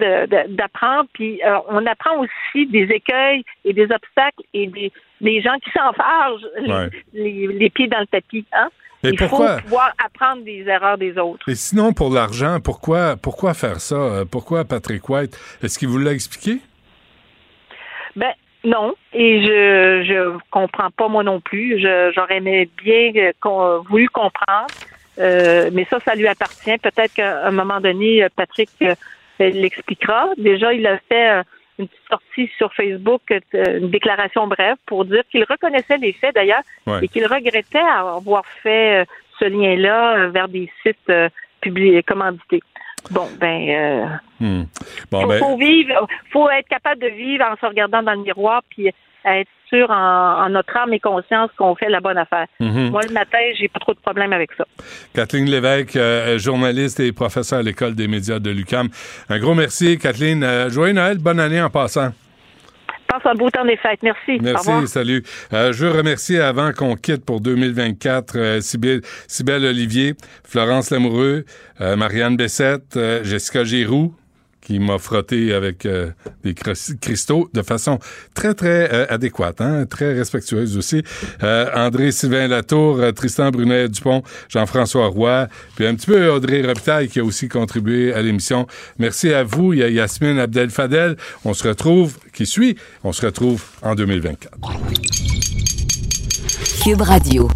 d'apprendre, 0.48 1.08
puis 1.12 1.40
euh, 1.44 1.58
on 1.68 1.86
apprend 1.86 2.18
aussi 2.18 2.66
des 2.66 2.82
écueils 2.92 3.42
et 3.64 3.72
des 3.72 3.84
obstacles 3.84 4.42
et 4.52 4.66
des, 4.66 4.92
des 5.20 5.40
gens 5.40 5.56
qui 5.64 5.70
s'enfargent 5.70 6.46
les, 6.60 6.72
Ouais. 6.72 6.90
les- 7.14 7.46
les 7.46 7.70
pieds 7.70 7.86
dans 7.86 8.00
le 8.00 8.06
tapis. 8.06 8.44
Hein? 8.52 8.68
Mais 9.04 9.10
il 9.10 9.16
pourquoi? 9.18 9.58
faut 9.58 9.62
pouvoir 9.62 9.92
apprendre 10.04 10.42
des 10.42 10.64
erreurs 10.66 10.98
des 10.98 11.16
autres. 11.18 11.48
Et 11.48 11.54
sinon, 11.54 11.92
pour 11.92 12.12
l'argent, 12.12 12.58
pourquoi, 12.62 13.16
pourquoi 13.16 13.54
faire 13.54 13.78
ça? 13.80 13.94
Euh, 13.94 14.24
Pourquoi 14.24 14.64
Patrick 14.64 15.08
White? 15.08 15.38
Est-ce 15.62 15.78
qu'il 15.78 15.88
vous 15.88 15.98
l'a 15.98 16.12
expliqué? 16.12 16.58
Ben 18.16 18.32
non, 18.66 18.94
et 19.12 19.42
je 19.46 20.02
je 20.08 20.38
comprends 20.50 20.90
pas 20.90 21.08
moi 21.08 21.22
non 21.22 21.40
plus. 21.40 21.78
Je- 21.80 22.12
J'aurais 22.14 22.38
aimé 22.38 22.68
bien 22.82 23.12
qu'on- 23.40 23.80
voulu 23.88 24.08
comprendre, 24.08 24.66
Euh, 25.18 25.70
mais 25.72 25.86
ça, 25.88 25.98
ça 26.00 26.14
lui 26.14 26.28
appartient. 26.28 26.76
Peut-être 26.76 27.14
qu'à 27.14 27.46
un 27.46 27.50
moment 27.50 27.80
donné, 27.80 28.22
euh, 28.22 28.28
Patrick 28.36 28.68
euh, 28.82 28.94
l'expliquera. 29.38 30.28
Déjà, 30.36 30.74
il 30.74 30.86
a 30.86 30.98
fait 31.08 31.40
une 31.78 31.88
petite 31.88 32.08
sortie 32.10 32.50
sur 32.58 32.70
Facebook, 32.74 33.22
une 33.54 33.88
déclaration 33.88 34.46
brève 34.46 34.76
pour 34.86 35.06
dire 35.06 35.22
qu'il 35.30 35.44
reconnaissait 35.44 35.96
les 35.96 36.12
faits 36.12 36.34
d'ailleurs 36.34 36.60
Ouais. 36.86 36.98
et 37.02 37.08
qu'il 37.08 37.24
regrettait 37.26 37.78
avoir 37.78 38.44
fait 38.62 39.06
ce 39.38 39.46
lien-là 39.46 40.28
vers 40.28 40.48
des 40.48 40.70
sites 40.82 41.10
publiés, 41.62 42.02
commandités. 42.02 42.62
Bon, 43.10 43.28
ben, 43.40 43.68
euh, 43.68 44.06
Hmm. 44.40 44.64
Bon, 45.10 45.22
faut, 45.22 45.28
ben, 45.28 45.38
faut 45.38 45.56
vivre, 45.56 46.06
faut 46.30 46.50
être 46.50 46.68
capable 46.68 47.00
de 47.00 47.08
vivre 47.08 47.44
en 47.50 47.56
se 47.56 47.66
regardant 47.66 48.02
dans 48.02 48.12
le 48.12 48.22
miroir, 48.22 48.62
puis 48.68 48.88
être 48.88 49.48
sûr 49.68 49.90
en, 49.90 50.44
en 50.44 50.48
notre 50.50 50.76
âme 50.76 50.92
et 50.92 51.00
conscience 51.00 51.50
qu'on 51.56 51.74
fait 51.74 51.88
la 51.88 52.00
bonne 52.00 52.18
affaire. 52.18 52.46
Mhm. 52.60 52.90
Moi, 52.90 53.00
le 53.08 53.12
matin, 53.12 53.38
j'ai 53.58 53.68
pas 53.68 53.80
trop 53.80 53.94
de 53.94 53.98
problème 53.98 54.32
avec 54.32 54.50
ça. 54.56 54.64
Kathleen 55.14 55.46
Lévesque, 55.46 55.96
euh, 55.96 56.38
journaliste 56.38 57.00
et 57.00 57.12
professeure 57.12 57.60
à 57.60 57.62
l'École 57.62 57.94
des 57.94 58.06
médias 58.08 58.38
de 58.38 58.50
l'UCAM. 58.50 58.88
Un 59.28 59.38
gros 59.38 59.54
merci, 59.54 59.98
Kathleen. 59.98 60.44
Euh, 60.44 60.70
joyeux 60.70 60.92
Noël, 60.92 61.18
bonne 61.18 61.40
année 61.40 61.60
en 61.60 61.70
passant. 61.70 62.10
Passe 63.08 63.22
un 63.24 63.34
beau 63.34 63.50
temps 63.50 63.64
des 63.64 63.76
fêtes. 63.76 64.00
Merci. 64.02 64.38
Au. 64.38 64.42
Merci, 64.42 64.88
salut. 64.88 65.22
Euh, 65.52 65.72
je 65.72 65.86
veux 65.86 65.92
remercier 65.92 66.40
avant 66.40 66.72
qu'on 66.72 66.96
quitte 66.96 67.24
pour 67.24 67.40
2024 67.40 68.36
euh, 68.36 68.60
Cybèle 68.60 69.64
Olivier, 69.64 70.14
Florence 70.44 70.90
Lamoureux, 70.90 71.44
euh, 71.80 71.96
Marianne 71.96 72.36
Bessette, 72.36 72.96
euh, 72.96 73.22
Jessica 73.24 73.64
Giroux, 73.64 74.14
qui 74.66 74.80
m'a 74.80 74.98
frotté 74.98 75.54
avec 75.54 75.86
euh, 75.86 76.10
des 76.42 76.52
cris- 76.54 76.98
cristaux 77.00 77.48
de 77.54 77.62
façon 77.62 78.00
très, 78.34 78.52
très 78.52 78.92
euh, 78.92 79.06
adéquate, 79.08 79.60
hein, 79.60 79.86
très 79.86 80.12
respectueuse 80.12 80.76
aussi. 80.76 81.04
Euh, 81.44 81.70
André-Sylvain 81.72 82.48
Latour, 82.48 82.98
euh, 82.98 83.12
Tristan 83.12 83.50
Brunet-Dupont, 83.52 84.24
Jean-François 84.48 85.06
Roy, 85.06 85.46
puis 85.76 85.86
un 85.86 85.94
petit 85.94 86.06
peu 86.06 86.28
Audrey 86.30 86.62
Robitaille 86.66 87.08
qui 87.08 87.20
a 87.20 87.24
aussi 87.24 87.48
contribué 87.48 88.12
à 88.12 88.22
l'émission. 88.22 88.66
Merci 88.98 89.32
à 89.32 89.44
vous. 89.44 89.72
Il 89.72 89.78
y 89.78 89.82
a 89.84 89.88
Yasmine 89.88 90.40
Abdel-Fadel. 90.40 91.16
On 91.44 91.54
se 91.54 91.68
retrouve, 91.68 92.16
qui 92.32 92.44
suit, 92.44 92.76
on 93.04 93.12
se 93.12 93.24
retrouve 93.24 93.62
en 93.82 93.94
2024. 93.94 94.58
Cube 96.82 97.02
Radio. 97.02 97.48